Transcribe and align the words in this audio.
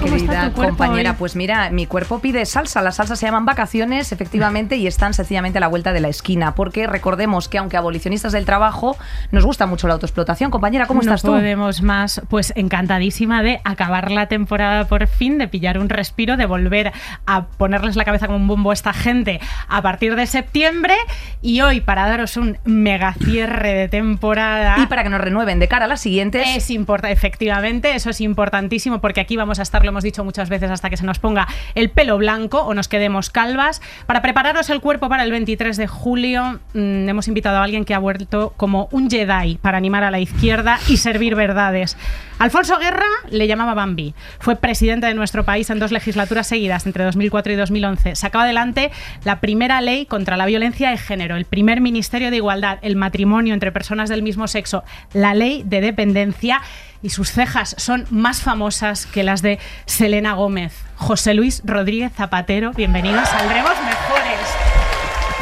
querida 0.00 0.52
compañera. 0.52 1.14
Pues 1.14 1.36
mira, 1.36 1.70
mi 1.70 1.86
cuerpo 1.86 2.18
pide 2.20 2.44
salsa. 2.46 2.82
Las 2.82 2.96
salsas 2.96 3.18
se 3.18 3.26
llaman 3.26 3.44
vacaciones, 3.44 4.12
efectivamente, 4.12 4.76
y 4.76 4.86
están 4.86 5.14
sencillamente 5.14 5.58
a 5.58 5.60
la 5.60 5.68
vuelta 5.68 5.92
de 5.92 6.00
la 6.00 6.08
esquina. 6.08 6.54
Porque 6.54 6.86
recordemos 6.86 7.48
que, 7.48 7.58
aunque 7.58 7.76
abolicionistas 7.76 8.32
del 8.32 8.44
trabajo, 8.44 8.96
nos 9.30 9.44
gusta 9.44 9.66
mucho 9.66 9.86
la 9.86 9.94
autoexplotación. 9.94 10.50
Compañera, 10.50 10.86
¿cómo 10.86 11.00
estás 11.00 11.22
tú? 11.22 11.28
No 11.28 11.34
podemos 11.34 11.82
más. 11.82 12.22
Pues 12.28 12.52
encantadísima 12.56 13.42
de 13.42 13.60
acabar 13.64 14.10
la 14.10 14.26
temporada 14.26 14.86
por 14.86 15.06
fin, 15.06 15.38
de 15.38 15.48
pillar 15.48 15.78
un 15.78 15.88
respiro, 15.88 16.36
de 16.36 16.46
volver 16.46 16.92
a 17.26 17.46
ponerles 17.46 17.96
la 17.96 18.04
cabeza 18.04 18.26
como 18.26 18.38
un 18.38 18.48
bombo 18.48 18.70
a 18.70 18.74
esta 18.74 18.92
gente 18.92 19.40
a 19.68 19.82
partir 19.82 20.16
de 20.16 20.26
septiembre. 20.26 20.94
Y 21.42 21.60
hoy, 21.60 21.80
para 21.80 22.08
daros 22.08 22.36
un 22.36 22.58
mega 22.64 23.14
cierre 23.14 23.74
de 23.74 23.88
temporada. 23.88 24.76
Y 24.78 24.86
para 24.86 25.02
que 25.02 25.10
nos 25.10 25.20
renueven 25.20 25.58
de 25.58 25.68
cara 25.68 25.84
a 25.84 25.88
las 25.88 26.00
siguientes. 26.00 26.46
Es 26.56 26.70
importante, 26.70 27.12
efectivamente, 27.12 27.94
eso 27.94 28.10
es 28.10 28.20
importantísimo 28.20 29.00
porque 29.00 29.20
aquí 29.20 29.36
vamos 29.36 29.58
a 29.58 29.62
estar, 29.62 29.84
hemos 29.90 30.02
dicho 30.02 30.24
muchas 30.24 30.48
veces, 30.48 30.70
hasta 30.70 30.90
que 30.90 30.96
se 30.96 31.04
nos 31.04 31.18
ponga 31.18 31.46
el 31.74 31.90
pelo 31.90 32.18
blanco 32.18 32.60
o 32.62 32.74
nos 32.74 32.88
quedemos 32.88 33.30
calvas. 33.30 33.82
Para 34.06 34.22
prepararos 34.22 34.70
el 34.70 34.80
cuerpo 34.80 35.08
para 35.08 35.22
el 35.22 35.30
23 35.30 35.76
de 35.76 35.86
julio, 35.86 36.60
mm, 36.74 37.08
hemos 37.08 37.28
invitado 37.28 37.58
a 37.58 37.64
alguien 37.64 37.84
que 37.84 37.94
ha 37.94 37.98
vuelto 37.98 38.54
como 38.56 38.88
un 38.90 39.10
Jedi 39.10 39.56
para 39.56 39.78
animar 39.78 40.04
a 40.04 40.10
la 40.10 40.20
izquierda 40.20 40.78
y 40.88 40.96
servir 40.96 41.34
verdades. 41.34 41.96
Alfonso 42.40 42.78
Guerra 42.78 43.04
le 43.28 43.46
llamaba 43.46 43.74
Bambi. 43.74 44.14
Fue 44.38 44.56
presidente 44.56 45.06
de 45.06 45.12
nuestro 45.12 45.44
país 45.44 45.68
en 45.68 45.78
dos 45.78 45.92
legislaturas 45.92 46.46
seguidas, 46.46 46.86
entre 46.86 47.04
2004 47.04 47.52
y 47.52 47.56
2011. 47.56 48.16
Sacó 48.16 48.38
adelante 48.38 48.90
la 49.24 49.40
primera 49.40 49.82
ley 49.82 50.06
contra 50.06 50.38
la 50.38 50.46
violencia 50.46 50.88
de 50.88 50.96
género, 50.96 51.36
el 51.36 51.44
primer 51.44 51.82
Ministerio 51.82 52.30
de 52.30 52.38
Igualdad, 52.38 52.78
el 52.80 52.96
matrimonio 52.96 53.52
entre 53.52 53.72
personas 53.72 54.08
del 54.08 54.22
mismo 54.22 54.48
sexo, 54.48 54.84
la 55.12 55.34
ley 55.34 55.64
de 55.66 55.82
dependencia 55.82 56.62
y 57.02 57.10
sus 57.10 57.30
cejas 57.30 57.74
son 57.76 58.06
más 58.08 58.40
famosas 58.40 59.04
que 59.04 59.22
las 59.22 59.42
de 59.42 59.58
Selena 59.84 60.32
Gómez. 60.32 60.72
José 60.96 61.34
Luis 61.34 61.60
Rodríguez 61.66 62.10
Zapatero, 62.14 62.72
bienvenidos, 62.72 63.28
saldremos 63.28 63.74
mejores. 63.84 64.59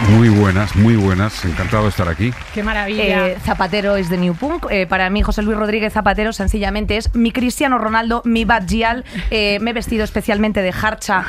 Muy 0.06 0.28
buenas, 0.28 0.74
muy 0.76 0.96
buenas. 0.96 1.44
Encantado 1.44 1.82
de 1.82 1.88
estar 1.90 2.08
aquí. 2.08 2.32
Qué 2.54 2.62
maravilla. 2.62 3.28
Eh, 3.28 3.36
Zapatero 3.44 3.96
es 3.96 4.08
de 4.08 4.16
New 4.16 4.34
Punk. 4.34 4.66
Eh, 4.70 4.86
para 4.86 5.10
mí, 5.10 5.22
José 5.22 5.42
Luis 5.42 5.56
Rodríguez 5.56 5.92
Zapatero 5.92 6.32
sencillamente 6.32 6.96
es 6.96 7.14
mi 7.14 7.32
Cristiano 7.32 7.78
Ronaldo, 7.78 8.22
mi 8.24 8.44
Bad 8.44 8.64
eh, 9.30 9.58
me 9.60 9.70
he 9.70 9.72
vestido 9.72 10.04
especialmente 10.04 10.62
de 10.62 10.70
harcha 10.70 11.24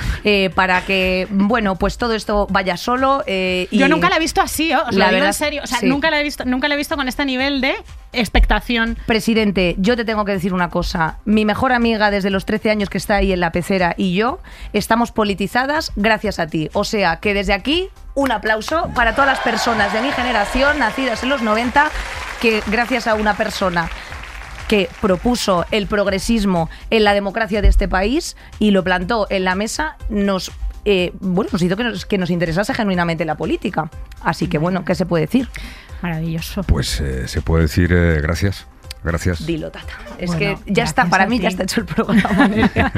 para 0.56 0.81
que, 0.86 1.28
bueno, 1.30 1.75
pues 1.75 1.97
todo 1.97 2.14
esto 2.14 2.47
vaya 2.50 2.78
solo. 2.78 3.23
Yo 3.72 3.88
nunca 3.90 4.09
la 4.09 4.17
he 4.17 4.20
visto 4.20 4.42
así, 4.42 4.72
os 4.73 4.95
la 4.95 5.08
lo 5.08 5.16
digo 5.16 5.28
en 5.28 5.34
serio. 5.34 5.62
O 5.64 5.67
sea, 5.67 5.80
nunca, 5.84 6.09
la 6.09 6.20
he 6.20 6.23
visto, 6.23 6.45
nunca 6.45 6.67
la 6.67 6.75
he 6.75 6.78
visto 6.78 6.95
con 6.95 7.08
este 7.08 7.25
nivel 7.25 7.62
de 7.62 7.75
expectación. 8.13 8.97
Presidente, 9.05 9.75
yo 9.77 9.95
te 9.95 10.05
tengo 10.05 10.25
que 10.25 10.31
decir 10.31 10.53
una 10.53 10.69
cosa. 10.69 11.19
Mi 11.25 11.45
mejor 11.45 11.71
amiga 11.71 12.11
desde 12.11 12.29
los 12.29 12.45
13 12.45 12.71
años 12.71 12.89
que 12.89 12.97
está 12.97 13.16
ahí 13.16 13.31
en 13.31 13.39
la 13.39 13.51
pecera 13.51 13.93
y 13.97 14.16
yo 14.16 14.39
estamos 14.73 15.11
politizadas 15.11 15.91
gracias 15.95 16.39
a 16.39 16.47
ti. 16.47 16.69
O 16.73 16.83
sea, 16.83 17.17
que 17.17 17.33
desde 17.33 17.53
aquí 17.53 17.89
un 18.16 18.31
aplauso 18.31 18.89
para 18.95 19.13
todas 19.13 19.29
las 19.29 19.39
personas 19.39 19.93
de 19.93 20.01
mi 20.01 20.11
generación, 20.11 20.79
nacidas 20.79 21.23
en 21.23 21.29
los 21.29 21.41
90, 21.41 21.89
que 22.41 22.61
gracias 22.67 23.07
a 23.07 23.16
una 23.16 23.35
persona 23.35 23.89
que 24.67 24.89
propuso 25.01 25.66
el 25.71 25.88
progresismo 25.88 26.69
en 26.89 27.03
la 27.03 27.13
democracia 27.13 27.61
de 27.61 27.67
este 27.67 27.88
país 27.88 28.38
y 28.59 28.71
lo 28.71 28.83
plantó 28.83 29.25
en 29.29 29.44
la 29.44 29.55
mesa, 29.55 29.97
nos 30.09 30.51
eh, 30.85 31.11
bueno, 31.19 31.49
nos 31.51 31.61
hizo 31.61 31.75
que 31.75 31.83
nos, 31.83 32.05
que 32.05 32.17
nos 32.17 32.29
interesase 32.29 32.73
genuinamente 32.73 33.25
la 33.25 33.35
política. 33.35 33.89
Así 34.21 34.47
que 34.47 34.57
bueno, 34.57 34.85
¿qué 34.85 34.95
se 34.95 35.05
puede 35.05 35.25
decir? 35.25 35.49
Maravilloso. 36.02 36.64
Pues 36.64 37.00
eh, 37.02 37.28
se 37.28 37.42
puede 37.42 37.64
decir 37.64 37.91
eh, 37.94 38.19
gracias. 38.22 38.68
Gracias. 39.03 39.45
Dilo, 39.45 39.71
Tata. 39.71 39.93
Es 40.17 40.35
que 40.35 40.57
ya 40.65 40.83
está, 40.83 41.05
para 41.05 41.25
mí 41.25 41.39
ya 41.39 41.47
está 41.47 41.63
hecho 41.63 41.79
el 41.79 41.85
programa. 41.85 42.49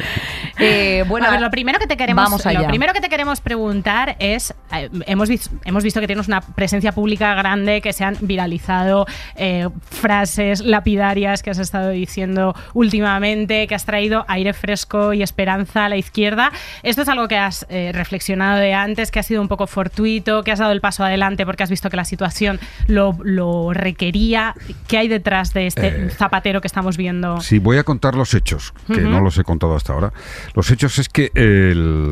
eh, 0.60 1.06
bueno, 1.08 1.28
a 1.28 1.32
ver, 1.32 1.42
lo 1.42 1.52
primero 1.52 1.78
que 1.78 1.86
te 1.86 1.96
queremos, 1.96 2.24
vamos 2.24 2.44
lo 2.44 2.68
primero 2.68 2.94
que 2.94 3.02
te 3.02 3.10
queremos 3.10 3.40
preguntar 3.40 4.16
es, 4.18 4.54
eh, 4.74 4.90
hemos, 5.06 5.30
visto, 5.30 5.52
hemos 5.64 5.84
visto 5.84 6.00
que 6.00 6.08
tienes 6.08 6.28
una 6.28 6.42
presencia 6.42 6.92
pública 6.92 7.36
grande, 7.36 7.82
que 7.82 7.94
se 7.94 8.04
han 8.04 8.18
viralizado 8.22 9.06
eh, 9.36 9.70
frases 9.84 10.62
lapidarias 10.62 11.44
que 11.44 11.52
has 11.52 11.60
estado 11.60 11.90
diciendo 11.90 12.56
últimamente, 12.74 13.68
que 13.68 13.76
has 13.76 13.86
traído 13.86 14.26
aire 14.28 14.54
fresco 14.54 15.14
y 15.14 15.22
esperanza 15.22 15.86
a 15.86 15.90
la 15.90 15.98
izquierda. 15.98 16.52
Esto 16.82 17.04
es 17.04 17.10
algo 17.10 17.28
que 17.28 17.38
has 17.38 17.68
eh, 17.70 17.92
reflexionado 17.94 18.58
de 18.58 18.74
antes, 18.74 19.12
que 19.12 19.20
ha 19.20 19.24
sido 19.24 19.42
un 19.42 19.48
poco 19.48 19.68
fortuito, 19.68 20.44
que 20.44 20.52
has 20.52 20.60
dado 20.60 20.72
el 20.72 20.82
paso 20.82 21.04
adelante 21.04 21.46
porque 21.46 21.62
has 21.62 21.70
visto 21.70 21.92
que 21.92 21.98
la 21.98 22.06
situación 22.06 22.60
lo, 22.88 23.16
lo 23.24 23.72
requería. 23.74 24.56
¿Qué 24.88 24.98
hay 24.98 25.08
detrás 25.08 25.54
de 25.54 25.68
este 25.68 25.91
eh, 25.92 26.10
zapatero 26.10 26.62
que 26.62 26.68
estamos 26.68 26.98
viendo. 26.98 27.42
Sí, 27.42 27.60
voy 27.60 27.78
a 27.78 27.84
contar 27.84 28.16
los 28.16 28.34
hechos, 28.34 28.74
que 28.88 29.02
no 29.02 29.22
los 29.22 29.38
he 29.38 29.44
contado 29.44 29.76
hasta 29.76 29.94
ahora. 29.94 30.14
Los 30.56 30.72
hechos 30.72 31.00
es 31.00 31.10
que 31.10 31.32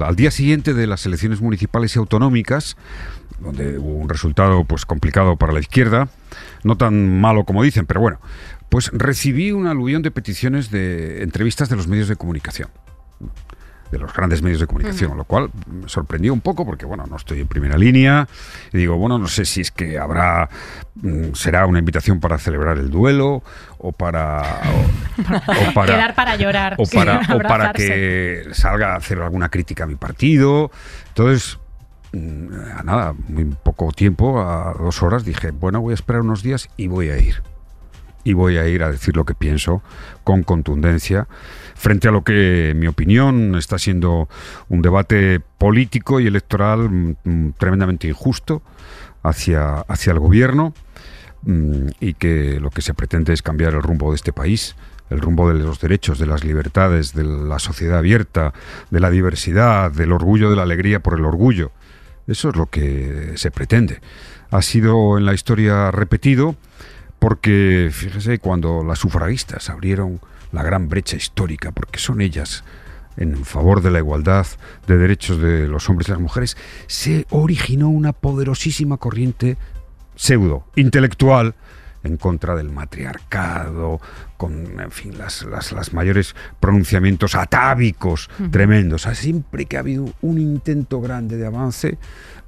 al 0.04 0.16
día 0.16 0.32
siguiente 0.32 0.74
de 0.74 0.88
las 0.88 1.06
elecciones 1.06 1.42
municipales 1.42 1.96
y 1.96 2.00
autonómicas, 2.00 2.78
donde 3.40 3.78
hubo 3.78 3.96
un 3.96 4.10
resultado 4.10 4.64
pues 4.66 4.86
complicado 4.86 5.38
para 5.38 5.54
la 5.54 5.60
izquierda, 5.60 6.10
no 6.64 6.78
tan 6.78 7.20
malo 7.20 7.46
como 7.46 7.64
dicen, 7.64 7.86
pero 7.86 8.02
bueno, 8.02 8.20
pues 8.70 8.92
recibí 8.94 9.52
un 9.52 9.68
aluvión 9.68 10.02
de 10.02 10.12
peticiones 10.12 10.72
de 10.72 11.24
entrevistas 11.24 11.70
de 11.70 11.76
los 11.76 11.88
medios 11.88 12.08
de 12.08 12.16
comunicación 12.16 12.70
de 13.92 13.98
los 13.98 14.14
grandes 14.14 14.42
medios 14.42 14.60
de 14.60 14.68
comunicación, 14.68 15.18
lo 15.18 15.24
cual 15.24 15.50
me 15.68 15.90
sorprendió 15.90 16.34
un 16.34 16.42
poco 16.42 16.66
porque, 16.66 16.86
bueno, 16.86 17.06
no 17.08 17.16
estoy 17.16 17.42
en 17.42 17.48
primera 17.48 17.78
línea 17.78 18.28
y 18.72 18.78
digo, 18.78 18.98
bueno, 18.98 19.18
no 19.18 19.28
sé 19.28 19.46
si 19.46 19.62
es 19.62 19.72
que 19.72 19.98
habrá, 19.98 20.50
mm, 20.96 21.34
será 21.34 21.66
una 21.66 21.80
invitación 21.80 22.20
para 22.20 22.38
celebrar 22.38 22.78
el 22.78 22.90
duelo 22.90 23.44
o 23.78 23.92
para... 23.92 24.42
O, 25.18 25.74
para 25.74 25.94
Quedar 25.94 26.16
para 26.16 26.36
llorar. 26.36 26.76
O 26.78 26.86
para, 26.86 27.22
o 27.34 27.40
para 27.40 27.74
que 27.74 28.48
salga 28.52 28.94
a 28.94 28.98
hacer 28.98 29.20
alguna 29.22 29.50
crítica 29.50 29.86
a 29.86 29.88
mi 29.88 29.96
partido. 29.96 30.72
Entonces, 31.08 31.58
mm, 32.14 32.48
a 32.78 32.84
nada, 32.84 33.16
muy 33.28 33.46
poco 33.46 33.92
tiempo, 33.92 34.42
a 34.42 34.74
dos 34.78 35.02
horas, 35.02 35.26
dije, 35.26 35.52
bueno, 35.52 35.82
voy 35.82 35.92
a 35.92 35.96
esperar 35.96 36.22
unos 36.22 36.44
días 36.44 36.70
y 36.78 36.88
voy 36.88 37.10
a 37.10 37.18
ir. 37.18 37.42
Y 38.24 38.34
voy 38.34 38.58
a 38.58 38.68
ir 38.68 38.84
a 38.84 38.92
decir 38.92 39.16
lo 39.16 39.26
que 39.26 39.34
pienso 39.34 39.82
con 40.24 40.44
contundencia 40.44 41.28
frente 41.80 42.10
a 42.10 42.12
lo 42.12 42.26
que, 42.26 42.72
en 42.72 42.80
mi 42.80 42.88
opinión, 42.88 43.56
está 43.56 43.80
siendo 43.80 44.28
un 44.68 44.82
debate 44.82 45.40
político 45.40 46.20
y 46.20 46.28
electoral 46.28 46.90
mm, 46.90 47.16
mm, 47.24 47.54
tremendamente 47.58 48.08
injusto 48.08 48.62
hacia, 49.24 49.80
hacia 49.80 50.12
el 50.12 50.20
gobierno 50.20 50.74
mm, 51.44 51.88
y 52.02 52.16
que 52.16 52.60
lo 52.60 52.70
que 52.70 52.82
se 52.82 52.94
pretende 52.94 53.32
es 53.32 53.42
cambiar 53.42 53.76
el 53.76 53.82
rumbo 53.82 54.12
de 54.12 54.18
este 54.18 54.34
país 54.34 54.76
el 55.10 55.22
rumbo 55.22 55.52
de 55.52 55.56
los 55.56 55.80
derechos, 55.80 56.20
de 56.20 56.28
las 56.28 56.44
libertades, 56.44 57.16
de 57.16 57.24
la 57.24 57.58
sociedad 57.58 57.98
abierta, 57.98 58.54
de 58.92 59.00
la 59.00 59.10
diversidad, 59.10 59.90
del 59.90 60.12
orgullo 60.12 60.52
de 60.52 60.56
la 60.56 60.62
alegría 60.62 61.00
por 61.00 61.18
el 61.18 61.26
orgullo. 61.26 61.72
Eso 62.28 62.50
es 62.50 62.56
lo 62.56 62.68
que 62.68 63.32
se 63.34 63.50
pretende. 63.50 64.02
Ha 64.52 64.62
sido 64.62 65.18
en 65.18 65.26
la 65.26 65.34
historia 65.34 65.90
repetido 65.90 66.56
porque, 67.18 67.90
fíjese, 67.92 68.38
cuando 68.38 68.84
las 68.84 69.00
sufragistas 69.00 69.72
abrieron 69.72 70.22
la 70.52 70.64
gran 70.64 70.90
brecha 70.90 71.16
histórica, 71.16 71.72
porque 71.72 72.00
son 72.00 72.22
ellas 72.22 72.64
en 73.18 73.44
favor 73.44 73.82
de 73.82 73.92
la 73.92 74.00
igualdad 74.00 74.48
de 74.88 74.98
derechos 74.98 75.42
de 75.42 75.68
los 75.68 75.90
hombres 75.90 76.08
y 76.08 76.12
las 76.12 76.22
mujeres, 76.22 76.58
se 76.88 77.26
originó 77.30 77.90
una 77.90 78.14
poderosísima 78.14 78.98
corriente 78.98 79.58
pseudo 80.16 80.66
intelectual 80.76 81.56
en 82.04 82.18
contra 82.18 82.56
del 82.56 82.70
matriarcado, 82.70 84.00
con 84.38 84.80
en 84.80 84.92
fin, 84.92 85.18
las, 85.18 85.44
las, 85.44 85.94
mayores 85.94 86.34
pronunciamientos 86.60 87.36
atávicos 87.36 88.30
tremendos. 88.52 89.02
siempre 89.14 89.66
que 89.66 89.76
ha 89.76 89.82
habido 89.82 90.06
un 90.22 90.40
intento 90.40 91.02
grande 91.02 91.36
de 91.36 91.46
avance, 91.46 91.98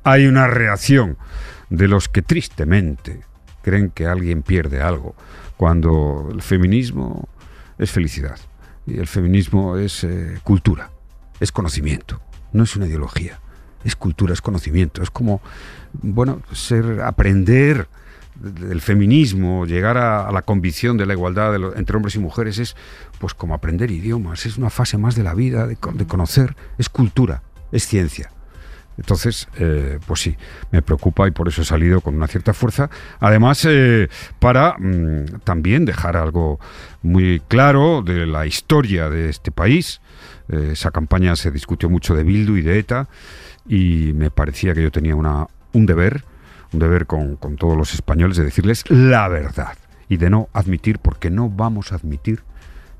hay 0.04 0.26
una 0.26 0.48
reacción 0.48 1.18
de 1.70 1.90
los 1.90 2.08
que 2.08 2.22
tristemente 2.22 3.22
creen 3.62 3.90
que 3.90 4.08
alguien 4.08 4.42
pierde 4.42 4.82
algo, 4.82 5.16
cuando 5.58 6.30
el 6.32 6.42
feminismo 6.42 7.28
es 7.82 7.92
felicidad. 7.92 8.40
Y 8.86 8.98
el 9.00 9.08
feminismo 9.08 9.78
es 9.78 10.04
eh, 10.04 10.40
cultura, 10.44 10.92
es 11.40 11.52
conocimiento, 11.52 12.22
no 12.54 12.64
es 12.64 12.76
una 12.76 12.88
ideología. 12.88 13.40
Es 13.84 13.96
cultura, 13.96 14.34
es 14.34 14.42
conocimiento. 14.42 15.02
Es 15.02 15.10
como, 15.10 15.42
bueno, 15.94 16.42
ser, 16.54 17.02
aprender 17.02 17.88
del 18.36 18.80
feminismo, 18.80 19.66
llegar 19.66 19.98
a, 19.98 20.32
la 20.32 20.44
convicción 20.44 20.98
de 20.98 21.06
la 21.06 21.14
igualdad 21.14 21.56
entre 21.76 21.96
hombres 21.98 22.16
y 22.16 22.20
mujeres 22.20 22.60
es 22.60 22.76
pues 23.20 23.34
como 23.34 23.54
aprender 23.54 23.92
idiomas, 23.92 24.46
es 24.46 24.58
una 24.58 24.70
fase 24.70 24.98
más 24.98 25.16
de 25.16 25.24
la 25.24 25.34
vida, 25.34 25.68
de 25.68 25.76
conocer, 25.76 26.56
es 26.78 26.90
cultura, 26.90 27.44
es 27.72 27.86
ciencia. 27.88 28.32
Entonces, 29.02 29.48
eh, 29.58 29.98
pues 30.06 30.22
sí, 30.22 30.38
me 30.70 30.84
preocupa 30.84 31.28
y 31.28 31.32
por 31.32 31.48
eso 31.48 31.64
he 31.64 31.66
salido 31.66 32.02
con 32.02 32.14
una 32.16 32.28
cierta 32.28 32.54
fuerza. 32.54 32.92
Además, 33.20 33.66
eh, 33.68 34.10
para 34.38 34.76
mm, 34.78 35.40
también 35.44 35.86
dejar 35.86 36.16
algo 36.18 36.60
muy 37.02 37.42
claro 37.48 38.04
de 38.04 38.28
la 38.28 38.46
historia 38.46 39.10
de 39.10 39.30
este 39.30 39.50
país. 39.50 40.02
Eh, 40.50 40.70
esa 40.74 40.92
campaña 40.92 41.36
se 41.36 41.50
discutió 41.50 41.90
mucho 41.90 42.16
de 42.16 42.24
Bildu 42.24 42.58
y 42.58 42.62
de 42.62 42.78
ETA 42.78 43.10
y 43.68 44.14
me 44.14 44.30
parecía 44.30 44.76
que 44.76 44.84
yo 44.84 44.92
tenía 44.92 45.16
una, 45.16 45.48
un 45.74 45.88
deber, 45.88 46.24
un 46.72 46.80
deber 46.80 47.08
con, 47.08 47.38
con 47.38 47.56
todos 47.56 47.76
los 47.76 47.96
españoles 47.96 48.38
de 48.38 48.44
decirles 48.44 48.84
la 48.88 49.28
verdad 49.30 49.74
y 50.10 50.18
de 50.18 50.30
no 50.30 50.48
admitir, 50.54 51.00
porque 51.00 51.32
no 51.32 51.50
vamos 51.50 51.92
a 51.92 51.96
admitir 51.96 52.44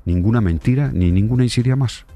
ninguna 0.04 0.40
mentira 0.40 0.90
ni 0.92 1.12
ninguna 1.12 1.44
insidia 1.44 1.76
más. 1.76 2.06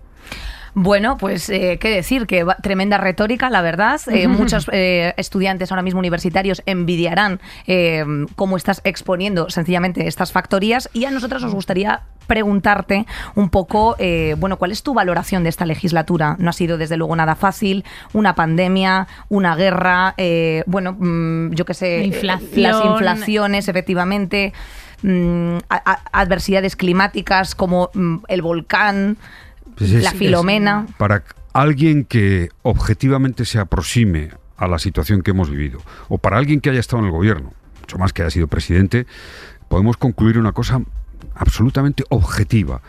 Bueno, 0.79 1.17
pues 1.17 1.49
eh, 1.49 1.79
qué 1.81 1.89
decir, 1.89 2.27
que 2.27 2.45
va- 2.45 2.57
tremenda 2.57 2.99
retórica, 2.99 3.49
la 3.49 3.63
verdad. 3.63 3.99
Eh, 4.09 4.29
muchos 4.29 4.69
eh, 4.73 5.15
estudiantes 5.17 5.73
ahora 5.73 5.81
mismo 5.81 6.01
universitarios 6.01 6.63
envidiarán 6.67 7.41
eh, 7.67 8.05
cómo 8.35 8.59
estás 8.59 8.83
exponiendo 8.85 9.49
sencillamente 9.49 10.07
estas 10.07 10.33
factorías 10.33 10.91
y 10.93 11.07
a 11.07 11.11
nosotros 11.11 11.43
nos 11.43 11.55
gustaría 11.55 12.03
preguntarte 12.27 13.07
un 13.37 13.49
poco, 13.49 13.97
eh, 13.99 14.35
bueno, 14.39 14.59
¿cuál 14.59 14.71
es 14.71 14.83
tu 14.83 14.93
valoración 14.93 15.45
de 15.45 15.49
esta 15.49 15.65
legislatura? 15.65 16.37
No 16.39 16.51
ha 16.51 16.53
sido 16.53 16.77
desde 16.77 16.99
luego 16.99 17.17
nada 17.17 17.37
fácil, 17.37 17.83
una 18.13 18.35
pandemia, 18.35 19.07
una 19.31 19.57
guerra, 19.57 20.13
eh, 20.19 20.63
bueno, 20.67 20.93
mm, 20.99 21.55
yo 21.55 21.65
qué 21.65 21.73
sé, 21.73 22.01
La 22.01 22.05
inflación. 22.05 22.63
las 22.63 22.85
inflaciones, 22.85 23.69
efectivamente, 23.69 24.53
mm, 25.03 25.57
a- 25.71 25.91
a- 25.93 26.21
adversidades 26.21 26.77
climáticas 26.77 27.55
como 27.55 27.89
mm, 27.95 28.17
el 28.29 28.43
volcán, 28.43 29.17
Pues 29.77 29.93
es- 29.93 30.03
la 30.03 30.11
es- 30.11 30.17
filomena. 30.17 30.87
para 30.99 31.23
alguien 31.53 32.05
que 32.05 32.49
objetivamente 32.63 33.45
se 33.45 33.59
aproxime 33.59 34.31
a 34.57 34.67
la 34.69 34.79
situación 34.79 35.23
que 35.23 35.31
hemos 35.33 35.51
vivido, 35.51 35.81
o 36.09 36.19
para 36.19 36.39
alguien 36.39 36.61
que 36.61 36.71
haya 36.71 36.81
estado 36.81 37.01
en 37.01 37.07
el 37.07 37.13
gobierno, 37.13 37.53
mucho 37.81 37.99
más 37.99 38.13
que 38.13 38.23
haya 38.23 38.31
sido 38.31 38.47
presidente, 38.49 39.07
podemos 39.69 39.97
concluir 39.97 40.39
una 40.39 40.53
cosa 40.53 40.81
absolutamente 41.35 42.05
objetiva. 42.09 42.81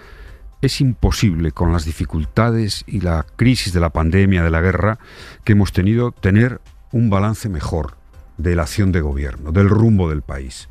Es 0.62 0.82
imposible 0.82 1.52
con 1.52 1.72
las 1.72 1.86
dificultades 1.86 2.84
y 2.88 3.02
la 3.02 3.26
crisis 3.36 3.74
de 3.74 3.80
la 3.80 3.90
pandemia, 3.92 4.44
de 4.44 4.50
la 4.50 4.62
guerra 4.62 4.98
que 5.44 5.54
hemos 5.54 5.72
tenido, 5.72 6.12
tener 6.12 6.62
un 6.92 7.10
balance 7.10 7.48
mejor 7.50 7.96
de 8.38 8.56
la 8.56 8.64
acción 8.64 8.92
de 8.92 9.02
gobierno, 9.02 9.52
del 9.52 9.70
rumbo 9.70 10.10
del 10.10 10.22
país 10.22 10.68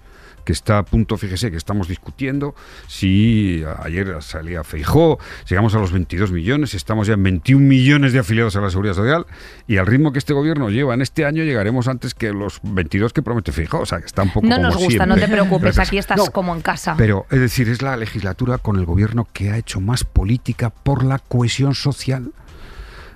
que 0.46 0.52
está 0.52 0.78
a 0.78 0.84
punto, 0.84 1.18
fíjese 1.18 1.50
que 1.50 1.56
estamos 1.56 1.88
discutiendo 1.88 2.54
si 2.86 3.64
ayer 3.82 4.22
salía 4.22 4.62
Feijó, 4.62 5.18
llegamos 5.48 5.74
a 5.74 5.78
los 5.78 5.90
22 5.90 6.30
millones, 6.30 6.72
estamos 6.74 7.08
ya 7.08 7.14
en 7.14 7.24
21 7.24 7.66
millones 7.66 8.12
de 8.12 8.20
afiliados 8.20 8.54
a 8.54 8.60
la 8.60 8.70
Seguridad 8.70 8.94
Social 8.94 9.26
y 9.66 9.78
al 9.78 9.86
ritmo 9.86 10.12
que 10.12 10.20
este 10.20 10.34
gobierno 10.34 10.70
lleva 10.70 10.94
en 10.94 11.02
este 11.02 11.24
año 11.26 11.42
llegaremos 11.42 11.88
antes 11.88 12.14
que 12.14 12.32
los 12.32 12.60
22 12.62 13.12
que 13.12 13.22
promete 13.22 13.50
Feijó, 13.50 13.80
o 13.80 13.86
sea 13.86 13.98
que 13.98 14.06
está 14.06 14.22
un 14.22 14.32
poco 14.32 14.46
No 14.46 14.54
como 14.54 14.68
nos 14.68 14.76
gusta, 14.76 15.04
no 15.04 15.16
te 15.16 15.26
preocupes, 15.26 15.80
aquí 15.80 15.98
estás 15.98 16.16
No, 16.16 16.26
como 16.26 16.54
en 16.54 16.62
casa. 16.62 16.94
Pero 16.96 17.26
es 17.28 17.40
decir, 17.40 17.68
es 17.68 17.82
la 17.82 17.96
legislatura 17.96 18.58
con 18.58 18.76
el 18.76 18.86
gobierno 18.86 19.26
que 19.32 19.50
ha 19.50 19.58
hecho 19.58 19.80
más 19.80 20.04
política 20.04 20.70
por 20.70 21.04
la 21.04 21.18
cohesión 21.18 21.74
social, 21.74 22.30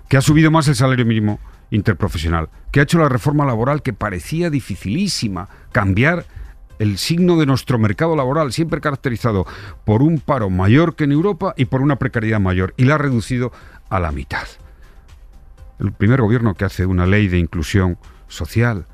que 0.09 0.17
ha 0.17 0.21
subido 0.21 0.50
más 0.50 0.67
el 0.67 0.75
salario 0.75 1.06
mínimo 1.06 1.38
interprofesional, 1.71 2.49
que 2.73 2.81
ha 2.81 2.82
hecho 2.82 2.99
la 2.99 3.09
reforma 3.09 3.44
laboral 3.47 3.82
que 3.82 3.93
parecía 3.93 4.50
dificilísima, 4.50 5.49
cambiar 5.71 6.27
el 6.81 6.97
signo 6.97 7.38
de 7.38 7.44
nuestro 7.44 7.79
mercado 7.79 8.17
laboral, 8.17 8.53
siempre 8.53 8.81
caracterizado 8.81 9.47
por 9.85 10.03
un 10.03 10.19
paro 10.19 10.49
mayor 10.49 10.97
que 10.97 11.05
en 11.05 11.12
Europa 11.12 11.53
y 11.56 11.67
por 11.67 11.82
una 11.82 11.97
precariedad 11.97 12.41
mayor, 12.41 12.73
y 12.79 12.85
la 12.85 12.94
ha 12.94 12.99
reducido 12.99 13.53
a 13.91 14.00
la 14.00 14.12
mitad. 14.12 14.49
El 15.79 15.93
primer 15.93 16.23
gobierno 16.23 16.55
que 16.55 16.65
hace 16.65 16.87
una 16.87 17.06
ley 17.06 17.29
de 17.29 17.38
inclusión 17.38 17.99
social, 18.29 18.87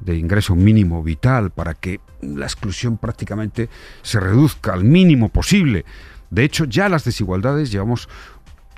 de 0.00 0.16
ingreso 0.16 0.54
mínimo 0.54 1.02
vital, 1.02 1.50
para 1.50 1.72
que 1.72 2.00
la 2.20 2.44
exclusión 2.44 2.98
prácticamente 2.98 3.70
se 4.02 4.20
reduzca 4.20 4.74
al 4.74 4.84
mínimo 4.84 5.30
posible. 5.30 5.86
De 6.28 6.44
hecho, 6.44 6.66
ya 6.66 6.90
las 6.90 7.04
desigualdades 7.04 7.72
llevamos 7.72 8.10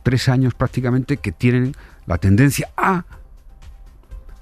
tres 0.05 0.29
años 0.29 0.55
prácticamente 0.55 1.17
que 1.17 1.33
tienen 1.33 1.75
la 2.07 2.19
tendencia 2.19 2.71
a 2.77 3.07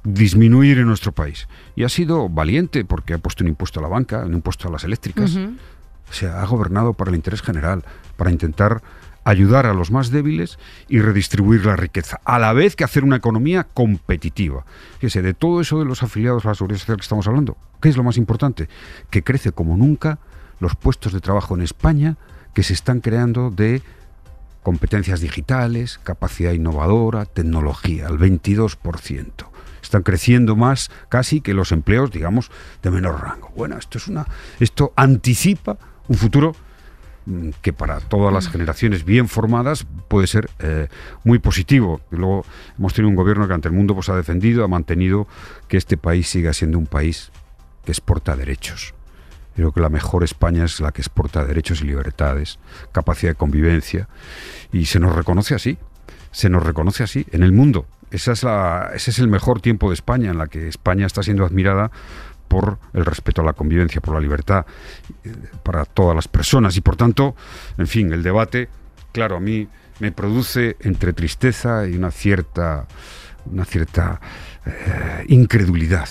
disminuir 0.05 0.79
en 0.79 0.87
nuestro 0.87 1.13
país. 1.13 1.49
Y 1.77 1.85
ha 1.85 1.89
sido 1.89 2.29
valiente 2.29 2.85
porque 2.85 3.15
ha 3.15 3.19
puesto 3.19 3.45
un 3.45 3.49
impuesto 3.49 3.81
a 3.81 3.83
la 3.83 3.89
banca, 3.89 4.25
un 4.25 4.35
impuesto 4.35 4.69
a 4.69 4.71
las 4.71 4.85
eléctricas. 4.85 5.37
O 5.37 6.13
sea, 6.13 6.43
ha 6.43 6.47
gobernado 6.47 6.95
para 6.95 7.11
el 7.11 7.17
interés 7.17 7.43
general, 7.43 7.85
para 8.17 8.31
intentar 8.31 8.83
ayudar 9.25 9.67
a 9.67 9.75
los 9.75 9.91
más 9.91 10.11
débiles 10.11 10.59
y 10.89 11.01
redistribuir 11.01 11.67
la 11.67 11.77
riqueza, 11.77 12.21
a 12.25 12.39
la 12.39 12.53
vez 12.53 12.75
que 12.75 12.85
hacer 12.85 13.05
una 13.05 13.17
economía 13.17 13.65
competitiva. 13.65 14.65
Fíjese, 14.99 15.23
de 15.23 15.35
todo 15.35 15.61
eso 15.61 15.79
de 15.79 15.85
los 15.85 16.03
afiliados 16.03 16.45
a 16.45 16.49
la 16.49 16.55
seguridad 16.55 16.81
social 16.81 16.97
que 16.97 17.03
estamos 17.03 17.27
hablando, 17.27 17.57
¿qué 17.81 17.91
es 17.91 17.97
lo 17.97 18.03
más 18.03 18.17
importante? 18.17 18.69
Que 19.11 19.23
crece 19.23 19.53
como 19.53 19.77
nunca 19.77 20.19
los 20.59 20.75
puestos 20.75 21.13
de 21.13 21.21
trabajo 21.21 21.55
en 21.55 21.63
España 21.63 22.17
que 22.55 22.63
se 22.63 22.73
están 22.73 23.01
creando 23.01 23.51
de 23.51 23.83
competencias 24.63 25.21
digitales, 25.21 25.99
capacidad 26.03 26.53
innovadora, 26.53 27.25
tecnología, 27.25 28.07
al 28.07 28.19
22%. 28.19 29.50
Están 29.83 30.03
creciendo 30.03 30.57
más 30.57 30.91
casi 31.09 31.41
que 31.41 31.55
los 31.55 31.73
empleos, 31.73 32.11
digamos, 32.11 32.51
de 32.83 32.91
menor 32.91 33.21
rango. 33.23 33.51
Bueno, 33.57 33.77
esto 33.79 33.99
es 33.99 34.09
una 34.09 34.27
esto 34.59 34.93
anticipa 34.97 35.79
un 36.09 36.17
futuro 36.17 36.55
mm, 37.27 37.51
que 37.63 37.73
para 37.73 38.01
todas 38.01 38.33
las 38.33 38.49
generaciones 38.49 39.05
bien 39.05 39.29
formadas 39.29 39.87
puede 40.09 40.27
ser 40.27 40.51
eh, 40.59 40.89
muy 41.25 41.39
positivo. 41.39 42.01
Y 42.11 42.17
luego 42.17 42.45
hemos 42.79 42.95
tenido 42.95 43.11
un 43.11 43.17
gobierno 43.17 43.47
que 43.47 43.55
ante 43.55 43.69
el 43.69 43.75
mundo 43.75 43.95
pues, 43.95 44.09
ha 44.09 44.17
defendido, 44.17 44.65
ha 44.65 44.69
mantenido 44.69 45.27
que 45.69 45.77
este 45.77 45.97
país 45.97 46.29
siga 46.29 46.53
siendo 46.53 46.79
un 46.79 46.87
país 46.87 47.31
que 47.85 47.93
exporta 47.93 48.37
derechos. 48.37 48.95
Creo 49.55 49.73
que 49.73 49.81
la 49.81 49.89
mejor 49.89 50.25
España 50.25 50.65
es 50.65 50.81
la 50.81 50.93
que 50.93 51.03
exporta 51.03 51.45
derechos 51.45 51.83
y 51.83 51.85
libertades, 51.85 52.59
capacidad 52.93 53.33
de 53.33 53.37
convivencia, 53.37 54.09
y 54.73 54.87
se 54.87 55.01
nos 55.01 55.15
reconoce 55.15 55.55
así, 55.55 55.77
se 56.31 56.49
nos 56.49 56.63
reconoce 56.63 57.03
así 57.03 57.27
en 57.33 57.43
el 57.43 57.53
mundo. 57.53 57.87
Esa 58.11 58.33
es 58.33 58.43
la, 58.43 58.91
ese 58.95 59.11
es 59.11 59.19
el 59.19 59.29
mejor 59.29 59.61
tiempo 59.61 59.89
de 59.89 59.95
España, 59.95 60.31
en 60.31 60.39
la 60.39 60.47
que 60.47 60.69
España 60.69 61.07
está 61.07 61.23
siendo 61.23 61.45
admirada 61.45 61.91
por 62.49 62.79
el 62.95 63.05
respeto 63.05 63.43
a 63.43 63.45
la 63.45 63.53
convivencia, 63.53 64.01
por 64.01 64.15
la 64.15 64.21
libertad 64.21 64.67
eh, 65.25 65.33
para 65.63 65.85
todas 65.85 66.17
las 66.17 66.27
personas. 66.27 66.77
Y 66.77 66.81
por 66.81 66.97
tanto, 66.97 67.37
en 67.79 67.87
fin, 67.87 68.13
el 68.13 68.23
debate, 68.23 68.69
claro, 69.13 69.37
a 69.37 69.41
mí 69.41 69.69
me 70.01 70.11
produce 70.11 70.77
entre 70.81 71.13
tristeza 71.13 71.87
y 71.87 71.97
una 71.97 72.11
cierta, 72.11 72.87
una 73.47 73.65
cierta 73.65 74.21
eh, 74.67 75.25
incredulidad 75.29 76.09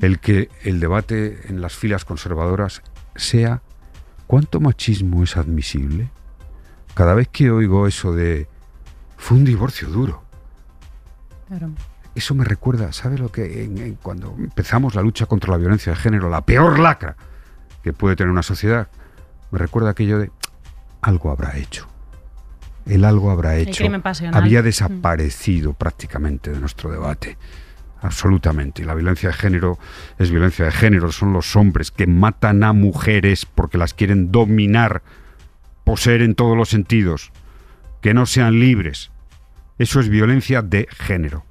el 0.00 0.20
que 0.20 0.48
el 0.62 0.80
debate 0.80 1.40
en 1.48 1.60
las 1.60 1.74
filas 1.74 2.04
conservadoras 2.04 2.82
sea 3.16 3.62
¿cuánto 4.26 4.60
machismo 4.60 5.24
es 5.24 5.36
admisible? 5.36 6.10
Cada 6.94 7.14
vez 7.14 7.28
que 7.28 7.50
oigo 7.50 7.86
eso 7.86 8.14
de 8.14 8.48
fue 9.16 9.36
un 9.36 9.44
divorcio 9.44 9.88
duro, 9.88 10.22
Claro. 11.48 11.70
eso 12.14 12.34
me 12.34 12.44
recuerda, 12.44 12.92
¿sabe 12.92 13.16
lo 13.18 13.30
que 13.32 13.64
en- 13.64 13.78
en- 13.78 13.94
cuando 13.94 14.34
empezamos 14.38 14.94
la 14.94 15.02
lucha 15.02 15.26
contra 15.26 15.50
la 15.52 15.56
violencia 15.56 15.92
de 15.92 15.96
género, 15.98 16.28
la 16.28 16.42
peor 16.44 16.78
lacra 16.78 17.16
que 17.82 17.92
puede 17.92 18.16
tener 18.16 18.30
una 18.30 18.42
sociedad? 18.42 18.88
Me 19.50 19.58
recuerda 19.58 19.90
aquello 19.90 20.18
de 20.18 20.30
algo 21.00 21.30
habrá 21.30 21.56
hecho. 21.56 21.86
El 22.86 23.04
algo 23.04 23.30
habrá 23.30 23.56
hecho. 23.56 23.84
Había 24.32 24.60
Mm. 24.60 24.64
desaparecido 24.64 25.74
prácticamente 25.74 26.50
de 26.50 26.58
nuestro 26.60 26.90
debate. 26.90 27.38
Absolutamente. 28.00 28.82
Y 28.82 28.84
la 28.84 28.94
violencia 28.94 29.28
de 29.30 29.34
género 29.34 29.78
es 30.18 30.30
violencia 30.30 30.64
de 30.64 30.70
género. 30.72 31.10
Son 31.12 31.32
los 31.32 31.54
hombres 31.56 31.90
que 31.90 32.06
matan 32.06 32.62
a 32.64 32.72
mujeres 32.72 33.44
porque 33.46 33.76
las 33.78 33.92
quieren 33.94 34.30
dominar, 34.32 35.02
poseer 35.84 36.22
en 36.22 36.34
todos 36.34 36.56
los 36.56 36.68
sentidos, 36.68 37.32
que 38.00 38.14
no 38.14 38.24
sean 38.26 38.58
libres. 38.60 39.10
Eso 39.78 40.00
es 40.00 40.08
violencia 40.08 40.62
de 40.62 40.88
género. 40.90 41.44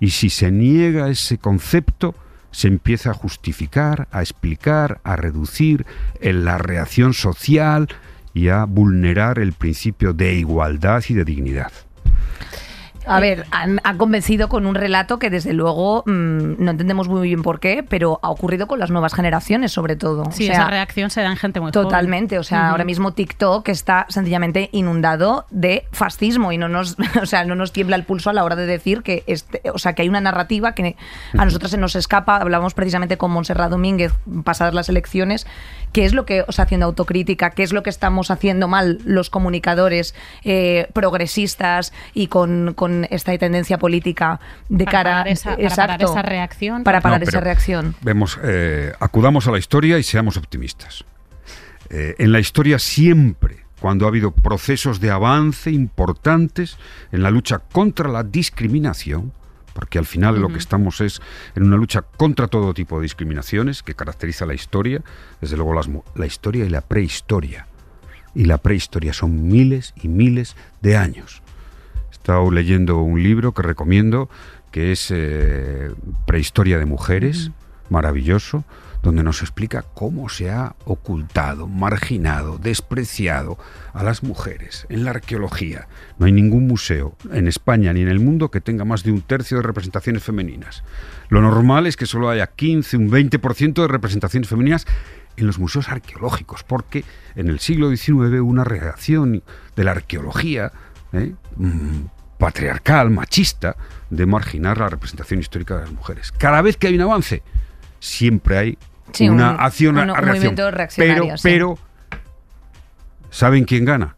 Y 0.00 0.10
si 0.10 0.30
se 0.30 0.50
niega 0.50 1.08
ese 1.08 1.38
concepto, 1.38 2.14
se 2.50 2.68
empieza 2.68 3.10
a 3.10 3.14
justificar, 3.14 4.08
a 4.10 4.22
explicar, 4.22 5.00
a 5.04 5.16
reducir 5.16 5.86
en 6.20 6.44
la 6.44 6.58
reacción 6.58 7.14
social 7.14 7.88
y 8.34 8.48
a 8.48 8.64
vulnerar 8.64 9.38
el 9.38 9.52
principio 9.52 10.12
de 10.12 10.34
igualdad 10.34 11.02
y 11.08 11.14
de 11.14 11.24
dignidad. 11.24 11.72
A 13.10 13.20
ver, 13.20 13.46
han, 13.50 13.80
han 13.84 13.98
convencido 13.98 14.48
con 14.48 14.66
un 14.66 14.74
relato 14.74 15.18
que 15.18 15.30
desde 15.30 15.52
luego 15.52 16.02
mm, 16.06 16.62
no 16.62 16.70
entendemos 16.70 17.08
muy 17.08 17.28
bien 17.28 17.42
por 17.42 17.60
qué, 17.60 17.84
pero 17.86 18.20
ha 18.22 18.30
ocurrido 18.30 18.66
con 18.66 18.78
las 18.78 18.90
nuevas 18.90 19.14
generaciones 19.14 19.72
sobre 19.72 19.96
todo. 19.96 20.24
Sí, 20.32 20.44
O 20.44 20.46
sea, 20.46 20.62
esa 20.62 20.70
reacción 20.70 21.10
se 21.10 21.22
da 21.22 21.30
en 21.30 21.36
gente 21.36 21.60
muy 21.60 21.72
joven. 21.72 21.88
Totalmente, 21.88 22.38
o 22.38 22.42
sea, 22.42 22.70
ahora 22.70 22.84
mismo 22.84 23.12
TikTok 23.12 23.68
está 23.68 24.06
sencillamente 24.08 24.68
inundado 24.72 25.46
de 25.50 25.86
fascismo 25.92 26.52
y 26.52 26.58
no 26.58 26.68
nos, 26.68 26.96
o 27.22 27.26
sea, 27.26 27.44
no 27.44 27.54
nos 27.54 27.72
tiembla 27.72 27.96
el 27.96 28.04
pulso 28.04 28.30
a 28.30 28.32
la 28.32 28.44
hora 28.44 28.56
de 28.56 28.66
decir 28.66 29.02
que 29.02 29.24
este, 29.26 29.62
o 29.72 29.78
sea, 29.78 29.94
que 29.94 30.02
hay 30.02 30.08
una 30.08 30.20
narrativa 30.20 30.72
que 30.72 30.96
a 31.36 31.44
nosotros 31.44 31.70
se 31.70 31.78
nos 31.78 31.96
escapa. 31.96 32.36
Hablábamos 32.36 32.74
precisamente 32.74 33.16
con 33.16 33.30
Montserrat 33.30 33.70
Domínguez 33.70 34.12
pasadas 34.44 34.74
las 34.74 34.88
elecciones, 34.88 35.46
qué 35.92 36.04
es 36.04 36.14
lo 36.14 36.24
que 36.26 36.44
os 36.46 36.60
haciendo 36.60 36.86
autocrítica, 36.86 37.50
qué 37.50 37.62
es 37.62 37.72
lo 37.72 37.82
que 37.82 37.90
estamos 37.90 38.30
haciendo 38.30 38.68
mal 38.68 38.98
los 39.04 39.30
comunicadores 39.30 40.14
eh, 40.44 40.88
progresistas 40.92 41.92
y 42.14 42.28
con, 42.28 42.74
con 42.74 42.99
esta 43.10 43.36
tendencia 43.38 43.78
política 43.78 44.40
de 44.68 44.84
Para 44.84 44.92
cara 44.92 45.10
parar 45.10 45.28
esa- 45.28 45.44
para 45.56 45.56
parar 45.56 45.70
exacto, 45.70 46.12
esa 46.12 46.22
reacción. 46.22 46.84
para 46.84 47.00
parar 47.00 47.22
esa 47.22 47.40
reacción. 47.40 47.94
Vemos, 48.02 48.38
eh, 48.42 48.92
acudamos 49.00 49.46
a 49.46 49.52
la 49.52 49.58
historia 49.58 49.98
y 49.98 50.02
seamos 50.02 50.36
optimistas. 50.36 51.04
Eh, 51.88 52.14
en 52.18 52.32
la 52.32 52.38
historia 52.40 52.78
siempre, 52.78 53.64
cuando 53.80 54.04
ha 54.04 54.08
habido 54.08 54.30
procesos 54.32 55.00
de 55.00 55.10
avance 55.10 55.70
importantes 55.70 56.76
en 57.12 57.22
la 57.22 57.30
lucha 57.30 57.58
contra 57.58 58.08
la 58.08 58.22
discriminación, 58.22 59.32
porque 59.72 59.98
al 59.98 60.04
final 60.06 60.40
lo 60.40 60.48
que 60.48 60.58
estamos 60.58 61.00
es 61.00 61.20
en 61.54 61.62
una 61.62 61.76
lucha 61.76 62.02
contra 62.02 62.48
todo 62.48 62.74
tipo 62.74 62.96
de 62.98 63.04
discriminaciones 63.04 63.82
que 63.82 63.94
caracteriza 63.94 64.44
la 64.44 64.54
historia, 64.54 65.00
desde 65.40 65.56
luego 65.56 65.74
las 65.74 65.88
la 66.14 66.26
historia 66.26 66.64
y 66.64 66.68
la 66.68 66.80
prehistoria. 66.82 67.66
Y 68.34 68.44
la 68.44 68.58
prehistoria 68.58 69.12
son 69.12 69.48
miles 69.48 69.94
y 70.00 70.08
miles 70.08 70.56
de 70.82 70.96
años. 70.96 71.39
Estado 72.30 72.52
leyendo 72.52 72.98
un 72.98 73.24
libro 73.24 73.54
que 73.54 73.62
recomiendo, 73.62 74.30
que 74.70 74.92
es 74.92 75.10
eh, 75.10 75.90
Prehistoria 76.28 76.78
de 76.78 76.84
Mujeres, 76.84 77.50
maravilloso, 77.88 78.62
donde 79.02 79.24
nos 79.24 79.40
explica 79.40 79.84
cómo 79.94 80.28
se 80.28 80.48
ha 80.48 80.76
ocultado, 80.84 81.66
marginado, 81.66 82.56
despreciado 82.56 83.58
a 83.92 84.04
las 84.04 84.22
mujeres 84.22 84.86
en 84.90 85.02
la 85.02 85.10
arqueología. 85.10 85.88
No 86.20 86.26
hay 86.26 86.30
ningún 86.30 86.68
museo 86.68 87.16
en 87.32 87.48
España 87.48 87.92
ni 87.92 88.02
en 88.02 88.08
el 88.08 88.20
mundo 88.20 88.52
que 88.52 88.60
tenga 88.60 88.84
más 88.84 89.02
de 89.02 89.10
un 89.10 89.22
tercio 89.22 89.56
de 89.56 89.64
representaciones 89.64 90.22
femeninas. 90.22 90.84
Lo 91.30 91.40
normal 91.40 91.88
es 91.88 91.96
que 91.96 92.06
solo 92.06 92.30
haya 92.30 92.46
15, 92.46 92.96
un 92.96 93.10
20% 93.10 93.74
de 93.74 93.88
representaciones 93.88 94.48
femeninas 94.48 94.86
en 95.36 95.48
los 95.48 95.58
museos 95.58 95.88
arqueológicos, 95.88 96.62
porque 96.62 97.04
en 97.34 97.48
el 97.48 97.58
siglo 97.58 97.90
XIX 97.90 98.38
una 98.40 98.62
reacción 98.62 99.42
de 99.74 99.82
la 99.82 99.90
arqueología 99.90 100.70
¿eh? 101.12 101.34
Patriarcal, 102.40 103.10
machista, 103.10 103.76
de 104.10 104.26
marginar 104.26 104.78
la 104.78 104.88
representación 104.88 105.38
histórica 105.38 105.76
de 105.76 105.82
las 105.82 105.92
mujeres. 105.92 106.32
Cada 106.32 106.60
vez 106.62 106.76
que 106.76 106.88
hay 106.88 106.96
un 106.96 107.02
avance, 107.02 107.42
siempre 108.00 108.58
hay 108.58 108.78
Sí, 109.12 109.28
una 109.28 109.52
un- 109.52 109.60
acción 109.60 109.94
un- 109.94 110.00
a 110.00 110.02
un 110.02 110.08
reacción. 110.08 110.28
movimiento 110.36 110.70
reaccionario, 110.72 111.22
pero, 111.24 111.36
sí. 111.36 111.42
pero, 111.44 111.78
¿saben 113.30 113.64
quién 113.64 113.84
gana? 113.84 114.16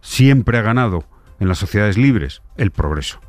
Siempre 0.00 0.58
ha 0.58 0.62
ganado 0.62 1.04
en 1.40 1.48
las 1.48 1.58
sociedades 1.58 1.96
libres 1.98 2.42
el 2.56 2.70
progreso, 2.70 3.20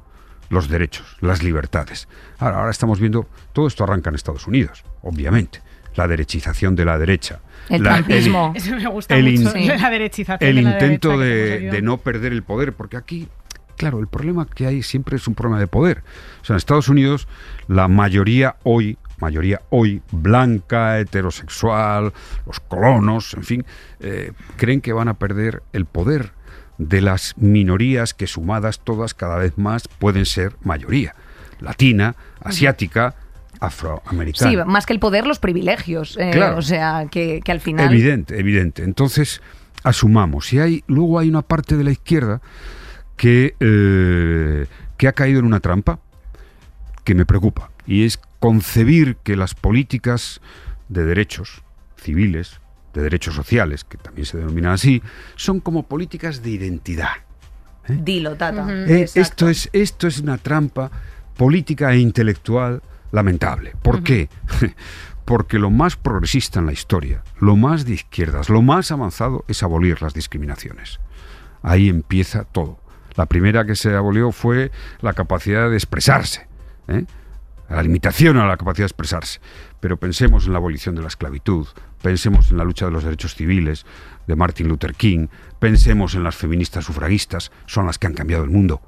los 0.49 0.67
derechos, 0.69 1.17
las 1.21 1.43
libertades. 1.43 2.07
Ahora, 2.39 2.57
ahora 2.59 2.71
estamos 2.71 2.99
viendo, 2.99 3.27
todo 3.53 3.67
esto 3.67 3.83
arranca 3.83 4.09
en 4.09 4.15
Estados 4.15 4.47
Unidos, 4.47 4.83
obviamente. 5.01 5.61
La 5.95 6.07
derechización 6.07 6.75
de 6.75 6.85
la 6.85 6.97
derecha. 6.99 7.39
El 7.67 7.83
la- 7.83 7.95
trumpismo. 7.95 8.53
Eso 8.55 8.75
me 8.75 8.85
gusta 8.87 9.15
El 9.15 9.25
mucho, 9.39 9.57
in- 9.57 9.67
la 9.81 9.89
derechización 9.89 10.49
el 10.49 10.55
de 10.57 10.61
la 10.61 10.71
intento 10.71 11.17
derecha 11.17 11.71
de 11.75 11.81
no 11.81 11.97
perder 11.97 12.31
el 12.31 12.43
poder, 12.43 12.73
porque 12.73 12.95
aquí, 12.95 13.27
claro, 13.79 13.99
el 13.99 14.07
problema 14.07 14.45
que 14.45 14.67
hay 14.67 14.83
siempre 14.83 15.15
es 15.15 15.25
un 15.27 15.35
problema 15.35 15.57
de 15.59 15.67
poder. 15.67 16.03
O 16.41 16.45
sea, 16.45 16.53
en 16.53 16.57
Estados 16.57 16.89
Unidos, 16.89 17.29
la 17.69 17.87
mayoría 17.87 18.57
hoy, 18.63 18.97
mayoría 19.19 19.61
hoy, 19.69 20.01
blanca, 20.11 20.99
heterosexual, 20.99 22.11
los 22.45 22.59
colonos, 22.59 23.33
en 23.35 23.43
fin, 23.43 23.65
eh, 24.01 24.33
creen 24.57 24.81
que 24.81 24.91
van 24.91 25.07
a 25.07 25.13
perder 25.13 25.63
el 25.71 25.85
poder 25.85 26.33
de 26.77 27.01
las 27.01 27.35
minorías 27.37 28.13
que 28.13 28.27
sumadas 28.27 28.81
todas 28.83 29.13
cada 29.13 29.37
vez 29.37 29.57
más 29.57 29.87
pueden 29.87 30.25
ser 30.25 30.55
mayoría. 30.61 31.15
Latina, 31.61 32.15
asiática, 32.41 33.15
afroamericana. 33.61 34.51
Sí, 34.51 34.57
más 34.65 34.85
que 34.85 34.93
el 34.93 34.99
poder, 34.99 35.25
los 35.25 35.39
privilegios. 35.39 36.17
eh, 36.17 36.31
Claro. 36.33 36.57
O 36.57 36.61
sea, 36.61 37.07
que, 37.09 37.39
que 37.43 37.51
al 37.53 37.61
final. 37.61 37.91
Evidente, 37.93 38.37
evidente. 38.39 38.83
Entonces, 38.83 39.41
asumamos. 39.83 40.51
Y 40.51 40.59
hay, 40.59 40.83
luego 40.87 41.19
hay 41.19 41.29
una 41.29 41.41
parte 41.41 41.77
de 41.77 41.83
la 41.85 41.91
izquierda 41.91 42.41
que, 43.19 43.53
eh, 43.59 44.65
que 44.95 45.07
ha 45.09 45.11
caído 45.11 45.39
en 45.39 45.45
una 45.45 45.59
trampa 45.59 45.99
que 47.03 47.13
me 47.13 47.25
preocupa. 47.25 47.69
Y 47.85 48.05
es 48.05 48.17
concebir 48.39 49.17
que 49.17 49.35
las 49.35 49.55
políticas 49.55 50.39
de 50.87 51.03
derechos 51.03 51.61
civiles, 51.97 52.61
de 52.93 53.01
derechos 53.01 53.35
sociales, 53.35 53.83
que 53.83 53.97
también 53.97 54.25
se 54.25 54.37
denominan 54.37 54.71
así, 54.71 55.03
son 55.35 55.59
como 55.59 55.83
políticas 55.83 56.41
de 56.41 56.51
identidad. 56.51 57.09
Dilo, 57.89 58.35
tata. 58.35 58.65
Eh, 58.87 59.09
esto, 59.13 59.49
es, 59.49 59.69
esto 59.73 60.07
es 60.07 60.19
una 60.19 60.37
trampa 60.37 60.89
política 61.35 61.91
e 61.91 61.99
intelectual 61.99 62.81
lamentable. 63.11 63.73
¿Por 63.81 64.01
qué? 64.01 64.29
Porque 65.25 65.59
lo 65.59 65.69
más 65.71 65.97
progresista 65.97 66.59
en 66.59 66.67
la 66.67 66.71
historia, 66.71 67.21
lo 67.37 67.57
más 67.57 67.83
de 67.83 67.95
izquierdas, 67.95 68.47
lo 68.47 68.61
más 68.61 68.91
avanzado 68.91 69.43
es 69.49 69.61
abolir 69.61 70.01
las 70.01 70.13
discriminaciones. 70.13 71.01
Ahí 71.61 71.89
empieza 71.89 72.45
todo. 72.45 72.79
La 73.19 73.25
primera 73.25 73.65
que 73.65 73.75
se 73.75 73.93
abolió 73.93 74.31
fue 74.31 74.71
la 75.01 75.11
capacidad 75.11 75.69
de 75.69 75.75
expresarse, 75.75 76.47
¿eh? 76.87 77.03
la 77.69 77.83
limitación 77.83 78.37
a 78.37 78.47
la 78.47 78.55
capacidad 78.55 78.85
de 78.85 78.91
expresarse. 78.91 79.41
Pero 79.81 79.97
pensemos 79.97 80.45
en 80.45 80.53
la 80.53 80.59
abolición 80.59 80.95
de 80.95 81.01
la 81.01 81.09
esclavitud, 81.09 81.67
pensemos 82.01 82.49
en 82.49 82.55
la 82.55 82.63
lucha 82.63 82.85
de 82.85 82.91
los 82.91 83.03
derechos 83.03 83.35
civiles 83.35 83.85
de 84.25 84.37
Martin 84.37 84.69
Luther 84.69 84.93
King, 84.93 85.27
pensemos 85.59 86.15
en 86.15 86.23
las 86.23 86.37
feministas 86.37 86.85
sufragistas, 86.85 87.51
son 87.65 87.87
las 87.87 87.99
que 87.99 88.07
han 88.07 88.13
cambiado 88.13 88.45
el 88.45 88.51
mundo. 88.51 88.81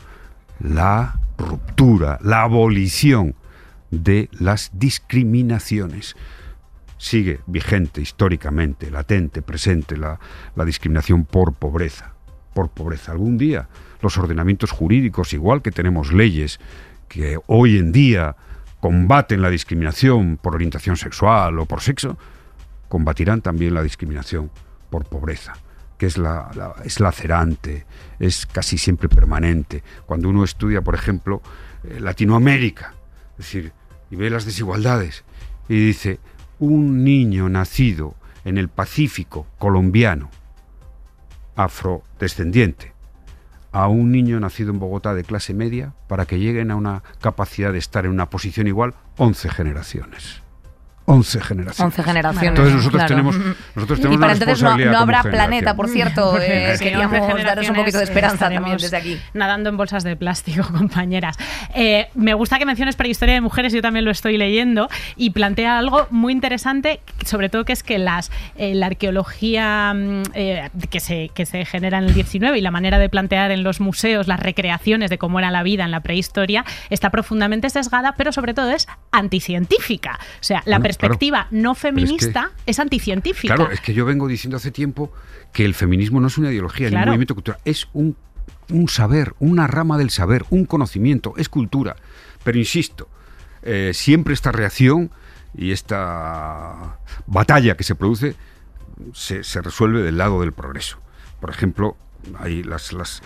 La 0.61 1.19
ruptura, 1.37 2.17
la 2.21 2.43
abolición 2.43 3.35
de 3.89 4.29
las 4.31 4.71
discriminaciones. 4.71 6.15
Sigue 6.97 7.41
vigente 7.47 7.99
históricamente, 7.99 8.91
latente, 8.91 9.41
presente 9.41 9.97
la, 9.97 10.21
la 10.55 10.63
discriminación 10.63 11.25
por 11.25 11.51
pobreza. 11.51 12.13
Por 12.53 12.69
pobreza. 12.69 13.11
Algún 13.11 13.37
día 13.37 13.67
los 14.01 14.17
ordenamientos 14.17 14.71
jurídicos, 14.71 15.33
igual 15.33 15.61
que 15.61 15.71
tenemos 15.71 16.11
leyes 16.11 16.59
que 17.07 17.39
hoy 17.47 17.77
en 17.77 17.91
día 17.91 18.35
combaten 18.79 19.41
la 19.41 19.49
discriminación 19.49 20.37
por 20.41 20.55
orientación 20.55 20.97
sexual 20.97 21.59
o 21.59 21.65
por 21.65 21.81
sexo, 21.81 22.17
combatirán 22.89 23.41
también 23.41 23.73
la 23.73 23.83
discriminación 23.83 24.51
por 24.89 25.05
pobreza, 25.05 25.53
que 25.97 26.07
es, 26.07 26.17
la, 26.17 26.75
es 26.83 26.99
lacerante, 26.99 27.85
es 28.19 28.45
casi 28.45 28.77
siempre 28.77 29.07
permanente. 29.07 29.83
Cuando 30.05 30.29
uno 30.29 30.43
estudia, 30.43 30.81
por 30.81 30.95
ejemplo, 30.95 31.41
eh, 31.83 31.99
Latinoamérica, 31.99 32.93
es 33.33 33.45
decir, 33.45 33.71
y 34.09 34.15
ve 34.15 34.29
las 34.29 34.45
desigualdades, 34.45 35.23
y 35.69 35.85
dice, 35.85 36.19
un 36.59 37.03
niño 37.03 37.49
nacido 37.49 38.15
en 38.43 38.57
el 38.57 38.67
Pacífico 38.67 39.47
colombiano, 39.57 40.29
afrodescendiente, 41.55 42.90
a 43.71 43.87
un 43.87 44.11
niño 44.11 44.39
nacido 44.39 44.71
en 44.71 44.79
Bogotá 44.79 45.13
de 45.13 45.23
clase 45.23 45.53
media 45.53 45.93
para 46.07 46.25
que 46.25 46.39
lleguen 46.39 46.71
a 46.71 46.75
una 46.75 47.03
capacidad 47.21 47.71
de 47.71 47.79
estar 47.79 48.05
en 48.05 48.11
una 48.11 48.29
posición 48.29 48.67
igual 48.67 48.93
11 49.17 49.49
generaciones. 49.49 50.41
11 51.05 51.41
generaciones. 51.41 51.97
11 51.97 52.03
generaciones. 52.03 52.49
Entonces 52.49 52.75
nosotros 52.75 53.03
claro. 53.03 53.09
tenemos, 53.09 53.35
nosotros 53.75 53.99
tenemos 53.99 54.15
y 54.15 54.19
para 54.19 54.33
una 54.33 54.43
entonces 54.43 54.91
no, 54.91 54.97
habrá 54.97 55.23
planeta, 55.23 55.75
por 55.75 55.89
cierto. 55.89 56.39
Eh, 56.51 56.75
queríamos 56.79 57.43
daros 57.43 57.69
un 57.69 57.75
poquito 57.75 57.97
de 57.99 58.03
esperanza 58.03 58.49
también 58.49 58.77
desde 58.77 58.97
aquí. 58.97 59.19
Nadando 59.33 59.69
en 59.69 59.77
bolsas 59.77 60.03
de 60.03 60.15
plástico, 60.15 60.67
compañeras. 60.77 61.37
Eh, 61.75 62.09
me 62.15 62.33
gusta 62.33 62.57
que 62.59 62.65
menciones 62.65 62.95
prehistoria 62.95 63.35
de 63.35 63.41
mujeres, 63.41 63.73
yo 63.73 63.81
también 63.81 64.05
lo 64.05 64.11
estoy 64.11 64.37
leyendo, 64.37 64.89
y 65.15 65.31
plantea 65.31 65.77
algo 65.77 66.07
muy 66.09 66.33
interesante, 66.33 66.99
sobre 67.25 67.49
todo 67.49 67.63
que 67.63 67.73
es 67.73 67.83
que 67.83 67.99
las, 67.99 68.31
eh, 68.57 68.73
la 68.75 68.87
arqueología 68.87 69.93
mm, 69.93 70.23
eh, 70.33 70.69
que, 70.89 70.99
se, 70.99 71.29
que 71.33 71.45
se 71.45 71.65
genera 71.65 71.99
en 71.99 72.05
el 72.05 72.13
19 72.13 72.57
y 72.57 72.61
la 72.61 72.71
manera 72.71 72.99
de 72.99 73.09
plantear 73.09 73.51
en 73.51 73.63
los 73.63 73.79
museos 73.79 74.27
las 74.27 74.39
recreaciones 74.39 75.09
de 75.09 75.17
cómo 75.17 75.39
era 75.39 75.51
la 75.51 75.63
vida 75.63 75.83
en 75.83 75.91
la 75.91 76.01
prehistoria 76.01 76.65
está 76.89 77.09
profundamente 77.09 77.69
sesgada, 77.69 78.15
pero 78.17 78.31
sobre 78.31 78.53
todo 78.53 78.71
es 78.71 78.87
anticientífica. 79.11 80.19
O 80.39 80.43
sea, 80.43 80.63
la 80.65 80.79
Perspectiva 80.97 81.47
no 81.51 81.71
es 81.71 81.77
que- 81.77 81.81
feminista 81.81 82.51
es, 82.65 82.79
anticientífica. 82.79 83.55
Claro, 83.55 83.71
es 83.71 83.81
que 83.81 83.93
yo 83.93 84.05
vengo 84.05 84.27
diciendo 84.27 84.57
hace 84.57 84.71
tiempo 84.71 85.11
que 85.53 85.65
el 85.65 85.73
feminismo 85.73 86.19
no 86.19 86.27
es 86.27 86.37
una 86.37 86.51
ideología 86.51 86.89
ni 86.89 86.95
un 86.95 87.05
movimiento 87.05 87.33
cultural, 87.35 87.59
es 87.65 87.87
un, 87.93 88.15
un 88.69 88.87
saber, 88.87 89.33
una 89.39 89.67
rama 89.67 89.97
del 89.97 90.09
saber, 90.09 90.45
un 90.49 90.65
conocimiento, 90.65 91.33
es 91.37 91.49
cultura. 91.49 91.95
Pero 92.43 92.57
insisto, 92.57 93.07
eh, 93.63 93.91
siempre 93.93 94.33
esta 94.33 94.51
reacción 94.51 95.11
y 95.55 95.71
esta 95.71 96.97
batalla 97.27 97.75
que 97.75 97.83
se 97.83 97.95
produce 97.95 98.35
se, 99.13 99.43
se 99.43 99.61
resuelve 99.61 100.01
del 100.01 100.17
lado 100.17 100.41
del 100.41 100.53
progreso. 100.53 100.99
Por 101.39 101.49
ejemplo, 101.49 101.97
hay 102.39 102.63
las, 102.63 103.21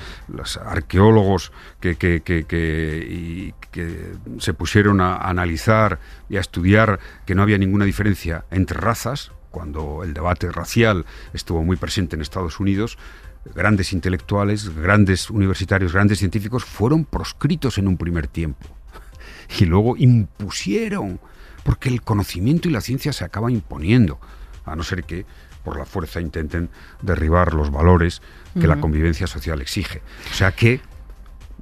arqueólogos 0.63 1.51
que 1.79 3.53
se 4.39 4.53
pusieron 4.53 5.01
a 5.01 5.17
analizar 5.17 5.99
y 6.29 6.37
a 6.37 6.41
estudiar 6.41 6.99
que 7.25 7.35
no 7.35 7.41
había 7.41 7.57
ninguna 7.57 7.85
diferencia 7.85 8.45
entre 8.51 8.79
razas, 8.79 9.31
cuando 9.55 10.03
el 10.03 10.13
debate 10.13 10.51
racial 10.51 11.05
estuvo 11.33 11.63
muy 11.63 11.77
presente 11.77 12.17
en 12.17 12.21
Estados 12.21 12.59
Unidos, 12.59 12.97
grandes 13.53 13.93
intelectuales, 13.93 14.75
grandes 14.75 15.29
universitarios, 15.29 15.93
grandes 15.93 16.19
científicos 16.19 16.65
fueron 16.65 17.05
proscritos 17.05 17.77
en 17.77 17.87
un 17.87 17.97
primer 17.97 18.27
tiempo 18.27 18.67
y 19.59 19.63
luego 19.63 19.95
impusieron, 19.95 21.21
porque 21.63 21.87
el 21.87 22.01
conocimiento 22.01 22.67
y 22.67 22.71
la 22.71 22.81
ciencia 22.81 23.13
se 23.13 23.23
acaban 23.23 23.53
imponiendo, 23.53 24.19
a 24.65 24.75
no 24.75 24.83
ser 24.83 25.05
que 25.05 25.25
por 25.65 25.77
la 25.77 25.83
fuerza 25.85 26.21
intenten 26.21 26.69
derribar 27.01 27.53
los 27.53 27.69
valores 27.71 28.21
que 28.57 28.67
la 28.67 28.77
convivencia 28.79 29.27
social 29.27 29.59
exige. 29.59 30.01
O 30.31 30.33
sea 30.33 30.53
que 30.53 30.79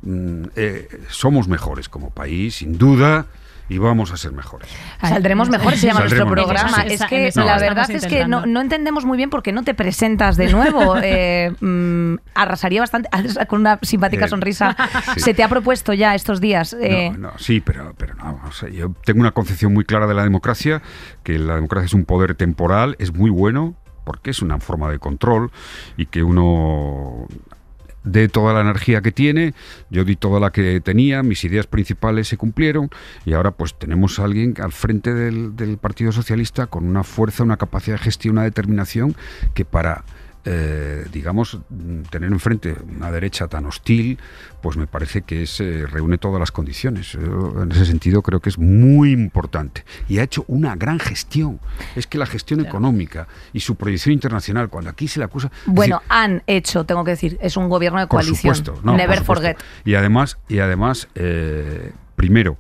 mm, 0.04 0.44
eh, 0.56 0.88
somos 1.10 1.48
mejores 1.48 1.90
como 1.90 2.12
país, 2.12 2.58
sin 2.58 2.78
duda, 2.78 3.26
y 3.70 3.78
vamos 3.78 4.12
a 4.12 4.18
ser 4.18 4.34
mejores. 4.34 4.70
Saldremos 5.02 5.50
mejor, 5.50 5.76
se 5.78 5.88
llama 5.88 6.02
Saldremos 6.02 6.28
nuestro 6.28 6.46
mejores. 6.54 6.62
programa. 6.72 6.94
Es 6.94 7.06
que 7.06 7.42
la 7.46 7.58
verdad 7.58 7.90
es 7.90 8.06
que 8.06 8.28
no, 8.28 8.46
no 8.46 8.60
entendemos 8.62 9.06
muy 9.06 9.16
bien 9.18 9.30
por 9.30 9.42
qué 9.42 9.54
no 9.54 9.64
te 9.64 9.74
presentas 9.74 10.36
de 10.38 10.52
nuevo. 10.52 10.96
Eh, 11.06 11.52
mm, 11.62 12.16
arrasaría 12.36 12.82
bastante 12.82 13.10
con 13.48 13.62
una 13.62 13.80
simpática 13.82 14.26
Eh, 14.26 14.28
sonrisa. 14.28 14.76
sí. 15.16 15.22
Se 15.22 15.34
te 15.34 15.44
ha 15.44 15.48
propuesto 15.48 15.94
ya 15.94 16.14
estos 16.14 16.42
días. 16.42 16.76
eh, 16.80 17.10
No, 17.14 17.30
no, 17.32 17.38
sí, 17.40 17.62
pero, 17.62 17.94
pero 17.98 18.14
no. 18.16 18.40
o 18.48 18.52
sea, 18.52 18.70
yo 18.70 18.94
tengo 19.06 19.22
una 19.22 19.32
concepción 19.32 19.74
muy 19.74 19.86
clara 19.86 20.06
de 20.08 20.14
la 20.14 20.24
democracia, 20.24 20.82
que 21.24 21.40
la 21.40 21.56
democracia 21.56 21.86
es 21.88 21.94
un 21.94 22.06
poder 22.06 22.36
temporal, 22.36 22.96
es 23.00 23.14
muy 23.14 23.30
bueno, 23.32 23.76
porque 24.04 24.32
es 24.32 24.42
una 24.42 24.60
forma 24.60 24.90
de 24.90 25.00
control 25.00 25.52
y 25.98 26.06
que 26.08 26.24
uno 26.24 27.28
dé 28.04 28.28
toda 28.28 28.54
la 28.54 28.62
energía 28.62 29.02
que 29.02 29.12
tiene, 29.12 29.54
yo 29.90 30.04
di 30.04 30.16
toda 30.16 30.40
la 30.40 30.52
que 30.52 30.82
tenía, 30.82 31.24
mis 31.24 31.44
ideas 31.44 31.68
principales 31.68 32.28
se 32.28 32.38
cumplieron 32.38 32.90
y 33.26 33.34
ahora 33.34 33.52
pues 33.52 33.76
tenemos 33.76 34.20
a 34.20 34.26
alguien 34.26 34.56
al 34.62 34.72
frente 34.72 35.14
del, 35.14 35.56
del 35.56 35.78
Partido 35.78 36.12
Socialista 36.12 36.68
con 36.68 36.86
una 36.86 37.04
fuerza, 37.04 37.44
una 37.44 37.58
capacidad 37.58 37.98
de 37.98 38.04
gestión, 38.04 38.34
una 38.34 38.44
determinación 38.44 39.16
que 39.54 39.66
para 39.66 40.04
eh, 40.46 41.06
digamos, 41.12 41.60
tener 42.10 42.30
enfrente 42.32 42.76
una 42.96 43.12
derecha 43.12 43.48
tan 43.48 43.66
hostil, 43.66 44.20
pues 44.62 44.76
me 44.76 44.88
parece 44.88 45.22
que 45.22 45.44
es, 45.44 45.60
eh, 45.62 45.86
reúne 45.88 46.18
todas 46.18 46.40
las 46.40 46.52
condiciones. 46.52 47.14
Yo, 47.14 47.64
en 47.64 47.72
ese 47.72 47.86
sentido 47.86 48.22
creo 48.22 48.40
que 48.40 48.50
es 48.50 48.58
muy 48.58 49.12
importante. 49.12 49.86
Y 50.10 50.20
ha 50.20 50.24
hecho 50.24 50.44
una 50.48 50.76
gran 50.76 51.00
gestión. 51.00 51.60
Es 51.96 52.08
que 52.08 52.18
la 52.18 52.26
gestión 52.26 52.60
económica 52.60 53.28
y 53.54 53.62
su 53.62 53.76
proyección 53.76 54.14
internacional, 54.14 54.70
cuando 54.70 54.90
aquí 54.90 55.08
se 55.08 55.20
le 55.20 55.26
acusa... 55.26 55.52
bueno, 55.66 55.98
decir, 55.98 56.12
han 56.12 56.44
hecho, 56.48 56.84
tengo 56.84 57.04
que 57.04 57.12
decir, 57.12 57.38
es 57.42 57.56
un 57.56 57.70
gobierno 57.70 58.00
de 58.00 58.08
por 58.08 58.20
coalición. 58.20 58.56
supuesto, 58.56 58.82
no, 58.84 58.98
Never 58.98 59.24
por 59.24 59.38
forget. 59.38 59.58
Y 59.86 59.96
además, 59.96 60.38
y 60.50 60.60
además 60.60 61.08
eh, 61.16 61.92
primero, 62.16 62.58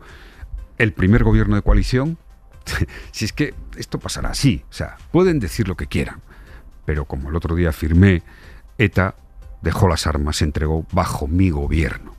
el 0.77 0.93
primer 0.93 1.23
gobierno 1.23 1.55
de 1.55 1.61
coalición, 1.61 2.17
si 3.11 3.25
es 3.25 3.33
que 3.33 3.53
esto 3.77 3.99
pasará 3.99 4.29
así, 4.29 4.63
o 4.69 4.73
sea, 4.73 4.97
pueden 5.11 5.39
decir 5.39 5.67
lo 5.67 5.75
que 5.75 5.87
quieran, 5.87 6.21
pero 6.85 7.05
como 7.05 7.29
el 7.29 7.35
otro 7.35 7.55
día 7.55 7.69
afirmé, 7.69 8.23
ETA 8.77 9.15
dejó 9.61 9.87
las 9.87 10.07
armas, 10.07 10.37
se 10.37 10.45
entregó 10.45 10.85
bajo 10.91 11.27
mi 11.27 11.49
gobierno. 11.49 12.13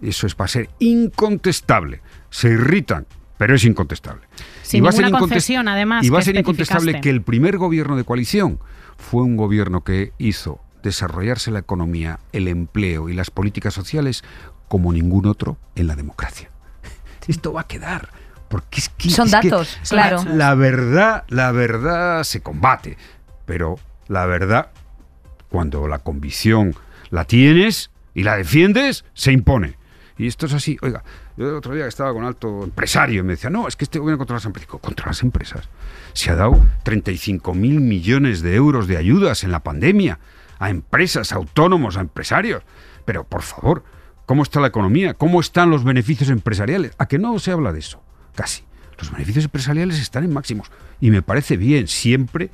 Eso 0.00 0.26
es 0.26 0.34
para 0.34 0.48
ser 0.48 0.68
incontestable. 0.78 2.00
Se 2.30 2.48
irritan, 2.48 3.06
pero 3.38 3.54
es 3.54 3.64
incontestable. 3.64 4.22
Sin 4.62 4.84
va 4.84 4.88
a 4.88 4.92
ser 4.92 5.10
concesión, 5.10 5.68
además, 5.68 6.04
Y 6.04 6.10
va 6.10 6.18
a 6.18 6.22
ser 6.22 6.36
incontestable 6.36 7.00
que 7.00 7.10
el 7.10 7.22
primer 7.22 7.58
gobierno 7.58 7.96
de 7.96 8.04
coalición 8.04 8.58
fue 8.96 9.22
un 9.22 9.36
gobierno 9.36 9.84
que 9.84 10.12
hizo 10.18 10.60
desarrollarse 10.82 11.50
la 11.50 11.60
economía, 11.60 12.18
el 12.32 12.48
empleo 12.48 13.08
y 13.08 13.14
las 13.14 13.30
políticas 13.30 13.72
sociales 13.74 14.24
como 14.68 14.92
ningún 14.92 15.26
otro 15.26 15.56
en 15.76 15.86
la 15.86 15.94
democracia. 15.96 16.50
Esto 17.28 17.52
va 17.52 17.62
a 17.62 17.66
quedar. 17.68 18.08
Porque 18.48 18.80
es 18.80 18.88
que, 18.90 19.08
Son 19.10 19.28
es 19.28 19.34
que 19.36 19.48
datos, 19.48 19.78
la- 19.92 20.08
claro. 20.08 20.24
La, 20.34 20.54
verdad, 20.54 21.24
la 21.28 21.52
verdad 21.52 22.22
se 22.24 22.42
combate, 22.42 22.98
pero 23.46 23.78
la 24.08 24.26
verdad, 24.26 24.70
cuando 25.48 25.86
la 25.88 25.98
convicción 25.98 26.74
la 27.10 27.24
tienes 27.24 27.90
y 28.14 28.22
la 28.22 28.36
defiendes, 28.36 29.04
se 29.14 29.32
impone. 29.32 29.76
Y 30.18 30.26
esto 30.26 30.46
es 30.46 30.54
así. 30.54 30.76
Oiga, 30.82 31.02
yo 31.36 31.48
el 31.48 31.54
otro 31.54 31.74
día 31.74 31.86
estaba 31.86 32.12
con 32.12 32.24
alto 32.24 32.64
empresario 32.64 33.20
y 33.20 33.22
me 33.22 33.32
decía, 33.32 33.50
no, 33.50 33.66
es 33.66 33.76
que 33.76 33.84
este 33.84 33.98
gobierno 33.98 34.18
contra 34.18 34.36
las 34.36 34.44
empresas. 34.44 34.70
Contra 34.80 35.06
las 35.06 35.22
empresas. 35.22 35.68
Se 36.12 36.30
ha 36.30 36.36
dado 36.36 36.60
35 36.84 37.54
mil 37.54 37.80
millones 37.80 38.42
de 38.42 38.54
euros 38.54 38.86
de 38.86 38.96
ayudas 38.96 39.44
en 39.44 39.50
la 39.50 39.60
pandemia 39.60 40.18
a 40.58 40.70
empresas, 40.70 41.32
a 41.32 41.36
autónomos, 41.36 41.96
a 41.96 42.00
empresarios. 42.00 42.62
Pero, 43.04 43.24
por 43.24 43.42
favor, 43.42 43.84
¿cómo 44.26 44.42
está 44.42 44.60
la 44.60 44.68
economía? 44.68 45.14
¿Cómo 45.14 45.40
están 45.40 45.70
los 45.70 45.84
beneficios 45.84 46.30
empresariales? 46.30 46.92
¿A 46.98 47.06
que 47.06 47.18
no 47.18 47.38
se 47.38 47.50
habla 47.50 47.72
de 47.72 47.80
eso? 47.80 48.02
Casi. 48.34 48.64
Los 48.98 49.10
beneficios 49.10 49.46
empresariales 49.46 49.98
están 49.98 50.22
en 50.24 50.32
máximos. 50.32 50.70
Y 51.00 51.10
me 51.10 51.22
parece 51.22 51.56
bien, 51.56 51.88
siempre 51.88 52.50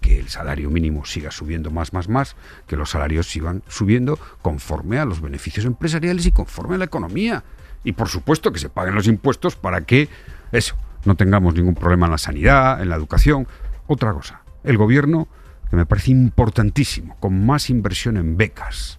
que 0.00 0.18
el 0.18 0.28
salario 0.28 0.70
mínimo 0.70 1.04
siga 1.04 1.30
subiendo 1.30 1.70
más, 1.70 1.92
más, 1.92 2.08
más, 2.08 2.36
que 2.66 2.76
los 2.76 2.90
salarios 2.90 3.28
sigan 3.28 3.62
subiendo 3.68 4.18
conforme 4.42 4.98
a 4.98 5.04
los 5.04 5.20
beneficios 5.20 5.66
empresariales 5.66 6.26
y 6.26 6.32
conforme 6.32 6.76
a 6.76 6.78
la 6.78 6.84
economía. 6.84 7.44
Y 7.84 7.92
por 7.92 8.08
supuesto 8.08 8.52
que 8.52 8.58
se 8.58 8.68
paguen 8.68 8.94
los 8.94 9.06
impuestos 9.06 9.56
para 9.56 9.82
que 9.82 10.08
eso, 10.52 10.76
no 11.04 11.16
tengamos 11.16 11.54
ningún 11.54 11.74
problema 11.74 12.06
en 12.06 12.12
la 12.12 12.18
sanidad, 12.18 12.82
en 12.82 12.88
la 12.88 12.96
educación. 12.96 13.46
Otra 13.86 14.12
cosa, 14.12 14.42
el 14.64 14.76
gobierno, 14.76 15.28
que 15.70 15.76
me 15.76 15.86
parece 15.86 16.10
importantísimo, 16.10 17.16
con 17.20 17.46
más 17.46 17.70
inversión 17.70 18.16
en 18.16 18.36
becas, 18.36 18.98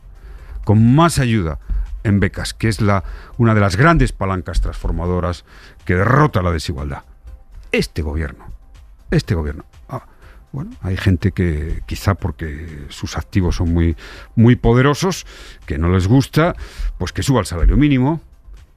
con 0.63 0.95
más 0.95 1.19
ayuda 1.19 1.59
en 2.03 2.19
becas, 2.19 2.53
que 2.53 2.67
es 2.67 2.81
la, 2.81 3.03
una 3.38 3.53
de 3.53 3.62
las 3.62 3.75
grandes 3.75 4.13
palancas 4.13 4.62
transformadoras 4.62 5.45
que 5.85 5.95
derrota 5.95 6.41
la 6.41 6.51
desigualdad. 6.51 7.03
Este 7.71 8.01
gobierno, 8.01 8.45
este 9.12 9.35
gobierno. 9.35 9.65
Bueno, 10.51 10.71
hay 10.81 10.97
gente 10.97 11.31
que 11.31 11.81
quizá 11.85 12.15
porque 12.15 12.85
sus 12.89 13.17
activos 13.17 13.57
son 13.57 13.73
muy, 13.73 13.95
muy 14.35 14.55
poderosos, 14.55 15.25
que 15.65 15.77
no 15.77 15.89
les 15.89 16.07
gusta, 16.07 16.55
pues 16.97 17.12
que 17.12 17.23
suba 17.23 17.41
el 17.41 17.45
salario 17.45 17.77
mínimo, 17.77 18.21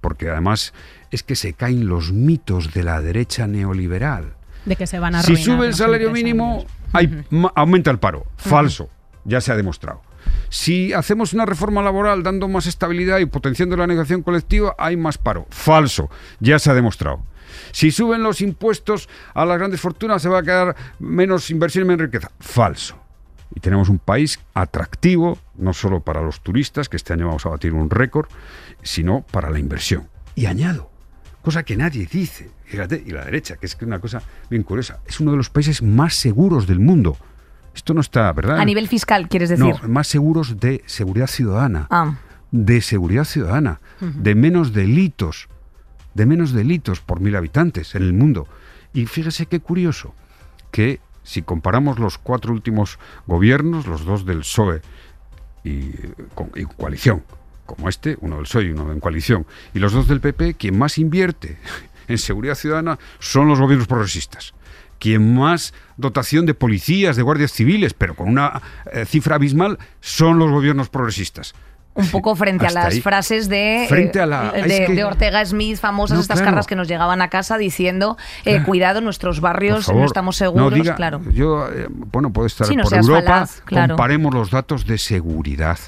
porque 0.00 0.28
además 0.28 0.74
es 1.10 1.22
que 1.22 1.36
se 1.36 1.54
caen 1.54 1.86
los 1.86 2.12
mitos 2.12 2.74
de 2.74 2.82
la 2.82 3.00
derecha 3.00 3.46
neoliberal. 3.46 4.34
De 4.64 4.76
que 4.76 4.86
se 4.86 4.98
van 4.98 5.14
a 5.14 5.22
Si 5.22 5.36
sube 5.36 5.66
el 5.66 5.74
salario 5.74 6.10
mínimo, 6.10 6.66
hay, 6.92 7.24
aumenta 7.54 7.90
el 7.90 7.98
paro. 7.98 8.26
Falso, 8.36 8.90
ya 9.24 9.40
se 9.40 9.52
ha 9.52 9.56
demostrado. 9.56 10.02
Si 10.50 10.92
hacemos 10.92 11.32
una 11.32 11.46
reforma 11.46 11.82
laboral 11.82 12.22
dando 12.22 12.46
más 12.48 12.66
estabilidad 12.66 13.18
y 13.18 13.26
potenciando 13.26 13.76
la 13.76 13.86
negociación 13.86 14.22
colectiva, 14.22 14.74
hay 14.78 14.96
más 14.96 15.18
paro. 15.18 15.46
Falso, 15.50 16.10
ya 16.40 16.58
se 16.58 16.70
ha 16.70 16.74
demostrado. 16.74 17.22
Si 17.72 17.90
suben 17.90 18.22
los 18.22 18.40
impuestos 18.40 19.08
a 19.34 19.44
las 19.44 19.58
grandes 19.58 19.80
fortunas, 19.80 20.22
se 20.22 20.28
va 20.28 20.40
a 20.40 20.42
quedar 20.42 20.76
menos 20.98 21.50
inversión 21.50 21.84
y 21.84 21.88
menos 21.88 22.06
riqueza. 22.06 22.30
Falso. 22.40 22.96
Y 23.54 23.60
tenemos 23.60 23.88
un 23.88 23.98
país 23.98 24.40
atractivo, 24.54 25.38
no 25.56 25.72
solo 25.72 26.00
para 26.00 26.22
los 26.22 26.40
turistas, 26.40 26.88
que 26.88 26.96
este 26.96 27.12
año 27.12 27.26
vamos 27.26 27.44
a 27.46 27.50
batir 27.50 27.74
un 27.74 27.90
récord, 27.90 28.26
sino 28.82 29.22
para 29.30 29.50
la 29.50 29.58
inversión. 29.58 30.08
Y 30.34 30.46
añado, 30.46 30.90
cosa 31.42 31.62
que 31.62 31.76
nadie 31.76 32.08
dice, 32.10 32.50
fíjate, 32.64 33.02
y 33.04 33.10
la 33.10 33.24
derecha, 33.24 33.56
que 33.56 33.66
es 33.66 33.76
una 33.82 33.98
cosa 33.98 34.22
bien 34.48 34.62
curiosa, 34.62 35.00
es 35.06 35.20
uno 35.20 35.32
de 35.32 35.36
los 35.36 35.50
países 35.50 35.82
más 35.82 36.14
seguros 36.14 36.66
del 36.66 36.80
mundo. 36.80 37.16
Esto 37.74 37.94
no 37.94 38.00
está, 38.00 38.32
¿verdad? 38.32 38.58
A 38.58 38.64
nivel 38.64 38.88
fiscal, 38.88 39.28
quieres 39.28 39.48
decir. 39.48 39.74
No, 39.82 39.88
más 39.88 40.06
seguros 40.06 40.58
de 40.60 40.82
seguridad 40.86 41.26
ciudadana. 41.26 41.86
Ah. 41.90 42.16
De 42.50 42.80
seguridad 42.80 43.24
ciudadana. 43.24 43.80
De 44.00 44.34
menos 44.34 44.72
delitos. 44.72 45.48
De 46.14 46.26
menos 46.26 46.52
delitos 46.52 47.00
por 47.00 47.20
mil 47.20 47.36
habitantes 47.36 47.94
en 47.94 48.02
el 48.02 48.12
mundo. 48.12 48.46
Y 48.92 49.06
fíjese 49.06 49.46
qué 49.46 49.60
curioso, 49.60 50.14
que 50.70 51.00
si 51.22 51.42
comparamos 51.42 51.98
los 51.98 52.18
cuatro 52.18 52.52
últimos 52.52 52.98
gobiernos, 53.26 53.86
los 53.86 54.04
dos 54.04 54.26
del 54.26 54.40
PSOE 54.40 54.82
y, 55.64 55.90
con- 56.34 56.50
coalición, 56.76 57.22
como 57.66 57.88
este, 57.88 58.16
uno 58.20 58.36
del 58.36 58.44
PSOE 58.44 58.64
y 58.64 58.70
uno 58.70 58.92
en 58.92 59.00
coalición, 59.00 59.46
y 59.72 59.78
los 59.78 59.92
dos 59.92 60.08
del 60.08 60.20
PP, 60.20 60.54
quien 60.54 60.76
más 60.76 60.98
invierte 60.98 61.58
en 62.08 62.18
seguridad 62.18 62.54
ciudadana 62.56 62.98
son 63.18 63.48
los 63.48 63.60
gobiernos 63.60 63.86
progresistas. 63.86 64.52
Quien 64.98 65.34
más 65.34 65.74
dotación 65.96 66.46
de 66.46 66.54
policías, 66.54 67.16
de 67.16 67.22
guardias 67.22 67.50
civiles, 67.52 67.92
pero 67.92 68.14
con 68.14 68.28
una 68.28 68.62
eh, 68.92 69.04
cifra 69.04 69.34
abismal, 69.36 69.78
son 70.00 70.38
los 70.38 70.50
gobiernos 70.50 70.90
progresistas. 70.90 71.54
Un 71.94 72.06
poco 72.08 72.34
frente 72.36 72.66
a 72.66 72.70
las 72.70 72.86
ahí. 72.94 73.00
frases 73.02 73.50
de, 73.50 73.84
Frente 73.88 74.18
eh, 74.18 74.22
a 74.22 74.26
la- 74.26 74.50
de, 74.52 74.60
es 74.60 74.86
que- 74.88 74.94
de 74.94 75.04
Ortega 75.04 75.44
Smith, 75.44 75.76
famosas 75.78 76.14
No, 76.16 76.22
estas 76.22 76.38
claro. 76.38 76.52
carras 76.52 76.66
que 76.66 76.74
nos 76.74 76.88
llegaban 76.88 77.20
a 77.20 77.28
casa 77.28 77.58
diciendo, 77.58 78.16
eh, 78.46 78.62
cuidado, 78.62 79.02
nuestros 79.02 79.40
barrios 79.42 79.84
favor, 79.84 80.00
no 80.00 80.06
estamos 80.06 80.36
seguros, 80.36 80.70
no 80.72 80.76
diga- 80.76 80.94
claro. 80.96 81.20
Yo, 81.32 81.68
eh, 81.68 81.86
bueno, 81.90 82.32
puedo 82.32 82.46
estar 82.46 82.66
Sí, 82.66 82.76
no 82.76 82.84
por 82.84 82.94
Europa, 82.94 83.22
falaz, 83.22 83.60
claro. 83.66 83.94
comparemos 83.94 84.32
los 84.32 84.50
datos 84.50 84.86
de 84.86 84.96
seguridad. 84.96 85.78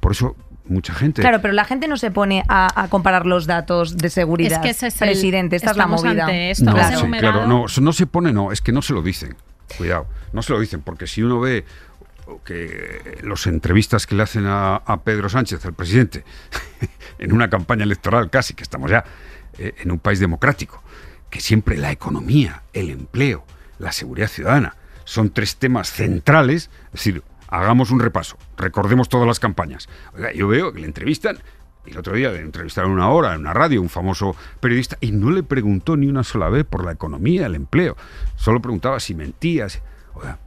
Por 0.00 0.10
eso 0.12 0.34
mucha 0.66 0.92
gente... 0.94 1.20
Claro, 1.22 1.40
pero 1.40 1.52
la 1.54 1.64
gente 1.64 1.86
no 1.86 1.98
se 1.98 2.10
pone 2.10 2.42
a, 2.48 2.82
a 2.82 2.88
comparar 2.88 3.24
los 3.24 3.46
datos 3.46 3.96
de 3.96 4.10
seguridad. 4.10 4.52
Es 4.54 4.58
que 4.58 4.70
ese 4.70 4.86
es 4.88 5.00
el- 5.02 5.08
Presidente, 5.10 5.54
esta 5.56 5.70
es 5.70 5.76
la 5.76 5.86
movida. 5.86 6.26
esto. 6.32 6.64
No, 6.64 6.72
sí, 6.72 7.06
claro, 7.20 7.46
no, 7.46 7.66
no 7.80 7.92
se 7.92 8.06
pone, 8.06 8.32
no, 8.32 8.50
es 8.50 8.60
que 8.60 8.72
no 8.72 8.82
se 8.82 8.92
lo 8.92 9.02
dicen. 9.02 9.36
Cuidado, 9.78 10.06
no 10.32 10.42
se 10.42 10.52
lo 10.52 10.58
dicen, 10.60 10.82
porque 10.82 11.06
si 11.06 11.22
uno 11.22 11.40
ve 11.40 11.64
que 12.44 13.18
los 13.22 13.46
entrevistas 13.46 14.06
que 14.06 14.14
le 14.14 14.22
hacen 14.22 14.44
a, 14.46 14.82
Pedro 15.04 15.28
Sánchez, 15.28 15.64
al 15.64 15.74
presidente, 15.74 16.24
en 17.18 17.32
una 17.32 17.50
campaña 17.50 17.84
electoral 17.84 18.30
casi, 18.30 18.54
que 18.54 18.62
estamos 18.62 18.90
ya 18.90 19.04
eh, 19.58 19.74
en 19.78 19.90
un 19.90 19.98
país 19.98 20.20
democrático, 20.20 20.82
que 21.30 21.40
siempre 21.40 21.76
la 21.76 21.90
economía, 21.92 22.62
el 22.72 22.90
empleo, 22.90 23.44
la 23.78 23.92
seguridad 23.92 24.28
ciudadana 24.28 24.76
son 25.04 25.30
tres 25.30 25.56
temas 25.56 25.90
centrales, 25.92 26.70
es 26.86 26.92
decir, 26.92 27.22
hagamos 27.48 27.90
un 27.90 28.00
repaso, 28.00 28.38
recordemos 28.56 29.08
todas 29.08 29.26
las 29.26 29.38
campañas. 29.40 29.88
Yo 30.34 30.48
veo 30.48 30.72
que 30.72 30.80
le 30.80 30.86
entrevistan 30.86 31.38
y 31.86 31.90
el 31.90 31.98
otro 31.98 32.14
día 32.14 32.30
le 32.30 32.40
entrevistaron 32.40 32.90
una 32.90 33.10
hora 33.10 33.34
en 33.34 33.40
una 33.40 33.52
radio 33.52 33.82
un 33.82 33.90
famoso 33.90 34.34
periodista 34.60 34.96
y 35.00 35.12
no 35.12 35.30
le 35.30 35.42
preguntó 35.42 35.96
ni 35.96 36.06
una 36.06 36.24
sola 36.24 36.48
vez 36.48 36.64
por 36.64 36.84
la 36.84 36.92
economía, 36.92 37.44
el 37.46 37.54
empleo. 37.54 37.96
Solo 38.36 38.62
preguntaba 38.62 38.98
si 39.00 39.14
mentía. 39.14 39.68
si- 39.68 39.80
Oiga, 40.14 40.38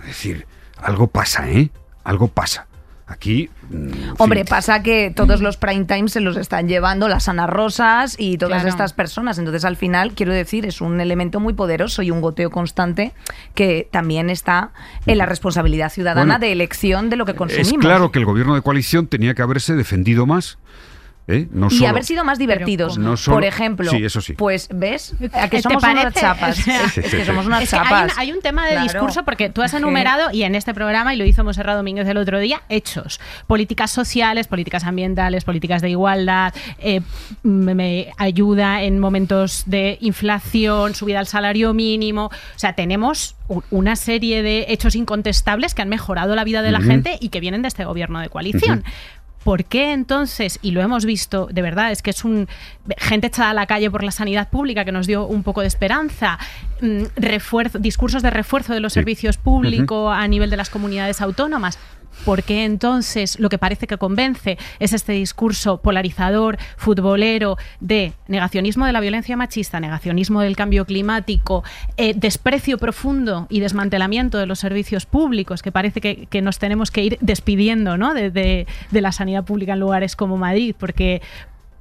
es 0.00 0.06
decir, 0.08 0.46
algo 0.82 1.06
pasa, 1.06 1.48
¿eh? 1.50 1.70
Algo 2.04 2.28
pasa. 2.28 2.66
Aquí. 3.06 3.50
mm, 3.70 4.14
Hombre, 4.18 4.40
fin, 4.44 4.48
pasa 4.50 4.84
que 4.84 5.10
todos 5.14 5.40
los 5.40 5.56
prime 5.56 5.84
times 5.84 6.12
se 6.12 6.20
los 6.20 6.36
están 6.36 6.68
llevando 6.68 7.08
las 7.08 7.28
Ana 7.28 7.48
Rosas 7.48 8.14
y 8.16 8.38
todas 8.38 8.58
Claro. 8.62 8.68
estas 8.68 8.92
personas. 8.92 9.36
Entonces, 9.38 9.64
al 9.64 9.74
final, 9.76 10.12
quiero 10.12 10.32
decir, 10.32 10.64
es 10.64 10.80
un 10.80 11.00
elemento 11.00 11.40
muy 11.40 11.52
poderoso 11.52 12.02
y 12.02 12.12
un 12.12 12.20
goteo 12.20 12.50
constante 12.50 13.12
que 13.56 13.88
también 13.90 14.30
está 14.30 14.70
en 15.06 15.18
la 15.18 15.26
responsabilidad 15.26 15.90
ciudadana 15.90 16.34
Bueno, 16.34 16.38
de 16.38 16.52
elección 16.52 17.10
de 17.10 17.16
lo 17.16 17.26
que 17.26 17.34
consumimos. 17.34 17.72
Es 17.72 17.78
claro 17.78 18.12
que 18.12 18.20
el 18.20 18.26
gobierno 18.26 18.54
de 18.54 18.62
coalición 18.62 19.08
tenía 19.08 19.34
que 19.34 19.42
haberse 19.42 19.74
defendido 19.74 20.24
más. 20.24 20.58
¿Eh? 21.30 21.48
No 21.52 21.68
y 21.68 21.76
solo- 21.76 21.88
haber 21.90 22.04
sido 22.04 22.24
más 22.24 22.38
divertidos. 22.38 22.98
No 22.98 23.16
solo- 23.16 23.36
Por 23.36 23.44
ejemplo, 23.44 23.90
Sí, 23.90 24.04
eso 24.04 24.20
sí. 24.20 24.34
pues 24.34 24.68
ves, 24.72 25.14
a 25.32 25.48
que 25.48 25.58
¿Te 25.58 25.62
somos 25.62 25.82
unas 25.82 26.14
chapas. 26.14 26.58
Es, 26.96 27.10
que 27.10 27.24
somos 27.24 27.46
unas 27.46 27.62
Es 27.62 27.70
que 27.70 27.76
hay, 27.76 28.04
un, 28.04 28.10
hay 28.16 28.32
un 28.32 28.40
tema 28.40 28.64
de 28.66 28.72
Claro. 28.72 28.84
discurso 28.84 29.24
porque 29.24 29.48
tú 29.50 29.62
has 29.62 29.72
enumerado 29.74 30.30
y 30.32 30.42
en 30.42 30.54
este 30.54 30.74
programa, 30.74 31.14
y 31.14 31.16
lo 31.18 31.24
hizo 31.24 31.44
Monserrat 31.44 31.76
Domínguez 31.76 32.06
el 32.08 32.16
otro 32.16 32.38
día, 32.38 32.62
hechos. 32.68 33.20
Políticas 33.46 33.90
sociales, 33.90 34.46
políticas 34.46 34.84
ambientales, 34.84 35.44
políticas 35.44 35.82
de 35.82 35.90
igualdad, 35.90 36.52
eh, 36.78 37.00
me- 37.42 37.74
me 37.74 38.08
ayuda 38.18 38.82
en 38.82 38.98
momentos 38.98 39.62
de 39.66 39.98
inflación, 40.00 40.94
subida 40.94 41.18
al 41.20 41.26
salario 41.26 41.72
mínimo. 41.74 42.26
O 42.26 42.58
sea, 42.58 42.74
tenemos 42.74 43.36
una 43.70 43.96
serie 43.96 44.42
de 44.42 44.66
hechos 44.68 44.94
incontestables 44.94 45.74
que 45.74 45.82
han 45.82 45.88
mejorado 45.88 46.34
la 46.36 46.44
vida 46.44 46.62
de 46.62 46.70
la 46.70 46.80
gente 46.80 47.18
y 47.20 47.30
que 47.30 47.40
vienen 47.40 47.62
de 47.62 47.68
este 47.68 47.84
gobierno 47.84 48.20
de 48.20 48.28
coalición. 48.28 48.84
¿Por 49.44 49.64
qué 49.64 49.92
entonces, 49.92 50.58
y 50.60 50.72
lo 50.72 50.82
hemos 50.82 51.06
visto, 51.06 51.48
de 51.50 51.62
verdad, 51.62 51.92
es 51.92 52.02
que 52.02 52.10
es 52.10 52.24
un 52.24 52.46
gente 52.98 53.28
echada 53.28 53.50
a 53.50 53.54
la 53.54 53.66
calle 53.66 53.90
por 53.90 54.02
la 54.02 54.10
sanidad 54.10 54.50
pública 54.50 54.84
que 54.84 54.92
nos 54.92 55.06
dio 55.06 55.26
un 55.26 55.42
poco 55.42 55.62
de 55.62 55.66
esperanza, 55.66 56.38
mm, 56.82 57.04
refuerzo, 57.16 57.78
discursos 57.78 58.22
de 58.22 58.30
refuerzo 58.30 58.74
de 58.74 58.80
los 58.80 58.92
servicios 58.92 59.38
públicos 59.38 60.14
a 60.14 60.28
nivel 60.28 60.50
de 60.50 60.58
las 60.58 60.68
comunidades 60.68 61.22
autónomas? 61.22 61.78
¿Por 62.24 62.42
qué 62.42 62.64
entonces 62.64 63.38
lo 63.40 63.48
que 63.48 63.56
parece 63.58 63.86
que 63.86 63.96
convence 63.96 64.58
es 64.78 64.92
este 64.92 65.12
discurso 65.12 65.78
polarizador, 65.78 66.58
futbolero, 66.76 67.56
de 67.80 68.12
negacionismo 68.28 68.84
de 68.86 68.92
la 68.92 69.00
violencia 69.00 69.36
machista, 69.36 69.80
negacionismo 69.80 70.42
del 70.42 70.54
cambio 70.54 70.84
climático, 70.84 71.64
eh, 71.96 72.12
desprecio 72.14 72.76
profundo 72.78 73.46
y 73.48 73.60
desmantelamiento 73.60 74.36
de 74.38 74.46
los 74.46 74.58
servicios 74.58 75.06
públicos, 75.06 75.62
que 75.62 75.72
parece 75.72 76.00
que, 76.00 76.42
nos 76.42 76.58
tenemos 76.58 76.90
que 76.90 77.02
ir 77.04 77.18
despidiendo 77.20 77.96
¿no? 77.96 78.12
de- 78.14 78.30
de 78.30 79.00
la 79.00 79.12
sanidad 79.12 79.44
pública 79.44 79.72
en 79.72 79.80
lugares 79.80 80.14
como 80.14 80.36
Madrid, 80.36 80.74
porque 80.78 81.22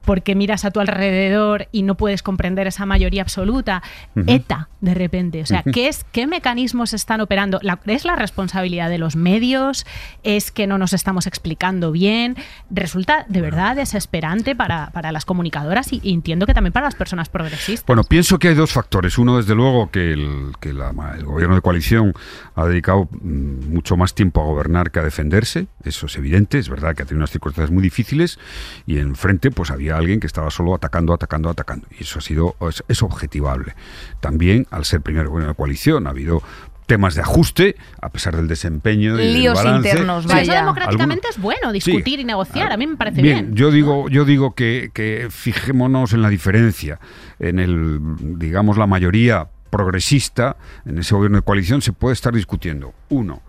porque 0.05 0.33
miras 0.35 0.65
a 0.65 0.71
tu 0.71 0.79
alrededor 0.79 1.67
y 1.71 1.83
no 1.83 1.95
puedes 1.95 2.23
comprender 2.23 2.67
esa 2.67 2.85
mayoría 2.85 3.21
absoluta. 3.21 3.83
ETA, 4.27 4.69
de 4.81 4.93
repente. 4.93 5.41
O 5.41 5.45
sea, 5.45 5.63
¿qué, 5.63 5.87
es, 5.87 6.05
¿qué 6.11 6.25
mecanismos 6.27 6.93
están 6.93 7.21
operando? 7.21 7.59
La- 7.61 7.79
¿Es 7.85 8.05
la 8.05 8.15
responsabilidad 8.15 8.89
de 8.89 8.97
los 8.97 9.15
medios? 9.15 9.85
¿Es 10.23 10.51
que 10.51 10.67
no 10.67 10.77
nos 10.77 10.93
estamos 10.93 11.27
explicando 11.27 11.91
bien? 11.91 12.35
Resulta 12.69 13.25
de 13.29 13.41
verdad 13.41 13.75
desesperante 13.75 14.55
para, 14.55 14.89
para 14.91 15.11
las 15.11 15.25
comunicadoras 15.25 15.93
y, 15.93 15.99
y 16.03 16.13
entiendo 16.13 16.45
que 16.45 16.53
también 16.53 16.73
para 16.73 16.85
las 16.87 16.95
personas 16.95 17.29
progresistas. 17.29 17.85
Bueno, 17.85 18.03
pienso 18.03 18.39
que 18.39 18.49
hay 18.49 18.55
dos 18.55 18.71
factores. 18.71 19.17
Uno, 19.17 19.37
desde 19.37 19.55
luego, 19.55 19.91
que 19.91 20.13
el, 20.13 20.53
que 20.59 20.73
la- 20.73 20.93
el 21.17 21.25
gobierno 21.25 21.55
de 21.55 21.61
coalición 21.61 22.13
ha 22.55 22.65
dedicado 22.65 23.07
mm, 23.21 23.71
mucho 23.73 23.95
más 23.97 24.13
tiempo 24.15 24.41
a 24.41 24.45
gobernar 24.45 24.91
que 24.91 24.99
a 24.99 25.03
defenderse. 25.03 25.67
Eso 25.83 26.05
es 26.07 26.15
evidente. 26.17 26.57
Es 26.57 26.69
verdad 26.69 26.95
que 26.95 27.03
ha 27.03 27.05
tenido 27.05 27.19
unas 27.21 27.31
circunstancias 27.31 27.71
muy 27.71 27.83
difíciles 27.83 28.39
y 28.87 28.97
enfrente 28.97 29.51
pues 29.51 29.71
había 29.71 29.88
alguien 29.91 30.19
que 30.19 30.27
estaba 30.27 30.49
solo 30.51 30.75
atacando, 30.75 31.13
atacando, 31.13 31.49
atacando. 31.49 31.87
Y 31.99 32.03
eso 32.03 32.19
ha 32.19 32.21
sido 32.21 32.55
es, 32.69 32.83
es 32.87 33.01
objetivable. 33.03 33.75
También, 34.19 34.67
al 34.71 34.85
ser 34.85 35.01
primer 35.01 35.27
gobierno 35.27 35.49
de 35.49 35.55
coalición, 35.55 36.07
ha 36.07 36.11
habido 36.11 36.41
temas 36.85 37.13
de 37.13 37.21
ajuste, 37.21 37.75
a 38.01 38.09
pesar 38.09 38.35
del 38.35 38.47
desempeño 38.47 39.13
y 39.13 39.17
del 39.17 39.33
Líos 39.33 39.53
balance. 39.55 39.89
internos, 39.89 40.25
Pero 40.25 40.39
eso 40.39 40.49
vaya. 40.49 40.61
democráticamente 40.61 41.27
Alguno- 41.27 41.37
es 41.37 41.41
bueno, 41.61 41.71
discutir 41.71 42.15
Sí. 42.15 42.21
y 42.21 42.25
negociar. 42.25 42.71
A 42.71 42.77
mí 42.77 42.87
me 42.87 42.97
parece 42.97 43.21
bien. 43.21 43.45
bien. 43.45 43.55
Yo 43.55 43.69
digo, 43.69 44.09
yo 44.09 44.25
digo 44.25 44.55
que, 44.55 44.89
que 44.91 45.27
fijémonos 45.29 46.13
en 46.13 46.23
la 46.23 46.29
diferencia. 46.29 46.99
En 47.37 47.59
el, 47.59 47.99
digamos, 48.39 48.77
la 48.79 48.87
mayoría 48.87 49.47
progresista, 49.69 50.57
en 50.85 50.97
ese 50.97 51.13
gobierno 51.13 51.37
de 51.37 51.43
coalición, 51.43 51.81
se 51.83 51.93
puede 51.93 52.13
estar 52.13 52.33
discutiendo. 52.33 52.93
Uno, 53.09 53.43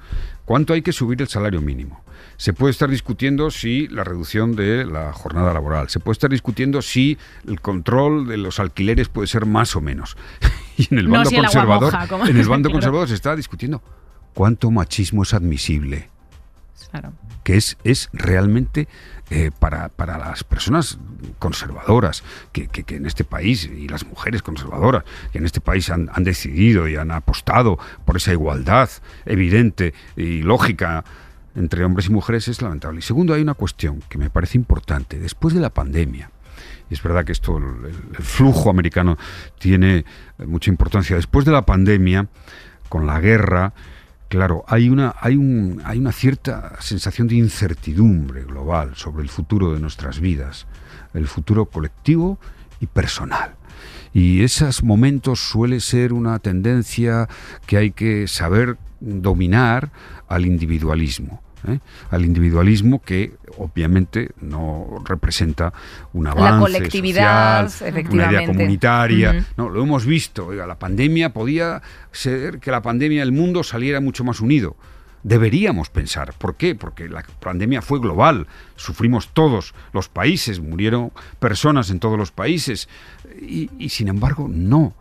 ¿cuánto 0.45 0.75
hay 0.75 0.83
que 0.83 0.93
subir 0.93 1.23
el 1.23 1.29
salario 1.29 1.63
mínimo? 1.63 2.05
Se 2.41 2.55
puede 2.55 2.71
estar 2.71 2.89
discutiendo 2.89 3.51
si 3.51 3.87
la 3.89 4.03
reducción 4.03 4.57
de 4.57 4.87
la 4.87 5.13
jornada 5.13 5.53
laboral. 5.53 5.91
Se 5.91 6.01
puede 6.01 6.15
estar 6.15 6.31
discutiendo 6.31 6.81
si 6.81 7.19
el 7.47 7.61
control 7.61 8.27
de 8.27 8.39
los 8.39 8.59
alquileres 8.61 9.11
puede 9.11 9.27
ser 9.27 9.45
más 9.45 9.77
o 9.77 9.83
menos. 9.83 10.17
Y 10.79 10.89
en 10.91 11.01
el 11.01 11.05
No 11.09 11.13
bando 11.17 11.29
el 11.29 11.37
conservador, 11.37 11.93
moja, 11.93 12.31
en 12.31 12.37
el 12.39 12.49
bando 12.49 12.71
conservador 12.73 13.07
se 13.09 13.15
está 13.15 13.37
discutiendo 13.37 13.83
cuánto 14.33 14.71
machismo 14.71 15.23
es 15.25 15.35
admisible 15.35 16.09
Claro. 16.91 17.13
que 17.45 17.57
es, 17.59 17.77
es 17.85 18.09
realmente 18.15 18.89
eh, 19.29 19.51
para, 19.59 19.91
para 19.91 20.17
las 20.17 20.43
personas 20.43 20.99
conservadoras 21.39 22.25
que, 22.53 22.69
que- 22.69 22.85
que 22.85 22.97
en 22.97 23.05
este 23.05 23.25
país 23.25 23.67
y 23.67 23.89
las 23.89 24.07
mujeres 24.07 24.41
conservadoras 24.43 25.05
que 25.33 25.39
en 25.39 25.45
este 25.45 25.61
país 25.61 25.91
han, 25.91 26.09
han 26.15 26.25
decidido 26.25 26.89
y 26.89 26.97
han 26.97 27.11
apostado 27.11 27.79
por 28.07 28.17
esa 28.17 28.33
igualdad 28.33 28.89
evidente 29.27 29.93
y 30.17 30.41
lógica 30.43 31.05
entre 31.55 31.85
hombres 31.85 32.07
y 32.07 32.11
mujeres 32.11 32.49
es 32.49 32.63
lamentable. 32.63 33.01
Y 33.01 33.03
segundo, 33.03 33.35
hay 33.35 33.43
una 33.43 33.55
cuestión 33.55 34.03
que 34.09 34.19
me 34.19 34.31
parece 34.31 34.59
importante. 34.59 35.19
Después 35.19 35.55
de 35.55 35.61
la 35.61 35.71
pandemia, 35.71 36.31
y 36.89 36.95
es 36.95 37.03
verdad 37.03 37.25
que 37.25 37.33
esto, 37.33 37.59
el, 37.59 37.87
el 37.87 38.25
flujo 38.25 38.71
americano 38.71 39.17
tiene 39.59 40.05
eh, 40.39 40.47
mucha 40.47 40.71
importancia. 40.71 41.17
Después 41.17 41.45
de 41.45 41.53
la 41.53 41.65
pandemia, 41.65 42.29
con 42.89 43.07
la 43.07 43.21
guerra, 43.21 43.73
claro, 44.29 44.65
hay 44.67 44.91
una, 44.91 45.15
hay, 45.21 45.37
un, 45.37 45.81
hay 45.85 45.99
una 45.99 46.13
cierta 46.13 46.81
sensación 46.81 47.29
de 47.29 47.37
incertidumbre 47.37 48.45
global 48.45 48.97
sobre 48.97 49.23
el 49.23 49.29
futuro 49.29 49.73
de 49.73 49.81
nuestras 49.81 50.21
vidas, 50.21 50.67
el 51.15 51.27
futuro 51.27 51.67
colectivo 51.67 52.39
y 52.81 52.87
personal. 52.87 53.55
Y 54.13 54.43
esos 54.43 54.83
momentos 54.83 55.41
suele 55.41 55.81
ser 55.81 56.13
una 56.13 56.39
tendencia 56.41 57.29
que 57.67 57.77
hay 57.77 57.91
que 57.93 58.27
saber 58.27 58.77
dominar 59.01 59.91
al 60.29 60.47
individualismo. 60.47 61.43
¿eh? 61.69 61.79
Al 62.11 62.25
individualismo 62.25 63.03
que 63.03 63.35
obviamente 63.59 64.31
no 64.41 65.03
representa 65.05 65.73
un 66.13 66.25
La 66.25 66.33
avance 66.33 66.61
colectividad, 66.61 67.69
social, 67.69 67.93
una 67.93 68.01
idea 68.01 68.01
efectivamente. 68.01 68.47
comunitaria. 68.47 69.31
Ujú. 69.31 69.45
No, 69.57 69.69
lo 69.69 69.83
hemos 69.83 70.07
visto. 70.07 70.47
Oiga, 70.47 70.67
la 70.67 70.79
pandemia 70.79 71.33
podía 71.33 71.83
ser 72.13 72.59
que 72.61 72.71
la 72.71 72.83
pandemia 72.83 73.21
del 73.21 73.33
mundo 73.33 73.63
saliera 73.63 74.01
mucho 74.01 74.25
más 74.25 74.41
unido. 74.41 74.77
Deberíamos 75.23 75.91
pensar. 75.91 76.33
¿Por 76.39 76.55
qué? 76.55 76.75
Porque 76.75 77.07
la 77.07 77.23
pandemia 77.41 77.83
fue 77.83 78.01
global. 78.01 78.47
Sufrimos 78.77 79.29
todos 79.35 79.75
los 79.93 80.09
países, 80.09 80.61
murieron 80.61 81.13
personas 81.39 81.91
en 81.91 82.01
todos 82.01 82.17
los 82.19 82.33
países. 82.33 82.89
Y, 83.41 83.89
sin 83.89 84.09
embargo, 84.09 84.49
no. 84.49 84.95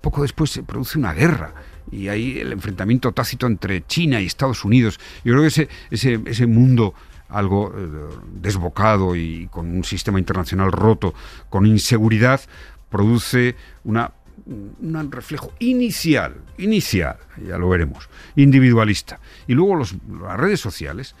Poco 0.00 0.22
después 0.22 0.50
se 0.50 0.62
produce 0.62 0.98
una 0.98 1.12
guerra. 1.12 1.54
Y 1.90 2.08
hay 2.08 2.38
el 2.38 2.52
enfrentamiento 2.52 3.12
tácito 3.12 3.46
entre 3.46 3.86
China 3.86 4.20
y 4.20 4.26
Estados 4.26 4.64
Unidos. 4.64 4.98
Yo 5.24 5.32
creo 5.32 5.42
que 5.42 5.48
ese, 5.48 5.68
ese, 5.90 6.20
ese 6.24 6.46
mundo 6.46 6.94
algo 7.28 7.72
eh, 7.76 7.88
desbocado 8.34 9.16
y 9.16 9.48
con 9.50 9.74
un 9.74 9.84
sistema 9.84 10.18
internacional 10.18 10.70
roto, 10.70 11.14
con 11.48 11.66
inseguridad, 11.66 12.40
produce 12.90 13.56
una 13.84 14.12
un 14.44 15.12
reflejo 15.12 15.52
inicial, 15.60 16.34
inicial, 16.58 17.16
ya 17.46 17.58
lo 17.58 17.68
veremos, 17.68 18.08
individualista. 18.34 19.20
Y 19.46 19.54
luego 19.54 19.76
las 19.76 19.92
redes 20.36 20.60
sociales 20.60 21.14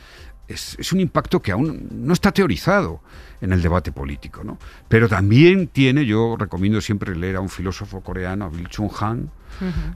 es, 0.48 0.76
es 0.78 0.92
un 0.92 1.00
impacto 1.00 1.40
que 1.40 1.52
aún 1.52 1.88
no 1.90 2.12
está 2.12 2.32
teorizado 2.32 3.00
en 3.40 3.52
el 3.52 3.60
debate 3.60 3.90
político, 3.92 4.44
¿no? 4.44 4.58
Pero 4.88 5.08
también 5.08 5.66
tiene, 5.66 6.06
yo 6.06 6.36
recomiendo 6.38 6.80
siempre 6.80 7.14
leer 7.16 7.36
a 7.36 7.40
un 7.40 7.48
filósofo 7.48 8.00
coreano, 8.00 8.44
a 8.44 8.48
Bill 8.48 8.68
Chung 8.68 8.90
Han, 9.00 9.30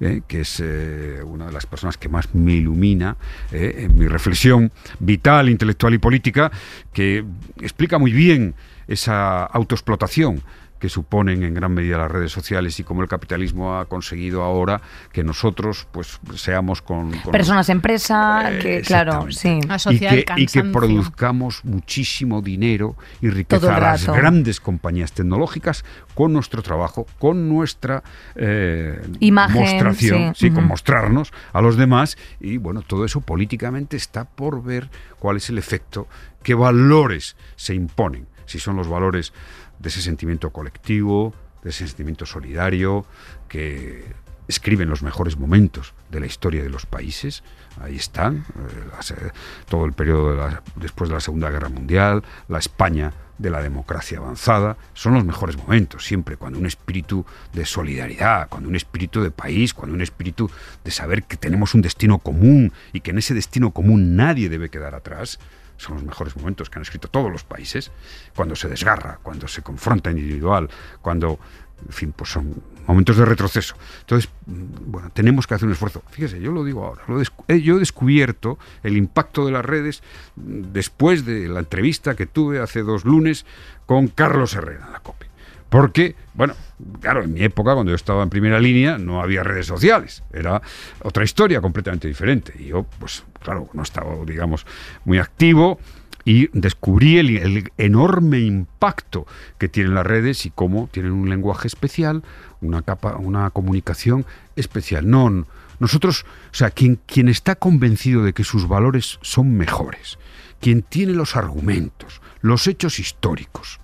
eh, 0.00 0.22
que 0.28 0.40
es 0.40 0.60
eh, 0.60 1.20
una 1.24 1.46
de 1.46 1.52
las 1.52 1.66
personas 1.66 1.96
que 1.96 2.08
más 2.08 2.34
me 2.34 2.52
ilumina 2.52 3.16
eh, 3.50 3.86
en 3.88 3.98
mi 3.98 4.06
reflexión 4.06 4.70
vital, 4.98 5.48
intelectual 5.48 5.94
y 5.94 5.98
política, 5.98 6.50
que 6.92 7.24
explica 7.60 7.98
muy 7.98 8.12
bien 8.12 8.54
esa 8.86 9.44
autoexplotación 9.44 10.42
que 10.78 10.88
suponen 10.88 11.42
en 11.42 11.54
gran 11.54 11.72
medida 11.72 11.98
las 11.98 12.10
redes 12.10 12.32
sociales 12.32 12.78
y 12.80 12.84
cómo 12.84 13.02
el 13.02 13.08
capitalismo 13.08 13.78
ha 13.78 13.86
conseguido 13.86 14.42
ahora 14.42 14.80
que 15.12 15.24
nosotros 15.24 15.86
pues 15.90 16.20
seamos 16.34 16.82
con, 16.82 17.12
con 17.20 17.32
Personas 17.32 17.68
empresa, 17.68 18.52
Eh, 18.52 18.58
que 18.58 18.80
claro, 18.82 19.30
sí. 19.30 19.58
y 19.90 19.98
que, 19.98 20.24
y 20.36 20.46
que 20.46 20.62
produzcamos 20.64 21.64
muchísimo 21.64 22.42
dinero 22.42 22.96
y 23.20 23.30
riqueza 23.30 23.76
a 23.76 23.80
las 23.80 24.06
grandes 24.06 24.60
compañías 24.60 25.12
tecnológicas 25.12 25.84
con 26.14 26.32
nuestro 26.32 26.62
trabajo, 26.62 27.06
con 27.18 27.48
nuestra 27.48 28.02
eh, 28.34 29.00
Imagen, 29.20 29.60
mostración, 29.60 30.34
sí. 30.34 30.50
con 30.50 30.66
mostrarnos 30.66 31.32
a 31.52 31.60
los 31.60 31.76
demás. 31.76 32.16
Y 32.40 32.58
bueno, 32.58 32.82
todo 32.82 33.04
eso 33.04 33.20
políticamente 33.20 33.96
está 33.96 34.24
por 34.24 34.62
ver 34.62 34.90
cuál 35.18 35.36
es 35.36 35.48
el 35.50 35.58
efecto, 35.58 36.08
qué 36.42 36.54
valores 36.54 37.36
se 37.56 37.74
imponen, 37.74 38.26
si 38.46 38.58
son 38.58 38.76
los 38.76 38.88
valores 38.88 39.32
de 39.78 39.88
ese 39.88 40.00
sentimiento 40.00 40.50
colectivo, 40.50 41.34
de 41.62 41.70
ese 41.70 41.86
sentimiento 41.86 42.26
solidario 42.26 43.04
que 43.48 44.04
escriben 44.48 44.88
los 44.88 45.02
mejores 45.02 45.36
momentos 45.36 45.94
de 46.10 46.20
la 46.20 46.26
historia 46.26 46.62
de 46.62 46.70
los 46.70 46.86
países. 46.86 47.42
Ahí 47.80 47.96
están, 47.96 48.36
eh, 48.36 49.10
eh, 49.10 49.30
todo 49.68 49.84
el 49.84 49.92
periodo 49.92 50.36
después 50.76 51.08
de 51.08 51.14
la 51.14 51.20
Segunda 51.20 51.50
Guerra 51.50 51.68
Mundial, 51.68 52.22
la 52.48 52.58
España 52.58 53.12
de 53.38 53.50
la 53.50 53.60
democracia 53.60 54.18
avanzada, 54.18 54.78
son 54.94 55.14
los 55.14 55.24
mejores 55.24 55.58
momentos, 55.58 56.06
siempre 56.06 56.36
cuando 56.36 56.58
un 56.58 56.66
espíritu 56.66 57.26
de 57.52 57.66
solidaridad, 57.66 58.48
cuando 58.48 58.68
un 58.68 58.76
espíritu 58.76 59.22
de 59.22 59.30
país, 59.30 59.74
cuando 59.74 59.94
un 59.94 60.00
espíritu 60.00 60.50
de 60.84 60.90
saber 60.90 61.24
que 61.24 61.36
tenemos 61.36 61.74
un 61.74 61.82
destino 61.82 62.18
común 62.18 62.72
y 62.92 63.00
que 63.00 63.10
en 63.10 63.18
ese 63.18 63.34
destino 63.34 63.72
común 63.72 64.16
nadie 64.16 64.48
debe 64.48 64.70
quedar 64.70 64.94
atrás, 64.94 65.38
son 65.76 65.96
los 65.96 66.04
mejores 66.04 66.36
momentos 66.36 66.70
que 66.70 66.78
han 66.78 66.82
escrito 66.82 67.08
todos 67.08 67.30
los 67.30 67.44
países, 67.44 67.90
cuando 68.34 68.56
se 68.56 68.68
desgarra, 68.68 69.18
cuando 69.22 69.48
se 69.48 69.62
confronta 69.62 70.10
individual, 70.10 70.68
cuando, 71.02 71.38
en 71.86 71.92
fin, 71.92 72.12
pues 72.12 72.30
son 72.30 72.62
momentos 72.86 73.16
de 73.16 73.24
retroceso. 73.24 73.76
Entonces, 74.00 74.30
mm, 74.46 74.90
bueno, 74.90 75.10
tenemos 75.10 75.46
que 75.46 75.54
hacer 75.54 75.66
un 75.66 75.72
esfuerzo. 75.72 76.02
Fíjese, 76.10 76.40
yo 76.40 76.52
lo 76.52 76.64
digo 76.64 76.84
ahora, 76.84 77.02
lo 77.08 77.20
eh, 77.20 77.60
yo 77.60 77.76
he 77.76 77.78
descubierto 77.78 78.58
el 78.82 78.96
impacto 78.96 79.44
de 79.44 79.52
las 79.52 79.64
redes 79.64 80.02
mm, 80.36 80.72
después 80.72 81.24
de 81.24 81.48
la 81.48 81.60
entrevista 81.60 82.14
que 82.14 82.26
tuve 82.26 82.60
hace 82.60 82.82
dos 82.82 83.04
lunes 83.04 83.46
con 83.86 84.08
Carlos 84.08 84.54
Herrera 84.54 84.86
en 84.86 84.92
la 84.92 85.00
COPE. 85.00 85.26
Porque, 85.68 86.14
bueno, 86.34 86.54
claro, 87.00 87.24
en 87.24 87.34
mi 87.34 87.42
época, 87.42 87.74
cuando 87.74 87.90
yo 87.90 87.96
estaba 87.96 88.22
en 88.22 88.30
primera 88.30 88.60
línea, 88.60 88.98
no 88.98 89.20
había 89.20 89.42
redes 89.42 89.66
sociales. 89.66 90.22
Era 90.32 90.62
otra 91.02 91.24
historia 91.24 91.60
completamente 91.60 92.08
diferente. 92.08 92.54
Y 92.58 92.66
yo, 92.66 92.84
pues, 92.98 93.24
claro, 93.42 93.68
no 93.72 93.82
estaba, 93.82 94.14
digamos, 94.24 94.66
muy 95.04 95.18
activo 95.18 95.78
y 96.24 96.48
descubrí 96.52 97.18
el, 97.18 97.36
el 97.36 97.72
enorme 97.78 98.40
impacto 98.40 99.26
que 99.58 99.68
tienen 99.68 99.94
las 99.94 100.06
redes 100.06 100.44
y 100.44 100.50
cómo 100.50 100.88
tienen 100.90 101.12
un 101.12 101.28
lenguaje 101.28 101.68
especial, 101.68 102.22
una 102.60 102.82
capa, 102.82 103.16
una 103.16 103.50
comunicación 103.50 104.26
especial. 104.56 105.08
No, 105.08 105.46
nosotros, 105.78 106.24
o 106.50 106.54
sea, 106.54 106.70
quien, 106.70 106.98
quien 107.06 107.28
está 107.28 107.54
convencido 107.54 108.24
de 108.24 108.32
que 108.32 108.44
sus 108.44 108.66
valores 108.66 109.18
son 109.22 109.56
mejores, 109.56 110.18
quien 110.60 110.82
tiene 110.82 111.12
los 111.12 111.36
argumentos, 111.36 112.20
los 112.40 112.66
hechos 112.66 112.98
históricos, 112.98 113.78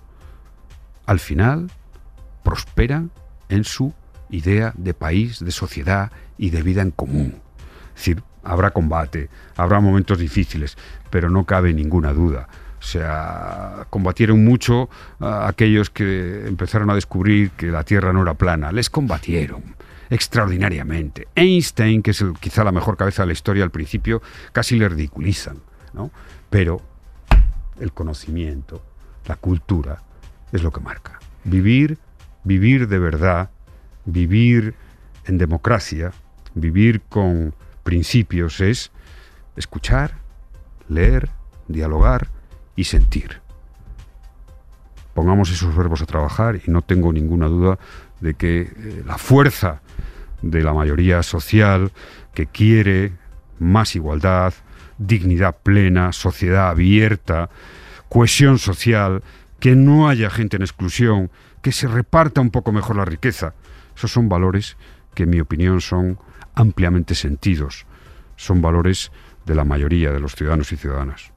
al 1.05 1.19
final 1.19 1.69
prosperan 2.43 3.11
en 3.49 3.63
su 3.63 3.93
idea 4.29 4.73
de 4.75 4.93
país, 4.93 5.39
de 5.43 5.51
sociedad 5.51 6.11
y 6.37 6.49
de 6.49 6.61
vida 6.61 6.81
en 6.81 6.91
común. 6.91 7.35
Es 7.89 7.95
decir, 7.95 8.23
habrá 8.43 8.71
combate, 8.71 9.29
habrá 9.55 9.79
momentos 9.79 10.17
difíciles, 10.17 10.77
pero 11.09 11.29
no 11.29 11.45
cabe 11.45 11.73
ninguna 11.73 12.13
duda. 12.13 12.47
O 12.79 12.85
sea, 12.85 13.87
combatieron 13.89 14.43
mucho 14.43 14.89
aquellos 15.19 15.89
que 15.89 16.47
empezaron 16.47 16.89
a 16.89 16.95
descubrir 16.95 17.51
que 17.51 17.67
la 17.67 17.83
Tierra 17.83 18.11
no 18.11 18.23
era 18.23 18.33
plana. 18.33 18.71
Les 18.73 18.89
combatieron 18.89 19.63
extraordinariamente. 20.09 21.27
Einstein, 21.33 22.03
que 22.03 22.11
es 22.11 22.23
quizá 22.39 22.63
la 22.63 22.73
mejor 22.73 22.97
cabeza 22.97 23.23
de 23.23 23.27
la 23.27 23.33
historia 23.33 23.63
al 23.63 23.71
principio, 23.71 24.21
casi 24.51 24.77
le 24.77 24.89
ridiculizan, 24.89 25.59
¿no? 25.93 26.11
Pero 26.49 26.81
el 27.79 27.93
conocimiento, 27.93 28.83
la 29.27 29.37
cultura, 29.37 30.01
es 30.53 30.63
lo 30.63 30.71
que 30.71 30.79
marca. 30.79 31.19
Vivir, 31.43 31.97
vivir 32.45 32.87
de 32.87 32.99
verdad, 32.99 33.49
vivir 34.05 34.75
en 35.25 35.37
democracia, 35.37 36.13
vivir 36.53 37.01
con 37.01 37.53
principios 37.83 38.61
es 38.61 38.91
escuchar, 39.57 40.15
leer, 40.87 41.29
dialogar 41.67 42.27
y 42.75 42.85
sentir. 42.85 43.41
Pongamos 45.13 45.51
esos 45.51 45.75
verbos 45.75 46.01
a 46.01 46.05
trabajar 46.05 46.59
y 46.65 46.71
no 46.71 46.81
tengo 46.81 47.11
ninguna 47.11 47.47
duda 47.47 47.77
de 48.19 48.33
que 48.35 48.61
eh, 48.61 49.03
la 49.05 49.17
fuerza 49.17 49.81
de 50.41 50.61
la 50.63 50.73
mayoría 50.73 51.23
social 51.23 51.91
que 52.33 52.47
quiere 52.47 53.13
más 53.59 53.95
igualdad, 53.95 54.53
dignidad 54.97 55.55
plena, 55.61 56.13
sociedad 56.13 56.69
abierta, 56.69 57.49
cohesión 58.09 58.59
social, 58.59 59.23
que 59.63 59.77
no 59.77 60.09
haya 60.09 60.29
gente 60.29 60.57
en 60.57 60.61
exclusión, 60.61 61.31
que 61.61 61.71
se 61.71 61.87
reparta 61.87 62.41
un 62.41 62.49
poco 62.49 62.73
mejor 62.73 62.97
la 62.97 63.05
riqueza. 63.05 63.53
Esos 63.95 64.11
son 64.11 64.27
valores 64.27 64.75
que 65.15 65.23
en 65.23 65.29
mi 65.29 65.39
opinión 65.39 65.79
son 65.79 66.19
ampliamente 66.53 67.15
sentidos. 67.15 67.85
Son 68.35 68.61
valores 68.61 69.13
de 69.45 69.55
la 69.55 69.63
mayoría 69.63 70.11
de 70.11 70.19
los 70.19 70.35
ciudadanos 70.35 70.73
y 70.73 70.75
ciudadanas. 70.75 71.31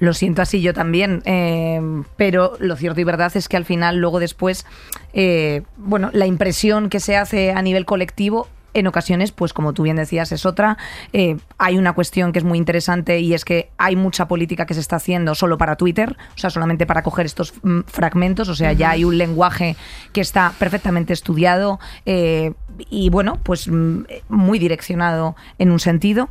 Lo 0.00 0.12
siento 0.12 0.42
así 0.42 0.60
yo 0.60 0.74
también, 0.74 1.22
eh, 1.24 1.80
pero 2.18 2.58
lo 2.60 2.76
cierto 2.76 3.00
y 3.00 3.04
verdad 3.04 3.32
es 3.34 3.48
que 3.48 3.56
al 3.56 3.64
final, 3.64 3.96
luego 3.96 4.20
después, 4.20 4.66
eh, 5.14 5.62
bueno, 5.78 6.10
la 6.12 6.26
impresión 6.26 6.90
que 6.90 7.00
se 7.00 7.16
hace 7.16 7.52
a 7.52 7.62
nivel 7.62 7.86
colectivo 7.86 8.48
en 8.74 8.86
ocasiones, 8.86 9.32
pues 9.32 9.52
como 9.52 9.72
tú 9.72 9.82
bien 9.82 9.96
decías, 9.96 10.32
es 10.32 10.46
otra. 10.46 10.78
Eh, 11.12 11.36
hay 11.58 11.78
una 11.78 11.92
cuestión 11.92 12.32
que 12.32 12.38
es 12.38 12.44
muy 12.44 12.58
interesante 12.58 13.20
y 13.20 13.34
es 13.34 13.44
que 13.44 13.70
hay 13.78 13.96
mucha 13.96 14.28
política 14.28 14.66
que 14.66 14.74
se 14.74 14.80
está 14.80 14.96
haciendo 14.96 15.34
solo 15.34 15.58
para 15.58 15.76
Twitter, 15.76 16.16
o 16.34 16.38
sea, 16.38 16.50
solamente 16.50 16.86
para 16.86 17.02
coger 17.02 17.26
estos 17.26 17.54
mm, 17.62 17.80
fragmentos, 17.86 18.48
o 18.48 18.54
sea, 18.54 18.72
ya 18.72 18.90
hay 18.90 19.04
un 19.04 19.18
lenguaje 19.18 19.76
que 20.12 20.20
está 20.20 20.52
perfectamente 20.58 21.12
estudiado 21.12 21.80
eh, 22.06 22.52
y 22.90 23.10
bueno, 23.10 23.38
pues 23.42 23.68
mm, 23.68 24.04
muy 24.28 24.58
direccionado 24.58 25.36
en 25.58 25.70
un 25.70 25.78
sentido. 25.78 26.28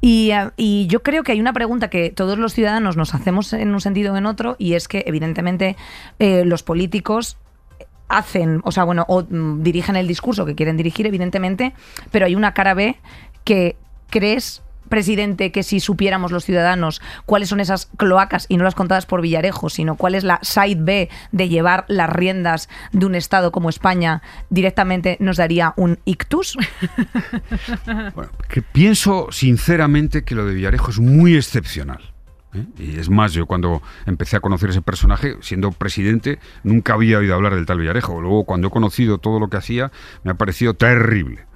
Y, 0.00 0.30
eh, 0.32 0.50
y 0.56 0.86
yo 0.86 1.02
creo 1.02 1.22
que 1.22 1.32
hay 1.32 1.40
una 1.40 1.52
pregunta 1.52 1.88
que 1.88 2.10
todos 2.10 2.38
los 2.38 2.54
ciudadanos 2.54 2.96
nos 2.96 3.14
hacemos 3.14 3.52
en 3.52 3.72
un 3.72 3.80
sentido 3.80 4.14
o 4.14 4.16
en 4.16 4.26
otro 4.26 4.56
y 4.58 4.74
es 4.74 4.88
que 4.88 5.04
evidentemente 5.06 5.76
eh, 6.18 6.44
los 6.44 6.62
políticos 6.62 7.36
hacen, 8.08 8.60
o 8.64 8.72
sea, 8.72 8.84
bueno, 8.84 9.04
o 9.08 9.22
mm, 9.22 9.62
dirigen 9.62 9.96
el 9.96 10.08
discurso 10.08 10.44
que 10.46 10.54
quieren 10.54 10.76
dirigir, 10.76 11.06
evidentemente, 11.06 11.74
pero 12.10 12.26
hay 12.26 12.34
una 12.34 12.54
cara 12.54 12.74
B 12.74 12.96
que 13.44 13.76
crees 14.10 14.62
presidente 14.88 15.50
que 15.50 15.62
si 15.62 15.80
supiéramos 15.80 16.30
los 16.30 16.44
ciudadanos 16.44 17.00
cuáles 17.26 17.48
son 17.48 17.60
esas 17.60 17.86
cloacas 17.96 18.46
y 18.48 18.56
no 18.56 18.64
las 18.64 18.74
contadas 18.74 19.06
por 19.06 19.22
Villarejo, 19.22 19.70
sino 19.70 19.96
cuál 19.96 20.14
es 20.14 20.24
la 20.24 20.38
side 20.42 20.78
B 20.78 21.08
de 21.32 21.48
llevar 21.48 21.84
las 21.88 22.10
riendas 22.10 22.68
de 22.92 23.06
un 23.06 23.14
estado 23.14 23.50
como 23.50 23.70
España 23.70 24.22
directamente 24.50 25.16
nos 25.20 25.36
daría 25.36 25.74
un 25.76 25.98
ictus. 26.04 26.56
Bueno, 28.14 28.30
que 28.48 28.62
pienso 28.62 29.28
sinceramente 29.30 30.24
que 30.24 30.34
lo 30.34 30.46
de 30.46 30.54
Villarejo 30.54 30.90
es 30.90 30.98
muy 30.98 31.36
excepcional. 31.36 32.13
¿Eh? 32.54 32.66
Y 32.78 32.98
es 32.98 33.10
más, 33.10 33.32
yo 33.32 33.46
cuando 33.46 33.82
empecé 34.06 34.36
a 34.36 34.40
conocer 34.40 34.70
ese 34.70 34.82
personaje, 34.82 35.36
siendo 35.40 35.72
presidente, 35.72 36.38
nunca 36.62 36.94
había 36.94 37.18
oído 37.18 37.34
hablar 37.34 37.54
del 37.54 37.66
tal 37.66 37.78
Villarejo. 37.78 38.20
Luego, 38.20 38.44
cuando 38.44 38.68
he 38.68 38.70
conocido 38.70 39.18
todo 39.18 39.40
lo 39.40 39.48
que 39.48 39.56
hacía, 39.56 39.90
me 40.22 40.32
ha 40.32 40.34
parecido 40.34 40.74
terrible. 40.74 41.46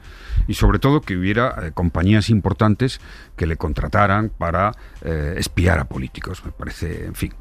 Y 0.47 0.55
sobre 0.55 0.79
todo 0.79 1.01
que 1.01 1.17
hubiera 1.17 1.67
eh, 1.67 1.73
compañías 1.73 2.31
importantes 2.31 3.01
que 3.37 3.47
le 3.47 3.57
contrataran 3.57 4.31
para 4.31 4.73
eh, 5.03 5.35
espiar 5.37 5.79
a 5.79 5.85
políticos. 5.85 6.43
Me 6.45 6.53
parece, 6.53 7.07
en 7.07 7.15
fin, 7.15 7.33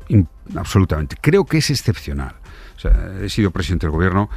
absolutamente. 0.55 1.15
Creo 1.21 1.45
que 1.45 1.59
es 1.59 1.69
excepcional. 1.69 2.35
He 3.21 3.29
sido 3.29 3.49
presidente 3.49 3.87
del 3.87 3.91
gobierno 3.91 4.29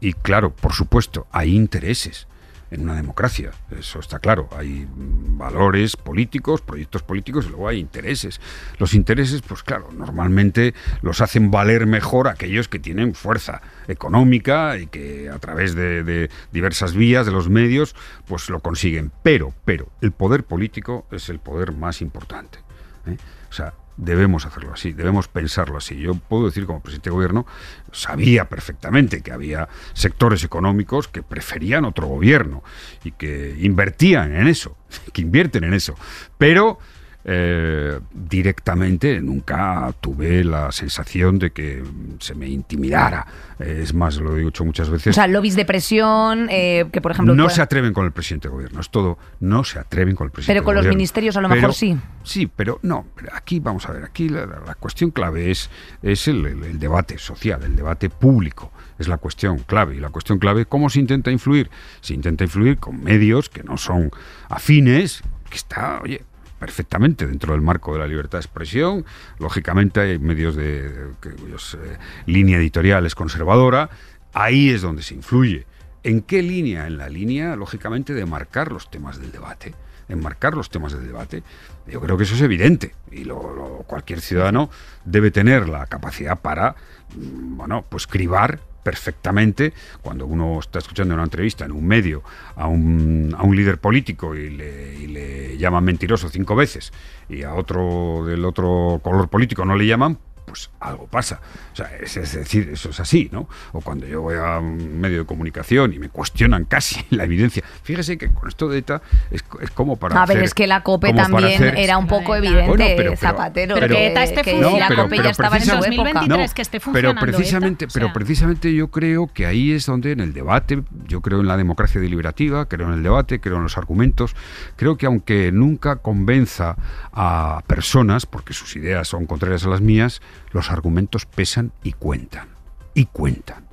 y, 0.00 0.14
claro, 0.14 0.50
por 0.54 0.72
supuesto, 0.72 1.28
hay 1.30 1.54
intereses 1.54 2.26
en 2.74 2.82
una 2.82 2.94
democracia. 2.94 3.52
Eso 3.70 4.00
está 4.00 4.18
claro. 4.18 4.48
Hay 4.56 4.86
valores 4.90 5.96
políticos, 5.96 6.60
proyectos 6.60 7.02
políticos 7.02 7.46
y 7.46 7.50
luego 7.50 7.68
hay 7.68 7.78
intereses. 7.78 8.40
Los 8.78 8.94
intereses, 8.94 9.42
pues 9.42 9.62
claro, 9.62 9.90
normalmente 9.92 10.74
los 11.00 11.20
hacen 11.20 11.50
valer 11.50 11.86
mejor 11.86 12.28
aquellos 12.28 12.68
que 12.68 12.78
tienen 12.78 13.14
fuerza 13.14 13.62
económica 13.88 14.78
y 14.78 14.86
que 14.88 15.30
a 15.30 15.38
través 15.38 15.74
de, 15.74 16.02
de 16.02 16.30
diversas 16.52 16.94
vías 16.94 17.26
de 17.26 17.32
los 17.32 17.48
medios, 17.48 17.94
pues 18.26 18.50
lo 18.50 18.60
consiguen. 18.60 19.12
Pero, 19.22 19.54
pero, 19.64 19.88
el 20.00 20.12
poder 20.12 20.44
político 20.44 21.06
es 21.10 21.28
el 21.28 21.38
poder 21.38 21.72
más 21.72 22.00
importante. 22.02 22.58
¿eh? 23.06 23.16
O 23.48 23.52
sea, 23.52 23.74
debemos 23.96 24.46
hacerlo 24.46 24.72
así, 24.72 24.92
debemos 24.92 25.28
pensarlo 25.28 25.78
así. 25.78 25.96
Yo 25.96 26.14
puedo 26.14 26.46
decir 26.46 26.66
como 26.66 26.80
presidente 26.80 27.10
de 27.10 27.14
gobierno, 27.14 27.46
sabía 27.92 28.48
perfectamente 28.48 29.22
que 29.22 29.32
había 29.32 29.68
sectores 29.92 30.44
económicos 30.44 31.08
que 31.08 31.22
preferían 31.22 31.84
otro 31.84 32.06
gobierno 32.06 32.62
y 33.04 33.12
que 33.12 33.56
invertían 33.60 34.34
en 34.34 34.48
eso, 34.48 34.76
que 35.12 35.22
invierten 35.22 35.64
en 35.64 35.74
eso. 35.74 35.94
Pero 36.38 36.78
eh, 37.26 37.98
directamente 38.12 39.20
nunca 39.20 39.94
tuve 40.00 40.44
la 40.44 40.70
sensación 40.72 41.38
de 41.38 41.52
que 41.52 41.82
se 42.18 42.34
me 42.34 42.48
intimidara. 42.48 43.26
Eh, 43.58 43.80
es 43.82 43.94
más, 43.94 44.16
lo 44.18 44.36
he 44.36 44.40
dicho 44.44 44.64
muchas 44.64 44.88
O 44.88 44.92
veces. 44.92 45.14
sea, 45.14 45.26
lobbies 45.26 45.56
de 45.56 45.64
presión, 45.64 46.48
eh, 46.50 46.86
que 46.92 47.00
por 47.00 47.12
ejemplo... 47.12 47.34
no 47.34 47.48
se 47.48 47.62
atreven 47.62 47.92
con 47.94 48.04
el 48.04 48.12
presidente 48.12 48.48
de 48.48 48.52
gobierno, 48.54 48.80
es 48.80 48.90
todo. 48.90 49.18
No 49.40 49.64
se 49.64 49.78
atreven 49.78 50.16
con 50.16 50.26
el 50.26 50.30
presidente 50.32 50.54
Pero 50.58 50.64
con 50.64 50.72
de 50.72 50.76
los 50.76 50.82
gobierno. 50.84 50.96
ministerios 50.98 51.36
a 51.36 51.40
lo 51.40 51.48
Pero- 51.48 51.60
mejor 51.60 51.74
sí. 51.74 51.96
Sí, 52.24 52.46
pero 52.54 52.78
no, 52.82 53.06
aquí 53.32 53.60
vamos 53.60 53.88
a 53.88 53.92
ver, 53.92 54.04
aquí 54.04 54.28
la, 54.28 54.44
la- 54.46 54.60
la 54.66 54.74
cuestión 54.74 55.10
clave 55.10 55.50
es, 55.50 55.70
es 56.02 56.28
el, 56.28 56.44
el- 56.46 56.64
el 56.64 56.78
debate 56.78 57.16
social, 57.18 57.62
el 57.62 57.76
debate 57.76 58.10
público. 58.10 58.72
Es 58.98 59.08
la 59.08 59.16
cuestión 59.18 59.58
clave. 59.58 59.96
Y 59.96 60.00
la 60.00 60.10
cuestión 60.10 60.38
clave, 60.38 60.66
¿cómo 60.66 60.88
se 60.90 61.00
intenta 61.00 61.30
influir? 61.30 61.68
Se 62.00 62.14
intenta 62.14 62.44
influir 62.44 62.78
con 62.78 63.02
medios 63.02 63.48
que 63.48 63.62
no 63.64 63.76
son 63.76 64.10
afines, 64.48 65.22
que 65.50 65.56
está, 65.56 66.00
oye, 66.02 66.22
perfectamente 66.64 67.26
dentro 67.26 67.52
del 67.52 67.60
marco 67.60 67.92
de 67.92 67.98
la 67.98 68.06
libertad 68.06 68.38
de 68.38 68.44
expresión. 68.46 69.04
Lógicamente 69.38 70.00
hay 70.00 70.18
medios 70.18 70.56
de, 70.56 70.86
eh, 70.86 71.98
línea 72.24 72.56
editorial 72.56 73.04
es 73.04 73.14
conservadora. 73.14 73.90
Ahí 74.32 74.70
es 74.70 74.80
donde 74.80 75.02
se 75.02 75.14
influye. 75.14 75.66
¿En 76.02 76.22
qué 76.22 76.42
línea? 76.42 76.86
En 76.86 76.96
la 76.96 77.10
línea, 77.10 77.54
lógicamente, 77.54 78.14
de 78.14 78.24
marcar 78.24 78.72
los 78.72 78.90
temas 78.90 79.20
del 79.20 79.30
debate. 79.30 79.74
Enmarcar 80.08 80.54
los 80.54 80.70
temas 80.70 80.94
del 80.94 81.06
debate. 81.06 81.42
Yo 81.86 82.00
creo 82.00 82.16
que 82.16 82.22
eso 82.24 82.34
es 82.34 82.40
evidente 82.40 82.94
y 83.12 83.24
lo- 83.24 83.84
cualquier 83.86 84.22
ciudadano 84.22 84.70
debe 85.04 85.30
tener 85.30 85.68
la 85.68 85.84
capacidad 85.86 86.40
para, 86.40 86.76
mm, 87.14 87.56
bueno, 87.58 87.84
pues 87.90 88.06
cribar 88.06 88.58
perfectamente. 88.84 89.72
Cuando 90.02 90.26
uno 90.26 90.60
está 90.60 90.78
escuchando 90.78 91.14
una 91.14 91.24
entrevista 91.24 91.64
en 91.64 91.72
un 91.72 91.84
medio 91.84 92.22
a 92.54 92.68
un, 92.68 93.34
a 93.36 93.42
un 93.42 93.56
líder 93.56 93.78
político 93.78 94.36
y 94.36 94.50
le, 94.50 94.94
y 94.94 95.06
le 95.08 95.58
llaman 95.58 95.82
mentiroso 95.82 96.28
cinco 96.28 96.54
veces 96.54 96.92
y 97.28 97.42
a 97.42 97.54
otro 97.54 98.24
del 98.24 98.44
otro 98.44 99.00
color 99.02 99.28
político 99.28 99.64
no 99.64 99.76
le 99.76 99.86
llaman, 99.86 100.18
pues 100.46 100.70
algo 100.80 101.06
pasa. 101.06 101.40
O 101.72 101.76
sea, 101.76 101.90
es, 102.00 102.16
es 102.16 102.32
decir, 102.34 102.68
eso 102.72 102.90
es 102.90 103.00
así, 103.00 103.28
¿no? 103.32 103.48
O 103.72 103.80
cuando 103.80 104.06
yo 104.06 104.22
voy 104.22 104.36
a 104.36 104.58
un 104.58 105.00
medio 105.00 105.20
de 105.20 105.24
comunicación 105.26 105.92
y 105.92 105.98
me 105.98 106.08
cuestionan 106.08 106.64
casi 106.64 107.04
la 107.10 107.24
evidencia. 107.24 107.62
Fíjese 107.82 108.18
que 108.18 108.30
con 108.30 108.48
esto 108.48 108.68
de 108.68 108.78
ETA 108.78 109.02
es, 109.30 109.44
es 109.60 109.70
como 109.70 109.96
para 109.96 110.22
A 110.22 110.26
ver, 110.26 110.36
hacer- 110.38 110.44
es 110.44 110.54
que 110.54 110.66
la 110.66 110.82
COPE 110.82 111.12
también 111.14 111.54
hacer- 111.54 111.78
era 111.78 111.98
un 111.98 112.06
poco 112.06 112.28
Bueno, 112.28 112.46
evidente, 112.46 112.94
pero- 112.96 113.10
pero- 113.10 113.16
Zapatero. 113.16 113.74
pero 113.78 113.94
que 113.94 114.06
ETA 114.08 114.22
esté 114.24 114.42
que 114.42 114.50
funcionando. 114.52 114.78
la 114.78 114.88
pero- 114.88 115.02
COPE 115.04 115.10
pero 115.16 115.22
ya 115.24 115.30
estaba 115.30 115.56
en 115.56 115.62
su 115.62 115.70
precisamente- 115.70 115.94
época. 115.94 116.20
2023 116.20 116.54
que 116.54 116.62
esté 116.62 116.80
pero 116.92 117.14
precisamente, 117.14 117.84
ETA, 117.86 117.92
o 117.92 117.94
pero 117.94 118.12
precisamente 118.12 118.74
yo 118.74 118.88
creo 118.88 119.26
que 119.32 119.46
ahí 119.46 119.72
es 119.72 119.86
donde 119.86 120.12
en 120.12 120.20
el 120.20 120.32
debate, 120.32 120.82
yo 121.08 121.20
creo 121.20 121.40
en 121.40 121.46
la 121.48 121.56
democracia 121.56 122.00
deliberativa, 122.00 122.66
creo 122.66 122.88
en 122.88 122.94
el 122.94 123.02
debate, 123.02 123.40
creo 123.40 123.56
en 123.56 123.62
los 123.62 123.76
argumentos, 123.78 124.34
creo 124.76 124.96
que 124.96 125.06
aunque 125.06 125.50
nunca 125.52 125.96
convenza 125.96 126.76
a 127.12 127.62
personas, 127.66 128.26
porque 128.26 128.52
sus 128.52 128.76
ideas 128.76 129.08
son 129.08 129.26
contrarias 129.26 129.64
a 129.64 129.68
las 129.68 129.80
mías, 129.80 130.20
los 130.52 130.70
argumentos 130.70 131.26
pesan 131.26 131.72
y 131.82 131.92
cuentan, 131.92 132.48
y 132.94 133.06
cuentan. 133.06 133.66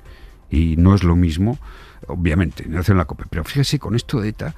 Y 0.50 0.76
no 0.76 0.94
es 0.94 1.02
lo 1.04 1.16
mismo, 1.16 1.58
obviamente, 2.08 2.64
no 2.68 2.80
en 2.86 2.96
la 2.96 3.04
COPE, 3.06 3.24
pero 3.30 3.44
fíjese 3.44 3.78
con 3.78 3.94
esto 3.94 4.20
de 4.20 4.28
ETA, 4.30 4.54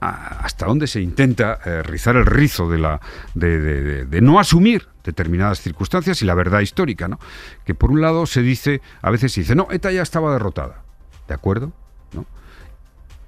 hasta 0.00 0.66
dónde 0.66 0.86
se 0.86 1.00
intenta 1.00 1.58
eh, 1.64 1.82
rizar 1.82 2.14
el 2.16 2.24
rizo 2.26 2.70
de, 2.70 2.78
la, 2.78 3.00
de- 3.34 4.04
de 4.06 4.20
no 4.20 4.38
asumir 4.38 4.86
determinadas 5.02 5.60
circunstancias 5.60 6.22
y 6.22 6.24
la 6.24 6.34
verdad 6.34 6.60
histórica, 6.60 7.08
¿no? 7.08 7.18
Que 7.64 7.74
por 7.74 7.90
un 7.90 8.00
lado 8.00 8.26
se 8.26 8.42
dice, 8.42 8.80
a 9.02 9.10
veces 9.10 9.32
se 9.32 9.40
dice, 9.40 9.54
no, 9.56 9.66
ETA 9.70 9.90
ya 9.90 10.02
estaba 10.02 10.32
derrotada, 10.32 10.82
¿de 11.26 11.34
acuerdo? 11.34 11.72
¿No? 12.12 12.26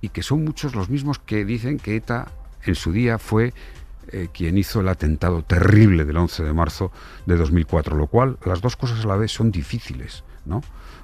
Y 0.00 0.11
que 0.11 0.22
son 0.22 0.44
muchos 0.44 0.74
los 0.76 0.90
mismos 0.90 1.18
que 1.18 1.44
dicen 1.44 1.78
que 1.78 1.96
ETA 1.96 2.28
en 2.64 2.74
su 2.76 2.92
día 2.92 3.18
fue 3.18 3.52
eh, 4.12 4.29
quien 4.33 4.59
hizo 4.59 4.81
el 4.81 4.88
atentado 4.88 5.42
terrible 5.42 6.05
del 6.05 6.16
11 6.16 6.44
de 6.44 6.53
marzo 6.53 6.92
de 7.27 7.37
2004, 7.37 7.96
lo 7.96 8.07
cual 8.07 8.38
las 8.44 8.61
dos 8.61 8.77
cosas 8.77 9.05
a 9.05 9.09
la 9.09 9.16
vez 9.16 9.33
son 9.33 9.51
difíciles, 9.51 10.25
¿no? 10.44 10.62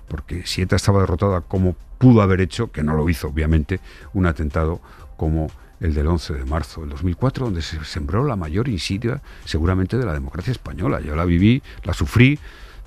Porque 0.08 0.46
si 0.46 0.62
ETA 0.62 0.76
estaba 0.76 1.00
derrotada, 1.00 1.40
¿cómo 1.40 1.76
pudo 1.98 2.22
haber 2.22 2.40
hecho, 2.40 2.70
que 2.70 2.82
no 2.82 2.94
lo 2.94 3.08
hizo 3.08 3.28
obviamente, 3.28 3.80
un 4.14 4.26
atentado 4.26 4.80
como 5.16 5.50
el 5.80 5.94
del 5.94 6.06
11 6.06 6.34
de 6.34 6.44
marzo 6.44 6.80
del 6.80 6.90
2004, 6.90 7.46
donde 7.46 7.62
se 7.62 7.82
sembró 7.84 8.24
la 8.24 8.36
mayor 8.36 8.68
insidia 8.68 9.22
seguramente 9.44 9.98
de 9.98 10.06
la 10.06 10.12
democracia 10.12 10.52
española? 10.52 11.00
Yo 11.00 11.16
la 11.16 11.24
viví, 11.24 11.62
la 11.84 11.92
sufrí, 11.92 12.38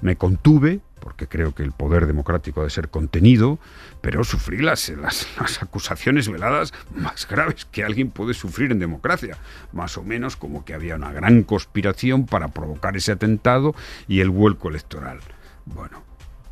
me 0.01 0.15
contuve, 0.15 0.79
porque 0.99 1.27
creo 1.27 1.53
que 1.55 1.63
el 1.63 1.71
poder 1.71 2.05
democrático 2.07 2.61
ha 2.61 2.65
de 2.65 2.69
ser 2.69 2.89
contenido, 2.89 3.59
pero 4.01 4.23
sufrí 4.23 4.57
las, 4.61 4.89
las, 4.89 5.27
acusaciones 5.61 6.29
veladas 6.29 6.73
más 6.95 7.27
graves 7.27 7.65
que 7.65 7.83
alguien 7.83 8.09
puede 8.11 8.33
sufrir 8.33 8.71
en 8.71 8.79
democracia. 8.79 9.37
Más 9.73 9.97
o 9.97 10.03
menos 10.03 10.35
como 10.35 10.65
que 10.65 10.73
había 10.73 10.95
una 10.95 11.11
gran 11.11 11.43
conspiración 11.43 12.25
para 12.25 12.49
provocar 12.49 12.95
ese 12.97 13.11
atentado 13.11 13.73
y 14.07 14.19
el 14.19 14.29
vuelco 14.29 14.69
electoral. 14.69 15.19
Bueno, 15.65 16.03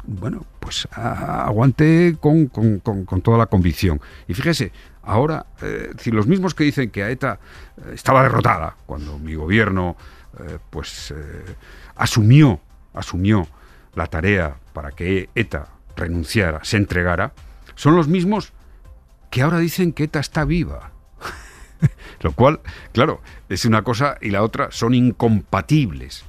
bueno, 0.06 0.46
pues 0.60 0.88
a- 0.92 1.46
aguante 1.46 2.16
con, 2.20 2.48
con- 2.48 2.80
con- 2.80 3.22
toda 3.22 3.38
la 3.38 3.48
convicción. 3.48 4.00
Y 4.28 4.34
fíjese, 4.34 4.72
ahora, 5.04 5.46
eh, 5.62 5.92
si 6.00 6.12
los 6.12 6.28
mismos 6.28 6.54
que 6.56 6.64
dicen 6.64 6.90
que 6.92 7.04
a 7.04 7.10
ETA 7.10 7.40
eh, 7.78 7.92
estaba 7.94 8.24
derrotada 8.24 8.76
cuando 8.86 9.20
mi 9.20 9.36
gobierno 9.36 9.98
eh, 10.40 10.60
pues 10.70 11.14
asumió, 11.96 12.60
asumió 12.94 13.48
la 13.98 14.08
tarea 14.08 14.58
para 14.74 14.92
que 14.92 15.30
ETA 15.36 15.68
renunciara, 15.96 16.64
se 16.64 16.78
entregara, 16.78 17.34
son 17.76 17.96
los 17.96 18.08
mismos 18.08 18.54
que 19.32 19.42
ahora 19.42 19.60
dicen 19.60 19.92
que 19.92 20.06
ETA 20.06 20.20
está 20.20 20.46
viva. 20.46 20.92
Lo 22.22 22.32
cual, 22.32 22.62
claro, 22.94 23.22
es 23.50 23.66
una 23.66 23.82
cosa 23.82 24.18
y 24.22 24.30
la 24.30 24.44
otra 24.44 24.70
son 24.72 24.94
incompatibles, 24.94 26.24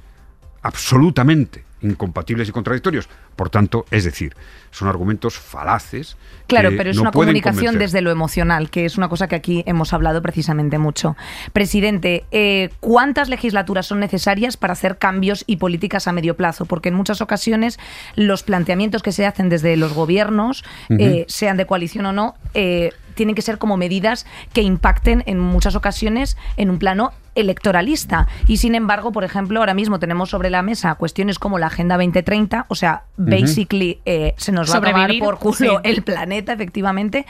absolutamente 0.61 1.68
incompatibles 1.81 2.49
y 2.49 2.51
contradictorios. 2.51 3.09
Por 3.35 3.49
tanto, 3.49 3.85
es 3.91 4.03
decir, 4.03 4.35
son 4.71 4.87
argumentos 4.87 5.37
falaces. 5.37 6.17
Claro, 6.47 6.71
que 6.71 6.77
pero 6.77 6.89
es 6.89 6.95
no 6.95 7.03
una 7.03 7.11
comunicación 7.11 7.65
convencer. 7.65 7.79
desde 7.79 8.01
lo 8.01 8.11
emocional, 8.11 8.69
que 8.69 8.85
es 8.85 8.97
una 8.97 9.09
cosa 9.09 9.27
que 9.27 9.35
aquí 9.35 9.63
hemos 9.65 9.93
hablado 9.93 10.21
precisamente 10.21 10.77
mucho. 10.77 11.15
Presidente, 11.53 12.25
eh, 12.31 12.69
¿cuántas 12.79 13.29
legislaturas 13.29 13.85
son 13.85 13.99
necesarias 13.99 14.57
para 14.57 14.73
hacer 14.73 14.97
cambios 14.97 15.43
y 15.47 15.57
políticas 15.57 16.07
a 16.07 16.11
medio 16.11 16.35
plazo? 16.35 16.65
Porque 16.65 16.89
en 16.89 16.95
muchas 16.95 17.21
ocasiones 17.21 17.79
los 18.15 18.43
planteamientos 18.43 19.03
que 19.03 19.11
se 19.11 19.25
hacen 19.25 19.49
desde 19.49 19.77
los 19.77 19.93
gobiernos, 19.93 20.63
eh, 20.89 21.25
sean 21.27 21.57
de 21.57 21.65
coalición 21.65 22.05
o 22.07 22.13
no, 22.13 22.35
eh, 22.53 22.91
tienen 23.15 23.35
que 23.35 23.41
ser 23.41 23.57
como 23.57 23.75
medidas 23.75 24.25
que 24.53 24.61
impacten 24.61 25.23
en 25.25 25.39
muchas 25.39 25.75
ocasiones 25.75 26.37
en 26.55 26.69
un 26.69 26.79
plano 26.79 27.11
electoralista. 27.39 28.27
Y 28.47 28.57
sin 28.57 28.75
embargo, 28.75 29.11
por 29.11 29.23
ejemplo, 29.23 29.59
ahora 29.59 29.73
mismo 29.73 29.99
tenemos 29.99 30.29
sobre 30.29 30.49
la 30.49 30.61
mesa 30.61 30.95
cuestiones 30.95 31.39
como 31.39 31.59
la 31.59 31.67
Agenda 31.67 31.95
2030, 31.95 32.65
o 32.67 32.75
sea, 32.75 33.03
basically 33.17 34.01
eh, 34.05 34.33
se 34.37 34.51
nos 34.51 34.71
va 34.71 34.77
a 34.77 34.81
tomar 34.81 35.11
por 35.19 35.39
culo 35.39 35.55
sí. 35.55 35.67
el 35.83 36.03
planeta, 36.03 36.53
efectivamente, 36.53 37.25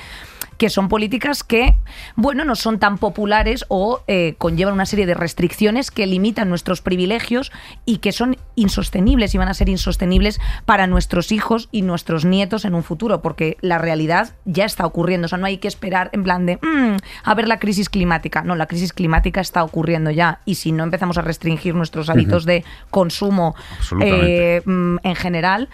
que 0.60 0.70
son 0.70 0.90
políticas 0.90 1.44
que, 1.44 1.76
bueno, 2.18 2.44
no 2.44 2.54
son 2.54 2.80
tan 2.80 2.98
populares 2.98 3.66
o 3.70 4.04
eh, 4.08 4.36
conllevan 4.38 4.74
una 4.74 4.86
serie 4.86 5.06
de 5.06 5.14
restricciones 5.14 5.90
que 5.90 6.06
limitan 6.06 6.50
nuestros 6.50 6.82
privilegios 6.82 7.54
y 7.86 8.00
que 8.00 8.12
son 8.12 8.36
insostenibles 8.56 9.34
y 9.34 9.38
van 9.38 9.48
a 9.48 9.54
ser 9.54 9.70
insostenibles 9.70 10.40
para 10.66 10.86
nuestros 10.86 11.32
hijos 11.32 11.70
y 11.72 11.82
nuestros 11.82 12.26
nietos 12.26 12.66
en 12.66 12.76
un 12.76 12.84
futuro, 12.84 13.22
porque 13.22 13.58
la 13.62 13.78
realidad 13.78 14.36
ya 14.44 14.66
está 14.66 14.86
ocurriendo. 14.86 15.26
O 15.26 15.30
sea, 15.30 15.38
no 15.38 15.46
hay 15.46 15.60
que 15.60 15.70
esperar 15.70 16.10
en 16.12 16.24
plan 16.24 16.46
de, 16.46 16.58
"Mm, 16.58 16.98
a 17.24 17.34
ver 17.36 17.48
la 17.48 17.58
crisis 17.58 17.90
climática. 17.90 18.44
No, 18.44 18.58
la 18.58 18.66
crisis 18.66 18.92
climática 18.92 19.40
está 19.40 19.64
ocurriendo 19.64 20.12
ya 20.12 20.42
y 20.44 20.56
si 20.56 20.74
no 20.74 20.84
empezamos 20.84 21.18
a 21.18 21.22
restringir 21.22 21.74
nuestros 21.74 22.10
hábitos 22.10 22.44
de 22.44 22.66
consumo 22.90 23.56
eh, 24.02 24.62
mm, 24.66 24.98
en 25.04 25.16
general, 25.16 25.70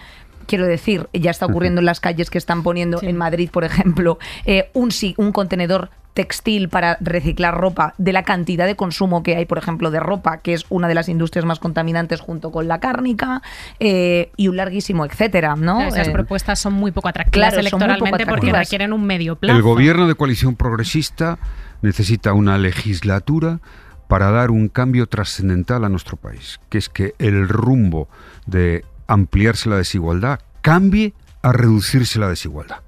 quiero 0.48 0.66
decir, 0.66 1.08
ya 1.14 1.32
está 1.32 1.46
ocurriendo 1.46 1.80
en 1.80 1.86
las 1.86 2.00
calles 2.00 2.30
que 2.30 2.38
están 2.38 2.64
poniendo 2.64 3.00
en 3.02 3.18
Madrid, 3.18 3.50
por 3.52 3.64
ejemplo, 3.64 4.18
eh, 4.46 4.70
un, 4.74 4.92
sí- 4.92 5.16
un 5.18 5.32
contenedor 5.32 5.90
textil 6.14 6.70
para 6.70 6.98
reciclar 7.02 7.58
ropa, 7.58 7.94
de 7.98 8.14
la 8.14 8.24
cantidad 8.24 8.66
de 8.66 8.78
consumo 8.78 9.22
que 9.22 9.36
hay, 9.36 9.46
por 9.46 9.58
ejemplo, 9.58 9.92
de 9.92 10.00
ropa, 10.00 10.38
que 10.38 10.54
es 10.54 10.66
una 10.70 10.88
de 10.88 10.94
las 10.96 11.10
industrias 11.10 11.44
más 11.44 11.60
contaminantes 11.60 12.22
junto 12.22 12.52
con 12.52 12.70
la 12.70 12.80
cárnica, 12.80 13.42
eh, 13.82 14.32
y 14.38 14.48
un 14.48 14.56
larguísimo 14.56 15.06
etcétera, 15.06 15.58
¿no? 15.58 15.82
Esas 15.82 16.08
Eh, 16.08 16.12
propuestas 16.12 16.58
son 16.60 16.72
muy 16.72 16.92
poco 16.92 17.10
atractivas 17.10 17.50
claro, 17.54 17.70
poco 17.70 17.84
electoralmente 17.84 18.26
porque 18.26 18.54
requieren 18.54 18.94
un 18.94 19.06
medio 19.06 19.36
plazo. 19.36 19.58
El 19.58 19.62
gobierno 19.62 20.08
de 20.08 20.16
coalición 20.16 20.56
progresista 20.56 21.38
necesita 21.82 22.32
una 22.32 22.58
legislatura 22.58 23.60
para 24.08 24.32
dar 24.32 24.52
un 24.52 24.70
cambio 24.70 25.08
trascendental 25.08 25.84
a 25.84 25.90
nuestro 25.90 26.16
país, 26.16 26.62
que 26.70 26.78
es 26.78 26.88
que 26.88 27.14
el 27.20 27.50
rumbo 27.50 28.08
de 28.46 28.86
ampliarse 29.08 29.70
la 29.70 29.78
desigualdad 29.78 30.40
cambie 30.62 31.14
a 31.42 31.52
reducirse 31.52 32.20
la 32.20 32.28
desigualdad, 32.30 32.80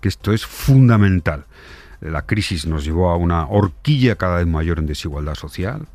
que 0.00 0.08
esto 0.08 0.32
es 0.32 0.46
fundamental. 0.46 1.44
La 2.00 2.22
crisis 2.22 2.66
nos 2.66 2.84
llevó 2.84 3.10
a 3.10 3.16
una 3.16 3.46
horquilla 3.46 4.16
cada 4.16 4.38
vez 4.38 4.46
mayor 4.46 4.78
en 4.78 4.86
desigualdad 4.86 5.34
social, 5.34 5.86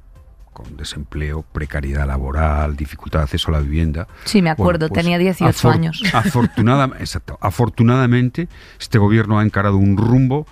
con 0.54 0.78
desempleo, 0.78 1.44
precariedad 1.52 2.08
laboral, 2.08 2.76
dificultad 2.76 3.20
de 3.20 3.24
acceso 3.24 3.50
a 3.50 3.54
la 3.54 3.60
vivienda. 3.60 4.08
Sí, 4.26 4.42
me 4.42 4.50
acuerdo, 4.50 4.90
tenía 4.90 5.18
18 5.18 5.70
años. 5.70 6.02
Afortunada- 6.14 6.92
exacto, 7.00 7.38
afortunadamente, 7.42 8.48
este 8.80 8.98
gobierno 8.98 9.38
ha 9.40 9.44
encarado 9.44 9.78
un 9.78 9.98
rumbo 9.98 10.48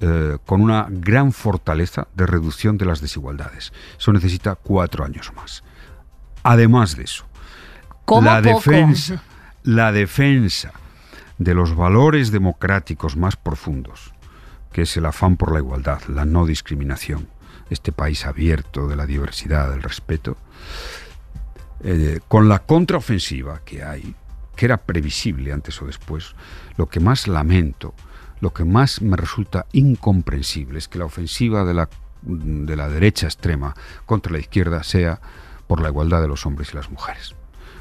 eh, 0.00 0.36
con 0.46 0.60
una 0.60 0.86
gran 0.90 1.32
fortaleza 1.32 2.06
de 2.14 2.26
reducción 2.26 2.78
de 2.78 2.84
las 2.84 3.00
desigualdades. 3.00 3.72
Eso 3.98 4.12
necesita 4.12 4.54
cuatro 4.54 5.04
años 5.04 5.32
más. 5.34 5.64
Además 6.44 6.96
de 6.96 7.02
eso, 7.04 7.26
Como 8.08 8.22
la 8.22 8.40
poco. 8.40 8.70
defensa, 8.70 9.22
la 9.64 9.92
defensa 9.92 10.72
de 11.36 11.52
los 11.52 11.76
valores 11.76 12.32
democráticos 12.32 13.18
más 13.18 13.36
profundos, 13.36 14.14
que 14.72 14.82
es 14.82 14.96
el 14.96 15.04
afán 15.04 15.36
por 15.36 15.52
la 15.52 15.58
igualdad, 15.58 16.00
la 16.08 16.24
no 16.24 16.46
discriminación, 16.46 17.28
este 17.68 17.92
país 17.92 18.24
abierto 18.24 18.88
de 18.88 18.96
la 18.96 19.04
diversidad, 19.04 19.70
del 19.70 19.82
respeto, 19.82 20.38
eh, 21.84 22.20
con 22.28 22.48
la 22.48 22.60
contraofensiva 22.60 23.60
que 23.62 23.84
hay, 23.84 24.14
que 24.56 24.64
era 24.64 24.78
previsible 24.78 25.52
antes 25.52 25.82
o 25.82 25.84
después, 25.84 26.34
lo 26.78 26.88
que 26.88 27.00
más 27.00 27.28
lamento, 27.28 27.94
lo 28.40 28.54
que 28.54 28.64
más 28.64 29.02
me 29.02 29.18
resulta 29.18 29.66
incomprensible 29.72 30.78
es 30.78 30.88
que 30.88 30.98
la 30.98 31.04
ofensiva 31.04 31.64
de 31.64 31.74
la, 31.74 31.90
de 32.22 32.74
la 32.74 32.88
derecha 32.88 33.26
extrema 33.26 33.74
contra 34.06 34.32
la 34.32 34.38
izquierda 34.38 34.82
sea 34.82 35.20
por 35.66 35.82
la 35.82 35.88
igualdad 35.88 36.22
de 36.22 36.28
los 36.28 36.46
hombres 36.46 36.70
y 36.72 36.76
las 36.76 36.90
mujeres. 36.90 37.34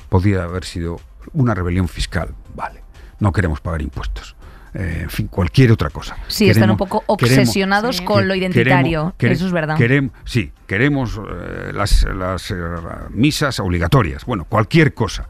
Podría 0.09 0.43
haber 0.43 0.63
sido 0.63 0.99
una 1.33 1.53
rebelión 1.53 1.87
fiscal, 1.87 2.33
vale, 2.55 2.81
no 3.19 3.31
queremos 3.31 3.59
pagar 3.61 3.81
impuestos. 3.81 4.35
eh, 4.73 4.99
en 5.03 5.09
fin, 5.09 5.27
cualquier 5.27 5.71
otra 5.71 5.89
cosa. 5.89 6.17
Sí, 6.27 6.49
están 6.49 6.69
un 6.69 6.77
poco 6.77 7.03
obsesionados 7.07 7.97
queremos- 7.99 8.13
con 8.13 8.27
lo 8.27 8.35
identitario. 8.35 9.15
Eso 9.17 9.47
es 9.47 9.51
verdad. 9.51 9.75
sí, 10.25 10.51
queremos 10.67 11.17
eh, 11.17 11.71
las, 11.73 12.03
las, 12.03 12.51
eh, 12.51 12.55
misas 13.09 13.59
obligatorias, 13.59 14.25
bueno, 14.25 14.45
cualquier 14.45 14.93
cosa. 14.93 15.27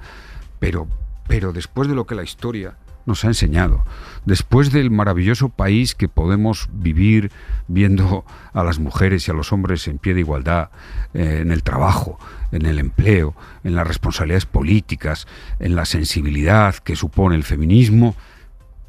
Pero, 0.59 0.87
pero 1.27 1.53
después 1.53 1.87
de 1.87 1.95
lo 1.95 2.05
que 2.05 2.15
la 2.15 2.23
historia 2.23 2.73
nos 3.05 3.23
ha 3.23 3.27
enseñado, 3.27 3.85
después 4.25 4.71
del 4.73 4.91
maravilloso 4.91 5.47
país 5.47 5.95
que 5.95 6.09
podemos 6.09 6.67
vivir 6.73 7.31
viendo 7.69 8.25
a 8.53 8.63
las 8.65 8.79
mujeres 8.79 9.27
y 9.27 9.31
a 9.31 9.33
los 9.33 9.53
hombres 9.53 9.87
en 9.87 9.97
pie 9.97 10.13
de 10.13 10.21
igualdad, 10.21 10.71
en 11.13 11.51
el 11.53 11.63
trabajo, 11.63 12.19
en 12.51 12.65
el 12.65 12.79
empleo, 12.79 13.35
en 13.63 13.75
las 13.75 13.87
responsabilidades 13.87 14.45
políticas, 14.45 15.27
en 15.59 15.75
la 15.75 15.85
sensibilidad 15.85 16.75
que 16.75 16.95
supone 16.95 17.35
el 17.35 17.43
feminismo, 17.43 18.15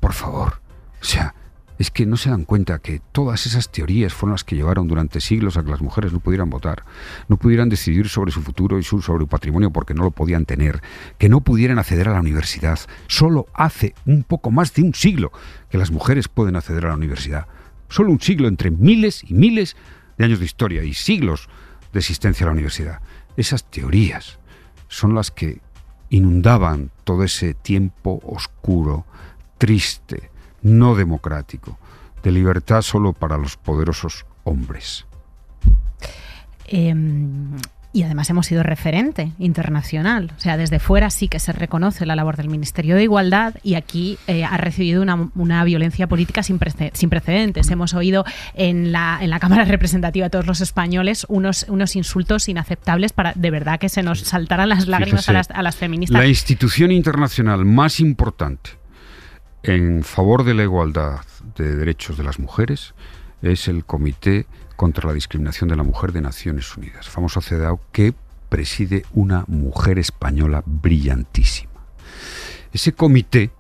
por 0.00 0.12
favor, 0.12 0.60
o 1.00 1.04
sea, 1.04 1.34
es 1.78 1.90
que 1.92 2.06
no 2.06 2.16
se 2.16 2.30
dan 2.30 2.44
cuenta 2.44 2.80
que 2.80 3.00
todas 3.12 3.46
esas 3.46 3.70
teorías 3.70 4.12
fueron 4.12 4.32
las 4.32 4.44
que 4.44 4.56
llevaron 4.56 4.88
durante 4.88 5.20
siglos 5.20 5.56
a 5.56 5.62
que 5.62 5.70
las 5.70 5.80
mujeres 5.80 6.12
no 6.12 6.18
pudieran 6.18 6.50
votar, 6.50 6.82
no 7.28 7.36
pudieran 7.36 7.68
decidir 7.68 8.08
sobre 8.08 8.32
su 8.32 8.42
futuro 8.42 8.78
y 8.78 8.82
sobre 8.82 9.04
su 9.04 9.28
patrimonio 9.28 9.70
porque 9.70 9.94
no 9.94 10.02
lo 10.02 10.10
podían 10.10 10.44
tener, 10.44 10.82
que 11.18 11.28
no 11.28 11.40
pudieran 11.40 11.78
acceder 11.78 12.08
a 12.08 12.12
la 12.12 12.20
universidad. 12.20 12.80
Solo 13.06 13.46
hace 13.54 13.94
un 14.06 14.24
poco 14.24 14.50
más 14.50 14.74
de 14.74 14.82
un 14.82 14.94
siglo 14.94 15.30
que 15.70 15.78
las 15.78 15.92
mujeres 15.92 16.26
pueden 16.26 16.56
acceder 16.56 16.86
a 16.86 16.88
la 16.88 16.96
universidad. 16.96 17.46
Solo 17.88 18.10
un 18.10 18.20
siglo 18.20 18.48
entre 18.48 18.70
miles 18.70 19.22
y 19.24 19.34
miles 19.34 19.76
de 20.18 20.24
años 20.24 20.40
de 20.40 20.46
historia 20.46 20.82
y 20.82 20.94
siglos 20.94 21.48
de 21.92 22.00
existencia 22.00 22.44
a 22.44 22.48
la 22.48 22.54
universidad. 22.54 23.00
Esas 23.38 23.62
teorías 23.62 24.40
son 24.88 25.14
las 25.14 25.30
que 25.30 25.60
inundaban 26.10 26.90
todo 27.04 27.22
ese 27.22 27.54
tiempo 27.54 28.20
oscuro, 28.24 29.06
triste, 29.58 30.32
no 30.60 30.96
democrático, 30.96 31.78
de 32.24 32.32
libertad 32.32 32.82
solo 32.82 33.12
para 33.12 33.38
los 33.38 33.56
poderosos 33.56 34.26
hombres. 34.42 35.06
Eh, 36.66 36.92
y 37.98 38.04
además 38.04 38.30
hemos 38.30 38.46
sido 38.46 38.62
referente 38.62 39.32
internacional. 39.40 40.30
O 40.36 40.40
sea, 40.40 40.56
desde 40.56 40.78
fuera 40.78 41.10
sí 41.10 41.26
que 41.26 41.40
se 41.40 41.52
reconoce 41.52 42.06
la 42.06 42.14
labor 42.14 42.36
del 42.36 42.48
Ministerio 42.48 42.94
de 42.94 43.02
Igualdad 43.02 43.56
y 43.64 43.74
aquí 43.74 44.18
eh, 44.28 44.44
ha 44.44 44.56
recibido 44.56 45.02
una, 45.02 45.30
una 45.34 45.64
violencia 45.64 46.06
política 46.06 46.44
sin, 46.44 46.60
prece- 46.60 46.92
sin 46.94 47.10
precedentes. 47.10 47.68
Hemos 47.72 47.94
oído 47.94 48.24
en 48.54 48.92
la, 48.92 49.18
en 49.20 49.30
la 49.30 49.40
Cámara 49.40 49.64
Representativa 49.64 50.26
de 50.26 50.30
todos 50.30 50.46
los 50.46 50.60
españoles 50.60 51.26
unos, 51.28 51.66
unos 51.68 51.96
insultos 51.96 52.48
inaceptables 52.48 53.12
para 53.12 53.32
de 53.34 53.50
verdad 53.50 53.80
que 53.80 53.88
se 53.88 54.04
nos 54.04 54.20
saltaran 54.20 54.68
las 54.68 54.86
lágrimas 54.86 55.28
a 55.28 55.32
las, 55.32 55.50
a 55.50 55.62
las 55.62 55.74
feministas. 55.74 56.16
La 56.20 56.28
institución 56.28 56.92
internacional 56.92 57.64
más 57.64 57.98
importante 57.98 58.70
en 59.64 60.04
favor 60.04 60.44
de 60.44 60.54
la 60.54 60.62
igualdad 60.62 61.18
de 61.56 61.74
derechos 61.74 62.16
de 62.16 62.22
las 62.22 62.38
mujeres 62.38 62.94
es 63.42 63.66
el 63.66 63.84
Comité 63.84 64.46
contra 64.78 65.08
la 65.08 65.14
Discriminación 65.14 65.68
de 65.68 65.74
la 65.74 65.82
Mujer 65.82 66.12
de 66.12 66.20
Naciones 66.20 66.76
Unidas, 66.76 67.08
famoso 67.08 67.40
CEDAW, 67.40 67.80
que 67.90 68.14
preside 68.48 69.04
una 69.12 69.44
mujer 69.48 69.98
española 69.98 70.62
brillantísima. 70.64 71.72
Ese 72.72 72.92
comité 72.92 73.50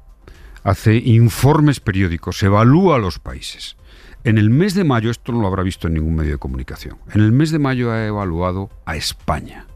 hace 0.62 0.94
informes 0.94 1.80
periódicos, 1.80 2.40
evalúa 2.44 2.94
a 2.94 2.98
los 3.00 3.18
países. 3.18 3.76
En 4.22 4.38
el 4.38 4.48
mes 4.48 4.74
de 4.74 4.84
mayo, 4.84 5.10
esto 5.10 5.32
no 5.32 5.40
lo 5.40 5.48
habrá 5.48 5.64
visto 5.64 5.88
en 5.88 5.94
ningún 5.94 6.14
medio 6.14 6.30
de 6.30 6.38
comunicación, 6.38 6.98
en 7.12 7.20
el 7.20 7.32
mes 7.32 7.50
de 7.50 7.58
mayo 7.58 7.90
ha 7.90 8.06
evaluado 8.06 8.70
a 8.86 8.94
España 8.94 9.66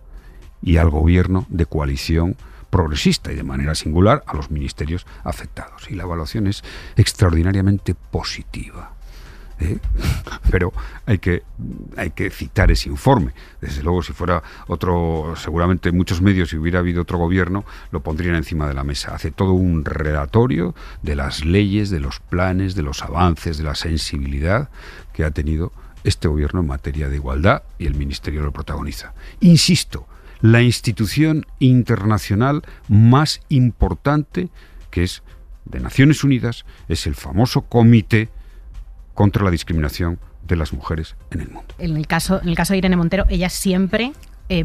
y 0.63 0.77
al 0.77 0.91
gobierno 0.91 1.45
de 1.49 1.67
coalición 1.67 2.37
progresista 2.71 3.33
y 3.33 3.35
de 3.35 3.43
manera 3.43 3.75
singular 3.75 4.23
a 4.29 4.37
los 4.37 4.53
ministerios 4.53 5.07
afectados. 5.25 5.91
Y 5.91 5.97
la 5.97 6.05
evaluación 6.05 6.47
es 6.47 6.63
extraordinariamente 6.95 7.97
positiva. 7.97 8.92
¿Eh? 9.63 9.79
Pero 10.51 10.73
hay 11.07 11.19
que, 11.19 11.43
hay 11.97 12.11
que 12.11 12.31
citar 12.31 12.71
ese 12.71 12.89
informe. 12.89 13.33
Desde 13.61 13.83
luego, 13.83 14.03
si 14.03 14.13
fuera 14.13 14.43
otro, 14.67 15.35
seguramente 15.37 15.93
muchos 15.93 16.21
medios, 16.21 16.51
si 16.51 16.57
hubiera 16.57 16.81
habido 16.81 17.03
otro 17.03 17.19
gobierno, 17.19 17.65
lo 17.91 18.03
pondrían 18.03 18.35
encima 18.35 18.69
de 18.69 18.75
la 18.75 18.85
mesa. 18.85 19.15
Hace 19.15 19.31
todo 19.31 19.53
un 19.53 19.85
relatorio 19.85 20.75
de 21.03 21.17
las 21.17 21.45
leyes, 21.45 21.91
de 21.91 22.01
los 22.01 22.21
planes, 22.21 22.75
de 22.75 22.83
los 22.83 23.03
avances, 23.03 23.59
de 23.59 23.65
la 23.65 23.75
sensibilidad 23.75 24.69
que 25.13 25.25
ha 25.25 25.31
tenido 25.31 25.73
este 26.05 26.29
gobierno 26.29 26.61
en 26.61 26.67
materia 26.67 27.09
de 27.09 27.17
igualdad 27.17 27.63
y 27.79 27.87
el 27.87 27.95
ministerio 27.95 28.43
lo 28.43 28.53
protagoniza. 28.53 29.15
Insisto, 29.41 30.07
la 30.41 30.63
institución 30.63 31.47
internacional 31.61 32.63
más 32.89 33.41
importante, 33.49 34.49
que 34.91 35.05
es 35.05 35.23
de 35.65 35.79
Naciones 35.81 36.25
Unidas, 36.25 36.65
es 36.89 37.07
el 37.07 37.15
famoso 37.15 37.63
Comité 37.63 38.29
contra 39.15 39.45
la 39.45 39.51
Discriminación 39.51 40.19
de 40.47 40.57
las 40.57 40.73
Mujeres 40.73 41.15
en 41.31 41.41
el 41.41 41.49
mundo. 41.51 41.75
en 41.79 41.97
el 41.97 42.07
caso 42.07 42.41
en 42.43 42.49
el 42.49 42.55
caso 42.57 42.73
de 42.73 42.79
Irene 42.79 42.97
Montero 42.97 43.27
ella 43.29 43.49
siempre 43.49 44.13
eh, 44.49 44.65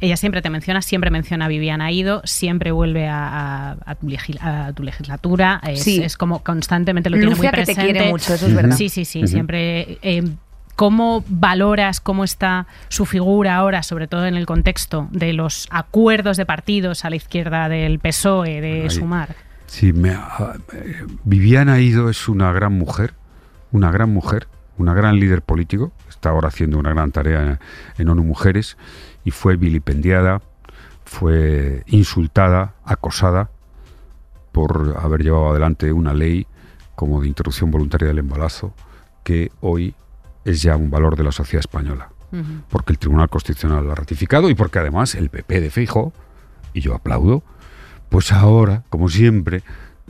ella 0.00 0.16
siempre 0.16 0.42
te 0.42 0.50
menciona, 0.50 0.80
siempre 0.82 1.10
menciona 1.10 1.46
a 1.46 1.48
Viviana 1.48 1.90
Ido, 1.90 2.20
siempre 2.24 2.70
vuelve 2.72 3.08
a, 3.08 3.70
a- 3.72 3.76
a 3.84 3.94
tu, 3.96 4.06
legis- 4.08 4.38
a 4.40 4.72
tu 4.74 4.82
legislatura, 4.84 5.60
es, 5.66 5.82
Sí. 5.82 6.02
es 6.02 6.16
como 6.16 6.44
constantemente 6.44 7.10
lo 7.10 7.16
tiene 7.16 7.30
muy 7.30 7.36
Lucia 7.36 7.50
que 7.50 7.56
te 7.62 7.64
presente. 7.74 7.92
quiere 7.92 8.10
mucho, 8.10 8.34
eso 8.34 8.46
es 8.46 8.54
verdad. 8.54 8.76
Sí, 8.76 8.88
sí, 8.90 9.04
sí, 9.04 9.26
siempre. 9.26 9.98
eh, 10.02 10.22
¿Cómo 10.76 11.24
valoras 11.28 12.00
cómo 12.00 12.22
está 12.24 12.66
su 12.88 13.06
figura 13.06 13.54
ahora, 13.56 13.82
sobre 13.84 14.08
todo 14.08 14.26
en 14.26 14.34
el 14.34 14.44
contexto 14.44 15.08
de 15.12 15.32
los 15.32 15.68
acuerdos 15.70 16.36
de 16.36 16.46
partidos 16.46 17.04
a 17.04 17.10
la 17.10 17.16
izquierda 17.16 17.68
del 17.68 18.00
PSOE, 18.00 18.60
de 18.60 18.70
Bueno, 18.70 18.82
ahí- 18.84 18.90
Sumar? 18.90 19.36
Sí, 19.66 19.92
me 19.92 20.10
ha- 20.10 20.54
eh, 20.74 21.02
Viviana 21.24 21.78
Ido 21.80 22.10
es 22.10 22.28
una 22.28 22.52
gran 22.52 22.72
mujer, 22.72 23.14
una 23.74 23.90
gran 23.90 24.10
mujer, 24.10 24.46
una 24.78 24.94
gran 24.94 25.18
líder 25.18 25.42
político. 25.42 25.92
Está 26.08 26.30
ahora 26.30 26.48
haciendo 26.48 26.78
una 26.78 26.90
gran 26.90 27.10
tarea 27.10 27.58
en 27.98 28.08
ONU 28.08 28.22
Mujeres 28.22 28.76
y 29.24 29.32
fue 29.32 29.56
vilipendiada, 29.56 30.40
fue 31.04 31.82
insultada, 31.86 32.74
acosada 32.84 33.50
por 34.52 34.96
haber 35.02 35.24
llevado 35.24 35.50
adelante 35.50 35.92
una 35.92 36.14
ley 36.14 36.46
como 36.94 37.20
de 37.20 37.26
interrupción 37.26 37.72
voluntaria 37.72 38.06
del 38.06 38.20
embarazo 38.20 38.72
que 39.24 39.50
hoy 39.60 39.96
es 40.44 40.62
ya 40.62 40.76
un 40.76 40.90
valor 40.90 41.16
de 41.16 41.24
la 41.24 41.32
sociedad 41.32 41.60
española 41.60 42.10
porque 42.68 42.92
el 42.92 42.98
Tribunal 42.98 43.28
Constitucional 43.28 43.84
lo 43.84 43.92
ha 43.92 43.94
ratificado 43.94 44.50
y 44.50 44.56
porque 44.56 44.80
además 44.80 45.14
el 45.14 45.30
PP 45.30 45.60
de 45.60 45.70
Feijóo, 45.70 46.12
y 46.72 46.80
yo 46.80 46.94
aplaudo, 46.94 47.44
pues 48.08 48.32
ahora, 48.32 48.82
como 48.90 49.08
siempre, 49.08 49.62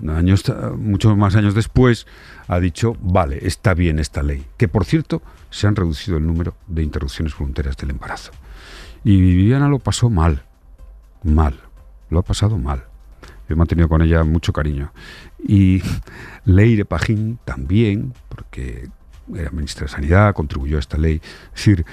años, 0.09 0.45
muchos 0.76 1.16
más 1.16 1.36
años 1.36 1.55
después, 1.55 2.07
ha 2.49 2.61
dicho, 2.61 2.97
vale, 3.01 3.47
está 3.47 3.74
bien 3.74 3.99
esta 3.99 4.22
ley. 4.22 4.45
Que 4.57 4.68
por 4.68 4.84
cierto, 4.84 5.22
se 5.51 5.66
han 5.66 5.76
reducido 5.76 6.18
el 6.18 6.26
número 6.26 6.55
de 6.66 6.82
interrupciones 6.82 7.36
voluntarias 7.36 7.76
del 7.76 7.90
embarazo. 7.90 8.32
Y 9.05 9.20
Viviana 9.20 9.68
lo 9.68 9.78
pasó 9.78 10.11
mal, 10.11 10.45
mal, 11.22 11.61
lo 12.11 12.18
ha 12.20 12.22
pasado 12.22 12.59
mal. 12.59 12.84
Yo 13.49 13.55
he 13.55 13.57
mantenido 13.57 13.88
con 13.88 14.03
ella 14.03 14.24
mucho 14.24 14.53
cariño. 14.53 14.92
Y 15.47 15.82
Leire 16.45 16.84
Pajín 16.84 17.38
también, 17.45 18.14
porque 18.28 18.88
era 19.34 19.51
ministra 19.51 19.84
de 19.84 19.92
Sanidad, 19.92 20.34
contribuyó 20.34 20.76
a 20.76 20.80
esta 20.80 20.99
ley. 20.99 21.20
Es 21.55 21.66
decir, 21.66 21.84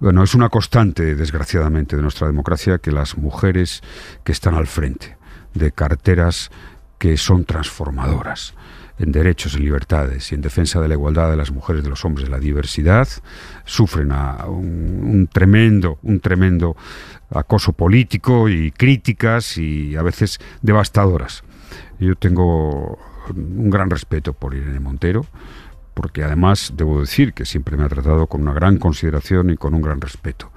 bueno, 0.00 0.22
es 0.22 0.34
una 0.34 0.48
constante, 0.48 1.14
desgraciadamente, 1.14 1.96
de 1.96 2.02
nuestra 2.02 2.26
democracia 2.26 2.78
que 2.78 2.92
las 2.92 3.16
mujeres 3.16 3.82
que 4.24 4.32
están 4.32 4.54
al 4.54 4.66
frente 4.66 5.16
de 5.54 5.72
carteras 5.72 6.50
que 7.00 7.16
son 7.16 7.44
transformadoras 7.44 8.54
en 8.98 9.10
derechos 9.10 9.54
y 9.54 9.60
libertades 9.60 10.30
y 10.30 10.34
en 10.34 10.42
defensa 10.42 10.80
de 10.80 10.86
la 10.86 10.94
igualdad 10.94 11.30
de 11.30 11.36
las 11.36 11.50
mujeres, 11.50 11.82
de 11.82 11.88
los 11.88 12.04
hombres, 12.04 12.26
de 12.26 12.30
la 12.30 12.38
diversidad, 12.38 13.08
sufren 13.64 14.12
a 14.12 14.44
un, 14.46 15.00
un 15.02 15.26
tremendo, 15.26 15.98
un 16.02 16.20
tremendo 16.20 16.76
acoso 17.30 17.72
político 17.72 18.50
y 18.50 18.70
críticas 18.70 19.56
y 19.56 19.96
a 19.96 20.02
veces 20.02 20.38
devastadoras. 20.60 21.42
Yo 21.98 22.14
tengo 22.14 22.98
un 23.30 23.70
gran 23.70 23.88
respeto 23.88 24.34
por 24.34 24.54
Irene 24.54 24.80
Montero, 24.80 25.24
porque 25.94 26.22
además 26.22 26.74
debo 26.76 27.00
decir 27.00 27.32
que 27.32 27.46
siempre 27.46 27.78
me 27.78 27.84
ha 27.84 27.88
tratado 27.88 28.26
con 28.26 28.42
una 28.42 28.52
gran 28.52 28.76
consideración 28.76 29.48
y 29.48 29.56
con 29.56 29.72
un 29.72 29.80
gran 29.80 30.00
respeto. 30.00 30.50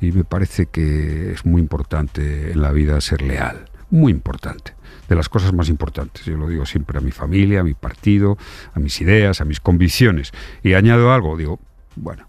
Y 0.00 0.12
me 0.12 0.22
parece 0.22 0.66
que 0.66 1.32
es 1.32 1.44
muy 1.44 1.60
importante 1.60 2.52
en 2.52 2.62
la 2.62 2.70
vida 2.70 3.00
ser 3.00 3.22
leal, 3.22 3.64
muy 3.90 4.12
importante, 4.12 4.74
de 5.08 5.14
las 5.14 5.28
cosas 5.28 5.52
más 5.52 5.68
importantes. 5.68 6.24
Yo 6.24 6.36
lo 6.36 6.48
digo 6.48 6.66
siempre 6.66 6.98
a 6.98 7.00
mi 7.00 7.10
familia, 7.10 7.60
a 7.60 7.64
mi 7.64 7.74
partido, 7.74 8.36
a 8.74 8.80
mis 8.80 9.00
ideas, 9.00 9.40
a 9.40 9.44
mis 9.44 9.60
convicciones. 9.60 10.32
Y 10.62 10.74
añado 10.74 11.12
algo, 11.12 11.36
digo, 11.36 11.60
bueno, 11.96 12.26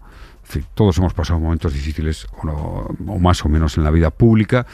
todos 0.74 0.98
hemos 0.98 1.14
pasado 1.14 1.38
momentos 1.38 1.72
difíciles 1.72 2.26
o 2.42 3.18
más 3.18 3.44
o 3.44 3.48
menos 3.48 3.76
en 3.76 3.84
la 3.84 3.90
vida 3.90 4.10
pública. 4.10 4.66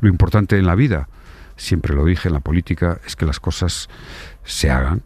Lo 0.00 0.08
importante 0.08 0.58
en 0.58 0.66
la 0.66 0.74
vida, 0.74 1.08
siempre 1.56 1.94
lo 1.94 2.04
dije 2.04 2.28
en 2.28 2.34
la 2.34 2.40
política, 2.40 3.00
es 3.06 3.16
que 3.16 3.26
las 3.26 3.40
cosas 3.40 3.88
se 4.44 4.70
hagan 4.70 5.02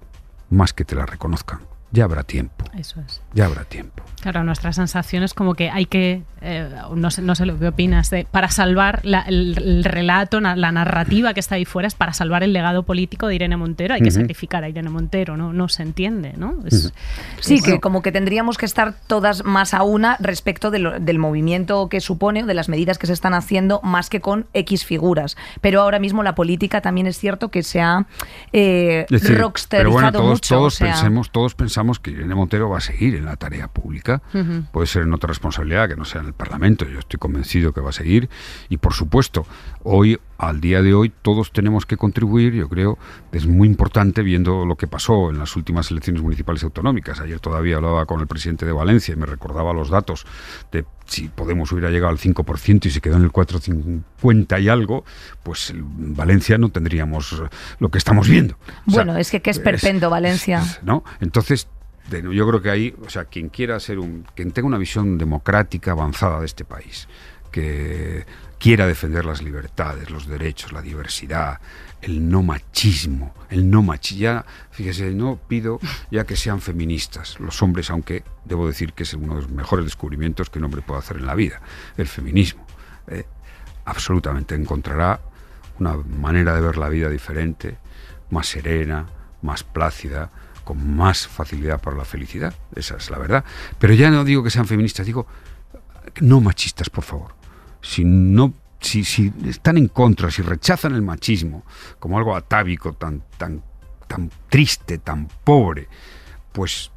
más 0.51 0.73
que 0.73 0.85
te 0.85 0.95
las 0.95 1.09
reconozcan. 1.09 1.70
Ya 1.93 2.05
habrá 2.05 2.23
tiempo. 2.23 2.65
Eso 2.77 3.01
es. 3.07 3.21
Ya 3.35 3.47
habrá 3.47 3.65
tiempo. 3.65 4.03
Claro, 4.23 4.45
nuestra 4.45 4.73
sensación 4.73 5.23
es 5.23 5.33
como 5.35 5.55
que 5.55 5.71
hay 5.71 5.87
que, 5.87 6.23
eh, 6.43 6.69
no, 6.95 7.11
sé, 7.11 7.23
no 7.23 7.35
sé 7.35 7.47
lo 7.47 7.59
que 7.59 7.69
opinas, 7.69 8.11
de, 8.11 8.27
para 8.31 8.49
salvar 8.51 9.01
la- 9.03 9.23
el, 9.23 9.57
el 9.59 9.85
relato, 9.85 10.41
na- 10.41 10.57
la 10.57 10.71
narrativa 10.73 11.33
que 11.35 11.41
está 11.41 11.55
ahí 11.55 11.65
fuera, 11.65 11.89
es 11.89 11.95
para 11.95 12.13
salvar 12.13 12.43
el 12.43 12.53
legado 12.53 12.83
político 12.83 13.27
de 13.29 13.35
Irene 13.37 13.57
Montero, 13.57 13.95
hay 13.95 14.03
que 14.03 14.11
sacrificar 14.11 14.63
a 14.63 14.69
Irene 14.69 14.91
Montero, 14.91 15.37
no, 15.39 15.53
no 15.55 15.69
se 15.69 15.83
entiende, 15.83 16.35
¿no? 16.37 16.55
Es- 16.67 16.93
Sí, 17.41 17.61
que 17.63 17.81
como 17.81 18.03
que 18.03 18.13
tendríamos 18.13 18.59
que 18.59 18.67
estar 18.67 18.95
todas 19.07 19.45
más 19.45 19.73
a 19.75 19.83
una 19.83 20.17
respecto 20.21 20.71
de 20.71 20.79
lo- 20.81 21.01
del 21.01 21.19
movimiento 21.19 21.89
que 21.89 22.01
supone 22.01 22.43
o 22.45 22.47
de 22.47 22.55
las 22.55 22.69
medidas 22.69 22.99
que 22.99 23.07
se 23.07 23.15
están 23.15 23.33
haciendo, 23.35 23.81
más 23.83 24.11
que 24.11 24.21
con 24.21 24.47
X 24.53 24.85
figuras. 24.85 25.37
Pero 25.63 25.81
ahora 25.81 25.99
mismo 25.99 26.23
la 26.23 26.35
política 26.35 26.83
también 26.83 27.07
es 27.07 27.19
cierto 27.19 27.49
que 27.51 27.63
se 27.63 27.81
ha 27.81 28.07
eh, 28.53 29.07
decir, 29.09 29.39
rocksterizado 29.39 29.81
pero 29.81 29.93
bueno, 29.93 30.13
todos, 30.13 30.31
mucho. 30.35 30.55
todos 30.57 30.75
o 30.75 30.77
sea, 30.77 30.93
pensemos, 30.93 31.31
todos 31.31 31.55
pensamos 31.55 31.80
que 31.99 32.11
Irene 32.11 32.35
Montero 32.35 32.69
va 32.69 32.79
a 32.79 32.81
seguir 32.81 33.15
en 33.15 33.25
la 33.25 33.37
tarea 33.37 33.69
pública. 33.69 34.23
Puede 34.73 34.87
ser 34.87 35.03
en 35.03 35.13
otra 35.13 35.29
responsabilidad 35.29 35.89
que 35.89 35.97
no 35.97 36.05
sea 36.05 36.21
en 36.21 36.29
el 36.29 36.33
Parlamento. 36.33 36.85
Yo 36.85 36.99
estoy 36.99 37.19
convencido 37.19 37.73
que 37.73 37.81
va 37.81 37.91
a 37.91 37.93
seguir. 37.93 38.29
Y 38.69 38.77
por 38.77 38.95
supuesto, 38.95 39.47
hoy, 39.83 40.19
al 40.41 40.61
día 40.61 40.81
de 40.81 40.95
hoy, 40.95 41.13
todos 41.23 41.53
tenemos 41.53 41.85
que 41.85 41.99
contribuir. 41.99 42.55
Yo 42.55 42.69
creo 42.69 42.99
es 43.31 43.47
muy 43.47 43.69
importante 43.69 44.23
viendo 44.23 44.65
lo 44.65 44.77
que 44.77 44.87
pasó 44.87 45.31
en 45.31 45.39
las 45.39 45.55
últimas 45.55 45.91
elecciones 45.91 46.23
municipales 46.23 46.63
y 46.63 46.65
autonómicas. 46.65 47.21
Ayer 47.21 47.39
todavía 47.41 47.77
hablaba 47.77 48.07
con 48.07 48.21
el 48.21 48.27
presidente 48.27 48.65
de 48.65 48.73
Valencia 48.73 49.13
y 49.13 49.17
me 49.17 49.27
recordaba 49.27 49.75
los 49.75 49.91
datos 49.91 50.25
de 50.73 50.87
si 51.05 51.29
Podemos 51.29 51.73
hubiera 51.73 51.91
llegado 51.91 52.11
al 52.11 52.19
5% 52.19 52.87
y 52.87 52.91
se 52.91 53.01
quedó 53.01 53.17
en 53.17 53.25
el 53.25 53.33
4,50 53.33 54.63
y 54.63 54.69
algo, 54.69 55.05
pues 55.43 55.71
en 55.71 56.15
Valencia 56.15 56.57
no 56.57 56.71
tendríamos 56.71 57.43
lo 57.79 57.89
que 57.91 57.99
estamos 57.99 58.29
viendo. 58.29 58.55
O 58.87 58.93
sea, 58.93 59.05
Bueno, 59.05 59.17
es 59.19 59.31
que 59.31 59.43
qué 59.43 59.51
esperpento, 59.51 60.09
Valencia. 60.09 60.63
¿no? 60.83 61.05
Entonces, 61.21 61.69
yo 62.11 62.49
creo 62.49 62.63
que 62.63 62.71
ahí, 62.71 62.95
o 63.05 63.11
sea, 63.11 63.25
quien 63.25 63.49
quiera 63.49 63.79
ser 63.81 63.99
un, 63.99 64.25
quien 64.35 64.53
tenga 64.53 64.69
una 64.69 64.79
visión 64.79 65.19
democrática 65.19 65.91
avanzada 65.91 66.41
de 66.41 66.47
este 66.47 66.65
país, 66.65 67.09
que 67.51 68.25
quiera 68.61 68.87
defender 68.87 69.25
las 69.25 69.43
libertades, 69.43 70.11
los 70.11 70.27
derechos, 70.27 70.71
la 70.71 70.83
diversidad, 70.83 71.61
el 72.03 72.29
no 72.29 72.43
machismo, 72.43 73.35
el 73.49 73.71
no 73.71 73.83
machismo. 73.83 74.21
Ya, 74.21 74.45
fíjese, 74.71 75.11
no 75.13 75.37
pido 75.49 75.81
ya 76.11 76.25
que 76.25 76.37
sean 76.37 76.61
feministas 76.61 77.41
los 77.41 77.63
hombres, 77.63 77.89
aunque 77.91 78.23
debo 78.45 78.67
decir 78.67 78.93
que 78.93 79.05
es 79.05 79.15
uno 79.15 79.37
de 79.37 79.43
los 79.43 79.51
mejores 79.51 79.87
descubrimientos 79.87 80.51
que 80.51 80.59
un 80.59 80.67
hombre 80.67 80.83
puede 80.83 81.01
hacer 81.01 81.17
en 81.17 81.27
la 81.27 81.35
vida, 81.35 81.63
el 81.97 82.07
feminismo. 82.07 82.67
Eh, 83.09 83.25
absolutamente 83.87 84.55
encontrará 84.55 85.21
una 85.79 85.97
manera 85.97 86.55
de 86.55 86.61
ver 86.61 86.77
la 86.77 86.91
vida 86.91 87.09
diferente, 87.09 87.79
más 88.29 88.47
serena, 88.47 89.07
más 89.41 89.65
plácida, 89.65 90.31
con 90.65 90.97
más 90.97 91.27
facilidad 91.27 91.81
para 91.81 91.97
la 91.97 92.05
felicidad. 92.05 92.55
Esa 92.77 92.97
es 92.97 93.09
la 93.09 93.19
verdad. 93.19 93.43
Pero 93.79 93.95
ya 93.95 94.11
no 94.11 94.23
digo 94.23 94.45
que 94.45 94.51
sean 94.51 94.67
feministas, 94.67 95.07
digo 95.07 95.27
no 96.21 96.43
machistas, 96.43 96.91
por 96.91 97.05
favor. 97.05 97.40
Si 97.81 98.05
no 98.05 98.55
si, 98.81 99.05
si 99.05 99.33
están 99.47 99.77
en 99.77 99.89
contra, 99.89 100.31
si 100.31 100.43
rechazan 100.43 100.95
el 100.95 101.03
machismo 101.03 101.65
como 101.99 102.19
algo 102.19 102.35
atávico, 102.35 102.95
tan, 102.95 103.23
tan, 103.37 103.63
tan 104.09 104.31
triste, 104.49 104.99
tan 104.99 105.29
pobre, 105.45 105.87
pues 106.53 106.91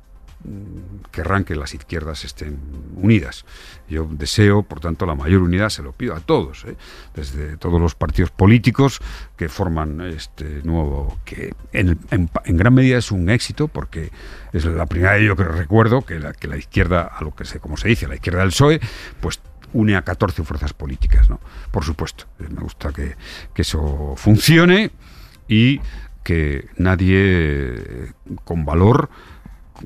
mm, 0.44 1.12
querrán 1.12 1.44
que 1.44 1.56
las 1.56 1.74
izquierdas 1.74 2.24
estén 2.24 2.58
unidas. 2.96 3.46
Yo 3.90 4.08
deseo, 4.10 4.64
por 4.64 4.80
tanto, 4.80 5.06
la 5.06 5.16
mayor 5.16 5.42
unidad, 5.42 5.70
se 5.70 5.84
lo 5.84 5.92
pido 5.92 6.16
a 6.16 6.22
todos, 6.22 6.64
¿eh? 6.66 6.78
desde 7.14 7.58
todos 7.58 7.82
los 7.82 7.96
partidos 7.96 8.32
políticos 8.32 9.00
que 9.36 9.50
forman 9.50 10.00
este 10.02 10.62
nuevo, 10.64 11.20
que 11.26 11.54
en, 11.74 12.00
gran 12.46 12.74
medida 12.74 12.98
es 12.98 13.12
un 13.12 13.30
éxito, 13.30 13.68
porque 13.68 14.10
es 14.54 14.64
la 14.64 14.86
primera 14.86 15.14
vez 15.14 15.28
yo 15.28 15.36
que 15.36 15.44
recuerdo 15.44 16.04
que 16.04 16.20
la, 16.20 16.32
que 16.34 16.48
la 16.48 16.56
izquierda, 16.56 17.04
a 17.04 17.22
lo 17.24 17.36
que 17.36 17.44
se, 17.44 17.60
como 17.60 17.76
se 17.76 17.90
dice, 17.90 18.08
la 18.08 18.16
izquierda 18.16 18.40
del 18.40 18.50
PSOE, 18.50 18.80
pues 19.20 19.42
une 19.74 19.96
a 19.96 20.04
14 20.04 20.44
fuerzas 20.44 20.74
políticas, 20.74 21.30
¿no? 21.30 21.40
Por 21.72 21.84
supuesto, 21.84 22.26
eh, 22.40 22.48
me 22.50 22.62
gusta 22.62 22.92
que, 22.92 23.16
que 23.54 23.62
eso 23.62 24.14
funcione 24.16 24.92
y 25.48 25.82
que 26.24 26.70
nadie 26.78 27.20
eh, 27.20 28.12
con 28.46 28.66
valor 28.66 29.10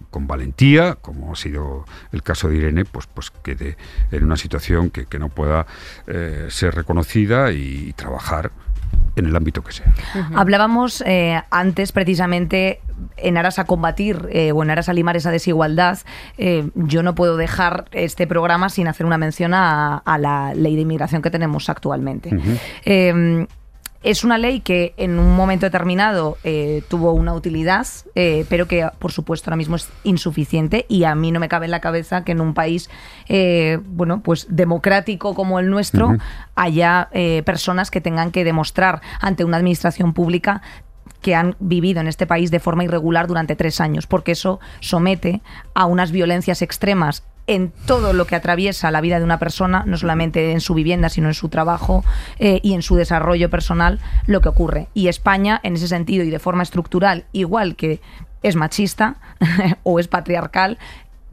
con 0.09 0.27
valentía, 0.27 0.95
como 0.95 1.33
ha 1.33 1.35
sido 1.35 1.85
el 2.11 2.23
caso 2.23 2.49
de 2.49 2.57
Irene, 2.57 2.85
pues, 2.85 3.07
pues 3.07 3.31
quede 3.31 3.77
en 4.11 4.23
una 4.23 4.37
situación 4.37 4.89
que, 4.89 5.05
que 5.05 5.19
no 5.19 5.29
pueda 5.29 5.65
eh, 6.07 6.47
ser 6.49 6.75
reconocida 6.75 7.51
y, 7.51 7.93
trabajar 7.93 8.51
en 9.17 9.25
el 9.27 9.35
ámbito 9.35 9.63
que 9.63 9.71
sea. 9.71 9.93
Hablábamos 10.35 11.03
eh, 11.05 11.41
antes 11.49 11.91
precisamente 11.91 12.79
en 13.17 13.37
aras 13.37 13.59
a 13.59 13.65
combatir 13.65 14.27
eh, 14.31 14.51
o 14.51 14.63
en 14.63 14.69
aras 14.69 14.89
a 14.89 14.93
limar 14.93 15.17
esa 15.17 15.31
desigualdad. 15.31 15.99
eh, 16.37 16.69
yo 16.75 17.03
no 17.03 17.15
puedo 17.15 17.37
dejar 17.37 17.85
este 17.91 18.27
programa 18.27 18.69
sin 18.69 18.87
hacer 18.87 19.05
una 19.05 19.17
mención 19.17 19.53
a, 19.53 19.97
a 19.97 20.17
la 20.17 20.53
ley 20.53 20.75
de 20.75 20.81
inmigración 20.81 21.21
que 21.21 21.29
tenemos 21.29 21.69
actualmente. 21.69 22.29
Eh, 22.85 23.45
es 24.07 24.23
una 24.23 24.37
ley 24.37 24.61
que 24.61 24.93
en 24.95 25.19
un 25.19 25.35
momento 25.35 25.65
determinado 25.65 26.37
eh, 26.45 26.81
tuvo 26.87 27.11
una 27.11 27.33
utilidad, 27.33 27.85
eh, 28.15 28.45
pero 28.47 28.65
que 28.65 28.89
por 28.99 29.11
supuesto 29.11 29.49
ahora 29.49 29.57
mismo 29.57 29.75
es 29.75 29.89
insuficiente 30.05 30.85
y 30.87 31.03
a 31.03 31.13
mí 31.13 31.33
no 31.33 31.41
me 31.41 31.49
cabe 31.49 31.65
en 31.65 31.71
la 31.71 31.81
cabeza 31.81 32.23
que 32.23 32.31
en 32.31 32.39
un 32.39 32.53
país 32.53 32.89
eh, 33.27 33.79
bueno 33.85 34.21
pues 34.21 34.47
democrático 34.49 35.35
como 35.35 35.59
el 35.59 35.69
nuestro 35.69 36.15
haya 36.55 37.09
personas 37.43 37.91
que 37.91 37.99
tengan 37.99 38.31
que 38.31 38.45
demostrar 38.45 39.01
ante 39.19 39.43
una 39.43 39.57
administración 39.57 40.13
pública 40.13 40.61
que 41.21 41.35
han 41.35 41.57
vivido 41.59 41.99
en 41.99 42.07
este 42.07 42.25
país 42.25 42.49
de 42.49 42.61
forma 42.61 42.85
irregular 42.85 43.27
durante 43.27 43.57
tres 43.57 43.81
años, 43.81 44.07
porque 44.07 44.31
eso 44.31 44.61
somete 44.79 45.41
a 45.73 45.85
unas 45.85 46.11
violencias 46.11 46.61
extremas 46.61 47.23
en 47.47 47.71
todo 47.85 48.13
lo 48.13 48.27
que 48.27 48.35
atraviesa 48.35 48.91
la 48.91 49.01
vida 49.01 49.17
de 49.17 49.25
una 49.25 49.39
persona, 49.39 49.83
no 49.85 49.97
solamente 49.97 50.51
en 50.51 50.59
su 50.59 50.73
vivienda, 50.73 51.09
sino 51.09 51.29
en 51.29 51.33
su 51.33 51.49
trabajo 51.49 52.03
eh, 52.39 52.59
y 52.61 52.73
en 52.73 52.81
su 52.81 52.95
desarrollo 52.95 53.49
personal, 53.49 53.99
lo 54.25 54.41
que 54.41 54.49
ocurre. 54.49 54.89
Y 54.93 55.07
España, 55.07 55.59
en 55.63 55.75
ese 55.75 55.87
sentido 55.87 56.23
y 56.23 56.29
de 56.29 56.39
forma 56.39 56.63
estructural, 56.63 57.25
igual 57.31 57.75
que 57.75 58.01
es 58.43 58.55
machista 58.55 59.15
o 59.83 59.99
es 59.99 60.07
patriarcal, 60.07 60.77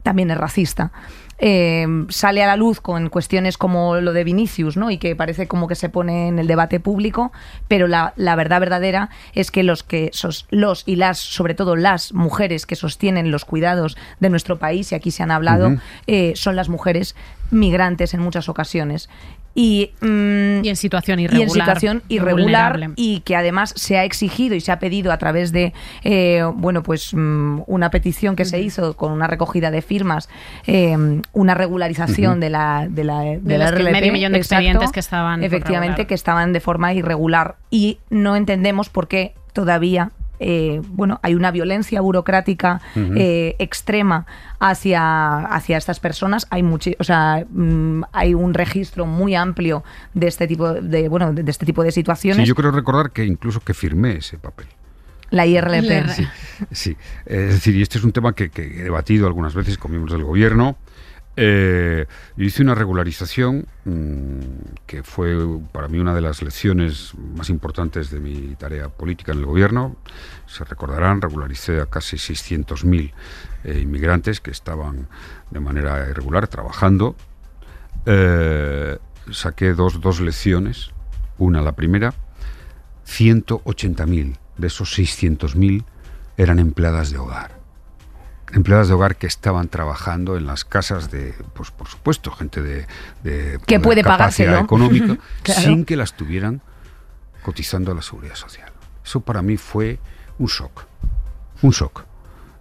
también 0.03 0.31
es 0.31 0.37
racista. 0.37 0.91
Eh, 1.37 1.85
sale 2.09 2.41
a 2.43 2.47
la 2.47 2.55
luz 2.55 2.79
con 2.79 3.09
cuestiones 3.09 3.57
como 3.57 3.95
lo 3.97 4.13
de 4.13 4.23
Vinicius, 4.23 4.77
¿no? 4.77 4.89
Y 4.89 4.97
que 4.97 5.17
parece 5.17 5.47
como 5.47 5.67
que 5.67 5.75
se 5.75 5.89
pone 5.89 6.29
en 6.29 6.39
el 6.39 6.47
debate 6.47 6.79
público, 6.79 7.33
pero 7.67 7.87
la, 7.87 8.13
la 8.15 8.35
verdad 8.35 8.61
verdadera 8.61 9.09
es 9.33 9.51
que 9.51 9.63
los 9.63 9.83
que 9.83 10.11
sos- 10.13 10.45
los 10.49 10.83
y 10.85 10.95
las, 10.95 11.19
sobre 11.19 11.53
todo 11.53 11.75
las 11.75 12.13
mujeres 12.13 12.65
que 12.65 12.77
sostienen 12.77 13.31
los 13.31 13.43
cuidados 13.43 13.97
de 14.21 14.29
nuestro 14.29 14.59
país, 14.59 14.91
y 14.91 14.95
aquí 14.95 15.11
se 15.11 15.23
han 15.23 15.31
hablado, 15.31 15.75
eh, 16.07 16.31
son 16.37 16.55
las 16.55 16.69
mujeres 16.69 17.15
migrantes 17.51 18.13
en 18.13 18.21
muchas 18.21 18.47
ocasiones. 18.49 19.09
Y, 19.55 19.91
mm, 20.01 20.65
Y 20.65 20.69
en 20.69 20.75
situación 20.75 21.19
y 21.19 21.23
irregular. 21.23 21.47
en 21.47 21.49
situación 21.49 22.03
irregular 22.09 22.91
y 22.97 23.21
que 23.21 23.35
además 23.35 23.73
se 23.75 23.97
ha 23.97 24.03
exigido 24.03 24.53
y 24.55 24.61
se 24.61 24.71
ha 24.71 24.79
pedido 24.79 25.13
a 25.13 25.17
través 25.17 25.53
de 25.53 25.73
eh, 26.03 26.43
bueno 26.55 26.83
pues 26.83 27.13
mm, 27.13 27.61
una 27.65 27.89
petición 27.89 28.35
que 28.35 28.43
se 28.43 28.59
hizo 28.59 28.95
con 28.97 29.13
una 29.13 29.27
recogida 29.27 29.71
de 29.71 29.81
firmas 29.81 30.29
eh, 30.67 31.21
una 31.31 31.53
regularización 31.53 32.39
de 32.41 32.49
la 32.49 32.87
de 32.89 33.03
la, 33.05 33.21
de 33.21 33.39
De 33.39 33.57
la 33.57 33.71
RLP, 33.71 33.91
medio 33.91 34.13
millón 34.13 34.33
de 34.33 34.39
exacto, 34.39 34.61
expedientes 34.61 34.91
que 34.91 34.99
estaban 34.99 35.43
efectivamente 35.43 36.05
que 36.05 36.13
estaban 36.13 36.53
de 36.53 36.59
forma 36.59 36.93
irregular. 36.93 37.55
Y 37.69 37.99
no 38.09 38.35
entendemos 38.35 38.89
por 38.89 39.07
qué 39.07 39.33
todavía 39.53 40.11
eh, 40.39 40.81
bueno, 40.89 41.19
hay 41.23 41.35
una 41.35 41.51
violencia 41.51 42.01
burocrática 42.01 42.81
eh, 42.95 43.55
extrema 43.59 44.25
hacia, 44.59 45.39
hacia 45.45 45.77
estas 45.77 45.99
personas. 45.99 46.47
Hay 46.49 46.63
muchi- 46.63 46.95
o 46.99 47.03
sea, 47.03 47.45
mm, 47.49 48.03
hay 48.11 48.33
un 48.33 48.53
registro 48.53 49.05
muy 49.05 49.35
amplio 49.35 49.83
de 50.13 50.27
este 50.27 50.47
tipo 50.47 50.73
de, 50.73 51.09
bueno, 51.09 51.33
de, 51.33 51.43
de 51.43 51.51
este 51.51 51.65
tipo 51.65 51.83
de 51.83 51.91
situaciones. 51.91 52.43
Sí, 52.43 52.47
yo 52.47 52.55
creo 52.55 52.71
recordar 52.71 53.11
que 53.11 53.25
incluso 53.25 53.59
que 53.59 53.73
firmé 53.73 54.17
ese 54.17 54.37
papel. 54.37 54.67
La 55.31 55.45
IRLP. 55.45 55.83
IRLP. 55.85 56.09
Sí, 56.09 56.27
sí. 56.71 56.97
Es 57.25 57.49
decir, 57.53 57.75
y 57.75 57.81
este 57.81 57.97
es 57.97 58.03
un 58.03 58.11
tema 58.11 58.33
que, 58.33 58.49
que 58.49 58.61
he 58.63 58.83
debatido 58.83 59.27
algunas 59.27 59.53
veces 59.55 59.77
con 59.77 59.91
miembros 59.91 60.13
del 60.13 60.23
gobierno. 60.23 60.77
Eh, 61.37 62.05
hice 62.37 62.61
una 62.61 62.75
regularización 62.75 63.67
mm, 63.83 64.39
que 64.85 65.03
fue 65.03 65.35
para 65.73 65.89
mí 65.89 65.99
una 65.99 66.13
de 66.13 66.21
las 66.21 66.41
lecciones 66.41 67.13
más 67.35 67.49
importantes 67.49 68.09
de 68.09 68.21
mi 68.21 68.55
tarea 68.55 68.89
política 68.89 69.33
en 69.33 69.39
el 69.39 69.45
gobierno. 69.45 69.97
Se 70.47 70.63
recordarán, 70.63 71.21
regularicé 71.21 71.81
a 71.81 71.87
casi 71.87 72.15
600.000 72.17 73.11
eh, 73.65 73.79
inmigrantes 73.81 74.39
que 74.39 74.51
estaban 74.51 75.07
de 75.51 75.59
manera 75.59 76.09
irregular 76.09 76.47
trabajando. 76.47 77.15
Eh, 78.05 78.97
saqué 79.31 79.73
dos, 79.73 79.99
dos 79.99 80.21
lecciones. 80.21 80.91
Una, 81.37 81.61
la 81.61 81.73
primera, 81.73 82.13
180.000 83.07 84.37
de 84.57 84.67
esos 84.67 84.97
600.000 84.97 85.83
eran 86.37 86.59
empleadas 86.59 87.11
de 87.11 87.17
hogar. 87.17 87.54
Empleadas 88.53 88.87
de 88.87 88.93
hogar 88.93 89.15
que 89.17 89.27
estaban 89.27 89.67
trabajando 89.69 90.37
en 90.37 90.45
las 90.45 90.63
casas 90.65 91.09
de, 91.11 91.33
pues 91.53 91.71
por 91.71 91.87
supuesto, 91.87 92.31
gente 92.31 92.61
de, 92.61 92.85
de 93.23 93.59
Que 93.65 93.79
puede 93.79 94.03
capacidad 94.03 94.51
pagárselo. 94.51 94.59
económica, 94.59 95.17
Claro. 95.43 95.61
sin 95.61 95.85
que 95.85 95.95
las 95.95 96.15
tuvieran 96.15 96.61
cotizando 97.43 97.91
a 97.91 97.95
la 97.95 98.01
seguridad 98.01 98.35
social. 98.35 98.71
Eso 99.03 99.19
para 99.21 99.41
mí 99.41 99.57
fue 99.57 99.99
un 100.39 100.47
shock, 100.47 100.83
un 101.61 101.71
shock. 101.71 102.03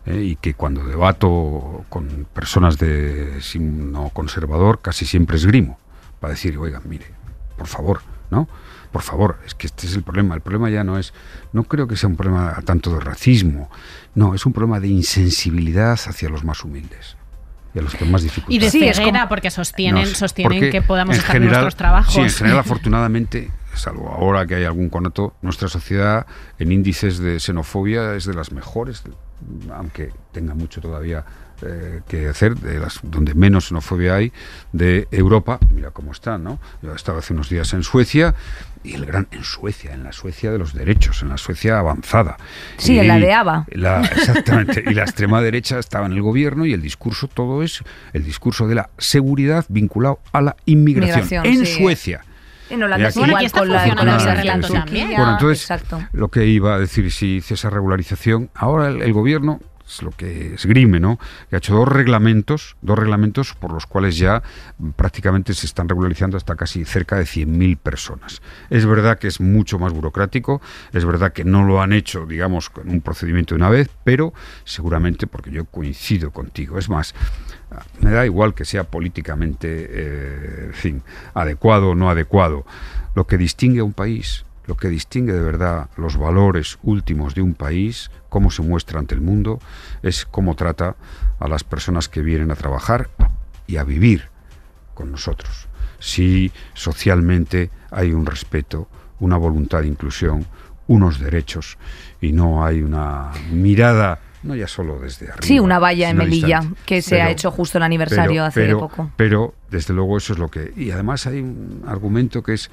¿eh? 0.07 0.21
y 0.21 0.37
que 0.37 0.53
cuando 0.55 0.85
debato 0.85 1.85
con 1.89 2.27
personas 2.35 2.77
de 2.79 3.41
signo 3.41 4.11
conservador 4.11 4.81
casi 4.83 5.07
siempre 5.07 5.37
esgrimo 5.39 5.79
para 6.21 6.33
decir, 6.35 6.59
oigan, 6.59 6.83
mire, 6.85 7.07
por 7.57 7.67
favor, 7.67 8.01
¿no? 8.31 8.49
Por 8.93 9.03
favor, 9.03 9.39
es 9.45 9.55
que 9.55 9.67
este 9.67 9.87
es 9.89 9.95
el 9.97 10.03
problema. 10.05 10.35
El 10.37 10.41
problema 10.41 10.71
ya 10.71 10.85
no 10.85 10.99
es, 10.99 11.13
no 11.53 11.65
creo 11.65 11.89
que 11.89 11.97
sea 11.97 12.09
un 12.09 12.17
problema 12.17 12.61
tanto 12.65 12.95
de 12.95 13.01
racismo, 13.01 13.69
no, 14.15 14.35
es 14.35 14.47
un 14.47 14.53
problema 14.53 14.79
de 14.81 14.89
insensibilidad 14.89 15.93
hacia 15.93 16.29
los 16.29 16.45
más 16.45 16.63
humildes 16.65 17.17
y 17.75 17.81
a 17.81 17.83
los 17.83 17.95
que 17.97 18.05
más 18.05 18.23
Y 18.23 18.27
dificultades. 18.27 18.73
de 18.73 18.79
Sí, 18.79 18.87
es 18.87 18.97
ceguera, 18.97 19.19
como- 19.21 19.29
porque 19.31 19.51
sostienen, 19.51 20.05
No 20.05 20.15
sostienen 20.15 20.59
porque 20.59 20.71
que 20.71 20.83
podamos 20.83 21.17
en 21.17 21.21
estar 21.23 21.37
en 21.37 21.45
nuestros 21.47 21.75
trabajos. 21.75 22.15
Sí, 22.15 22.21
en 22.21 22.31
general, 22.31 22.61
afortunadamente, 22.61 23.51
salvo 23.75 24.09
ahora 24.11 24.47
que 24.47 24.55
hay 24.55 24.65
algún 24.65 24.89
conato, 24.91 25.35
nuestra 25.43 25.69
sociedad 25.69 26.25
en 26.61 26.71
índices 26.71 27.19
de 27.19 27.41
xenofobia 27.41 28.15
es 28.15 28.27
de 28.27 28.35
las 28.35 28.53
mejores, 28.53 29.03
aunque 29.73 30.13
tenga 30.33 30.55
mucho 30.55 30.81
todavía 30.81 31.25
eh, 31.63 32.01
que 32.09 32.29
hacer, 32.29 32.57
de 32.57 32.79
las 32.81 33.01
donde 33.03 33.35
menos 33.35 33.69
xenofobia 33.69 34.15
hay 34.17 34.33
de 34.73 35.09
Europa. 35.11 35.59
Mira 35.75 35.91
cómo 35.91 36.13
está, 36.13 36.39
¿no? 36.39 36.59
Yo 36.83 36.95
estaba 36.95 37.19
hace 37.21 37.33
unos 37.33 37.49
días 37.49 37.73
en 37.75 37.83
Suecia 37.83 38.35
y 38.83 38.95
el 38.95 39.07
gran 39.07 39.29
en 39.31 39.45
Suecia, 39.45 39.95
en 39.95 40.05
la 40.05 40.13
Suecia 40.13 40.51
de 40.53 40.59
los 40.59 40.75
derechos, 40.75 41.23
en 41.23 41.31
la 41.31 41.39
Suecia 41.39 41.79
avanzada. 41.79 42.37
Sí, 42.77 42.95
Y 42.95 42.99
en 42.99 43.09
la 43.09 43.19
de 43.19 43.33
ABBA. 43.33 43.67
la- 43.73 44.01
exactamente. 44.05 44.85
Y 44.87 44.93
la 44.95 45.03
extrema 45.03 45.41
derecha 45.41 45.79
estaba 45.79 46.07
en 46.07 46.13
el 46.13 46.21
gobierno 46.23 46.67
y 46.67 46.73
el 46.75 46.83
discurso, 46.83 47.29
todo 47.29 47.63
es 47.63 47.83
el 48.13 48.25
discurso 48.25 48.67
de 48.69 48.75
la 48.75 48.91
seguridad 48.99 49.65
vinculado 49.69 50.19
a 50.33 50.43
la 50.43 50.57
inmigración. 50.67 51.25
Migración, 51.25 51.47
en 51.47 51.67
sí. 51.67 51.83
Suecia. 51.83 52.25
En 52.71 52.83
Holanda 52.83 53.09
aquí- 53.09 53.19
igual 53.19 53.31
Bueno, 53.31 53.37
aquí 53.37 53.47
está 53.47 53.59
con 53.61 53.69
la, 53.69 53.79
funcionando 53.79 54.01
con 54.01 54.07
la 54.07 54.17
ese 54.17 54.25
migración 54.25 54.43
relato 54.63 54.67
turquía, 54.69 54.85
también. 54.85 55.17
Bueno, 55.19 55.33
entonces, 55.33 55.61
Exacto. 55.63 56.03
lo 56.13 56.29
que 56.29 56.47
iba 56.47 56.75
a 56.75 56.79
decir, 56.79 57.11
si 57.13 57.37
hice 57.37 57.55
esa 57.55 57.71
regularización, 57.71 58.51
ahora 58.55 58.89
el, 58.89 59.03
el 59.03 59.13
gobierno 59.13 59.61
es 59.87 60.03
lo 60.03 60.11
que 60.11 60.55
esgrime, 60.55 61.01
¿no? 61.01 61.19
Que 61.49 61.57
ha 61.57 61.59
hecho 61.59 61.75
dos 61.75 61.89
reglamentos, 61.89 62.77
dos 62.81 62.99
reglamentos 62.99 63.55
por 63.55 63.73
los 63.73 63.87
cuales 63.87 64.17
ya 64.17 64.43
prácticamente 64.97 65.55
se 65.55 65.67
están 65.67 65.89
regularizando 65.89 66.37
hasta 66.37 66.57
casi 66.57 66.85
cerca 66.85 67.17
de 67.17 67.25
100.000 67.25 67.79
personas. 67.79 68.41
Es 68.71 68.87
verdad 68.87 69.19
que 69.19 69.29
es 69.29 69.41
mucho 69.41 69.79
más 69.79 69.93
burocrático, 69.93 70.61
es 70.93 71.05
verdad 71.05 71.33
que 71.33 71.45
no 71.45 71.65
lo 71.65 71.83
han 71.83 71.93
hecho, 71.93 72.27
digamos, 72.27 72.71
con 72.71 72.89
un 72.89 73.01
procedimiento 73.01 73.55
de 73.55 73.61
una 73.61 73.71
vez, 73.71 73.91
pero 74.05 74.33
seguramente 74.65 75.27
porque 75.27 75.51
yo 75.51 75.65
coincido 75.67 76.31
contigo. 76.31 76.79
Es 76.79 76.89
más, 76.89 77.15
me 78.01 78.11
da 78.11 78.25
igual 78.25 78.55
que 78.55 78.65
sea 78.65 78.85
políticamente, 78.85 79.87
eh, 79.89 80.65
en 80.67 80.75
fin, 80.75 81.03
adecuado 81.35 81.91
o 81.91 81.95
no 81.95 82.11
adecuado. 82.11 82.65
Lo 83.15 83.27
que 83.27 83.39
distingue 83.39 83.81
a 83.81 83.85
un 83.85 83.93
país, 83.93 84.45
lo 84.67 84.77
que 84.77 84.89
distingue 84.89 85.33
de 85.33 85.43
verdad 85.43 85.89
los 85.97 86.17
valores 86.17 86.79
últimos 86.83 87.35
de 87.35 87.43
un 87.43 87.55
país, 87.55 88.11
cómo 88.29 88.51
se 88.51 88.63
muestra 88.63 88.99
ante 88.99 89.15
el 89.15 89.21
mundo, 89.21 89.59
es 90.03 90.25
cómo 90.25 90.55
trata 90.57 90.97
a 91.39 91.49
las 91.49 91.65
personas 91.65 92.09
que 92.09 92.23
vienen 92.23 92.51
a 92.51 92.55
trabajar 92.57 93.11
y 93.67 93.77
a 93.77 93.85
vivir 93.85 94.29
con 94.95 95.11
nosotros. 95.11 95.69
Si 95.99 96.53
socialmente 96.75 97.71
hay 97.91 98.13
un 98.13 98.27
respeto, 98.27 98.89
una 99.21 99.37
voluntad 99.37 99.81
de 99.81 99.89
inclusión, 99.89 100.47
unos 100.87 101.19
derechos 101.19 101.79
y 102.21 102.33
no 102.33 102.65
hay 102.65 102.83
una 102.83 103.31
mirada, 103.51 104.21
no 104.43 104.55
ya 104.55 104.69
solo 104.69 104.99
desde 104.99 105.27
arriba. 105.27 105.47
Sí, 105.47 105.59
una 105.59 105.79
valla 105.79 106.11
en 106.11 106.19
Melilla, 106.19 106.63
que 106.85 107.01
se 107.01 107.23
ha 107.23 107.31
hecho 107.31 107.51
justo 107.51 107.79
el 107.79 107.85
aniversario 107.85 108.45
hace 108.45 108.61
pero- 108.61 108.79
poco. 108.81 109.11
Pero, 109.17 109.55
desde 109.71 109.95
luego, 109.95 110.19
eso 110.19 110.35
es 110.35 110.39
lo 110.39 110.51
que. 110.51 110.73
Y 110.77 110.91
además 110.91 111.27
hay 111.27 111.41
un 111.41 111.83
argumento 111.87 112.43
que 112.43 112.53
es 112.55 112.71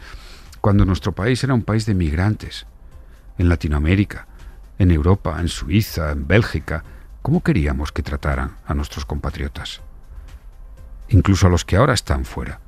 cuando 0.61 0.85
nuestro 0.85 1.11
país 1.11 1.43
era 1.43 1.53
un 1.53 1.63
país 1.63 1.85
de 1.85 1.93
migrantes, 1.95 2.65
en 3.37 3.49
Latinoamérica, 3.49 4.27
en 4.77 4.91
Europa, 4.91 5.37
en 5.39 5.47
Suiza, 5.47 6.11
en 6.11 6.27
Bélgica, 6.27 6.83
¿cómo 7.21 7.41
queríamos 7.41 7.91
que 7.91 8.03
trataran 8.03 8.57
a 8.65 8.73
nuestros 8.73 9.05
compatriotas? 9.05 9.81
Incluso 11.09 11.47
a 11.47 11.49
los 11.49 11.65
que 11.65 11.75
ahora 11.77 11.93
están 11.93 12.25
fuera. 12.25 12.59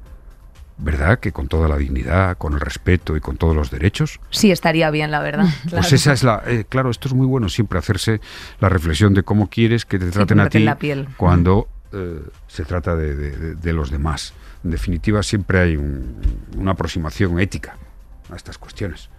¿Verdad 0.79 1.19
que 1.19 1.31
con 1.31 1.47
toda 1.47 1.67
la 1.67 1.77
dignidad, 1.77 2.37
con 2.37 2.53
el 2.53 2.59
respeto 2.59 3.15
y 3.15 3.21
con 3.21 3.37
todos 3.37 3.55
los 3.55 3.69
derechos? 3.69 4.19
Sí, 4.31 4.51
estaría 4.51 4.89
bien, 4.89 5.11
la 5.11 5.21
verdad. 5.21 5.45
Pues 5.69 5.93
esa 5.93 6.13
es 6.13 6.23
la. 6.23 6.41
eh, 6.47 6.65
claro, 6.67 6.89
esto 6.89 7.07
es 7.07 7.13
muy 7.13 7.27
bueno 7.27 7.47
siempre 7.47 7.77
hacerse 7.77 8.19
la 8.59 8.69
reflexión 8.69 9.13
de 9.13 9.21
cómo 9.23 9.49
quieres 9.49 9.85
que 9.85 9.99
te 9.99 10.09
traten 10.09 10.39
a 10.39 10.49
ti 10.49 10.59
la 10.59 10.77
piel. 10.79 11.07
cuando 11.15 11.67
eh, 11.93 12.21
se 12.47 12.65
trata 12.65 12.95
de, 12.95 13.15
de- 13.15 13.37
de- 13.37 13.55
de 13.55 13.73
los 13.73 13.91
demás. 13.91 14.33
En 14.63 14.71
definitiva, 14.71 15.21
siempre 15.21 15.59
hay 15.59 15.77
un- 15.77 16.19
una 16.57 16.71
aproximación 16.71 17.39
ética 17.39 17.77
a 18.33 18.37
estas 18.37 18.57
cuestiones. 18.57 19.09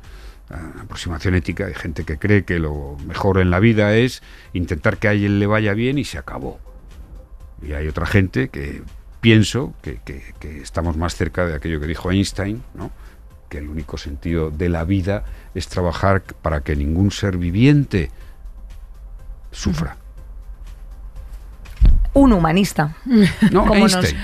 Aproximación 0.80 1.34
ética. 1.34 1.66
Hay 1.66 1.74
gente 1.74 2.04
que 2.04 2.18
cree 2.18 2.44
que 2.44 2.58
lo 2.58 2.96
mejor 3.06 3.38
en 3.40 3.50
la 3.50 3.60
vida 3.60 3.94
es 3.94 4.22
intentar 4.52 4.98
que 4.98 5.08
a 5.08 5.12
alguien 5.12 5.38
le 5.38 5.46
vaya 5.46 5.72
bien 5.72 5.96
y 5.98 6.04
se 6.04 6.18
acabó. 6.18 6.60
Y 7.62 7.72
hay 7.72 7.88
otra 7.88 8.04
gente 8.06 8.48
que 8.50 8.82
pienso 9.20 9.72
que, 9.82 10.00
que- 10.04 10.34
que 10.38 10.60
estamos 10.60 10.96
más 10.98 11.14
cerca 11.16 11.46
de 11.46 11.54
aquello 11.54 11.80
que 11.80 11.86
dijo 11.86 12.10
Einstein, 12.10 12.62
¿no? 12.74 12.90
que 13.48 13.58
el 13.58 13.68
único 13.68 13.96
sentido 13.96 14.50
de 14.50 14.68
la 14.68 14.84
vida 14.84 15.24
es 15.54 15.68
trabajar 15.68 16.22
para 16.42 16.60
que 16.60 16.76
ningún 16.76 17.10
ser 17.10 17.38
viviente 17.38 18.10
sufra. 19.50 19.96
Un 22.12 22.32
humanista. 22.32 22.96
No, 23.50 23.66
Como 23.66 23.80
nos- 23.80 23.94
Einstein, 23.94 24.20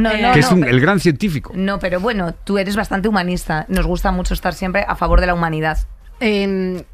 No, 0.00 0.16
no, 0.16 0.32
que 0.32 0.40
es 0.40 0.50
un- 0.50 0.60
pero- 0.60 0.72
el 0.72 0.80
gran 0.80 0.98
científico. 1.00 1.52
No, 1.54 1.78
pero 1.78 2.00
bueno, 2.00 2.34
tú 2.44 2.58
eres 2.58 2.76
bastante 2.76 3.08
humanista. 3.08 3.66
Nos 3.68 3.86
gusta 3.86 4.10
mucho 4.12 4.34
estar 4.34 4.54
siempre 4.54 4.84
a 4.88 4.96
favor 4.96 5.20
de 5.20 5.26
la 5.26 5.34
humanidad. 5.34 5.78
Eh, 6.20 6.84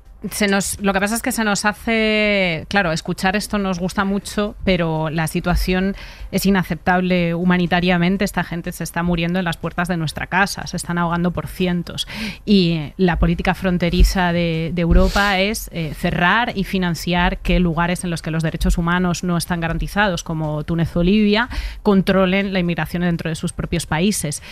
lo 0.81 0.93
que 0.93 1.01
pasa 1.01 1.15
es 1.15 1.23
que 1.23 1.31
se 1.31 1.45
nos 1.45 1.65
hace, 1.65 2.65
claro, 2.69 2.91
escuchar 2.91 3.37
esto 3.37 3.59
nos 3.59 3.79
gusta 3.79 4.05
mucho, 4.05 4.57
pero 4.65 5.11
la 5.11 5.27
situación 5.27 5.95
es 6.33 6.47
inaceptable 6.47 7.35
humanitariamente. 7.35 8.25
Esta 8.25 8.43
gente 8.43 8.73
se 8.73 8.83
está 8.83 9.03
muriendo 9.03 9.39
en 9.39 9.45
las 9.45 9.57
puertas 9.57 9.89
de 9.89 9.97
nuestra 9.97 10.27
casa, 10.27 10.67
se 10.67 10.79
están 10.79 10.99
ahogando 10.99 11.33
por 11.33 11.47
cientos. 11.47 12.09
Y 12.45 12.93
la 12.97 13.19
política 13.19 13.55
fronteriza 13.55 14.33
de, 14.33 14.73
de 14.75 14.83
Europa 14.83 15.39
es 15.39 15.69
eh, 15.73 15.95
cerrar 15.95 16.53
y 16.57 16.65
financiar 16.65 17.39
que 17.39 17.61
lugares 17.61 18.03
en 18.03 18.11
los 18.11 18.23
que 18.23 18.31
los 18.31 18.43
derechos 18.43 18.79
humanos 18.79 19.23
no 19.23 19.37
están 19.37 19.61
garantizados, 19.61 20.25
como 20.25 20.65
Túnez 20.65 20.97
o 20.97 21.03
Libia, 21.03 21.49
controlen 21.83 22.53
la 22.53 22.59
inmigración 22.59 23.03
dentro 23.03 23.29
de 23.29 23.37
sus 23.37 23.53
propios 23.53 23.87
países 23.87 24.43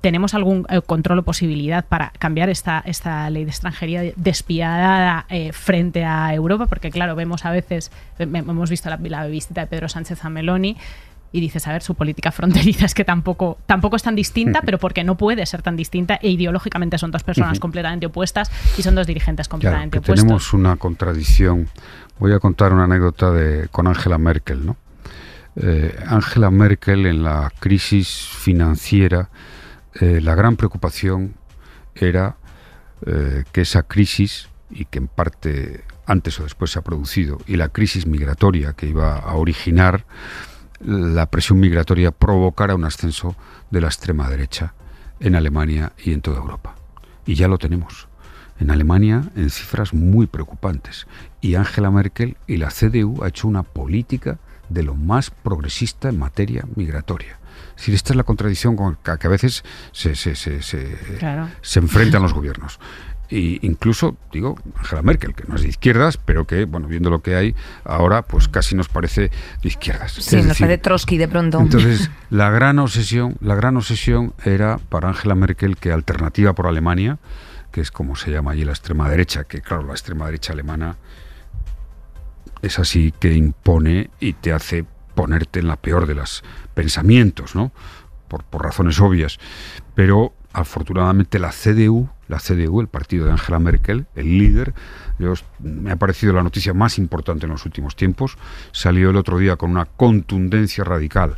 tenemos 0.00 0.34
algún 0.34 0.66
eh, 0.68 0.80
control 0.80 1.20
o 1.20 1.22
posibilidad 1.22 1.84
para 1.84 2.12
cambiar 2.18 2.48
esta, 2.48 2.82
esta 2.86 3.28
ley 3.30 3.44
de 3.44 3.50
extranjería 3.50 4.02
despiadada 4.16 5.26
eh, 5.28 5.52
frente 5.52 6.04
a 6.04 6.34
Europa, 6.34 6.66
porque 6.66 6.90
claro, 6.90 7.14
vemos 7.14 7.44
a 7.44 7.50
veces, 7.50 7.90
hemos 8.18 8.70
visto 8.70 8.90
la, 8.90 8.96
la 8.96 9.26
visita 9.26 9.60
de 9.62 9.66
Pedro 9.66 9.88
Sánchez 9.88 10.24
a 10.24 10.30
Meloni 10.30 10.76
y 11.32 11.40
dices, 11.40 11.66
a 11.66 11.72
ver, 11.72 11.82
su 11.82 11.94
política 11.94 12.32
fronteriza 12.32 12.86
es 12.86 12.94
que 12.94 13.04
tampoco, 13.04 13.58
tampoco 13.66 13.96
es 13.96 14.02
tan 14.02 14.16
distinta, 14.16 14.62
pero 14.62 14.78
porque 14.78 15.04
no 15.04 15.16
puede 15.16 15.44
ser 15.46 15.62
tan 15.62 15.76
distinta 15.76 16.18
e 16.22 16.30
ideológicamente 16.30 16.98
son 16.98 17.10
dos 17.10 17.22
personas 17.22 17.60
completamente 17.60 18.06
opuestas 18.06 18.50
y 18.78 18.82
son 18.82 18.94
dos 18.94 19.06
dirigentes 19.06 19.46
Claro, 19.46 19.60
completamente 19.60 19.96
que 19.96 19.98
opuestos. 19.98 20.24
tenemos 20.24 20.52
una 20.52 20.76
contradicción. 20.76 21.68
Voy 22.18 22.32
a 22.32 22.38
contar 22.38 22.72
una 22.72 22.84
anécdota 22.84 23.30
de, 23.30 23.68
con 23.68 23.86
Angela 23.86 24.18
Merkel, 24.18 24.64
¿no? 24.64 24.76
Eh, 25.56 25.96
Angela 26.06 26.50
Merkel 26.50 27.06
en 27.06 27.22
la 27.22 27.50
crisis 27.58 28.08
financiera, 28.08 29.30
eh, 30.00 30.20
la 30.20 30.34
gran 30.34 30.56
preocupación 30.56 31.34
era 31.94 32.36
eh, 33.06 33.44
que 33.52 33.62
esa 33.62 33.82
crisis, 33.82 34.48
y 34.70 34.84
que 34.86 34.98
en 34.98 35.06
parte 35.06 35.84
antes 36.06 36.38
o 36.40 36.44
después 36.44 36.70
se 36.70 36.78
ha 36.78 36.82
producido, 36.82 37.38
y 37.46 37.56
la 37.56 37.68
crisis 37.68 38.06
migratoria 38.06 38.72
que 38.74 38.86
iba 38.86 39.16
a 39.18 39.34
originar, 39.34 40.04
la 40.80 41.26
presión 41.26 41.58
migratoria 41.58 42.10
provocara 42.10 42.74
un 42.74 42.84
ascenso 42.84 43.34
de 43.70 43.80
la 43.80 43.88
extrema 43.88 44.28
derecha 44.28 44.74
en 45.20 45.34
Alemania 45.34 45.92
y 46.02 46.12
en 46.12 46.20
toda 46.20 46.38
Europa. 46.38 46.74
Y 47.24 47.34
ya 47.34 47.48
lo 47.48 47.58
tenemos. 47.58 48.08
En 48.58 48.70
Alemania 48.70 49.24
en 49.36 49.50
cifras 49.50 49.92
muy 49.92 50.26
preocupantes. 50.26 51.06
Y 51.40 51.54
Angela 51.54 51.90
Merkel 51.90 52.36
y 52.46 52.56
la 52.56 52.68
CDU 52.68 53.22
ha 53.22 53.28
hecho 53.28 53.48
una 53.48 53.62
política 53.62 54.38
de 54.68 54.82
lo 54.82 54.94
más 54.94 55.30
progresista 55.30 56.08
en 56.08 56.18
materia 56.18 56.64
migratoria. 56.74 57.38
Decir, 57.76 57.94
esta 57.94 58.12
es 58.12 58.16
la 58.16 58.22
contradicción 58.24 58.74
con 58.76 58.98
la 59.04 59.18
que 59.18 59.26
a 59.26 59.30
veces 59.30 59.62
se, 59.92 60.14
se, 60.14 60.34
se, 60.34 60.62
se- 60.62 60.96
Claro. 61.18 61.48
se 61.60 61.78
enfrentan 61.78 62.22
los 62.22 62.32
gobiernos. 62.32 62.78
Y 63.28 63.58
incluso, 63.66 64.16
digo, 64.32 64.56
Angela 64.78 65.02
Merkel, 65.02 65.34
que 65.34 65.42
no 65.48 65.56
es 65.56 65.62
de 65.62 65.68
izquierdas, 65.68 66.16
pero 66.16 66.46
que, 66.46 66.64
bueno, 66.64 66.86
viendo 66.86 67.10
lo 67.10 67.22
que 67.22 67.34
hay 67.34 67.56
ahora, 67.84 68.22
pues 68.22 68.46
casi 68.46 68.76
nos 68.76 68.88
parece 68.88 69.30
de 69.62 69.68
izquierdas. 69.68 70.12
Sí, 70.12 70.20
Es 70.20 70.32
nos 70.34 70.46
decir, 70.46 70.66
parece 70.66 70.78
Trotsky 70.82 71.18
de 71.18 71.26
pronto. 71.28 71.58
entonces, 71.60 72.08
la 72.30 72.50
gran 72.50 72.78
obsesión, 72.78 73.36
la 73.40 73.56
gran 73.56 73.76
obsesión 73.76 74.32
era 74.44 74.78
para 74.78 75.08
Angela 75.08 75.34
Merkel 75.34 75.76
que 75.76 75.90
Alternativa 75.92 76.54
por 76.54 76.68
Alemania, 76.68 77.18
que 77.72 77.80
es 77.80 77.90
como 77.90 78.14
se 78.14 78.30
llama 78.30 78.52
allí 78.52 78.64
la 78.64 78.70
extrema 78.72 79.10
derecha, 79.10 79.42
que 79.44 79.60
claro, 79.60 79.82
la 79.82 79.92
extrema 79.92 80.26
derecha 80.26 80.52
alemana 80.52 80.96
es 82.62 82.78
así 82.78 83.12
que 83.18 83.34
impone 83.34 84.10
y 84.20 84.32
te 84.34 84.52
hace 84.52 84.86
ponerte 85.16 85.58
en 85.58 85.66
la 85.66 85.76
peor 85.76 86.06
de 86.06 86.14
los 86.14 86.44
pensamientos, 86.74 87.56
¿no? 87.56 87.72
Por, 88.28 88.44
razones 88.62 89.00
obvias. 89.00 89.38
Pero 89.94 90.34
afortunadamente 90.52 91.38
la 91.38 91.50
CDU, 91.50 92.08
la 92.28 92.38
CDU, 92.38 92.80
el 92.80 92.88
partido 92.88 93.24
de 93.24 93.32
Angela 93.32 93.58
Merkel, 93.58 94.06
el 94.14 94.38
líder. 94.38 94.74
Yo, 95.18 95.32
me 95.58 95.90
ha 95.90 95.96
parecido 95.96 96.32
la 96.34 96.42
noticia 96.42 96.74
más 96.74 96.98
importante 96.98 97.46
en 97.46 97.52
los 97.52 97.64
últimos 97.64 97.96
tiempos. 97.96 98.36
Salió 98.72 99.10
el 99.10 99.16
otro 99.16 99.38
día 99.38 99.56
con 99.56 99.70
una 99.70 99.86
contundencia 99.86 100.84
radical 100.84 101.36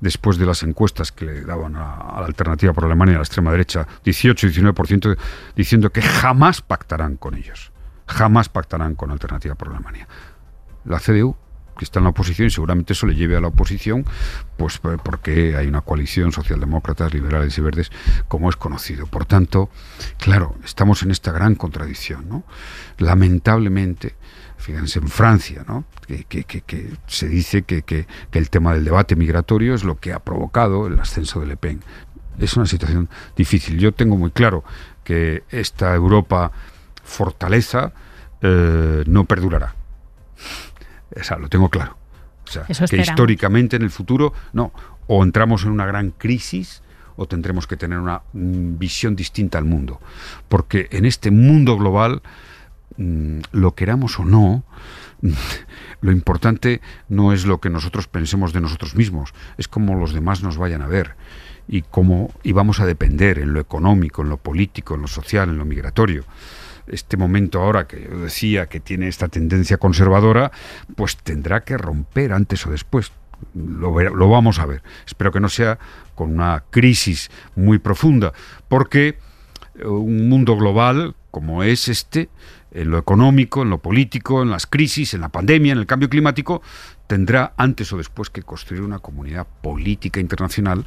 después 0.00 0.36
de 0.36 0.44
las 0.44 0.62
encuestas 0.62 1.10
que 1.10 1.24
le 1.24 1.40
daban 1.42 1.76
a, 1.76 1.94
a 1.94 2.20
la 2.20 2.26
alternativa 2.26 2.74
por 2.74 2.84
Alemania, 2.84 3.14
a 3.14 3.18
la 3.18 3.24
extrema 3.24 3.52
derecha, 3.52 3.86
18-19%, 4.04 5.16
diciendo 5.56 5.90
que 5.90 6.02
jamás 6.02 6.60
pactarán 6.60 7.16
con 7.16 7.36
ellos. 7.36 7.72
Jamás 8.06 8.50
pactarán 8.50 8.96
con 8.96 9.10
alternativa 9.10 9.54
por 9.54 9.68
Alemania. 9.68 10.06
La 10.84 10.98
CDU 11.00 11.36
que 11.76 11.84
está 11.84 12.00
en 12.00 12.04
la 12.04 12.10
oposición 12.10 12.48
y 12.48 12.50
seguramente 12.50 12.92
eso 12.92 13.06
le 13.06 13.14
lleve 13.14 13.36
a 13.36 13.40
la 13.40 13.48
oposición, 13.48 14.04
pues 14.56 14.78
porque 14.78 15.56
hay 15.56 15.66
una 15.66 15.80
coalición 15.80 16.32
socialdemócratas, 16.32 17.12
liberales 17.12 17.56
y 17.58 17.60
verdes, 17.60 17.90
como 18.28 18.48
es 18.48 18.56
conocido. 18.56 19.06
Por 19.06 19.24
tanto, 19.24 19.70
claro, 20.18 20.56
estamos 20.64 21.02
en 21.02 21.10
esta 21.10 21.32
gran 21.32 21.54
contradicción, 21.54 22.28
¿no? 22.28 22.44
Lamentablemente, 22.98 24.14
fíjense, 24.56 24.98
en 24.98 25.08
Francia, 25.08 25.64
¿no? 25.66 25.84
que, 26.06 26.24
que, 26.24 26.44
que, 26.44 26.90
se 27.06 27.28
dice 27.28 27.62
que, 27.62 28.06
el 28.32 28.50
tema 28.50 28.74
del 28.74 28.84
debate 28.84 29.16
migratorio 29.16 29.74
es 29.74 29.84
lo 29.84 29.98
que 29.98 30.12
ha 30.12 30.20
provocado 30.20 30.86
el 30.86 30.98
ascenso 30.98 31.40
de 31.40 31.46
Le 31.46 31.56
Pen. 31.56 31.80
Es 32.38 32.56
una 32.56 32.66
situación 32.66 33.08
difícil. 33.36 33.78
Yo 33.78 33.92
tengo 33.92 34.16
muy 34.16 34.30
claro 34.30 34.64
que 35.04 35.44
esta 35.50 35.94
Europa 35.94 36.50
fortaleza 37.04 37.92
eh, 38.40 39.04
no 39.06 39.24
perdurará 39.24 39.74
o 41.14 41.38
lo 41.38 41.48
tengo 41.48 41.68
claro. 41.68 41.96
O 42.46 42.50
sea, 42.50 42.64
que 42.64 42.98
históricamente 42.98 43.76
en 43.76 43.82
el 43.82 43.90
futuro, 43.90 44.32
no, 44.52 44.72
o 45.06 45.22
entramos 45.22 45.64
en 45.64 45.70
una 45.70 45.86
gran 45.86 46.10
crisis 46.10 46.82
o 47.16 47.26
tendremos 47.26 47.66
que 47.66 47.76
tener 47.76 47.98
una 47.98 48.22
mm, 48.32 48.78
visión 48.78 49.16
distinta 49.16 49.58
al 49.58 49.64
mundo. 49.64 50.00
Porque 50.48 50.88
en 50.90 51.04
este 51.06 51.30
mundo 51.30 51.76
global, 51.76 52.22
mm, 52.96 53.40
lo 53.52 53.74
queramos 53.74 54.18
o 54.18 54.24
no, 54.24 54.64
lo 56.00 56.12
importante 56.12 56.80
no 57.08 57.32
es 57.32 57.46
lo 57.46 57.60
que 57.60 57.70
nosotros 57.70 58.08
pensemos 58.08 58.52
de 58.52 58.60
nosotros 58.60 58.94
mismos, 58.94 59.32
es 59.56 59.68
cómo 59.68 59.94
los 59.94 60.12
demás 60.12 60.42
nos 60.42 60.58
vayan 60.58 60.82
a 60.82 60.86
ver 60.86 61.16
y 61.66 61.80
cómo 61.80 62.30
y 62.42 62.52
vamos 62.52 62.80
a 62.80 62.86
depender 62.86 63.38
en 63.38 63.54
lo 63.54 63.60
económico, 63.60 64.20
en 64.20 64.28
lo 64.28 64.36
político, 64.36 64.96
en 64.96 65.02
lo 65.02 65.08
social, 65.08 65.48
en 65.48 65.56
lo 65.56 65.64
migratorio 65.64 66.24
este 66.86 67.16
momento 67.16 67.60
ahora 67.60 67.86
que 67.86 68.08
yo 68.10 68.18
decía 68.18 68.66
que 68.66 68.80
tiene 68.80 69.08
esta 69.08 69.28
tendencia 69.28 69.78
conservadora, 69.78 70.52
pues 70.96 71.16
tendrá 71.16 71.64
que 71.64 71.76
romper 71.76 72.32
antes 72.32 72.66
o 72.66 72.70
después. 72.70 73.12
Lo, 73.54 73.98
lo 74.00 74.28
vamos 74.28 74.58
a 74.58 74.66
ver. 74.66 74.82
Espero 75.06 75.32
que 75.32 75.40
no 75.40 75.48
sea 75.48 75.78
con 76.14 76.32
una 76.32 76.64
crisis 76.70 77.30
muy 77.56 77.78
profunda, 77.78 78.32
porque 78.68 79.18
un 79.82 80.28
mundo 80.28 80.56
global 80.56 81.14
como 81.34 81.64
es 81.64 81.88
este, 81.88 82.28
en 82.70 82.92
lo 82.92 82.98
económico, 82.98 83.62
en 83.62 83.70
lo 83.70 83.78
político, 83.78 84.42
en 84.42 84.50
las 84.50 84.68
crisis, 84.68 85.14
en 85.14 85.20
la 85.20 85.30
pandemia, 85.30 85.72
en 85.72 85.78
el 85.78 85.86
cambio 85.86 86.08
climático, 86.08 86.62
tendrá 87.08 87.54
antes 87.56 87.92
o 87.92 87.96
después 87.96 88.30
que 88.30 88.42
construir 88.42 88.82
una 88.82 89.00
comunidad 89.00 89.44
política 89.60 90.20
internacional 90.20 90.86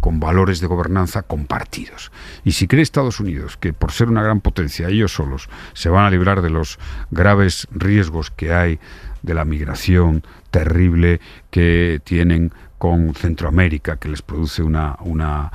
con 0.00 0.20
valores 0.20 0.60
de 0.60 0.66
gobernanza 0.66 1.22
compartidos. 1.22 2.12
Y 2.44 2.52
si 2.52 2.66
cree 2.66 2.82
Estados 2.82 3.20
Unidos 3.20 3.56
que 3.56 3.72
por 3.72 3.92
ser 3.92 4.08
una 4.08 4.22
gran 4.22 4.40
potencia 4.40 4.88
ellos 4.88 5.12
solos 5.12 5.48
se 5.74 5.88
van 5.88 6.04
a 6.04 6.10
librar 6.10 6.42
de 6.42 6.50
los 6.50 6.78
graves 7.10 7.66
riesgos 7.70 8.30
que 8.30 8.52
hay 8.52 8.78
de 9.22 9.34
la 9.34 9.44
migración 9.44 10.22
terrible 10.50 11.20
que 11.50 12.00
tienen 12.04 12.52
con 12.78 13.12
Centroamérica, 13.14 13.96
que 13.96 14.08
les 14.08 14.22
produce 14.22 14.62
una, 14.62 14.96
una, 15.00 15.50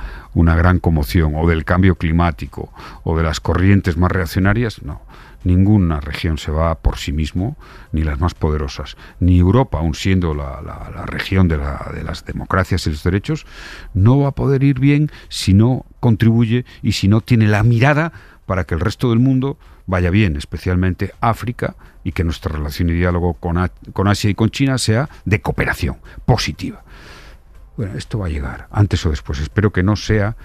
gran 0.56 0.78
conmoción, 0.78 1.32
o 1.34 1.48
del 1.48 1.64
cambio 1.64 1.96
climático, 1.96 2.70
o 3.02 3.16
de 3.16 3.22
las 3.22 3.40
corrientes 3.40 3.96
más 3.96 4.12
reaccionarias, 4.12 4.82
no. 4.82 5.00
Ninguna 5.44 6.00
región 6.00 6.38
se 6.38 6.50
va 6.50 6.74
por 6.76 6.96
sí 6.96 7.12
mismo, 7.12 7.56
ni 7.92 8.02
las 8.02 8.18
más 8.18 8.34
poderosas. 8.34 8.96
Ni 9.20 9.38
Europa, 9.38 9.78
aun 9.78 9.94
siendo 9.94 10.34
la, 10.34 10.60
la, 10.62 11.06
región 11.06 11.48
de, 11.48 11.58
la, 11.58 11.90
de 11.94 12.02
las 12.02 12.24
democracias 12.24 12.86
y 12.86 12.90
los 12.90 13.04
derechos, 13.04 13.46
no 13.92 14.18
va 14.18 14.28
a 14.28 14.32
poder 14.32 14.64
ir 14.64 14.80
bien 14.80 15.10
si 15.28 15.54
no 15.54 15.84
contribuye 16.00 16.64
y 16.82 16.92
si 16.92 17.08
no 17.08 17.20
tiene 17.20 17.46
la 17.46 17.62
mirada 17.62 18.12
para 18.46 18.64
que 18.64 18.74
el 18.74 18.80
resto 18.80 19.10
del 19.10 19.18
mundo 19.18 19.58
vaya 19.86 20.10
bien, 20.10 20.36
especialmente 20.36 21.12
África, 21.20 21.76
y 22.04 22.12
que 22.12 22.24
nuestra 22.24 22.54
relación 22.54 22.90
y 22.90 22.92
diálogo 22.92 23.34
con, 23.34 23.70
con 23.92 24.08
Asia 24.08 24.30
y 24.30 24.34
con 24.34 24.50
China 24.50 24.78
sea 24.78 25.08
de 25.24 25.40
cooperación 25.40 25.98
positiva. 26.24 26.84
Bueno, 27.76 27.96
esto 27.96 28.18
va 28.18 28.26
a 28.26 28.30
llegar, 28.30 28.68
antes 28.70 29.04
o 29.04 29.10
después. 29.10 29.40
Espero 29.40 29.72
que 29.72 29.82
no 29.82 29.96
sea, 29.96 30.36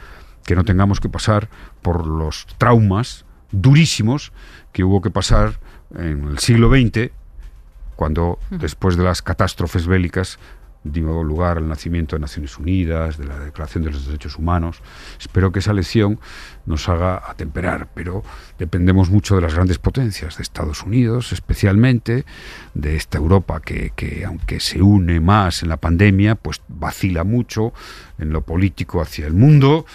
que 0.45 0.56
no 0.56 0.64
tengamos 0.64 1.00
que 1.00 1.10
pasar 1.10 1.50
por 1.82 2.08
los 2.08 2.47
traumas 2.58 3.26
durísimos 3.52 4.32
que 4.72 4.84
hubo 4.84 5.02
que 5.02 5.12
pasar 5.12 5.60
en 5.95 6.28
el 6.28 6.39
siglo 6.39 6.70
XX, 6.70 7.12
cuando 7.95 8.39
después 8.50 8.95
de 8.95 9.04
las 9.04 9.22
catástrofes 9.22 9.88
bélicas 9.88 10.39
dio 10.84 11.24
lugar 11.24 11.58
al 11.58 11.68
nacimiento 11.68 12.16
de 12.16 12.22
Naciones 12.22 12.58
Unidas, 12.58 13.18
de 13.18 13.26
la 13.26 13.38
Declaración 13.38 13.84
de 13.84 13.91
los 13.91 14.06
Derechos 14.06 14.38
Humanos. 14.38 14.82
Espero 15.20 15.52
que 15.52 15.60
esa 15.60 15.74
lección 15.74 16.20
nos 16.66 16.88
haga 16.88 17.22
atemperar, 17.28 17.89
pero 17.93 18.24
dependemos 18.58 19.10
mucho 19.10 19.36
de 19.36 19.41
las 19.41 19.54
grandes 19.54 19.78
potencias, 19.78 20.38
de 20.38 20.43
Estados 20.43 20.84
Unidos 20.84 21.34
especialmente, 21.34 22.26
de 22.74 22.95
esta 22.95 23.18
Europa 23.18 23.60
que, 23.60 23.91
que 23.95 24.24
aunque 24.26 24.60
se 24.60 24.82
une 24.82 25.20
más 25.20 25.64
en 25.64 25.70
la 25.70 25.78
pandemia, 25.78 26.36
pues 26.36 26.62
vacila 26.68 27.24
mucho 27.24 27.74
en 28.18 28.30
lo 28.32 28.41
político 28.41 29.02
hacia 29.02 29.28
el 29.28 29.34
mundo 29.34 29.86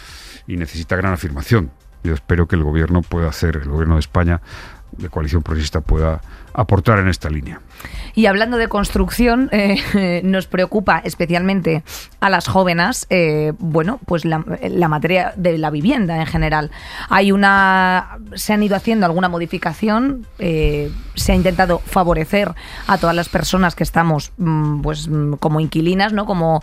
y 0.46 0.57
necesita 0.57 0.96
gran 0.96 1.14
afirmación. 1.14 1.70
Yo 2.05 2.12
espero 2.12 2.46
que 2.46 2.55
el 2.55 2.62
gobierno 2.62 3.00
pueda 3.00 3.30
hacer, 3.30 3.57
el 3.57 3.68
gobierno 3.70 3.94
de 3.94 4.00
España, 4.00 4.42
de 4.92 5.09
coalición 5.09 5.42
progresista, 5.42 5.80
pueda 5.80 6.20
aportar 6.52 6.98
en 6.98 7.09
esta 7.09 7.30
línea. 7.30 7.61
Y 8.14 8.26
hablando 8.26 8.59
de 8.59 8.68
construcción, 8.68 9.48
eh, 9.52 10.20
nos 10.24 10.46
preocupa 10.46 11.00
especialmente 11.02 11.82
a 12.20 12.28
las 12.28 12.46
jóvenes, 12.46 13.07
eh, 13.09 13.55
bueno, 13.59 14.00
pues 14.05 14.26
la, 14.26 14.38
materia 14.86 15.32
de 15.36 15.57
la 15.57 15.70
vivienda 15.70 16.20
en 16.20 16.26
general. 16.26 16.70
Hay 17.09 17.32
una, 17.32 18.18
se 18.34 18.52
han 18.52 18.62
ido 18.62 18.76
haciendo 18.76 19.07
alguna 19.07 19.30
modificación, 19.30 20.26
eh, 20.38 20.92
se 21.14 21.32
ha 21.32 21.34
intentado 21.34 21.78
favorecer 21.78 22.52
a 22.86 22.98
todas 22.98 23.16
las 23.16 23.30
personas 23.30 23.74
que 23.74 23.82
estamos, 23.82 24.32
mm, 24.36 24.82
pues, 24.82 25.09
mm, 25.09 25.34
como 25.34 25.59
inquilinas, 25.59 26.12
no, 26.12 26.26
como 26.26 26.62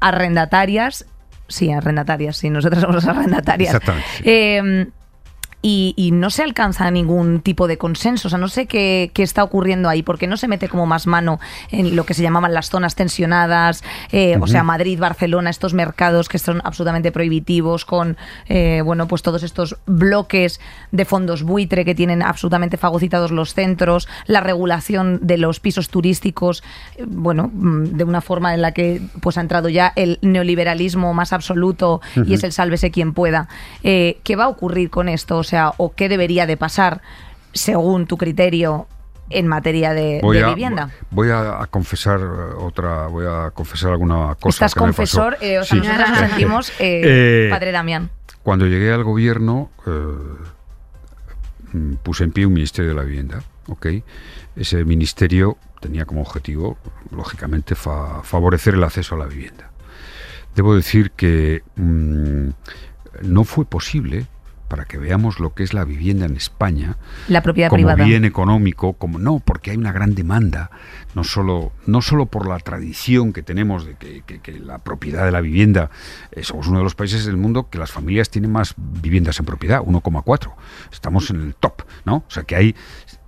arrendatarias 0.00 1.04
Sí, 1.48 1.72
arrendatarias, 1.72 2.36
sí, 2.36 2.50
nosotras 2.50 2.82
somos 2.82 2.96
las 2.96 3.06
arrendatarias. 3.16 3.74
Exactamente. 3.74 4.08
Eh, 4.24 4.86
y, 5.60 6.10
no 6.12 6.30
se 6.30 6.42
alcanza 6.42 6.90
ningún 6.90 7.40
tipo 7.40 7.66
de 7.66 7.78
consenso. 7.78 8.28
O 8.28 8.30
sea, 8.30 8.38
no 8.38 8.48
sé 8.48 8.66
qué, 8.66 9.10
está 9.16 9.42
ocurriendo 9.42 9.88
ahí, 9.88 10.02
porque 10.02 10.26
no 10.26 10.36
se 10.36 10.48
mete 10.48 10.68
como 10.68 10.86
más 10.86 11.06
mano 11.06 11.40
en 11.70 11.96
lo 11.96 12.06
que 12.06 12.14
se 12.14 12.22
llamaban 12.22 12.54
las 12.54 12.70
zonas 12.70 12.94
tensionadas, 12.94 13.82
eh, 14.12 14.36
o 14.40 14.46
sea, 14.46 14.62
Madrid, 14.62 14.98
Barcelona, 14.98 15.50
estos 15.50 15.74
mercados 15.74 16.28
que 16.28 16.38
son 16.38 16.60
absolutamente 16.64 17.12
prohibitivos, 17.12 17.84
con 17.84 18.16
eh, 18.46 18.82
bueno, 18.84 19.08
pues 19.08 19.22
todos 19.22 19.42
estos 19.42 19.76
bloques 19.86 20.60
de 20.92 21.04
fondos 21.04 21.42
buitre 21.42 21.84
que 21.84 21.94
tienen 21.94 22.22
absolutamente 22.22 22.76
fagocitados 22.76 23.32
los 23.32 23.54
centros, 23.54 24.08
la 24.26 24.40
regulación 24.40 25.18
de 25.22 25.38
los 25.38 25.60
pisos 25.60 25.88
turísticos, 25.88 26.62
eh, 26.96 27.04
bueno, 27.06 27.50
mm, 27.52 27.96
de 27.96 28.04
una 28.04 28.20
forma 28.20 28.54
en 28.54 28.62
la 28.62 28.72
que 28.72 29.02
pues 29.20 29.36
ha 29.36 29.40
entrado 29.40 29.68
ya 29.68 29.92
el 29.96 30.18
neoliberalismo 30.22 31.12
más 31.14 31.32
absoluto 31.32 32.00
y 32.26 32.34
es 32.34 32.44
el 32.44 32.52
sálvese 32.52 32.90
quien 32.90 33.12
pueda. 33.12 33.48
¿Qué 33.82 34.36
va 34.36 34.44
a 34.44 34.48
ocurrir 34.48 34.90
con 34.90 35.08
esto? 35.08 35.42
O 35.48 35.50
sea, 35.50 35.72
o 35.78 35.94
qué 35.94 36.10
debería 36.10 36.44
de 36.44 36.58
pasar 36.58 37.00
según 37.54 38.06
tu 38.06 38.18
criterio 38.18 38.86
en 39.30 39.46
materia 39.46 39.94
de, 39.94 40.20
vivienda. 40.22 40.90
Voy 41.10 41.30
a, 41.30 41.66
confesar 41.70 42.20
eh, 42.20 42.54
otra, 42.58 43.06
voy 43.06 43.24
a 43.24 43.50
confesar 43.52 43.92
alguna 43.92 44.34
cosa. 44.38 44.66
Estás 44.66 44.74
confesor, 44.74 45.38
eh, 45.40 45.58
o 45.58 45.64
sea, 45.64 45.78
nosotros 45.78 46.10
nos 46.10 46.18
sentimos 46.18 46.72
eh, 46.78 47.48
padre 47.50 47.72
Damián. 47.72 48.10
Cuando 48.42 48.66
llegué 48.66 48.92
al 48.92 49.04
gobierno 49.04 49.70
mm, 51.72 51.94
puse 52.02 52.24
en 52.24 52.32
pie 52.32 52.44
un 52.44 52.52
ministerio 52.52 52.90
de 52.90 52.96
la 52.96 53.04
vivienda, 53.04 53.42
¿ok? 53.68 53.86
Ese 54.54 54.84
ministerio 54.84 55.56
tenía 55.80 56.04
como 56.04 56.20
objetivo, 56.20 56.76
lógicamente, 57.10 57.74
favorecer 57.74 58.74
el 58.74 58.84
acceso 58.84 59.14
a 59.14 59.18
la 59.18 59.24
vivienda. 59.24 59.70
Debo 60.54 60.74
decir 60.74 61.12
que 61.12 61.62
mm, 61.76 62.48
no 63.22 63.44
fue 63.44 63.64
posible 63.64 64.26
para 64.68 64.84
que 64.84 64.98
veamos 64.98 65.40
lo 65.40 65.54
que 65.54 65.62
es 65.62 65.74
la 65.74 65.84
vivienda 65.84 66.26
en 66.26 66.36
España. 66.36 66.96
La 67.28 67.42
propiedad 67.42 67.70
como 67.70 67.78
privada. 67.78 68.04
bien 68.04 68.24
económico, 68.24 68.92
como 68.92 69.18
no, 69.18 69.40
porque 69.40 69.70
hay 69.70 69.76
una 69.76 69.92
gran 69.92 70.14
demanda, 70.14 70.70
no 71.14 71.24
solo, 71.24 71.72
no 71.86 72.02
solo 72.02 72.26
por 72.26 72.46
la 72.46 72.58
tradición 72.58 73.32
que 73.32 73.42
tenemos 73.42 73.86
de 73.86 73.96
que, 73.96 74.58
la 74.60 74.78
propiedad 74.78 75.24
de 75.24 75.32
la 75.32 75.40
vivienda, 75.40 75.90
eh, 76.32 76.44
somos 76.44 76.68
uno 76.68 76.78
de 76.78 76.84
los 76.84 76.94
países 76.94 77.24
del 77.24 77.36
mundo 77.36 77.68
que 77.70 77.78
las 77.78 77.90
familias 77.90 78.30
tienen 78.30 78.52
más 78.52 78.74
viviendas 78.76 79.38
en 79.40 79.46
propiedad, 79.46 79.80
1,4. 79.80 80.52
Estamos 80.92 81.30
en 81.30 81.40
el 81.40 81.54
top, 81.54 81.82
¿no? 82.04 82.16
O 82.16 82.30
sea 82.30 82.42
que 82.42 82.56
hay, 82.56 82.76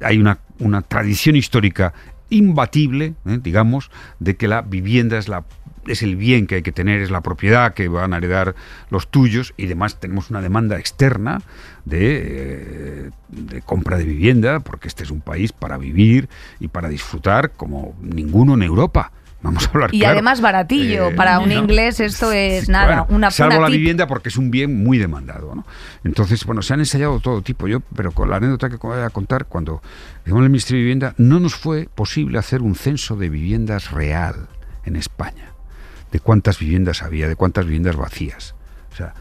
hay 0.01 0.19
una, 0.19 0.39
una 0.59 0.83
tradición 0.83 1.37
histórica 1.37 1.95
imbatible, 2.29 3.15
¿eh? 3.27 3.39
digamos, 3.43 3.91
de 4.19 4.37
que 4.37 4.49
la 4.49 4.63
vivienda 4.63 5.19
es 5.19 5.29
la 5.29 5.45
es 5.87 6.03
el 6.03 6.17
bien 6.17 6.47
que 6.47 6.57
hay 6.57 6.63
que 6.63 6.73
tener, 6.73 7.01
es 7.01 7.11
la 7.11 7.21
propiedad 7.23 7.75
que 7.75 7.89
van 7.89 8.13
a 8.13 8.19
heredar 8.19 8.55
los 8.91 9.09
tuyos 9.09 9.55
y 9.57 9.67
además 9.67 9.99
tenemos 10.01 10.31
una 10.31 10.41
demanda 10.41 10.79
externa 10.79 11.41
de, 11.85 12.23
eh, 12.23 13.11
de, 13.29 13.63
compra 13.63 13.97
de 13.97 14.05
vivienda, 14.05 14.61
porque 14.61 14.89
este 14.89 15.05
es 15.05 15.11
un 15.11 15.21
país 15.21 15.53
para 15.53 15.79
vivir 15.79 16.29
y 16.59 16.69
para 16.69 16.89
disfrutar 16.89 17.53
como 17.53 17.95
ninguno 18.01 18.55
en 18.55 18.63
Europa. 18.63 19.13
Vamos 19.43 19.67
a 19.67 19.71
hablar 19.71 19.95
Y 19.95 20.01
claro. 20.01 20.13
además 20.13 20.43
baratillo. 20.43 21.09
Eh, 21.09 21.15
Para 21.15 21.39
un 21.41 21.49
no. 21.49 21.55
inglés 21.55 21.99
esto 21.99 22.31
es 22.31 22.67
Sí, 22.67 22.73
nada. 22.73 22.87
bueno, 22.87 23.07
una 23.09 23.31
salvo 23.31 23.57
una 23.57 23.69
la 23.71 23.75
vivienda 23.75 24.07
porque 24.07 24.29
es 24.29 24.37
un 24.37 24.51
bien 24.51 24.85
muy 24.85 24.99
demandado. 24.99 25.55
¿no? 25.55 25.65
Entonces, 26.05 26.45
bueno, 26.45 26.61
se 26.61 26.75
han 26.75 26.81
ensayado 26.81 27.21
todo 27.21 27.41
tipo. 27.41 27.67
Yo, 27.67 27.81
pero 27.81 28.13
con 28.13 28.29
la 28.29 28.37
anécdota 28.37 28.69
que 28.69 28.77
voy 28.77 28.99
a 29.01 29.09
contar, 29.09 29.47
cuando 29.47 29.81
llegamos 30.27 30.43
al 30.43 30.51
Ministerio 30.51 30.81
de 30.81 30.83
Vivienda, 30.83 31.15
no 31.17 31.41
nos 31.41 31.55
fue 31.55 31.89
posible 31.95 32.39
hacer 32.39 32.61
un 32.61 32.75
censo 32.75 33.17
de 33.17 33.31
viviendas 33.31 33.93
real 33.93 34.49
en 34.85 34.97
España. 34.97 35.50
De 36.13 36.21
cuántas 36.21 36.59
viviendas 36.59 37.03
había, 37.03 37.29
de 37.29 37.37
cuántas 37.37 37.65
viviendas 37.65 37.97
vacías. 37.97 38.55
O 38.93 38.97
sea, 38.97 39.15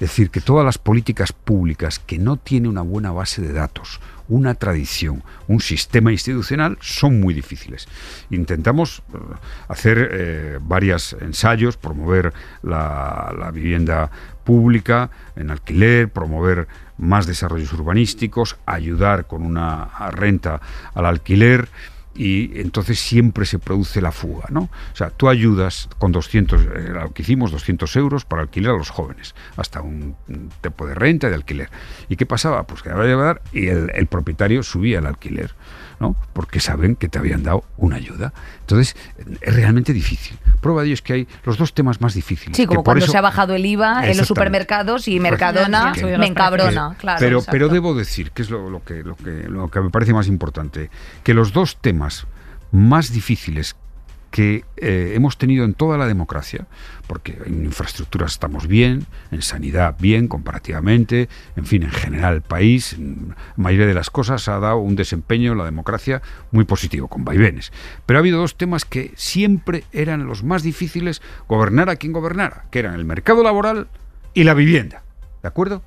decir 0.00 0.30
que 0.30 0.40
todas 0.40 0.64
las 0.64 0.78
políticas 0.78 1.32
públicas 1.32 1.98
que 1.98 2.18
no 2.18 2.36
tienen 2.36 2.70
una 2.70 2.82
buena 2.82 3.12
base 3.12 3.42
de 3.42 3.52
datos, 3.52 4.00
una 4.28 4.54
tradición, 4.54 5.22
un 5.46 5.60
sistema 5.60 6.10
institucional, 6.10 6.78
son 6.80 7.20
muy 7.20 7.34
difíciles. 7.34 7.86
Intentamos 8.30 9.02
eh, 9.12 9.18
hacer 9.68 10.08
eh, 10.12 10.58
varios 10.62 11.14
ensayos, 11.20 11.76
promover 11.76 12.32
la, 12.62 13.34
la 13.38 13.50
vivienda 13.50 14.10
pública 14.44 15.10
en 15.36 15.50
alquiler, 15.50 16.08
promover 16.08 16.66
más 16.96 17.26
desarrollos 17.26 17.72
urbanísticos, 17.72 18.56
ayudar 18.66 19.26
con 19.26 19.42
una 19.42 19.88
renta 20.10 20.60
al 20.94 21.06
alquiler 21.06 21.68
y 22.14 22.60
entonces 22.60 22.98
siempre 22.98 23.46
se 23.46 23.58
produce 23.58 24.00
la 24.00 24.12
fuga, 24.12 24.46
¿no? 24.50 24.62
O 24.62 24.96
sea, 24.96 25.10
tú 25.10 25.28
ayudas 25.28 25.88
con 25.98 26.12
200, 26.12 26.62
eh, 26.62 26.68
que 27.14 27.22
hicimos, 27.22 27.52
200 27.52 27.94
euros 27.96 28.24
para 28.24 28.42
alquiler 28.42 28.72
a 28.72 28.76
los 28.76 28.90
jóvenes, 28.90 29.34
hasta 29.56 29.80
un 29.80 30.16
tipo 30.60 30.86
de 30.86 30.94
renta 30.94 31.28
de 31.28 31.34
alquiler. 31.34 31.70
¿Y 32.08 32.16
qué 32.16 32.26
pasaba? 32.26 32.64
Pues 32.64 32.82
que 32.82 32.90
que 32.90 32.94
dar 32.96 33.42
y 33.52 33.68
el, 33.68 33.90
el 33.94 34.06
propietario 34.06 34.62
subía 34.62 34.98
el 34.98 35.06
alquiler, 35.06 35.54
¿no? 36.00 36.16
Porque 36.32 36.58
saben 36.60 36.96
que 36.96 37.08
te 37.08 37.18
habían 37.18 37.42
dado 37.42 37.62
una 37.76 37.96
ayuda. 37.96 38.32
Entonces, 38.62 38.96
es 39.42 39.54
realmente 39.54 39.92
difícil. 39.92 40.38
Prueba 40.60 40.80
de 40.80 40.86
ello 40.88 40.94
es 40.94 41.02
que 41.02 41.12
hay 41.12 41.28
los 41.44 41.58
dos 41.58 41.74
temas 41.74 42.00
más 42.00 42.14
difíciles. 42.14 42.56
Sí, 42.56 42.66
como 42.66 42.80
por 42.80 42.84
cuando 42.94 43.04
eso- 43.04 43.12
se 43.12 43.18
ha 43.18 43.20
bajado 43.20 43.54
el 43.54 43.64
IVA 43.66 44.08
en 44.08 44.16
los 44.16 44.26
supermercados 44.26 45.06
y 45.08 45.20
Pues, 45.20 45.30
Mercadona 45.30 45.92
que- 45.92 46.04
me 46.06 46.18
que- 46.18 46.26
encabrona. 46.26 46.96
Claro, 46.98 47.18
pero, 47.20 47.38
exacto. 47.38 47.52
pero 47.52 47.68
debo 47.68 47.94
decir, 47.94 48.30
que 48.32 48.42
es 48.42 48.50
lo, 48.50 48.70
lo 48.70 48.82
que, 48.82 49.04
lo, 49.04 49.14
que, 49.16 49.30
lo 49.48 49.68
que 49.70 49.80
me 49.80 49.90
parece 49.90 50.12
más 50.14 50.26
importante, 50.26 50.90
que 51.22 51.34
los 51.34 51.52
dos 51.52 51.76
temas 51.80 52.26
más 52.72 53.12
difíciles 53.12 53.76
que 54.30 54.64
eh, 54.76 55.12
hemos 55.14 55.38
tenido 55.38 55.64
en 55.64 55.74
toda 55.74 55.98
la 55.98 56.06
democracia, 56.06 56.66
porque 57.06 57.38
en 57.44 57.64
infraestructuras 57.64 58.32
estamos 58.32 58.68
bien, 58.68 59.06
en 59.32 59.42
sanidad 59.42 59.96
bien 59.98 60.28
comparativamente, 60.28 61.28
en 61.56 61.66
fin, 61.66 61.82
en 61.82 61.90
general 61.90 62.34
el 62.34 62.42
país, 62.42 62.92
en 62.92 63.34
mayoría 63.56 63.86
de 63.86 63.94
las 63.94 64.10
cosas 64.10 64.46
ha 64.48 64.60
dado 64.60 64.78
un 64.78 64.94
desempeño 64.94 65.52
en 65.52 65.58
la 65.58 65.64
democracia 65.64 66.22
muy 66.52 66.64
positivo, 66.64 67.08
con 67.08 67.24
vaivenes. 67.24 67.72
Pero 68.06 68.18
ha 68.18 68.20
habido 68.20 68.38
dos 68.38 68.56
temas 68.56 68.84
que 68.84 69.12
siempre 69.16 69.84
eran 69.92 70.26
los 70.26 70.44
más 70.44 70.62
difíciles 70.62 71.22
gobernar 71.48 71.90
a 71.90 71.96
quien 71.96 72.12
gobernara, 72.12 72.66
que 72.70 72.78
eran 72.78 72.94
el 72.94 73.04
mercado 73.04 73.42
laboral 73.42 73.88
y 74.34 74.44
la 74.44 74.54
vivienda. 74.54 75.02
¿De 75.42 75.48
acuerdo? 75.48 75.82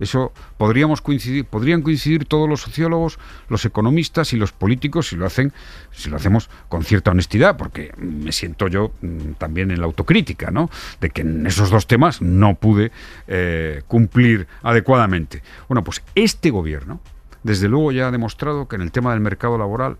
Eso 0.00 0.32
podríamos 0.58 1.00
coincidir, 1.00 1.44
podrían 1.44 1.82
coincidir 1.82 2.26
todos 2.26 2.48
los 2.48 2.60
sociólogos, 2.60 3.18
los 3.48 3.64
economistas 3.64 4.32
y 4.32 4.36
los 4.36 4.52
políticos 4.52 5.08
si 5.08 5.16
lo 5.16 5.26
hacen, 5.26 5.52
si 5.92 6.10
lo 6.10 6.16
hacemos 6.16 6.50
con 6.68 6.84
cierta 6.84 7.10
honestidad, 7.10 7.56
porque 7.56 7.92
me 7.96 8.32
siento 8.32 8.68
yo 8.68 8.92
mm, 9.00 9.32
también 9.38 9.70
en 9.70 9.80
la 9.80 9.86
autocrítica, 9.86 10.50
¿no? 10.50 10.70
De 11.00 11.10
que 11.10 11.22
en 11.22 11.46
esos 11.46 11.70
dos 11.70 11.86
temas 11.86 12.20
no 12.20 12.54
pude 12.54 12.92
eh, 13.26 13.82
cumplir 13.86 14.46
adecuadamente. 14.62 15.42
Bueno, 15.68 15.82
pues 15.84 16.02
este 16.14 16.50
gobierno, 16.50 17.00
desde 17.42 17.68
luego 17.68 17.92
ya 17.92 18.08
ha 18.08 18.10
demostrado 18.10 18.68
que 18.68 18.76
en 18.76 18.82
el 18.82 18.92
tema 18.92 19.12
del 19.12 19.20
mercado 19.20 19.58
laboral 19.58 19.96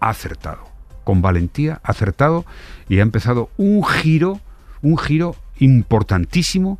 ha 0.00 0.10
acertado, 0.10 0.68
con 1.04 1.22
valentía, 1.22 1.80
ha 1.82 1.90
acertado 1.90 2.44
y 2.88 2.98
ha 2.98 3.02
empezado 3.02 3.50
un 3.56 3.84
giro, 3.84 4.40
un 4.82 4.98
giro 4.98 5.36
importantísimo 5.58 6.78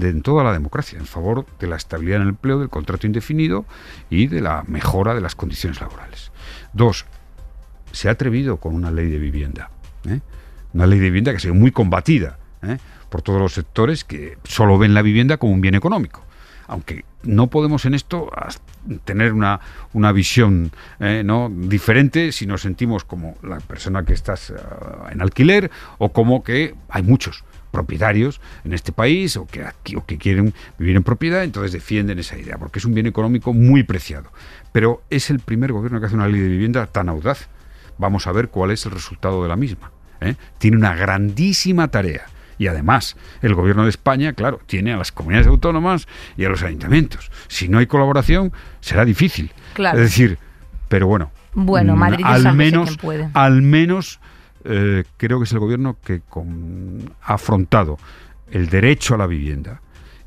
de, 0.00 0.08
en 0.08 0.22
toda 0.22 0.42
la 0.42 0.52
democracia, 0.52 0.98
en 0.98 1.06
favor 1.06 1.46
de 1.58 1.66
la 1.66 1.76
estabilidad 1.76 2.16
en 2.16 2.22
el 2.22 2.28
empleo, 2.30 2.58
del 2.58 2.68
contrato 2.68 3.06
indefinido 3.06 3.64
y 4.08 4.26
de 4.26 4.40
la 4.40 4.64
mejora 4.66 5.14
de 5.14 5.20
las 5.20 5.34
condiciones 5.34 5.80
laborales. 5.80 6.32
Dos, 6.72 7.06
se 7.92 8.08
ha 8.08 8.12
atrevido 8.12 8.56
con 8.58 8.74
una 8.74 8.90
ley 8.90 9.08
de 9.08 9.18
vivienda. 9.18 9.70
¿eh? 10.08 10.20
Una 10.72 10.86
ley 10.86 10.98
de 10.98 11.06
vivienda 11.06 11.30
que 11.30 11.38
ha 11.38 11.40
sido 11.40 11.54
muy 11.54 11.70
combatida 11.70 12.38
¿eh? 12.62 12.78
por 13.08 13.22
todos 13.22 13.40
los 13.40 13.52
sectores 13.52 14.04
que 14.04 14.38
solo 14.44 14.78
ven 14.78 14.94
la 14.94 15.02
vivienda 15.02 15.36
como 15.36 15.52
un 15.52 15.60
bien 15.60 15.74
económico. 15.74 16.24
Aunque 16.66 17.04
no 17.24 17.48
podemos 17.48 17.84
en 17.84 17.94
esto 17.94 18.30
tener 19.04 19.32
una, 19.32 19.60
una 19.92 20.12
visión 20.12 20.70
eh, 21.00 21.22
¿no? 21.24 21.50
diferente 21.50 22.30
si 22.30 22.46
nos 22.46 22.62
sentimos 22.62 23.04
como 23.04 23.36
la 23.42 23.58
persona 23.58 24.04
que 24.04 24.12
estás 24.12 24.52
ah, 24.52 25.10
en 25.10 25.20
alquiler 25.20 25.70
o 25.98 26.12
como 26.12 26.44
que 26.44 26.74
hay 26.88 27.02
muchos 27.02 27.44
propietarios 27.70 28.40
en 28.64 28.72
este 28.72 28.92
país 28.92 29.36
o 29.36 29.46
que, 29.46 29.64
aquí, 29.64 29.96
o 29.96 30.04
que 30.04 30.18
quieren 30.18 30.54
vivir 30.78 30.96
en 30.96 31.02
propiedad, 31.02 31.44
entonces 31.44 31.72
defienden 31.72 32.18
esa 32.18 32.36
idea, 32.38 32.58
porque 32.58 32.78
es 32.78 32.84
un 32.84 32.94
bien 32.94 33.06
económico 33.06 33.52
muy 33.52 33.82
preciado. 33.82 34.30
Pero 34.72 35.02
es 35.10 35.30
el 35.30 35.40
primer 35.40 35.72
gobierno 35.72 36.00
que 36.00 36.06
hace 36.06 36.14
una 36.14 36.28
ley 36.28 36.40
de 36.40 36.48
vivienda 36.48 36.86
tan 36.86 37.08
audaz. 37.08 37.48
Vamos 37.98 38.26
a 38.26 38.32
ver 38.32 38.48
cuál 38.48 38.70
es 38.70 38.84
el 38.86 38.92
resultado 38.92 39.42
de 39.42 39.48
la 39.48 39.56
misma. 39.56 39.90
¿eh? 40.20 40.34
Tiene 40.58 40.76
una 40.76 40.94
grandísima 40.94 41.88
tarea. 41.88 42.26
Y 42.58 42.66
además, 42.66 43.16
el 43.40 43.54
gobierno 43.54 43.84
de 43.84 43.88
España, 43.90 44.34
claro, 44.34 44.60
tiene 44.66 44.92
a 44.92 44.98
las 44.98 45.12
comunidades 45.12 45.46
autónomas 45.46 46.06
y 46.36 46.44
a 46.44 46.50
los 46.50 46.62
ayuntamientos. 46.62 47.30
Si 47.48 47.68
no 47.68 47.78
hay 47.78 47.86
colaboración, 47.86 48.52
será 48.80 49.04
difícil. 49.06 49.50
Claro. 49.72 49.96
Es 49.98 50.04
decir, 50.04 50.38
pero 50.88 51.06
bueno, 51.06 51.30
Bueno, 51.54 51.96
mm, 51.96 51.98
Madrid 51.98 52.24
al 52.26 52.54
menos, 52.54 52.98
puede. 52.98 53.30
al 53.32 53.62
menos 53.62 54.20
eh, 54.64 55.04
creo 55.16 55.38
que 55.38 55.44
es 55.44 55.52
el 55.52 55.58
gobierno 55.58 55.96
que 56.04 56.20
con- 56.20 57.14
ha 57.22 57.34
afrontado 57.34 57.98
el 58.50 58.68
derecho 58.68 59.14
a 59.14 59.18
la 59.18 59.26
vivienda 59.26 59.80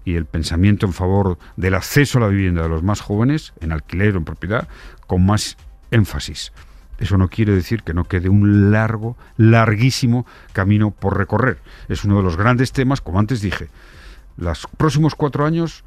y 0.06 0.16
el 0.16 0.26
pensamiento 0.26 0.86
en 0.86 0.94
favor 0.94 1.38
del 1.56 1.76
acceso 1.76 2.18
a 2.18 2.22
la 2.22 2.28
vivienda 2.28 2.64
de 2.64 2.70
los 2.70 2.84
más 2.84 3.02
jóvenes, 3.02 3.54
en 3.62 3.72
alquiler 3.72 4.16
o 4.16 4.18
en 4.18 4.26
propiedad, 4.26 4.68
con 5.08 5.26
más 5.26 5.58
énfasis. 5.92 6.52
Eso 7.00 7.18
no 7.18 7.28
quiere 7.30 7.54
decir 7.54 7.84
que 7.84 7.94
no 7.94 8.04
quede 8.06 8.30
un 8.30 8.72
largo, 8.72 9.18
larguísimo 9.38 10.26
camino 10.54 10.92
por 10.92 11.18
recorrer. 11.18 11.60
Es 11.90 12.04
uno 12.06 12.18
de 12.18 12.24
los 12.24 12.38
grandes 12.38 12.72
temas, 12.72 13.02
como 13.02 13.20
antes 13.20 13.42
dije. 13.42 13.68
Los 14.38 14.68
próximos 14.78 15.16
cuatro 15.16 15.46
años, 15.46 15.84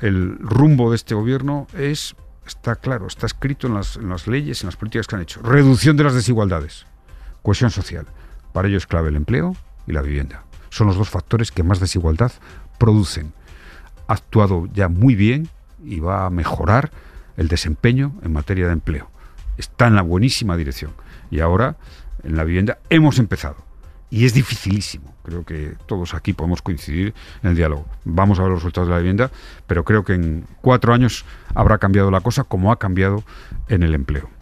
el 0.00 0.36
rumbo 0.38 0.90
de 0.90 0.96
este 0.96 1.14
gobierno 1.14 1.66
es, 1.76 2.16
está 2.46 2.76
claro, 2.76 3.06
está 3.06 3.26
escrito 3.26 3.66
en 3.66 3.74
las, 3.74 3.96
en 3.96 4.08
las 4.08 4.26
leyes, 4.26 4.62
en 4.62 4.66
las 4.68 4.76
políticas 4.76 5.06
que 5.06 5.16
han 5.16 5.22
hecho. 5.22 5.40
Reducción 5.42 5.96
de 5.96 6.04
las 6.04 6.14
desigualdades, 6.14 6.86
cohesión 7.46 7.70
social. 7.70 8.06
Para 8.52 8.66
ello 8.66 8.76
es 8.76 8.88
clave 8.88 9.10
el 9.10 9.14
empleo 9.14 9.54
y 9.86 9.92
la 9.92 10.02
vivienda. 10.02 10.42
Son 10.68 10.88
los 10.88 10.96
dos 10.96 11.10
factores 11.10 11.52
que 11.52 11.62
más 11.62 11.78
desigualdad 11.78 12.32
producen. 12.76 13.32
Ha 14.08 14.14
actuado 14.14 14.66
ya 14.74 14.88
muy 14.88 15.14
bien 15.14 15.48
y 15.84 16.00
va 16.00 16.26
a 16.26 16.30
mejorar 16.30 16.90
el 17.36 17.46
desempeño 17.46 18.14
en 18.24 18.32
materia 18.32 18.66
de 18.66 18.72
empleo. 18.72 19.08
Está 19.58 19.86
en 19.86 19.94
la 19.94 20.02
buenísima 20.02 20.56
dirección. 20.56 20.90
Y 21.30 21.38
ahora, 21.38 21.76
en 22.24 22.36
la 22.36 22.42
vivienda, 22.42 22.78
hemos 22.90 23.20
empezado. 23.20 23.58
Y 24.10 24.24
es 24.24 24.34
dificilísimo. 24.34 25.14
Creo 25.22 25.44
que 25.44 25.76
todos 25.86 26.14
aquí 26.14 26.32
podemos 26.32 26.62
coincidir 26.62 27.14
en 27.44 27.50
el 27.50 27.56
diálogo. 27.56 27.86
Vamos 28.04 28.40
a 28.40 28.42
ver 28.42 28.50
los 28.50 28.58
resultados 28.58 28.88
de 28.88 28.94
la 28.94 28.98
vivienda, 28.98 29.30
pero 29.68 29.84
creo 29.84 30.04
que 30.04 30.14
en 30.14 30.46
cuatro 30.62 30.92
años 30.92 31.24
habrá 31.54 31.78
cambiado 31.78 32.10
la 32.10 32.22
cosa 32.22 32.42
como 32.42 32.72
ha 32.72 32.78
cambiado 32.80 33.22
en 33.68 33.84
el 33.84 33.94
empleo. 33.94 34.35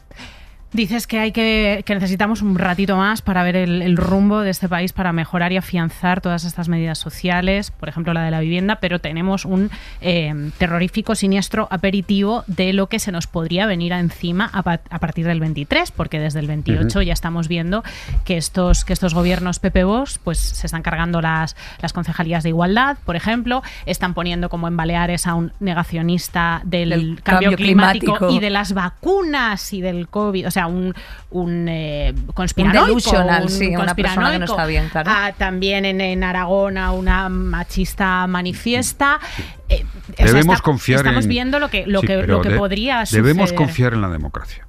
Dices 0.75 1.07
que 1.07 1.21
hay 1.21 1.31
que, 1.31 1.85
que 1.87 1.95
necesitamos 1.95 2.43
un 2.43 2.59
ratito 2.59 2.97
más 2.97 3.23
para 3.23 3.45
ver 3.45 3.55
el, 3.55 3.81
el 3.81 3.97
rumbo 3.97 4.41
de 4.41 4.51
este 4.51 4.69
país 4.69 4.93
para 4.93 5.13
mejorar 5.13 5.53
y 5.53 5.57
afianzar 5.57 6.21
todas 6.21 6.43
estas 6.45 6.69
medidas 6.69 6.99
sociales, 6.99 7.71
por 7.71 7.89
ejemplo 7.89 8.13
la 8.13 8.23
de 8.25 8.33
la 8.33 8.41
vivienda, 8.41 8.77
pero 8.81 8.99
tenemos 8.99 9.45
un 9.45 9.71
eh, 10.01 10.51
terrorífico 10.59 11.15
siniestro 11.15 11.69
aperitivo 11.71 12.43
de 12.49 12.73
lo 12.73 12.89
que 12.89 12.99
se 12.99 13.13
nos 13.13 13.29
podría 13.29 13.67
venir 13.67 13.93
encima 13.93 14.51
a, 14.53 14.65
pa- 14.65 14.81
a 14.91 14.99
partir 14.99 15.25
del 15.27 15.39
23, 15.39 15.93
porque 15.93 16.19
desde 16.19 16.41
el 16.41 16.49
28 16.49 16.87
Ujú. 16.99 17.03
ya 17.03 17.13
estamos 17.13 17.47
viendo 17.47 17.85
que 18.25 18.37
estos, 18.37 18.85
que 18.85 18.93
estos 18.95 19.15
gobiernos 19.15 19.61
PP 19.61 19.85
Vox 19.85 20.19
pues 20.19 20.39
se 20.41 20.67
están 20.67 20.83
cargando 20.83 21.21
las, 21.21 21.55
las 21.83 21.93
concejalías 21.93 22.43
de 22.43 22.49
igualdad, 22.49 22.97
por 23.05 23.15
ejemplo, 23.15 23.63
están 23.87 24.13
poniendo 24.13 24.49
como 24.49 24.67
en 24.67 24.77
Baleares 24.77 25.29
a 25.29 25.35
un 25.35 25.53
negacionista 25.61 26.63
del, 26.65 26.91
Del 26.91 27.23
cambio, 27.23 27.51
cambio 27.51 27.57
climático, 27.57 28.05
climático. 28.15 28.31
y 28.37 28.41
de 28.41 28.51
las 28.51 28.73
vacunas 28.75 29.73
y 29.73 29.81
del 29.81 30.09
COVID, 30.09 30.49
o 30.49 30.51
sea, 30.51 30.64
un, 30.67 30.95
un 31.31 31.67
eh, 31.69 32.15
conspiranoico. 32.35 32.87
delusional, 32.87 33.43
un 33.45 33.49
sí, 33.49 33.69
una 33.77 33.95
persona 33.95 34.33
que 34.33 34.39
no 34.39 34.45
está 34.47 34.67
bien, 34.67 34.89
claro. 34.91 35.11
Ah, 35.13 35.33
también 35.37 35.85
en, 35.85 36.01
en 36.01 36.25
Aragón 36.25 36.79
a 36.79 36.93
una 36.93 37.29
machista 37.29 38.27
manifiesta. 38.27 39.21
Eh, 39.69 39.85
o 40.13 40.17
sea, 40.17 40.27
Debemos 40.27 40.55
está- 40.57 40.65
confiar 40.65 40.99
Estamos 41.01 41.25
en- 41.25 41.29
viendo 41.31 41.59
lo 41.59 41.69
que, 41.71 41.87
lo 41.87 42.01
Sí, 42.01 42.07
que, 42.07 42.27
lo 42.27 42.41
que 42.43 42.51
de- 42.51 42.57
podría 42.59 43.05
Debemos 43.11 43.51
suceder. 43.51 43.57
confiar 43.67 43.95
en 43.95 44.01
la 44.01 44.09
democracia. 44.11 44.67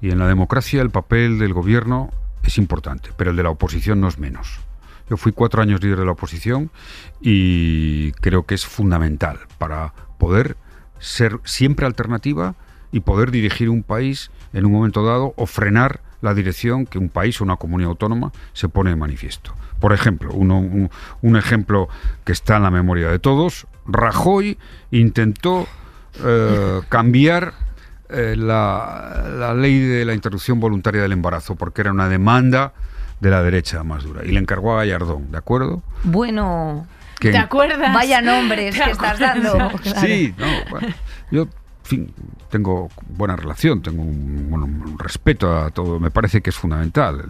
Y 0.00 0.10
en 0.10 0.18
la 0.18 0.26
democracia 0.28 0.82
el 0.82 0.90
papel 0.90 1.38
del 1.38 1.52
gobierno 1.54 2.10
es 2.42 2.58
importante, 2.58 3.10
pero 3.16 3.30
el 3.30 3.36
de 3.36 3.42
la 3.42 3.50
oposición 3.50 4.00
no 4.00 4.08
es 4.08 4.18
menos. 4.18 4.60
Yo 5.08 5.16
fui 5.16 5.32
cuatro 5.32 5.62
años 5.62 5.82
líder 5.82 5.98
de 5.98 6.04
la 6.04 6.12
oposición 6.12 6.70
y 7.20 8.12
creo 8.12 8.44
que 8.44 8.54
es 8.54 8.66
fundamental 8.66 9.38
para 9.58 9.92
poder 10.18 10.56
ser 10.98 11.38
siempre 11.44 11.86
alternativa 11.86 12.54
y 12.92 13.00
poder 13.00 13.30
dirigir 13.30 13.68
un 13.68 13.82
país 13.82 14.30
en 14.56 14.66
un 14.66 14.72
momento 14.72 15.04
dado 15.04 15.34
o 15.36 15.46
frenar 15.46 16.00
la 16.22 16.34
dirección 16.34 16.86
que 16.86 16.98
un 16.98 17.08
país 17.08 17.40
o 17.40 17.44
una 17.44 17.56
comunidad 17.56 17.90
autónoma 17.90 18.32
se 18.52 18.68
pone 18.68 18.90
de 18.90 18.96
manifiesto. 18.96 19.52
Por 19.80 19.92
ejemplo, 19.92 20.32
uno- 20.32 20.58
un, 20.58 20.90
un 21.22 21.36
ejemplo 21.36 21.88
que 22.24 22.32
está 22.32 22.56
en 22.56 22.62
la 22.62 22.70
memoria 22.70 23.08
de 23.08 23.18
todos, 23.18 23.66
Rajoy 23.86 24.58
intentó 24.90 25.66
eh, 26.24 26.80
cambiar 26.88 27.52
eh, 28.08 28.34
la, 28.36 29.26
la 29.38 29.52
ley 29.54 29.78
de 29.78 30.04
la 30.04 30.14
interrupción 30.14 30.58
voluntaria 30.60 31.02
del 31.02 31.12
embarazo 31.12 31.56
porque 31.56 31.82
era 31.82 31.92
una 31.92 32.08
demanda 32.08 32.72
de 33.20 33.30
la 33.30 33.42
derecha 33.42 33.82
más 33.82 34.04
dura 34.04 34.24
y 34.24 34.32
le 34.32 34.40
encargó 34.40 34.72
a 34.74 34.76
Gallardón, 34.78 35.30
¿de 35.32 35.38
acuerdo? 35.38 35.82
Bueno, 36.04 36.86
Que- 37.18 37.32
¿Te 37.32 37.38
acuerdas? 37.38 37.92
vaya 37.94 38.22
nombres 38.22 38.74
¿Te 38.78 38.84
que 38.84 38.90
estás 38.90 39.18
dando. 39.18 39.70
Sí, 40.00 40.34
no, 40.38 40.46
bueno, 40.70 40.88
yo, 41.30 41.46
fin, 41.86 42.12
tengo 42.50 42.90
buena 43.08 43.36
relación, 43.36 43.82
tengo 43.82 44.02
un, 44.02 44.96
respeto 44.98 45.56
a 45.56 45.70
todo, 45.70 46.00
me 46.00 46.10
parece 46.10 46.42
que 46.42 46.50
es 46.50 46.56
fundamental. 46.56 47.24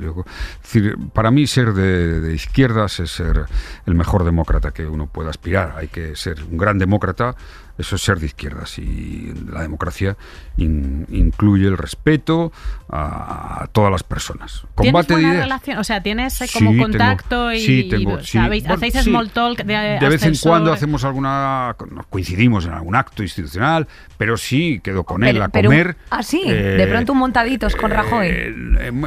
Para 1.13 1.31
mí 1.31 1.47
ser 1.47 1.73
de 1.73 2.35
izquierdas 2.35 3.01
es 3.01 3.11
ser 3.11 3.47
el 3.87 3.95
mejor 3.95 4.25
demócrata 4.25 4.73
que 4.73 4.87
uno 4.87 5.07
pueda 5.07 5.31
aspirar. 5.31 5.75
Hay 5.77 5.89
que 5.89 6.17
ser 6.17 6.43
un 6.43 6.57
gran 6.57 6.79
demócrata, 6.79 7.37
eso 7.79 7.97
es 7.97 8.03
ser 8.03 8.19
de 8.19 8.27
izquierdas. 8.27 8.79
Y 8.79 9.33
la 9.51 9.63
democracia 9.63 10.17
in- 10.57 11.07
incluye 11.11 11.67
el 11.67 11.77
respeto 11.79 12.53
a, 12.89 13.63
a 13.65 13.67
todas 13.69 13.91
las 13.91 14.03
personas. 14.03 14.63
¿Tienes 14.77 14.93
Combate 14.93 15.13
buena 15.15 15.29
ideas. 15.29 15.43
relación? 15.45 15.79
O 15.79 15.85
sea, 15.85 16.03
¿tienes 16.03 16.41
eh, 16.41 16.47
Sí, 16.47 16.59
como 16.59 16.71
tengo- 16.71 16.83
contacto 16.85 17.53
y, 17.53 17.61
sí, 17.61 17.89
tengo, 17.91 18.21
sí. 18.23 18.39
Bueno, 18.39 18.75
hacéis 18.75 18.95
sí. 18.95 19.03
small 19.03 19.31
talk 19.31 19.59
de, 19.65 19.99
De 20.01 20.09
vez 20.09 20.23
en 20.23 20.35
cuando 20.43 20.73
hacemos 20.73 21.05
alguna. 21.05 21.75
nos 21.91 22.07
coincidimos 22.07 22.67
en 22.67 22.73
algún 22.73 22.95
acto 22.97 23.23
institucional, 23.23 23.89
pero 24.19 24.37
sí 24.37 24.81
quedo 24.83 25.05
con 25.05 25.25
él 25.25 25.35
Pero- 25.35 25.45
a 25.45 25.49
pero- 25.49 25.69
comer. 25.71 25.97
ah, 26.11 26.23
sí, 26.23 26.43
de 26.49 26.87
pronto 26.89 27.13
un 27.13 27.19
montaditos 27.19 27.75
con 27.77 27.91
Rajoy. 27.91 28.27
eh, 28.29 28.55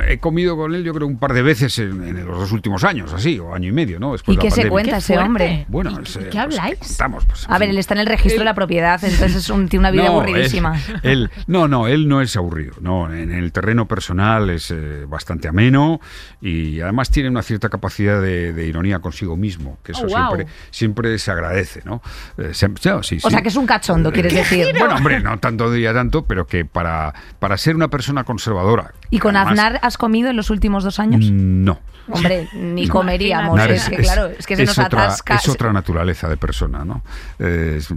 he, 0.07 0.13
he 0.13 0.19
comido 0.19 0.55
con 0.57 0.73
él, 0.75 0.83
yo 0.83 0.93
creo, 0.93 1.07
un 1.07 1.17
par 1.17 1.33
de 1.33 1.41
veces 1.41 1.77
en, 1.79 2.03
en 2.03 2.25
los 2.25 2.37
dos 2.37 2.51
últimos 2.51 2.83
años, 2.83 3.13
así, 3.13 3.39
o 3.39 3.53
año 3.55 3.69
y 3.69 3.71
medio, 3.71 3.99
¿no? 3.99 4.11
Después 4.13 4.35
¿Y 4.35 4.37
de 4.37 4.43
la 4.43 4.43
qué 4.43 4.51
se 4.51 4.55
pandemia. 4.61 4.71
cuenta 4.71 4.91
Qué 4.91 4.97
ese 4.97 5.17
hombre? 5.17 5.65
Bueno, 5.69 5.91
¿Y- 5.91 6.03
es, 6.03 6.15
y 6.15 6.19
eh, 6.19 6.21
qué 6.23 6.29
pues, 6.29 6.37
habláis? 6.59 6.81
Estamos, 6.81 7.25
pues, 7.25 7.45
A 7.49 7.57
ver, 7.57 7.69
él 7.69 7.77
está 7.77 7.93
en 7.93 8.01
el 8.01 8.07
registro 8.07 8.39
de 8.39 8.45
la 8.45 8.53
propiedad, 8.59 9.03
entonces 9.03 9.35
es 9.35 9.49
un- 9.49 9.67
tiene 9.69 9.81
una 9.81 9.91
vida 9.91 10.03
No, 10.09 10.09
aburridísima. 10.19 10.75
Él, 11.03 11.23
él- 11.23 11.31
no, 11.47 11.67
no, 11.67 11.87
él 11.87 12.07
no 12.07 12.21
es 12.21 12.35
aburrido. 12.35 12.73
No, 12.81 13.11
en 13.13 13.31
el 13.31 13.51
terreno 13.51 13.87
personal 13.87 14.49
es 14.49 14.69
eh, 14.71 15.05
bastante 15.07 15.47
ameno 15.47 15.99
y 16.41 16.81
además 16.81 17.09
tiene 17.09 17.29
una 17.29 17.41
cierta 17.41 17.69
capacidad 17.69 18.21
de, 18.21 18.53
de 18.53 18.65
ironía 18.67 18.99
consigo 18.99 19.35
mismo, 19.37 19.77
que 19.83 19.93
eso 19.93 20.05
Oh, 20.05 20.07
wow. 20.07 20.27
siempre, 20.35 20.47
siempre 20.71 21.19
se 21.19 21.31
agradece, 21.31 21.81
¿no? 21.85 22.01
Eh, 22.37 22.53
se- 22.53 22.67
no, 22.69 22.75
sí, 22.81 22.91
O 22.93 23.03
sí. 23.03 23.19
sea, 23.29 23.41
que 23.41 23.49
es 23.49 23.55
un 23.55 23.65
cachondo, 23.65 24.11
quieres 24.11 24.33
decir. 24.33 24.67
Bueno, 24.77 24.95
hombre, 24.95 25.19
no 25.21 25.37
tanto 25.39 25.71
diría 25.71 25.93
tanto, 25.93 26.25
pero 26.25 26.45
que 26.47 26.65
para, 26.65 27.13
para 27.39 27.57
ser 27.57 27.75
una 27.75 27.87
persona 27.89 28.23
conservadora. 28.23 28.93
¿Y 29.09 29.19
con 29.19 29.35
además- 29.35 29.51
Aznar 29.59 29.79
has 29.83 29.97
comido 29.97 30.29
en 30.29 30.35
los 30.35 30.49
últimos 30.49 30.83
dos 30.83 30.99
años? 30.99 31.29
No. 31.31 31.79
Hombre, 32.11 32.47
ni 32.55 32.87
comeríamos. 32.87 33.59
Es, 33.69 33.87
que, 33.87 33.97
claro, 33.97 34.27
es 34.27 34.47
que 34.47 34.55
se 34.55 34.65
nos 34.65 34.79
otra, 34.79 35.03
atasca. 35.03 35.35
es 35.35 35.47
otra 35.47 35.71
naturaleza 35.71 36.27
de 36.27 36.37
persona, 36.37 36.83
¿no? 36.83 37.03
Eh, 37.37 37.75
es 37.77 37.89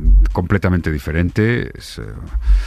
completamente 0.52 0.92
diferente. 0.92 1.70
es, 1.78 1.98
eh, 1.98 2.02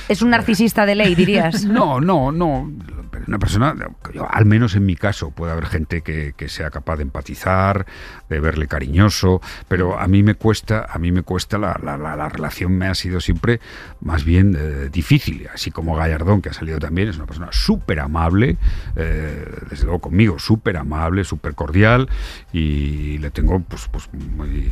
Es 0.09 0.23
un 0.23 0.31
narcisista 0.31 0.85
de 0.87 0.95
ley, 0.95 1.13
dirías. 1.13 1.65
No, 1.75 1.99
no, 2.01 2.31
no. 2.31 2.71
Una 3.27 3.39
persona, 3.39 3.75
al 4.29 4.45
menos 4.45 4.75
en 4.75 4.85
mi 4.85 4.95
caso, 4.95 5.31
puede 5.31 5.51
haber 5.51 5.65
gente 5.67 6.01
que, 6.01 6.33
que 6.35 6.47
sea 6.49 6.69
capaz 6.69 6.97
de 6.97 7.03
empatizar, 7.03 7.85
de 8.29 8.39
verle 8.39 8.67
cariñoso, 8.67 9.41
pero 9.67 9.99
a 9.99 10.07
mí 10.07 10.21
me 10.23 10.33
cuesta, 10.35 10.85
a 10.89 10.97
mí 10.99 11.11
me 11.11 11.21
cuesta 11.21 11.57
la, 11.57 11.79
la- 11.83 11.97
la- 11.97 12.15
la 12.15 12.29
relación 12.29 12.73
me 12.77 12.87
ha 12.87 12.95
sido 12.95 13.19
siempre 13.21 13.59
más 14.01 14.25
bien 14.25 14.55
eh, 14.59 14.89
difícil, 14.91 15.47
así 15.53 15.71
como 15.71 15.95
Gallardón 15.95 16.41
que 16.41 16.49
ha 16.49 16.53
salido 16.53 16.77
también 16.79 17.07
es 17.09 17.17
una 17.17 17.25
persona 17.25 17.49
súper 17.51 17.99
amable, 17.99 18.57
eh, 18.95 19.45
desde 19.69 19.85
luego 19.85 19.99
conmigo 19.99 20.37
súper 20.39 20.77
amable, 20.77 21.23
súper 21.23 21.53
cordial 21.55 22.09
y 22.53 23.17
le 23.19 23.31
tengo 23.31 23.59
pues, 23.61 23.87
pues 23.91 24.09
muy, 24.13 24.71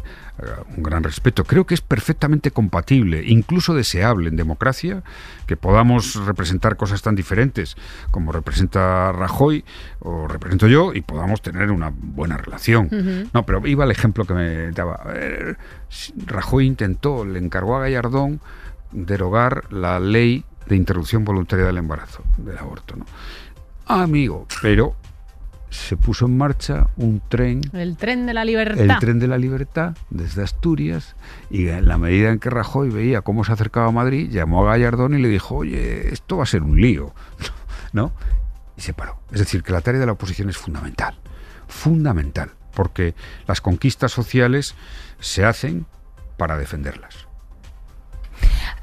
un 0.76 0.84
gran 0.84 1.04
respeto. 1.04 1.44
Creo 1.44 1.66
que 1.66 1.74
es 1.74 1.82
perfectamente 1.82 2.52
compatible, 2.52 3.24
incluso 3.26 3.74
deseable 3.74 4.30
en 4.30 4.36
democracia, 4.36 5.04
que 5.46 5.58
podamos 5.58 6.16
representar 6.26 6.76
cosas 6.76 7.02
tan 7.02 7.16
diferentes 7.16 7.78
como 8.12 8.32
representa 8.32 9.12
Rajoy 9.12 9.64
o 10.00 10.28
represento 10.28 10.68
yo 10.68 10.94
y 10.94 11.02
podamos 11.02 11.42
tener 11.42 11.72
una 11.72 11.92
buena 11.96 12.38
relación. 12.38 12.90
No, 13.34 13.46
pero 13.46 13.66
iba 13.68 13.86
el 13.86 13.92
ejemplo 13.92 14.26
que 14.26 14.34
me 14.34 14.72
daba. 14.72 15.04
Rajoy 16.26 16.66
intentó, 16.66 17.26
le 17.26 17.40
encargó 17.40 17.78
a 17.78 17.82
Gallardón 17.82 18.42
derogar 18.92 19.72
la 19.72 20.00
ley 20.00 20.46
de 20.68 20.76
interrupción 20.76 21.26
voluntaria 21.26 21.66
del 21.66 21.78
embarazo, 21.78 22.24
del 22.38 22.58
aborto. 22.58 22.96
¿no? 22.96 23.06
Amigo, 23.86 24.48
pero 24.62 24.96
se 25.74 25.98
puso 25.98 26.28
en 26.28 26.38
marcha 26.38 26.88
un 26.98 27.22
tren 27.28 27.62
El 27.74 27.98
tren 27.98 28.26
de 28.26 28.34
la 28.34 28.46
libertad. 28.46 28.80
el 28.80 29.00
tren 29.00 29.20
de 29.20 29.28
la 29.28 29.38
libertad 29.38 29.96
desde 30.12 30.44
Asturias 30.44 31.16
y 31.50 31.68
en 31.68 31.88
la 31.88 31.98
medida 31.98 32.30
en 32.30 32.40
que 32.40 32.50
Rajoy 32.50 32.90
veía 32.90 33.22
cómo 33.22 33.44
se 33.44 33.54
acercaba 33.54 33.88
a 33.88 33.92
Madrid, 33.92 34.30
llamó 34.30 34.64
a 34.64 34.72
Gallardón 34.72 35.16
y 35.16 35.22
le 35.22 35.30
dijo, 35.30 35.56
oye, 35.56 36.14
esto 36.14 36.38
va 36.38 36.44
a 36.44 36.46
ser 36.46 36.62
un 36.62 36.80
lío, 36.80 37.14
¿no? 37.94 38.12
Y 38.78 38.82
se 38.82 38.94
paró. 38.94 39.18
Es 39.32 39.40
decir, 39.40 39.64
que 39.64 39.72
la 39.72 39.82
tarea 39.82 40.00
de 40.00 40.06
la 40.06 40.12
oposición 40.14 40.50
es 40.50 40.58
fundamental, 40.58 41.16
fundamental, 41.68 42.52
porque 42.74 43.16
las 43.48 43.60
conquistas 43.60 44.12
sociales 44.12 44.76
se 45.20 45.44
hacen 45.44 45.86
para 46.38 46.58
defenderlas. 46.58 47.28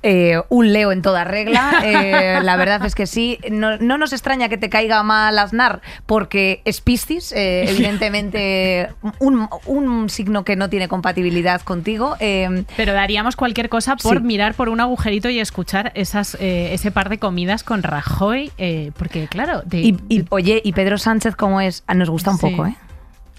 Eh, 0.03 0.41
un 0.49 0.73
Leo 0.73 0.93
en 0.93 1.03
toda 1.03 1.25
regla. 1.25 1.73
Eh, 1.85 2.41
la 2.43 2.57
verdad 2.57 2.85
es 2.85 2.95
que 2.95 3.07
sí. 3.07 3.39
No, 3.51 3.77
no 3.79 3.99
nos 3.99 4.13
extraña 4.13 4.49
que 4.49 4.59
te 4.59 4.69
caiga 4.71 5.03
mal 5.03 5.39
Aznar 5.39 5.81
porque 6.07 6.61
es 6.65 6.81
Piscis, 6.81 7.33
eh, 7.33 7.65
evidentemente 7.69 8.89
un, 9.19 9.49
un 9.67 10.09
signo 10.11 10.45
que 10.45 10.57
no 10.57 10.69
tiene 10.71 10.89
compatibilidad 10.89 11.61
contigo. 11.63 12.17
Pero 12.19 12.93
daríamos 12.93 13.37
cualquier 13.37 13.69
cosa 13.69 13.97
por 13.97 14.19
Sí. 14.19 14.23
mirar 14.23 14.55
por 14.55 14.69
un 14.69 14.81
agujerito 14.81 15.29
y 15.31 15.41
escuchar 15.41 15.93
esas, 15.95 16.37
ese 16.41 16.91
par 16.91 17.09
de 17.09 17.19
comidas 17.19 17.63
con 17.65 17.83
Rajoy, 17.83 18.51
porque 18.97 19.27
claro, 19.29 19.63
de, 19.65 19.79
y, 19.81 19.97
y, 20.09 20.25
oye, 20.31 20.61
¿y 20.65 20.73
Pedro 20.73 20.99
Sánchez 20.99 21.37
cómo 21.37 21.61
es? 21.61 21.83
Ah, 21.87 21.95
Nos 21.95 22.11
gusta 22.11 22.31
un 22.31 22.39
Sí. 22.39 22.47
poco, 22.51 22.67
¿eh? 22.67 22.75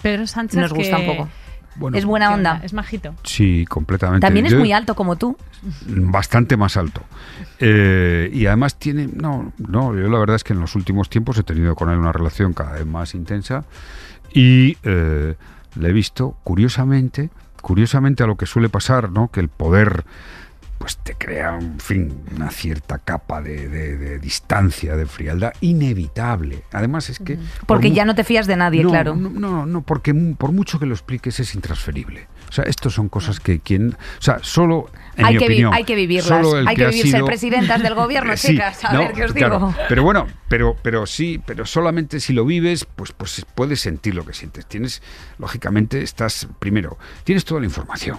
Pedro 0.01 0.25
Sánchez 0.27 0.59
Nos 0.59 0.73
gusta 0.73 0.97
que- 0.97 1.01
un 1.09 1.15
poco. 1.17 1.29
Bueno, 1.75 1.97
es 1.97 2.05
buena 2.05 2.27
¿qué 2.29 2.33
onda. 2.33 2.61
Es 2.63 2.73
majito. 2.73 3.15
Sí, 3.23 3.65
completamente. 3.67 4.25
También 4.25 4.45
es 4.45 4.51
Yo- 4.51 4.59
muy 4.59 4.71
alto 4.73 4.93
como 4.95 5.15
tú. 5.15 5.37
bastante 5.87 6.57
más 6.57 6.75
alto. 6.77 7.01
Eh, 7.59 8.29
y 8.33 8.45
además 8.47 8.77
tiene, 8.77 9.07
no, 9.13 9.53
no, 9.57 9.95
yo 9.95 10.09
la 10.09 10.19
verdad 10.19 10.35
es 10.35 10.43
que 10.43 10.53
en 10.53 10.59
los 10.59 10.75
últimos 10.75 11.09
tiempos 11.09 11.37
he 11.37 11.43
tenido 11.43 11.75
con 11.75 11.89
él 11.89 11.97
una 11.97 12.11
relación 12.11 12.53
cada 12.53 12.73
vez 12.73 12.85
más 12.85 13.13
intensa 13.15 13.63
y 14.33 14.77
eh, 14.83 15.35
le 15.75 15.89
he 15.89 15.93
visto, 15.93 16.35
curiosamente, 16.43 17.29
curiosamente 17.61 18.23
a 18.23 18.27
lo 18.27 18.35
que 18.37 18.45
suele 18.45 18.69
pasar, 18.69 19.11
¿no? 19.11 19.29
Que 19.29 19.39
el 19.39 19.47
poder 19.49 20.03
pues 20.81 20.97
te 20.97 21.13
crea, 21.13 21.59
en 21.59 21.79
fin, 21.79 22.23
una 22.35 22.49
cierta 22.49 22.97
capa 22.97 23.39
de, 23.39 23.69
de- 23.69 23.97
de 23.97 24.17
distancia, 24.17 24.95
de 24.95 25.05
frialdad, 25.05 25.53
inevitable. 25.61 26.63
Además 26.71 27.09
es 27.11 27.19
que... 27.19 27.35
por 27.35 27.65
Porque 27.67 27.91
ya 27.91 28.03
no 28.03 28.15
te 28.15 28.23
fías 28.23 28.47
de 28.47 28.55
nadie, 28.55 28.83
no, 28.83 28.89
claro. 28.89 29.15
No, 29.15 29.29
no, 29.29 29.65
no, 29.67 29.81
porque 29.83 30.11
por 30.37 30.51
mucho 30.51 30.79
que 30.79 30.87
lo 30.87 30.93
expliques 30.95 31.39
es 31.39 31.53
intransferible. 31.53 32.27
O 32.49 32.51
sea, 32.51 32.63
estos 32.65 32.95
son 32.95 33.09
cosas 33.09 33.39
que 33.39 33.59
quien... 33.59 33.93
O 33.93 34.21
sea, 34.21 34.39
solo, 34.41 34.89
en 35.15 35.25
hay, 35.25 35.33
mi 35.35 35.39
que 35.39 35.45
opinión... 35.45 35.73
hay 35.73 35.83
que 35.83 35.95
vivirlas. 35.95 36.45
Hay 36.67 36.75
que 36.75 36.87
vivir 36.87 37.11
ser 37.11 37.23
presidentas 37.25 37.81
del 37.83 37.93
gobierno, 38.03 38.35
Sí, 38.35 38.49
chicas. 38.49 38.83
A 38.83 38.91
no, 38.93 38.99
ver 39.01 39.13
qué 39.13 39.23
os 39.25 39.33
claro. 39.33 39.55
digo. 39.57 39.75
Pero 39.87 40.03
bueno, 40.03 40.27
pero, 40.49 40.75
pero 40.81 41.05
sí, 41.05 41.39
pero 41.45 41.65
solamente 41.65 42.19
si 42.19 42.33
lo 42.33 42.43
vives, 42.43 42.85
pues, 42.95 43.11
pues 43.13 43.45
puedes 43.55 43.79
sentir 43.79 44.15
lo 44.15 44.25
que 44.25 44.33
sientes. 44.33 44.65
Tienes, 44.65 45.01
lógicamente, 45.37 46.01
estás, 46.01 46.47
primero, 46.59 46.97
tienes 47.23 47.45
toda 47.45 47.61
la 47.61 47.67
información. 47.67 48.17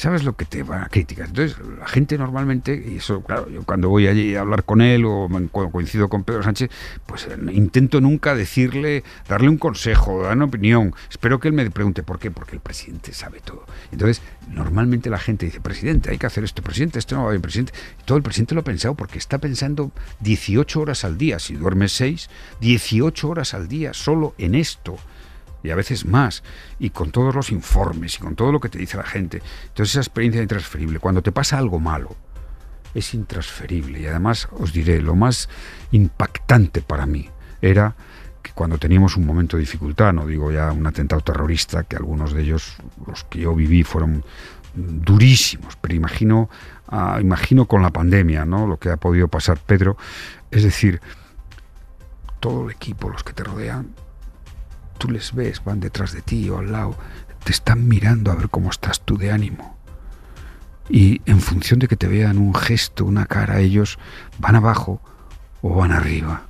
Sabes 0.00 0.24
lo 0.24 0.34
que 0.34 0.46
te 0.46 0.62
van 0.62 0.84
a 0.84 0.88
criticar. 0.88 1.26
Entonces, 1.26 1.58
la 1.78 1.86
gente 1.86 2.16
normalmente, 2.16 2.72
y 2.74 2.96
eso, 2.96 3.20
claro, 3.22 3.50
yo 3.50 3.64
cuando 3.64 3.90
voy 3.90 4.06
allí 4.06 4.34
a 4.34 4.40
hablar 4.40 4.64
con 4.64 4.80
él 4.80 5.04
o 5.04 5.28
coincido 5.70 6.08
con 6.08 6.24
Pedro 6.24 6.42
Sánchez, 6.42 6.70
pues 7.04 7.26
eh, 7.26 7.36
intento 7.52 8.00
nunca 8.00 8.34
decirle, 8.34 9.04
darle 9.28 9.50
un 9.50 9.58
consejo, 9.58 10.22
dar 10.22 10.38
una 10.38 10.46
opinión. 10.46 10.94
Espero 11.10 11.38
que 11.38 11.48
él 11.48 11.52
me 11.52 11.70
pregunte 11.70 12.02
por 12.02 12.18
qué, 12.18 12.30
porque 12.30 12.56
el 12.56 12.62
presidente 12.62 13.12
sabe 13.12 13.40
todo. 13.40 13.66
Entonces, 13.92 14.22
normalmente 14.48 15.10
la 15.10 15.18
gente 15.18 15.44
dice, 15.44 15.60
presidente, 15.60 16.08
hay 16.10 16.16
que 16.16 16.24
hacer 16.24 16.44
esto, 16.44 16.62
presidente, 16.62 16.98
esto 16.98 17.16
no 17.16 17.24
va 17.24 17.32
bien, 17.32 17.42
presidente. 17.42 17.74
Y 18.00 18.04
todo 18.04 18.16
el 18.16 18.22
presidente 18.22 18.54
lo 18.54 18.62
ha 18.62 18.64
pensado 18.64 18.94
porque 18.94 19.18
está 19.18 19.36
pensando 19.36 19.92
18 20.20 20.80
horas 20.80 21.04
al 21.04 21.18
día, 21.18 21.38
si 21.38 21.56
duermes 21.56 21.92
6, 21.92 22.30
18 22.62 23.28
horas 23.28 23.52
al 23.52 23.68
día 23.68 23.92
solo 23.92 24.34
en 24.38 24.54
esto 24.54 24.96
y 25.62 25.70
a 25.70 25.74
veces 25.74 26.06
más, 26.06 26.42
y 26.78 26.90
con 26.90 27.10
todos 27.10 27.34
los 27.34 27.50
informes 27.50 28.16
y 28.16 28.18
con 28.18 28.34
todo 28.34 28.52
lo 28.52 28.60
que 28.60 28.68
te 28.68 28.78
dice 28.78 28.96
la 28.96 29.04
gente. 29.04 29.42
Entonces 29.68 29.94
esa 29.94 30.00
experiencia 30.00 30.40
es 30.40 30.44
intransferible. 30.44 30.98
Cuando 30.98 31.22
te 31.22 31.32
pasa 31.32 31.58
algo 31.58 31.78
malo, 31.78 32.16
es 32.94 33.14
intransferible. 33.14 34.00
Y 34.00 34.06
además 34.06 34.48
os 34.52 34.72
diré, 34.72 35.00
lo 35.00 35.14
más 35.14 35.48
impactante 35.92 36.80
para 36.82 37.06
mí 37.06 37.28
era 37.60 37.94
que 38.42 38.52
cuando 38.52 38.78
teníamos 38.78 39.16
un 39.16 39.26
momento 39.26 39.56
de 39.56 39.62
dificultad, 39.62 40.12
no 40.12 40.26
digo 40.26 40.50
ya 40.50 40.72
un 40.72 40.86
atentado 40.86 41.20
terrorista, 41.20 41.84
que 41.84 41.96
algunos 41.96 42.32
de 42.32 42.42
ellos, 42.42 42.76
los 43.06 43.24
que 43.24 43.40
yo 43.40 43.54
viví, 43.54 43.84
fueron 43.84 44.24
durísimos, 44.74 45.76
pero 45.76 45.94
imagino, 45.94 46.48
ah, 46.88 47.18
imagino 47.20 47.66
con 47.66 47.82
la 47.82 47.90
pandemia, 47.90 48.44
¿no? 48.44 48.66
Lo 48.66 48.78
que 48.78 48.90
ha 48.90 48.96
podido 48.96 49.28
pasar 49.28 49.58
Pedro, 49.58 49.96
es 50.50 50.62
decir, 50.62 51.00
todo 52.38 52.66
el 52.66 52.74
equipo, 52.74 53.10
los 53.10 53.22
que 53.22 53.32
te 53.32 53.44
rodean, 53.44 53.94
tú 55.00 55.08
les 55.08 55.34
ves, 55.34 55.64
van 55.64 55.80
detrás 55.80 56.12
de 56.12 56.20
ti 56.20 56.48
o 56.50 56.58
al 56.58 56.70
lado, 56.70 56.94
te 57.42 57.52
están 57.52 57.88
mirando 57.88 58.30
a 58.30 58.34
ver 58.34 58.50
cómo 58.50 58.70
estás 58.70 59.00
tú 59.00 59.16
de 59.16 59.32
ánimo. 59.32 59.78
Y 60.90 61.22
en 61.24 61.40
función 61.40 61.80
de 61.80 61.88
que 61.88 61.96
te 61.96 62.06
vean 62.06 62.36
un 62.36 62.54
gesto, 62.54 63.06
una 63.06 63.24
cara, 63.24 63.60
ellos 63.60 63.98
van 64.38 64.56
abajo 64.56 65.00
o 65.62 65.74
van 65.74 65.90
arriba. 65.90 66.42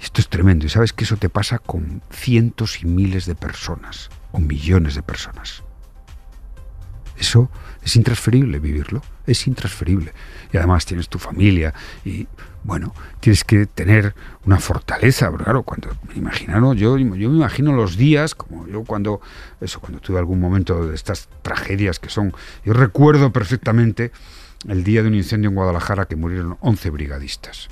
Esto 0.00 0.20
es 0.20 0.28
tremendo. 0.28 0.66
Y 0.66 0.68
sabes 0.68 0.92
que 0.92 1.04
eso 1.04 1.16
te 1.16 1.28
pasa 1.28 1.58
con 1.58 2.00
cientos 2.10 2.82
y 2.82 2.86
miles 2.86 3.26
de 3.26 3.34
personas, 3.34 4.08
o 4.30 4.38
millones 4.38 4.94
de 4.94 5.02
personas. 5.02 5.64
Eso 7.18 7.50
es 7.82 7.96
intransferible 7.96 8.60
vivirlo, 8.60 9.02
es 9.26 9.46
intransferible. 9.48 10.12
Y 10.52 10.58
además 10.58 10.86
tienes 10.86 11.08
tu 11.08 11.18
familia 11.18 11.74
y, 12.04 12.28
bueno, 12.64 12.94
tienes 13.20 13.44
que 13.44 13.66
tener 13.66 14.14
una 14.44 14.58
fortaleza. 14.58 15.30
Pero 15.30 15.44
claro, 15.44 15.62
cuando 15.62 15.88
me 16.08 16.14
imagino, 16.14 16.74
yo, 16.74 16.98
yo 16.98 17.30
me 17.30 17.36
imagino 17.36 17.72
los 17.72 17.96
días, 17.96 18.34
como 18.34 18.66
yo 18.66 18.84
cuando, 18.84 19.20
eso, 19.60 19.80
cuando 19.80 20.00
tuve 20.00 20.18
algún 20.18 20.40
momento 20.40 20.86
de 20.86 20.94
estas 20.94 21.28
tragedias 21.42 21.98
que 21.98 22.08
son, 22.08 22.32
yo 22.64 22.72
recuerdo 22.72 23.32
perfectamente 23.32 24.12
el 24.68 24.84
día 24.84 25.02
de 25.02 25.08
un 25.08 25.14
incendio 25.14 25.48
en 25.48 25.56
Guadalajara 25.56 26.06
que 26.06 26.16
murieron 26.16 26.58
11 26.60 26.90
brigadistas. 26.90 27.68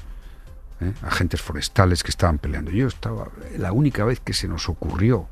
¿eh? 0.80 0.92
agentes 1.02 1.40
forestales 1.40 2.02
que 2.02 2.10
estaban 2.10 2.38
peleando. 2.38 2.70
Yo 2.70 2.86
estaba, 2.86 3.28
la 3.56 3.72
única 3.72 4.04
vez 4.04 4.20
que 4.20 4.32
se 4.32 4.48
nos 4.48 4.68
ocurrió, 4.68 5.28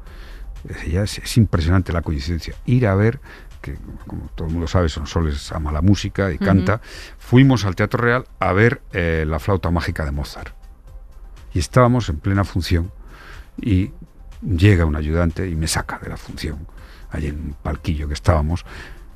ya 0.90 1.02
es, 1.02 1.18
es 1.18 1.36
impresionante 1.36 1.92
la 1.92 2.02
coincidencia, 2.02 2.54
ir 2.64 2.86
a 2.86 2.94
ver 2.94 3.20
que 3.66 3.78
como 4.06 4.28
todo 4.34 4.46
el 4.46 4.52
mundo 4.52 4.68
sabe, 4.68 4.88
Sonsoles 4.88 5.50
ama 5.52 5.72
la 5.72 5.82
música 5.82 6.32
y 6.32 6.38
canta, 6.38 6.80
fuimos 7.18 7.64
al 7.64 7.74
Teatro 7.74 8.02
Real 8.02 8.24
a 8.38 8.52
ver 8.52 8.80
eh, 8.92 9.24
la 9.26 9.38
flauta 9.38 9.70
mágica 9.70 10.04
de 10.04 10.12
Mozart. 10.12 10.54
Y 11.52 11.58
estábamos 11.58 12.08
en 12.08 12.18
plena 12.18 12.44
función 12.44 12.92
y 13.60 13.90
llega 14.42 14.84
un 14.84 14.94
ayudante 14.94 15.48
y 15.48 15.56
me 15.56 15.66
saca 15.66 15.98
de 15.98 16.10
la 16.10 16.16
función, 16.16 16.66
allí 17.10 17.28
en 17.28 17.36
un 17.36 17.56
palquillo 17.60 18.06
que 18.06 18.14
estábamos, 18.14 18.64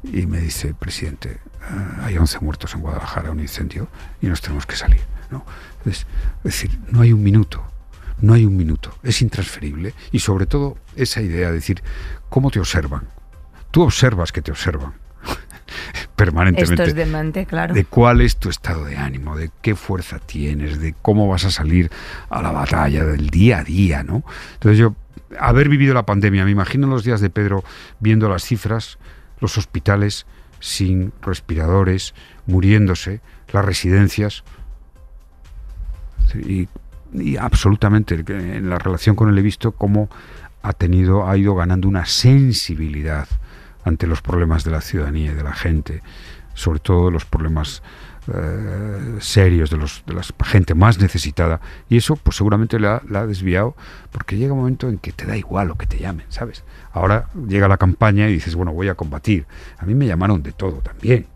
y 0.03 0.26
me 0.26 0.40
dice, 0.40 0.74
presidente, 0.74 1.30
eh, 1.30 1.38
hay 2.03 2.18
11 2.18 2.40
muertos 2.40 2.74
en 2.74 2.80
Guadalajara, 2.80 3.30
un 3.30 3.40
incendio, 3.40 3.88
y 4.20 4.26
nos 4.26 4.40
tenemos 4.40 4.66
que 4.66 4.76
salir. 4.76 5.03
¿no? 5.30 5.44
Es, 5.84 6.07
es 6.38 6.42
decir, 6.42 6.78
no 6.88 7.03
hay 7.03 7.12
un 7.12 7.22
minuto, 7.22 7.62
no 8.20 8.34
hay 8.34 8.44
un 8.44 8.57
minuto, 8.57 8.96
es 9.03 9.22
intransferible, 9.22 9.94
y 10.11 10.18
sobre 10.18 10.46
todo 10.46 10.78
esa 10.96 11.20
idea 11.20 11.48
de 11.48 11.55
decir, 11.55 11.82
¿cómo 12.30 12.51
te 12.51 12.59
observan? 12.59 13.20
Tú 13.71 13.83
observas 13.83 14.33
que 14.33 14.43
te 14.43 14.51
observan 14.51 14.95
permanentemente. 16.16 16.75
Esto 16.75 16.85
es 16.85 16.95
demente, 16.95 17.47
claro. 17.47 17.75
De 17.75 17.85
cuál 17.85 18.21
es 18.21 18.37
tu 18.37 18.49
estado 18.49 18.85
de 18.85 18.97
ánimo, 18.97 19.37
de 19.37 19.51
qué 19.62 19.75
fuerza 19.75 20.18
tienes, 20.18 20.81
de 20.81 20.95
cómo 21.01 21.29
vas 21.29 21.45
a 21.45 21.51
salir 21.51 21.91
a 22.29 22.43
la 22.43 22.53
batalla, 22.53 23.05
del 23.05 23.31
día 23.31 23.59
a 23.59 23.64
día, 23.64 24.03
¿no? 24.03 24.25
Entonces 24.55 24.79
yo, 24.79 24.95
haber 25.39 25.68
vivido 25.68 25.95
la 25.95 26.07
pandemia, 26.07 26.45
me 26.45 26.51
imagino 26.51 26.87
los 26.87 27.05
días 27.05 27.21
de 27.21 27.31
Pedro 27.31 27.64
viendo 28.01 28.29
las 28.29 28.45
cifras, 28.45 28.99
los 29.41 29.57
hospitales 29.59 30.27
sin 30.59 31.12
respiradores, 31.23 32.14
muriéndose, 32.47 33.21
las 33.53 33.64
residencias. 33.64 34.45
Y, 36.35 36.68
y 37.14 37.37
absolutamente, 37.39 38.23
en 38.29 38.68
la 38.68 38.79
relación 38.79 39.16
con 39.16 39.31
él 39.31 39.39
he 39.39 39.43
visto 39.43 39.73
cómo 39.73 40.09
ha 40.62 40.73
tenido, 40.73 41.29
ha 41.29 41.37
ido 41.37 41.55
ganando 41.55 41.89
una 41.89 42.07
sensibilidad 42.07 43.27
ante 43.85 44.07
los 44.07 44.22
problemas 44.22 44.64
de 44.64 44.70
la 44.70 44.81
ciudadanía 44.81 45.33
y 45.33 45.35
de 45.35 45.43
la 45.43 45.53
gente, 45.53 46.03
sobre 46.55 46.81
todo 46.81 47.11
los 47.11 47.24
problemas 47.24 47.83
eh, 48.33 49.16
serios 49.20 49.70
de, 49.70 49.78
los, 49.78 50.05
de 50.07 50.14
la 50.14 50.22
gente 50.45 50.74
más 50.74 51.01
necesitada. 51.01 51.61
Y 51.89 51.97
eso, 51.97 52.16
pues 52.16 52.37
seguramente 52.37 52.78
la, 52.78 53.03
ha 53.14 53.26
desviado, 53.26 53.74
porque 54.12 54.37
llega 54.37 54.53
un 54.53 54.61
momento 54.61 54.89
en 54.89 54.99
que 54.99 55.12
te 55.12 55.26
da 55.26 55.37
igual 55.37 55.68
lo 55.68 55.76
que 55.76 55.87
te 55.87 55.99
llamen, 55.99 56.26
¿sabes? 56.28 56.62
Ahora 56.93 57.28
llega 57.49 57.66
la 57.66 57.78
campaña 57.78 58.28
y 58.28 58.35
dices, 58.35 58.55
bueno, 58.55 58.72
voy 58.72 58.89
a 58.89 58.95
combatir. 58.95 59.47
A 59.78 59.87
mí 59.87 59.95
me 59.95 60.07
llamaron 60.07 60.43
de 60.43 60.53
todo 60.53 60.76
también. 60.76 61.26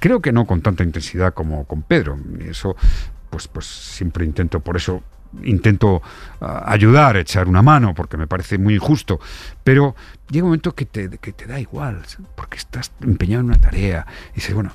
Creo 0.00 0.20
que 0.20 0.32
no 0.32 0.44
con 0.44 0.60
tanta 0.60 0.82
intensidad 0.82 1.34
como 1.34 1.64
con 1.66 1.82
Pedro. 1.82 2.18
Y 2.40 2.48
eso, 2.48 2.76
pues, 3.30 3.48
pues 3.48 3.66
siempre 3.66 4.24
intento, 4.24 4.60
por 4.60 4.76
eso 4.76 5.02
intento 5.42 6.02
ah, 6.40 6.64
ayudar, 6.66 7.16
echar 7.16 7.48
una 7.48 7.62
mano, 7.62 7.94
porque 7.94 8.16
me 8.16 8.26
parece 8.26 8.58
muy 8.58 8.74
injusto, 8.74 9.20
pero 9.64 9.94
llega 10.30 10.44
un 10.44 10.50
momento 10.50 10.74
que 10.74 10.86
te, 10.86 11.08
que 11.18 11.32
te 11.32 11.46
da 11.46 11.60
igual, 11.60 12.02
porque 12.34 12.58
estás 12.58 12.92
empeñado 13.00 13.40
en 13.40 13.46
una 13.46 13.60
tarea, 13.60 14.06
y 14.32 14.36
dices, 14.36 14.54
bueno, 14.54 14.72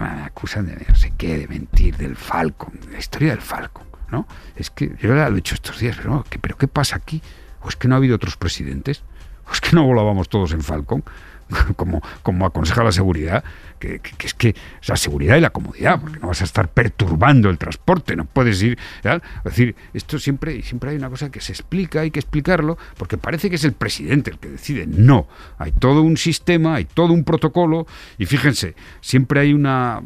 me 0.00 0.22
acusan 0.22 0.66
de 0.66 0.84
no 0.88 0.94
sé 0.94 1.12
qué, 1.16 1.38
de 1.38 1.48
mentir, 1.48 1.96
del 1.96 2.16
Falcon, 2.16 2.78
la 2.90 2.98
historia 2.98 3.30
del 3.30 3.40
Falcon, 3.40 3.86
¿no? 4.10 4.26
Es 4.54 4.70
que 4.70 4.94
yo 5.00 5.14
lo 5.14 5.26
he 5.26 5.32
dicho 5.32 5.54
estos 5.54 5.78
días, 5.78 5.96
pero, 5.96 6.24
¿pero 6.40 6.56
qué 6.56 6.68
pasa 6.68 6.96
aquí? 6.96 7.22
¿O 7.62 7.68
es 7.68 7.76
que 7.76 7.88
no 7.88 7.94
ha 7.94 7.98
habido 7.98 8.16
otros 8.16 8.36
presidentes? 8.36 9.02
¿O 9.48 9.52
es 9.52 9.60
que 9.60 9.74
no 9.74 9.84
volábamos 9.84 10.28
todos 10.28 10.52
en 10.52 10.62
Falcon? 10.62 11.04
como, 11.76 12.02
como 12.22 12.46
aconseja 12.46 12.82
la 12.82 12.92
seguridad, 12.92 13.44
que, 13.78 14.00
es 14.24 14.34
que 14.34 14.54
la 14.86 14.96
seguridad 14.96 15.36
y 15.36 15.40
la 15.40 15.50
comodidad, 15.50 16.00
porque 16.00 16.18
no 16.18 16.28
vas 16.28 16.40
a 16.40 16.44
estar 16.44 16.68
perturbando 16.68 17.50
el 17.50 17.58
transporte, 17.58 18.16
no 18.16 18.24
puedes 18.24 18.62
ir. 18.62 18.78
Es 19.04 19.20
decir, 19.44 19.76
esto 19.94 20.18
siempre, 20.18 20.62
siempre 20.62 20.90
hay 20.90 20.96
una 20.96 21.10
cosa 21.10 21.30
que 21.30 21.40
se 21.40 21.52
explica, 21.52 22.00
hay 22.00 22.10
que 22.10 22.20
explicarlo, 22.20 22.78
porque 22.96 23.18
parece 23.18 23.50
que 23.50 23.56
es 23.56 23.64
el 23.64 23.72
presidente 23.72 24.30
el 24.30 24.38
que 24.38 24.48
decide. 24.48 24.86
No, 24.86 25.28
hay 25.58 25.72
todo 25.72 26.02
un 26.02 26.16
sistema, 26.16 26.76
hay 26.76 26.84
todo 26.84 27.12
un 27.12 27.24
protocolo, 27.24 27.86
y 28.18 28.26
fíjense, 28.26 28.74
siempre 29.00 29.40
hay 29.40 29.52
una, 29.52 30.02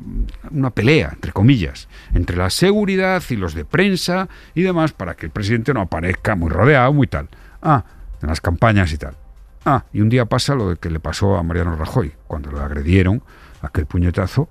una 0.51 0.71
pelea, 0.71 1.11
entre 1.13 1.33
comillas, 1.33 1.89
entre 2.15 2.37
la 2.37 2.51
seguridad 2.51 3.23
y 3.31 3.37
los 3.37 3.55
de 3.55 3.65
prensa 3.65 4.29
y 4.55 4.63
demás, 4.63 4.93
para 4.93 5.15
que 5.15 5.27
el 5.27 5.33
presidente 5.33 5.73
no 5.73 5.81
aparezca 5.81 6.35
muy 6.35 6.51
rodeado, 6.51 6.93
muy 6.93 7.07
tal. 7.07 7.29
Ah, 7.63 7.85
en 8.23 8.29
las 8.29 8.41
campañas 8.41 8.93
y 8.93 8.99
tal. 8.99 9.17
Ah, 9.65 9.85
y 9.93 10.01
un 10.01 10.09
día 10.09 10.25
pasa 10.25 10.55
lo 10.55 10.77
que 10.77 10.91
le 10.91 11.01
pasó 11.01 11.37
a 11.37 11.43
Mariano 11.43 11.77
Rajoy, 11.77 12.15
cuando 12.27 12.51
lo 12.51 12.61
agredieron, 12.61 13.23
aquel 13.61 13.87
puñetazo, 13.87 14.49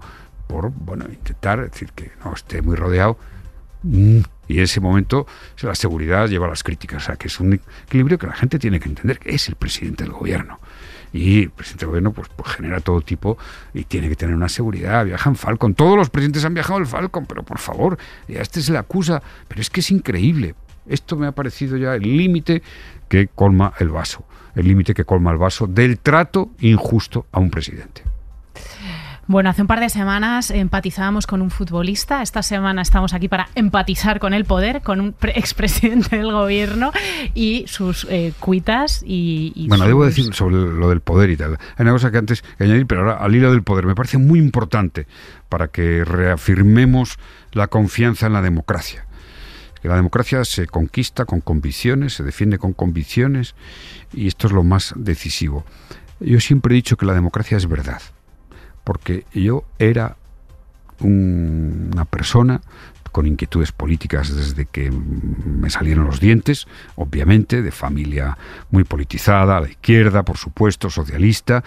por 0.48 0.72
bueno, 0.72 1.06
intentar 1.10 1.62
decir 1.62 1.92
que 1.94 2.12
no 2.24 2.34
esté 2.34 2.62
muy 2.62 2.76
rodeado. 2.76 3.18
Mm, 3.84 4.20
y 4.48 4.58
en 4.58 4.64
ese 4.64 4.82
momento 4.82 5.28
la 5.62 5.76
seguridad 5.76 6.28
lleva 6.28 6.48
las 6.48 6.64
críticas. 6.64 7.04
O 7.04 7.06
sea, 7.06 7.16
que 7.16 7.28
es 7.28 7.40
un 7.40 7.54
equilibrio 7.54 8.18
que 8.18 8.28
la 8.28 8.34
gente 8.34 8.60
tiene 8.60 8.80
que 8.80 8.90
entender, 8.90 9.20
que 9.20 9.34
es 9.34 9.48
el 9.48 9.56
presidente 9.56 10.04
del 10.04 10.14
gobierno. 10.14 10.60
Y 11.14 11.44
el 11.44 11.50
presidente 11.52 11.86
del 11.86 11.90
gobierno 11.90 12.12
pues, 12.14 12.30
pues 12.36 12.50
genera 12.52 12.80
todo 12.80 13.02
tipo 13.02 13.38
y 13.74 13.84
tiene 13.84 14.10
que 14.10 14.16
tener 14.16 14.36
una 14.36 14.50
seguridad. 14.50 15.06
Viaja 15.06 15.30
en 15.30 15.36
Falcon. 15.36 15.76
Todos 15.76 15.98
los 15.98 16.10
presidentes 16.10 16.46
han 16.46 16.54
viajado 16.54 16.80
en 16.80 16.88
Falcon, 16.88 17.26
pero 17.26 17.44
por 17.44 17.60
favor, 17.60 17.98
ya 18.28 18.42
este 18.42 18.62
se 18.62 18.72
le 18.72 18.80
acusa. 18.80 19.22
Pero 19.48 19.62
es 19.62 19.70
que 19.70 19.80
es 19.80 19.92
increíble. 19.92 20.56
Esto 20.90 21.16
me 21.16 21.28
ha 21.28 21.32
parecido 21.32 21.78
ya 21.78 21.96
el 21.96 22.18
límite 22.18 22.62
que 23.08 23.28
colma 23.28 23.74
el 23.80 23.90
vaso 23.90 24.26
el 24.56 24.68
límite 24.68 24.94
que 24.94 25.06
colma 25.06 25.32
el 25.32 25.38
vaso 25.38 25.68
del 25.68 26.00
trato 26.00 26.50
injusto 26.60 27.26
a 27.32 27.40
un 27.40 27.50
presidente. 27.50 28.04
Bueno, 29.28 29.52
hace 29.52 29.62
un 29.62 29.68
par 29.68 29.80
de 29.80 29.90
semanas 29.90 30.50
empatizábamos 30.50 31.28
con 31.28 31.44
un 31.44 31.52
futbolista. 31.52 32.24
Esta 32.24 32.42
semana 32.42 32.82
estamos 32.82 33.14
aquí 33.14 33.28
para 33.28 33.48
empatizar 33.54 34.20
con 34.20 34.34
el 34.34 34.44
poder, 34.44 34.82
con 34.82 35.00
un 35.00 35.16
expresidente 35.22 36.18
del 36.18 36.32
gobierno 36.32 36.92
y 37.36 37.64
sus 37.68 38.08
eh, 38.10 38.34
cuitas 38.40 39.04
y, 39.06 39.68
Bueno, 39.70 39.86
debo 39.86 40.04
decir 40.04 40.34
sobre 40.34 40.56
lo 40.56 40.90
del 40.90 41.02
poder 41.02 41.30
y 41.30 41.38
tal. 41.38 41.60
Hay 41.78 41.84
una 41.84 41.92
cosa 41.92 42.10
que 42.10 42.18
antes 42.18 42.42
que 42.42 42.64
añadir, 42.64 42.88
pero 42.88 43.02
ahora 43.02 43.18
al 43.24 43.36
hilo 43.36 43.52
del 43.52 43.62
poder 43.62 43.86
me 43.86 43.94
parece 43.94 44.18
muy 44.18 44.40
importante 44.40 45.06
para 45.48 45.68
que 45.68 46.04
reafirmemos 46.04 47.20
la 47.52 47.68
confianza 47.68 48.26
en 48.26 48.34
la 48.34 48.42
democracia 48.42 49.06
que 49.82 49.88
la 49.88 49.96
democracia 49.96 50.44
se 50.46 50.68
conquista 50.68 51.26
con 51.26 51.42
convicciones, 51.42 52.14
se 52.14 52.24
defiende 52.24 52.58
con 52.58 52.74
convicciones 52.74 53.56
y 54.14 54.28
esto 54.28 54.48
es 54.48 54.54
lo 54.54 54.64
más 54.64 54.94
decisivo. 54.96 55.66
Yo 56.20 56.40
siempre 56.40 56.74
he 56.74 56.76
dicho 56.76 56.98
que 56.98 57.06
la 57.06 57.14
democracia 57.14 57.58
es 57.58 57.68
verdad, 57.68 58.02
porque 58.84 59.26
yo 59.34 59.64
era 59.78 60.18
una 61.00 62.06
persona 62.06 62.62
con 63.12 63.26
inquietudes 63.26 63.72
políticas 63.72 64.36
desde 64.36 64.66
que 64.66 64.92
me 64.92 65.70
salieron 65.70 66.06
los 66.06 66.20
dientes, 66.20 66.68
obviamente, 66.96 67.62
de 67.62 67.72
familia 67.72 68.38
muy 68.70 68.84
politizada, 68.84 69.58
a 69.58 69.62
la 69.62 69.70
izquierda, 69.70 70.24
por 70.24 70.38
supuesto, 70.38 70.90
socialista, 70.90 71.64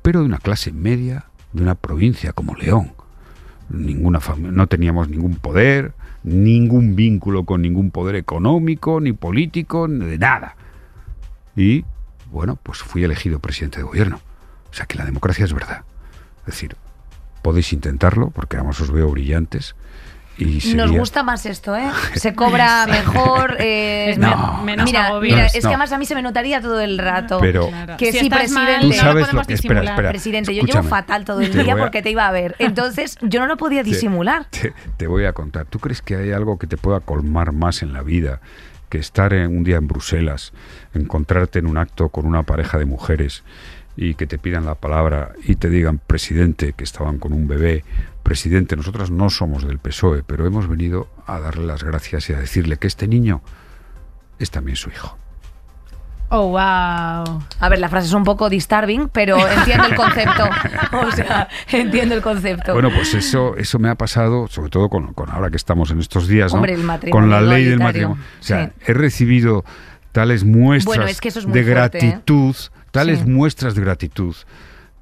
pero 0.00 0.20
de 0.20 0.26
una 0.26 0.38
clase 0.38 0.72
media, 0.72 1.26
de 1.52 1.62
una 1.62 1.74
provincia 1.74 2.32
como 2.32 2.54
León. 2.54 2.92
Ninguna 3.68 4.20
no 4.38 4.66
teníamos 4.66 5.08
ningún 5.08 5.36
poder, 5.36 5.92
ningún 6.24 6.94
vínculo 6.96 7.44
con 7.44 7.62
ningún 7.62 7.90
poder 7.90 8.16
económico, 8.16 9.00
ni 9.00 9.12
político, 9.12 9.88
ni 9.88 10.04
de 10.06 10.18
nada. 10.18 10.56
Y, 11.56 11.84
bueno, 12.30 12.58
pues 12.62 12.78
fui 12.78 13.04
elegido 13.04 13.38
presidente 13.38 13.78
de 13.78 13.84
gobierno. 13.84 14.20
O 14.70 14.74
sea 14.74 14.86
que 14.86 14.96
la 14.96 15.04
democracia 15.04 15.44
es 15.44 15.52
verdad. 15.52 15.84
Es 16.40 16.46
decir, 16.46 16.76
podéis 17.42 17.72
intentarlo, 17.72 18.30
porque 18.30 18.56
además 18.56 18.80
os 18.80 18.90
veo 18.90 19.10
brillantes, 19.10 19.74
Y 20.38 20.74
Nos 20.74 20.90
gusta 20.90 21.22
más 21.22 21.44
esto, 21.46 21.76
¿eh? 21.76 21.88
Se 22.14 22.34
cobra 22.34 22.86
mejor. 22.90 23.56
eh, 23.60 24.10
Es 24.12 24.18
No. 24.18 24.62
menos 24.64 24.86
mira, 24.86 25.06
agobio. 25.08 25.30
mira, 25.30 25.42
No, 25.42 25.46
es 25.46 25.60
que 25.60 25.66
además 25.66 25.92
a 25.92 25.98
mí 25.98 26.06
se 26.06 26.14
me 26.14 26.22
notaría 26.22 26.60
todo 26.60 26.80
el 26.80 26.98
rato. 26.98 27.38
Pero- 27.40 27.68
Claro. 27.68 27.96
Que 27.98 28.12
Si 28.12 28.18
sí, 28.20 28.24
estás 28.26 28.50
mal, 28.50 28.64
presidente. 28.66 28.80
Tú 28.80 28.88
no 28.88 28.94
sabes 28.94 29.14
lo 29.14 29.20
podemos 29.26 29.46
que- 29.46 29.54
espera, 29.54 29.74
disimular. 29.80 29.94
espera. 29.94 30.08
Presidente, 30.10 30.54
yo 30.54 30.62
llevo 30.64 30.82
fatal 30.84 31.24
todo 31.24 31.40
el 31.40 31.50
Te 31.50 31.62
día 31.62 31.74
voy 31.74 31.80
a- 31.82 31.84
porque 31.84 32.02
te 32.02 32.10
iba 32.10 32.26
a 32.26 32.32
ver. 32.32 32.56
Entonces, 32.58 33.18
yo 33.20 33.40
no 33.40 33.46
lo 33.46 33.56
podía 33.56 33.82
Te- 33.84 33.90
disimular. 33.90 34.46
Te, 34.50 34.72
te 34.96 35.06
voy 35.06 35.26
a 35.26 35.32
contar. 35.32 35.66
¿Tú 35.66 35.78
crees 35.78 36.00
que 36.02 36.16
hay 36.16 36.32
algo 36.32 36.58
que 36.58 36.66
te 36.66 36.76
pueda 36.76 37.00
colmar 37.00 37.52
más 37.52 37.82
en 37.82 37.92
la 37.92 38.02
vida 38.02 38.40
que 38.88 38.98
estar 38.98 39.32
en- 39.34 39.56
un 39.56 39.64
día 39.64 39.76
en 39.76 39.86
Bruselas, 39.86 40.52
encontrarte 40.94 41.58
en 41.58 41.66
un 41.66 41.78
acto 41.78 42.08
con 42.08 42.26
una 42.26 42.42
pareja 42.42 42.78
de 42.78 42.84
mujeres 42.84 43.42
y 43.96 44.14
que 44.14 44.26
te 44.26 44.38
pidan 44.38 44.64
la 44.66 44.74
palabra 44.74 45.32
y 45.44 45.56
te 45.56 45.68
digan, 45.68 45.98
presidente, 45.98 46.72
que 46.72 46.84
estaban 46.84 47.18
con 47.18 47.32
un 47.32 47.46
bebé, 47.46 47.84
presidente, 48.22 48.76
nosotras 48.76 49.10
no 49.10 49.30
somos 49.30 49.66
del 49.66 49.78
PSOE, 49.78 50.22
pero 50.22 50.46
hemos 50.46 50.68
venido 50.68 51.08
a 51.26 51.38
darle 51.40 51.66
las 51.66 51.82
gracias 51.84 52.28
y 52.30 52.32
a 52.32 52.38
decirle 52.38 52.76
que 52.78 52.86
este 52.86 53.08
niño 53.08 53.42
es 54.38 54.50
también 54.50 54.76
su 54.76 54.90
hijo. 54.90 55.16
Oh, 56.34 56.48
wow. 56.48 56.58
A 57.60 57.68
ver, 57.68 57.78
la 57.78 57.90
frase 57.90 58.06
es 58.06 58.12
un 58.14 58.24
poco 58.24 58.48
disturbing, 58.48 59.10
pero 59.12 59.36
entiendo 59.46 59.86
el 59.88 59.94
concepto. 59.94 60.44
O 60.92 61.10
sea, 61.10 61.48
entiendo 61.70 62.14
el 62.14 62.22
concepto. 62.22 62.72
Bueno, 62.72 62.90
pues 62.94 63.12
eso, 63.12 63.54
eso 63.56 63.78
me 63.78 63.90
ha 63.90 63.94
pasado, 63.96 64.46
sobre 64.48 64.70
todo 64.70 64.88
con, 64.88 65.12
con 65.12 65.30
ahora 65.30 65.50
que 65.50 65.56
estamos 65.56 65.90
en 65.90 66.00
estos 66.00 66.28
días, 66.28 66.52
¿no? 66.52 66.56
Hombre, 66.56 66.72
el 66.74 66.82
matrimonio 66.84 67.20
con 67.20 67.30
la 67.30 67.40
ley 67.42 67.64
del 67.64 67.78
matrimonio. 67.80 68.22
O 68.40 68.42
sea, 68.42 68.66
Sí. 68.66 68.72
he 68.86 68.94
recibido 68.94 69.64
tales 70.12 70.44
muestras 70.44 70.96
Bueno, 70.96 71.10
es 71.10 71.20
que 71.20 71.28
eso 71.28 71.40
es 71.40 71.46
muy 71.46 71.54
de 71.58 71.64
fuerte, 71.64 71.98
¿eh? 71.98 72.00
gratitud, 72.08 72.56
tales 72.90 73.18
Sí. 73.20 73.24
muestras 73.26 73.74
de 73.74 73.80
gratitud, 73.82 74.34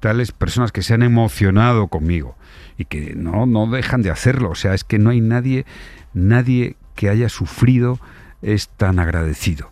tales 0.01 0.31
personas 0.33 0.71
que 0.73 0.81
se 0.81 0.93
han 0.93 1.03
emocionado 1.03 1.87
conmigo 1.87 2.35
y 2.77 2.85
que 2.85 3.13
no, 3.15 3.45
no 3.45 3.67
dejan 3.67 4.01
de 4.01 4.11
hacerlo. 4.11 4.51
O 4.51 4.55
sea, 4.55 4.73
es 4.73 4.83
que 4.83 4.99
no 4.99 5.09
hay 5.09 5.21
nadie, 5.21 5.65
nadie 6.13 6.75
que 6.95 7.09
haya 7.09 7.29
sufrido 7.29 7.99
es 8.41 8.69
tan 8.69 8.99
agradecido. 8.99 9.71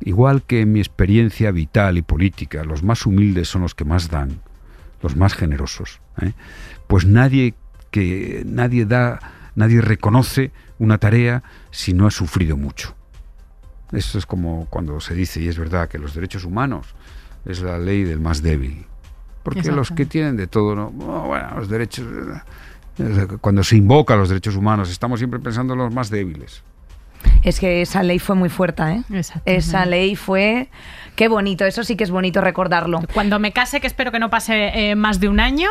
Igual 0.00 0.42
que 0.42 0.60
en 0.60 0.72
mi 0.72 0.80
experiencia 0.80 1.50
vital 1.50 1.98
y 1.98 2.02
política, 2.02 2.64
los 2.64 2.82
más 2.82 3.04
humildes 3.06 3.48
son 3.48 3.62
los 3.62 3.74
que 3.74 3.84
más 3.84 4.10
dan, 4.10 4.40
los 5.02 5.16
más 5.16 5.34
generosos. 5.34 6.00
¿eh? 6.20 6.32
Pues 6.86 7.04
nadie 7.04 7.54
que 7.90 8.42
nadie 8.46 8.84
da, 8.84 9.18
nadie 9.54 9.80
reconoce 9.80 10.52
una 10.78 10.98
tarea 10.98 11.42
si 11.70 11.94
no 11.94 12.06
ha 12.06 12.10
sufrido 12.10 12.56
mucho. 12.56 12.94
Eso 13.92 14.18
es 14.18 14.26
como 14.26 14.66
cuando 14.66 15.00
se 15.00 15.14
dice, 15.14 15.40
y 15.40 15.48
es 15.48 15.58
verdad, 15.58 15.88
que 15.88 15.98
los 15.98 16.14
derechos 16.14 16.44
humanos 16.44 16.94
es 17.46 17.60
la 17.60 17.78
ley 17.78 18.04
del 18.04 18.20
más 18.20 18.42
débil. 18.42 18.86
Porque 19.42 19.60
Exacto. 19.60 19.76
los 19.76 19.90
que 19.90 20.04
tienen 20.06 20.36
de 20.36 20.46
todo, 20.46 20.74
¿no? 20.74 20.92
Oh, 21.00 21.26
bueno, 21.28 21.48
los 21.56 21.68
derechos. 21.68 22.06
eh, 22.98 23.26
Cuando 23.40 23.62
se 23.64 23.76
invoca 23.76 24.16
los 24.16 24.28
derechos 24.28 24.56
humanos, 24.56 24.90
estamos 24.90 25.20
siempre 25.20 25.38
pensando 25.40 25.72
en 25.74 25.78
los 25.78 25.92
más 25.94 26.10
débiles. 26.10 26.62
Es 27.42 27.58
que 27.60 27.82
esa 27.82 28.02
ley 28.02 28.18
fue 28.18 28.36
muy 28.36 28.48
fuerte, 28.48 28.82
¿eh? 28.82 29.02
Exacto. 29.12 29.42
Esa 29.50 29.86
ley 29.86 30.16
fue... 30.16 30.68
Qué 31.16 31.26
bonito, 31.28 31.64
eso 31.64 31.82
sí 31.82 31.96
que 31.96 32.04
es 32.04 32.10
bonito 32.12 32.40
recordarlo. 32.40 33.00
Cuando 33.12 33.40
me 33.40 33.50
case, 33.52 33.80
que 33.80 33.88
espero 33.88 34.12
que 34.12 34.20
no 34.20 34.30
pase 34.30 34.90
eh, 34.90 34.94
más 34.94 35.18
de 35.18 35.28
un 35.28 35.40
año, 35.40 35.68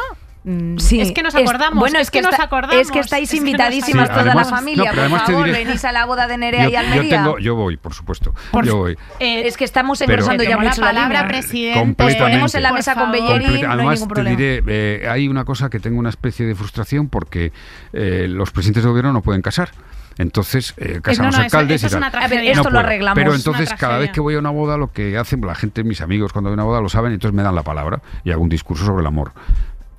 Sí, 0.77 1.01
es 1.01 1.11
que 1.11 1.23
nos 1.23 1.35
es- 1.35 1.41
acordamos. 1.41 1.79
bueno, 1.79 1.99
es, 1.99 2.09
que, 2.09 2.21
nos 2.21 2.31
está- 2.31 2.45
acordamos. 2.45 2.77
Es 2.77 2.89
que 2.91 2.99
estáis 2.99 3.23
es 3.25 3.31
que 3.31 3.35
nos 3.41 3.47
invitadísimas 3.47 4.07
toda 4.09 4.21
además- 4.21 4.49
la 4.49 4.57
familia, 4.57 4.83
no, 4.85 4.91
por 4.91 4.99
además 4.99 5.23
favor, 5.23 5.45
diré- 5.47 5.65
venís 5.65 5.83
a 5.83 5.91
la 5.91 6.05
boda 6.05 6.27
de 6.27 6.37
Nerea 6.37 6.63
Yo, 6.63 6.69
y 6.69 6.71
yo 6.73 6.79
Almería. 6.79 7.09
tengo, 7.09 7.39
yo 7.39 7.55
voy, 7.55 7.75
por 7.77 7.93
supuesto. 7.93 8.33
Por- 8.51 8.65
yo 8.65 8.77
voy. 8.77 8.97
Eh, 9.19 9.45
es 9.47 9.57
que 9.57 9.65
estamos 9.65 9.99
engrosando 10.01 10.43
ya 10.43 10.57
mucho 10.57 10.79
la 10.81 10.87
la 10.87 10.93
palabra, 10.93 11.19
línea. 11.23 11.27
presidente. 11.27 12.03
Os 12.03 12.15
ponemos 12.15 12.55
en 12.55 12.63
la 12.63 12.71
mesa 12.71 12.95
con. 12.95 13.11
Bellerín, 13.11 13.31
Completa- 13.47 13.67
no 13.67 13.73
hay 13.73 13.77
Además, 13.79 13.93
ningún 13.95 14.07
te 14.07 14.13
problema. 14.13 14.37
diré, 14.37 14.63
eh, 14.67 15.07
hay 15.09 15.27
una 15.27 15.43
cosa 15.43 15.69
que 15.69 15.79
tengo 15.79 15.99
una 15.99 16.09
especie 16.09 16.45
de 16.45 16.55
frustración 16.55 17.09
porque 17.09 17.51
eh, 17.93 18.27
los 18.29 18.51
presidentes 18.51 18.83
de 18.83 18.89
gobierno 18.89 19.11
no 19.13 19.21
pueden 19.21 19.41
casar. 19.41 19.71
Entonces, 20.17 20.73
eh, 20.77 20.99
casamos 21.03 21.37
no, 21.37 21.43
alcaldes 21.43 21.83
eso 21.83 21.85
y 21.85 21.87
es 21.87 21.91
tal. 21.91 21.97
una 21.99 22.07
A 22.07 22.11
ver, 22.11 22.29
tragedia. 22.29 22.51
esto 22.51 22.63
No 22.63 22.69
lo 22.69 22.73
puedo. 22.75 22.85
arreglamos. 22.87 23.15
Pero 23.15 23.35
entonces, 23.35 23.73
cada 23.77 23.97
vez 23.99 24.11
que 24.11 24.19
voy 24.19 24.33
a 24.35 24.39
una 24.39 24.49
boda, 24.49 24.77
lo 24.77 24.91
que 24.91 25.15
hacen 25.17 25.41
la 25.41 25.53
gente, 25.55 25.83
mis 25.83 26.01
amigos, 26.01 26.31
cuando 26.33 26.49
voy 26.49 26.53
a 26.53 26.55
una 26.55 26.63
boda, 26.63 26.81
lo 26.81 26.89
saben, 26.89 27.11
entonces 27.13 27.35
me 27.35 27.43
dan 27.43 27.53
la 27.53 27.63
palabra 27.63 28.01
y 28.23 28.31
hago 28.31 28.41
un 28.41 28.49
discurso 28.49 28.85
sobre 28.85 29.01
el 29.01 29.07
amor. 29.07 29.33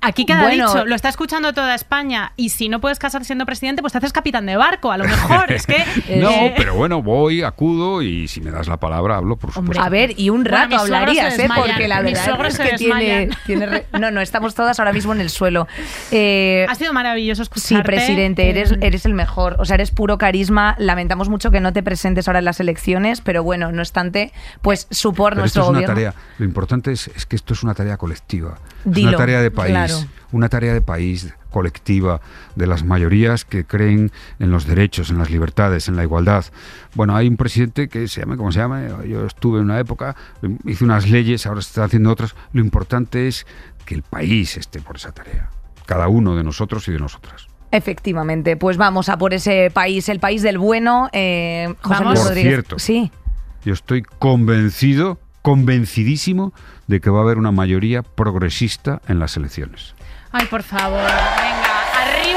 Aquí 0.01 0.25
queda 0.25 0.43
Bueno. 0.43 0.67
dicho, 0.71 0.85
lo 0.85 0.95
está 0.95 1.09
escuchando 1.09 1.53
toda 1.53 1.75
España 1.75 2.31
y 2.37 2.49
si 2.49 2.69
no 2.69 2.79
puedes 2.79 2.99
casar 2.99 3.25
siendo 3.25 3.45
presidente, 3.45 3.81
pues 3.81 3.91
te 3.91 3.97
haces 3.97 4.13
capitán 4.13 4.45
de 4.45 4.55
barco, 4.55 4.91
a 4.91 4.97
lo 4.97 5.03
mejor. 5.03 5.51
es 5.51 5.65
que... 5.67 5.83
No, 6.19 6.29
eh, 6.29 6.53
pero 6.57 6.73
bueno, 6.75 7.01
voy, 7.03 7.43
acudo 7.43 8.01
y 8.01 8.27
si 8.27 8.41
me 8.41 8.49
das 8.51 8.67
la 8.67 8.77
palabra, 8.77 9.17
hablo, 9.17 9.35
por 9.37 9.51
supuesto. 9.51 9.83
A 9.83 9.89
ver, 9.89 10.13
y 10.17 10.29
un 10.29 10.45
rato 10.45 10.77
hablarías, 10.77 11.37
¿eh? 11.37 11.47
Porque 11.53 11.87
la 11.87 12.01
verdad 12.01 12.45
es 12.47 12.57
que 12.57 12.77
tiene, 12.77 13.05
desmayan. 13.27 13.37
tiene 13.45 13.65
re- 13.65 13.85
No, 13.99 14.09
no, 14.11 14.21
estamos 14.21 14.55
todas 14.55 14.79
ahora 14.79 14.93
mismo 14.93 15.13
en 15.13 15.21
el 15.21 15.29
suelo. 15.29 15.67
Eh, 16.11 16.65
Ha 16.69 16.75
sido 16.75 16.93
maravilloso 16.93 17.43
Sí, 17.43 17.49
escucharte. 17.75 17.83
presidente, 17.83 18.49
eres, 18.49 18.73
eres 18.81 19.05
el 19.05 19.13
mejor. 19.13 19.57
O 19.59 19.65
sea, 19.65 19.75
eres 19.75 19.91
puro 19.91 20.17
carisma. 20.17 20.75
Lamentamos 20.79 21.29
mucho 21.29 21.51
que 21.51 21.59
no 21.59 21.71
te 21.73 21.83
presentes 21.83 22.27
ahora 22.27 22.39
en 22.39 22.45
las 22.45 22.59
elecciones, 22.59 23.21
pero 23.21 23.43
bueno, 23.43 23.71
no 23.71 23.81
obstante, 23.81 24.31
pues 24.61 24.87
supor 24.91 25.31
Pero 25.33 25.41
nuestro 25.41 25.61
esto 25.63 25.73
es 25.73 25.77
una 25.79 25.87
tarea. 25.87 26.13
Lo 26.37 26.45
importante 26.45 26.91
es, 26.91 27.07
es 27.09 27.25
que 27.25 27.35
esto 27.35 27.53
es 27.53 27.63
una 27.63 27.73
tarea 27.73 27.97
colectiva. 27.97 28.55
es 28.85 28.91
Dilo, 28.93 29.09
una 29.09 29.17
tarea 29.17 29.41
de 29.41 29.51
país. 29.51 29.71
claro. 29.71 29.88
Una 30.31 30.49
tarea 30.49 30.73
de 30.73 30.81
país 30.81 31.33
colectiva, 31.49 32.21
de 32.55 32.67
las 32.67 32.83
mayorías 32.83 33.45
que 33.45 33.65
creen 33.65 34.11
en 34.39 34.51
los 34.51 34.65
derechos, 34.65 35.09
en 35.09 35.17
las 35.17 35.29
libertades, 35.31 35.87
en 35.87 35.95
la 35.95 36.03
igualdad. 36.03 36.45
Bueno, 36.95 37.15
hay 37.15 37.27
un 37.27 37.37
presidente 37.37 37.89
que 37.89 38.07
se 38.07 38.21
llama, 38.21 38.37
como 38.37 38.51
se 38.51 38.59
llama, 38.59 39.03
yo 39.05 39.25
estuve 39.25 39.59
en 39.59 39.65
una 39.65 39.79
época, 39.79 40.15
hice 40.65 40.83
unas 40.83 41.09
leyes, 41.09 41.45
ahora 41.45 41.61
se 41.61 41.69
está 41.69 41.83
haciendo 41.83 42.11
otras. 42.11 42.35
Lo 42.53 42.61
importante 42.61 43.27
es 43.27 43.45
que 43.85 43.95
el 43.95 44.03
país 44.03 44.57
esté 44.57 44.79
por 44.79 44.97
esa 44.97 45.11
tarea. 45.11 45.49
Cada 45.85 46.07
uno 46.07 46.35
de 46.35 46.43
nosotros 46.43 46.87
y 46.87 46.91
de 46.91 46.99
nosotras. 46.99 47.47
Efectivamente, 47.71 48.57
pues 48.57 48.77
vamos 48.77 49.09
a 49.09 49.17
por 49.17 49.33
ese 49.33 49.69
país, 49.71 50.09
el 50.09 50.19
país 50.19 50.41
del 50.41 50.57
bueno. 50.57 51.09
Eh, 51.13 51.73
José. 51.81 52.03
Luis 52.03 52.23
Rodríguez. 52.23 52.51
cierto. 52.51 52.79
Sí. 52.79 53.11
Yo 53.63 53.73
estoy 53.73 54.01
convencido, 54.01 55.19
convencidísimo 55.41 56.53
de 56.87 57.01
que 57.01 57.09
va 57.09 57.19
a 57.19 57.23
haber 57.23 57.37
una 57.37 57.51
mayoría 57.51 58.03
progresista 58.03 59.01
en 59.07 59.19
las 59.19 59.37
elecciones. 59.37 59.95
Ay, 60.31 60.45
por 60.45 60.63
favor, 60.63 61.01
venga, 61.01 61.58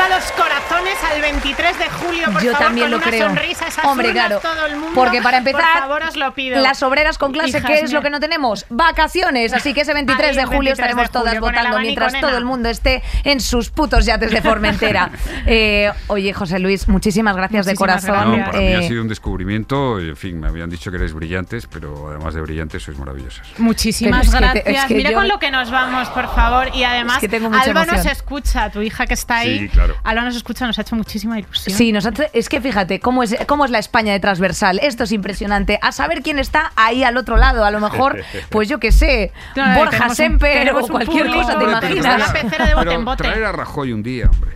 arriba 0.05 0.17
los 0.19 0.33
corazones 0.33 0.95
al 1.13 1.21
23 1.21 1.79
de 1.79 1.85
julio, 1.91 2.25
por 2.33 2.43
Yo 2.43 2.53
favor, 2.53 2.67
también 2.67 2.85
con 2.87 2.91
lo 2.93 2.97
una 2.99 3.07
creo. 3.07 3.27
sonrisa, 3.29 3.67
esas 3.67 3.85
Hombre, 3.85 4.09
urnas, 4.11 4.27
claro. 4.27 4.41
todo 4.41 4.67
el 4.67 4.73
mundo. 4.77 4.91
Porque 4.95 5.23
para 5.23 5.39
empezar, 5.39 5.63
por 5.73 5.81
favor, 5.81 6.03
os 6.05 6.17
lo 6.17 6.35
pido. 6.35 6.61
Las 6.61 6.83
obreras 6.83 7.19
con 7.19 7.33
clase, 7.33 7.51
Hijas 7.59 7.65
¿qué 7.65 7.81
es 7.81 7.93
lo 7.93 8.03
que 8.03 8.11
no 8.11 8.21
tenemos? 8.21 8.67
Vacaciones. 8.69 9.53
Así 9.53 9.75
que 9.75 9.83
ese 9.83 9.95
23 9.95 10.31
Ahí, 10.31 10.37
de 10.37 10.45
julio 10.45 10.71
23 10.71 10.77
de 10.77 10.83
estaremos 10.83 11.11
todas 11.11 11.29
julio, 11.35 11.41
con 11.41 11.49
el 11.51 11.55
votando 11.57 11.77
abanico, 11.77 11.87
mientras 11.87 12.13
nena. 12.13 12.29
todo 12.29 12.39
el 12.39 12.45
mundo 12.45 12.69
esté 12.69 13.03
en 13.25 13.41
sus 13.41 13.71
putos 13.71 14.05
yates 14.07 14.31
de 14.31 14.43
Formentera. 14.43 15.11
Eh, 15.45 15.91
oye, 16.07 16.33
José 16.33 16.59
Luis, 16.59 16.89
muchísimas 16.89 17.35
gracias 17.37 17.67
de 17.67 17.75
corazón. 17.75 18.39
No, 18.39 18.45
para 18.45 18.59
mí 18.59 18.67
ha 18.75 18.79
Eh, 18.81 18.89
sido 18.89 19.03
un 19.03 19.09
descubrimiento 19.09 20.01
y, 20.01 20.09
en 20.11 20.17
fin, 20.17 20.39
me 20.41 20.49
habían 20.49 20.71
dicho 20.71 20.91
que 20.91 20.97
erais 20.99 21.13
brillantes, 21.13 21.67
pero 21.67 22.09
además 22.11 22.35
de 22.35 22.41
brillantes 22.41 22.83
sois 22.83 22.97
maravillosas. 22.99 23.47
Muchísimas 23.59 24.29
Pero 24.31 24.47
es 24.47 24.53
que 24.53 24.61
te- 24.61 24.65
gracias. 24.71 24.83
es 24.85 24.89
que 24.89 24.95
Mira 24.95 25.11
yo- 25.11 25.17
con 25.17 25.29
lo 25.29 25.39
que 25.39 25.51
nos 25.51 25.71
vamos, 25.71 26.09
por 26.11 26.33
favor. 26.35 26.69
Y 26.75 26.85
además, 26.85 27.17
Es 27.17 27.21
que 27.23 27.29
tengo 27.29 27.51
mucha 27.51 27.63
Alba 27.65 27.87
nos 27.87 28.07
escucha, 28.07 28.71
tu 28.71 28.83
hija 28.83 29.07
que 29.07 29.15
está 29.15 29.39
ahí. 29.39 29.59
Sí, 29.61 29.69
claro. 29.69 29.92
Alba 30.05 30.23
nos 30.23 30.37
escucha, 30.37 30.67
nos 30.67 30.79
ha 30.79 30.83
hecho 30.83 30.97
muchísima 30.97 31.39
ilusión. 31.39 31.77
Sí, 31.77 31.93
nos 31.93 32.07
hace- 32.07 32.31
es 32.33 32.49
que 32.49 32.61
fíjate 32.61 33.01
cómo 33.01 33.23
es, 33.23 33.37
cómo 33.47 33.65
es 33.65 33.71
la 33.71 33.79
España 33.79 34.13
de 34.13 34.21
transversal. 34.21 34.79
Esto 34.83 35.05
es 35.05 35.13
impresionante. 35.13 35.79
A 35.83 35.93
saber 35.93 36.23
quién 36.23 36.39
está 36.39 36.73
ahí 36.77 37.05
al 37.05 37.17
otro 37.17 37.37
lado. 37.37 37.65
A 37.65 37.71
lo 37.71 37.81
mejor, 37.81 38.23
pues 38.51 38.69
yo 38.69 38.79
qué 38.81 38.93
sé, 38.93 39.33
Claro, 39.55 39.81
Borja 39.81 40.09
Semper 40.15 40.73
o 40.75 40.87
cualquier 40.87 41.27
público, 41.27 41.41
cosa, 41.47 41.53
¿te 41.59 41.59
pero 41.65 41.71
imaginas? 41.71 42.19
la 42.19 42.33
pecera 42.33 42.67
de 42.67 42.75
bote 42.75 42.87
Pero 42.87 42.99
en 42.99 43.05
bote. 43.05 43.23
traer 43.25 43.45
a 43.45 43.53
Rajoy 43.53 43.93
un 43.93 44.03
día, 44.03 44.29
hombre. 44.31 44.53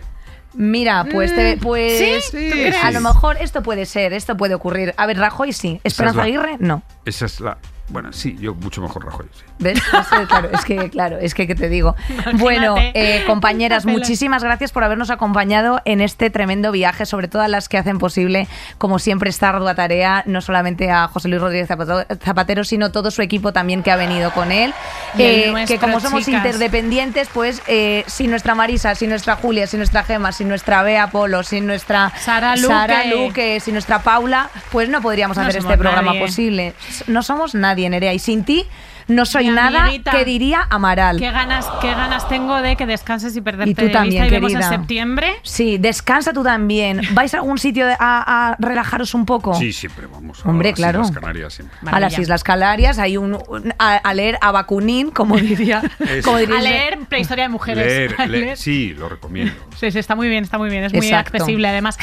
Mira, 0.53 1.05
pues, 1.11 1.35
te- 1.35 1.57
pues 1.57 1.99
¿Sí? 1.99 2.31
¿Tú 2.31 2.37
crees? 2.51 2.83
a 2.83 2.89
lo 2.91 3.01
mejor 3.01 3.37
esto 3.39 3.61
puede 3.61 3.85
ser, 3.85 4.11
esto 4.13 4.35
puede 4.37 4.55
ocurrir. 4.55 4.93
A 4.97 5.05
ver, 5.05 5.17
Rajoy 5.19 5.53
sí. 5.53 5.79
Esperanza 5.83 6.17
la- 6.19 6.23
Aguirre, 6.23 6.55
no. 6.59 6.81
Esa 7.05 7.25
es 7.27 7.39
la... 7.39 7.57
Bueno, 7.89 8.11
sí, 8.11 8.35
yo 8.39 8.53
mucho 8.53 8.81
mejor 8.81 9.05
Rajoy, 9.05 9.27
sí. 9.33 9.43
¿Ves? 9.59 9.79
Pues, 9.89 10.27
claro, 10.27 10.49
es 10.51 10.65
que, 10.65 10.89
claro, 10.91 11.17
es 11.19 11.33
que, 11.33 11.47
¿qué 11.47 11.55
te 11.55 11.69
digo? 11.69 11.95
Bueno, 12.33 12.75
eh, 12.77 13.23
compañeras, 13.25 13.85
muchísimas 13.87 14.43
gracias 14.43 14.73
por 14.73 14.83
habernos 14.83 15.09
acompañado 15.09 15.81
en 15.85 16.01
este 16.01 16.29
tremendo 16.29 16.73
viaje, 16.73 17.05
sobre 17.05 17.29
todo 17.29 17.43
a 17.43 17.47
las 17.47 17.69
que 17.69 17.77
hacen 17.77 17.97
posible, 17.97 18.47
como 18.77 18.99
siempre, 18.99 19.29
esta 19.29 19.49
ardua 19.49 19.73
tarea, 19.73 20.23
no 20.25 20.41
solamente 20.41 20.91
a 20.91 21.07
José 21.07 21.29
Luis 21.29 21.41
Rodríguez 21.41 21.69
Zapatero, 21.69 22.63
sino 22.65 22.91
todo 22.91 23.09
su 23.09 23.21
equipo 23.21 23.53
también 23.53 23.83
que 23.83 23.91
ha 23.91 23.95
venido 23.95 24.31
con 24.31 24.51
él. 24.51 24.73
Eh, 25.17 25.47
nuestro, 25.51 25.75
que 25.75 25.79
como 25.79 26.01
somos 26.01 26.25
chicas. 26.25 26.43
interdependientes, 26.45 27.29
pues 27.33 27.61
eh, 27.67 28.03
sin 28.07 28.29
nuestra 28.29 28.53
Marisa, 28.53 28.95
sin 28.95 29.09
nuestra 29.09 29.37
Julia, 29.37 29.65
sin 29.65 29.79
nuestra 29.79 30.03
Gema, 30.03 30.33
sin 30.33 30.49
nuestra 30.49 30.83
Bea 30.83 31.07
Polo, 31.07 31.41
sin 31.43 31.65
nuestra 31.65 32.11
Sara 32.19 32.57
Luque. 32.57 33.09
Luque, 33.15 33.59
sin 33.61 33.75
nuestra 33.75 33.99
Paula, 33.99 34.49
pues 34.71 34.89
no 34.89 35.01
podríamos 35.01 35.37
No 35.37 35.43
hacer 35.43 35.57
este 35.57 35.77
programa 35.77 36.11
nadie. 36.11 36.19
posible. 36.19 36.73
No 37.07 37.23
somos 37.23 37.55
nadie. 37.55 37.76
Nadie, 37.77 37.89
Nerea. 37.89 38.13
Y 38.13 38.19
sin 38.19 38.43
ti 38.43 38.65
no 39.07 39.25
soy 39.25 39.45
Mi 39.45 39.51
nada 39.55 39.83
amiguita. 39.85 40.11
que 40.11 40.25
diría 40.25 40.67
Amaral. 40.69 41.17
Qué 41.19 41.31
ganas, 41.31 41.65
qué 41.79 41.91
ganas 41.91 42.27
tengo 42.27 42.61
de 42.61 42.75
que 42.75 42.85
descanses 42.85 43.35
y 43.37 43.41
perderte 43.41 43.69
Y 43.71 43.73
tú 43.75 43.83
de 43.85 43.89
también, 43.91 44.23
vista 44.23 44.27
y 44.37 44.39
vemos 44.41 44.53
en 44.53 44.63
septiembre. 44.63 45.35
Sí, 45.43 45.77
descansa 45.77 46.33
tú 46.33 46.43
también. 46.43 47.01
¿Vais 47.13 47.33
a 47.33 47.37
algún 47.37 47.57
sitio 47.57 47.85
de- 47.87 47.93
a, 47.97 48.49
a 48.51 48.55
relajaros 48.59 49.13
un 49.13 49.25
poco? 49.25 49.53
Sí, 49.53 49.71
siempre 49.71 50.07
vamos 50.07 50.45
a 50.45 50.49
Hombre, 50.49 50.71
las 50.71 50.75
claro. 50.77 51.01
Islas 51.01 51.15
Canarias 51.21 51.53
siempre. 51.53 51.77
A 51.89 51.99
las. 52.01 52.17
Islas 52.19 52.43
Canarias 52.43 52.99
hay 52.99 53.15
un, 53.17 53.37
un- 53.47 53.73
a, 53.79 53.95
a 53.95 54.13
leer 54.13 54.37
a 54.41 54.51
Bakunin, 54.51 55.11
como 55.11 55.37
diría. 55.37 55.81
Como 56.25 56.37
diría 56.39 56.57
A 56.57 56.61
leer 56.61 56.99
Prehistoria 57.07 57.43
de 57.45 57.49
Mujeres. 57.49 57.85
Leer, 57.85 58.15
A 58.17 58.25
leer, 58.25 58.43
leer. 58.45 58.57
sí, 58.57 58.93
lo 58.93 59.07
recomiendo. 59.07 59.53
Sí, 59.79 59.91
sí, 59.91 59.99
está 59.99 60.15
muy 60.15 60.27
bien, 60.27 60.43
está 60.43 60.57
muy 60.57 60.69
bien, 60.69 60.83
es 60.83 60.91
muy 60.93 61.05
Exacto. 61.05 61.37
accesible. 61.37 61.67
Además, 61.69 61.97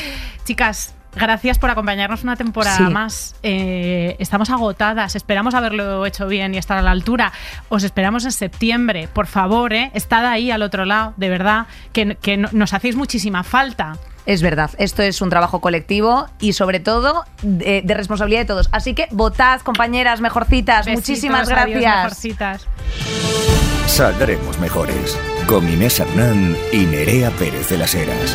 chicas, 0.45 0.95
gracias 1.17 1.59
por 1.59 1.71
acompañarnos 1.71 2.23
una 2.23 2.37
temporada 2.37 2.77
Sí. 2.77 2.83
más. 2.85 3.35
Eh, 3.43 4.17
estamos 4.19 4.51
agotadas, 4.51 5.17
esperamos 5.17 5.55
haberlo 5.55 6.07
hecho 6.07 6.27
bien 6.27 6.55
y 6.55 6.59
estar 6.59 6.79
a 6.79 6.83
la 6.83 6.91
altura. 6.91 7.33
Os 7.69 7.83
esperamos 7.85 8.25
en 8.25 8.33
septiembre, 8.33 9.09
por 9.13 9.27
favor, 9.27 9.73
¿eh? 9.73 9.91
estad 9.95 10.27
ahí 10.27 10.51
al 10.51 10.63
otro 10.63 10.85
lado, 10.85 11.15
de 11.17 11.29
verdad, 11.29 11.67
que, 11.93 12.17
que 12.21 12.37
no- 12.37 12.49
nos 12.53 12.73
hacéis 12.75 12.97
muchísima 12.97 13.43
falta. 13.45 13.97
Es 14.27 14.41
verdad, 14.41 14.71
esto 14.79 15.03
es 15.03 15.21
un 15.21 15.29
trabajo 15.29 15.61
colectivo 15.61 16.27
y 16.41 16.55
sobre 16.55 16.81
todo 16.81 17.25
de, 17.43 17.83
de 17.85 17.95
responsabilidad 17.95 18.41
de 18.41 18.47
todos. 18.47 18.71
Así 18.73 18.95
que 18.95 19.07
votad, 19.11 19.61
compañeras, 19.61 20.23
mejorcitas. 20.23 20.87
Besitos, 20.87 21.09
Muchísimas 21.09 21.51
adiós, 21.51 21.81
gracias. 21.83 21.97
mejorcitas. 21.97 22.67
Saldremos 23.87 24.59
mejores. 24.61 25.19
Con 25.47 25.69
Inés 25.69 26.01
Hernán 26.01 26.57
y 26.73 26.79
Nerea 26.87 27.31
Pérez 27.33 27.69
de 27.69 27.77
las 27.77 27.95
Heras. 27.95 28.35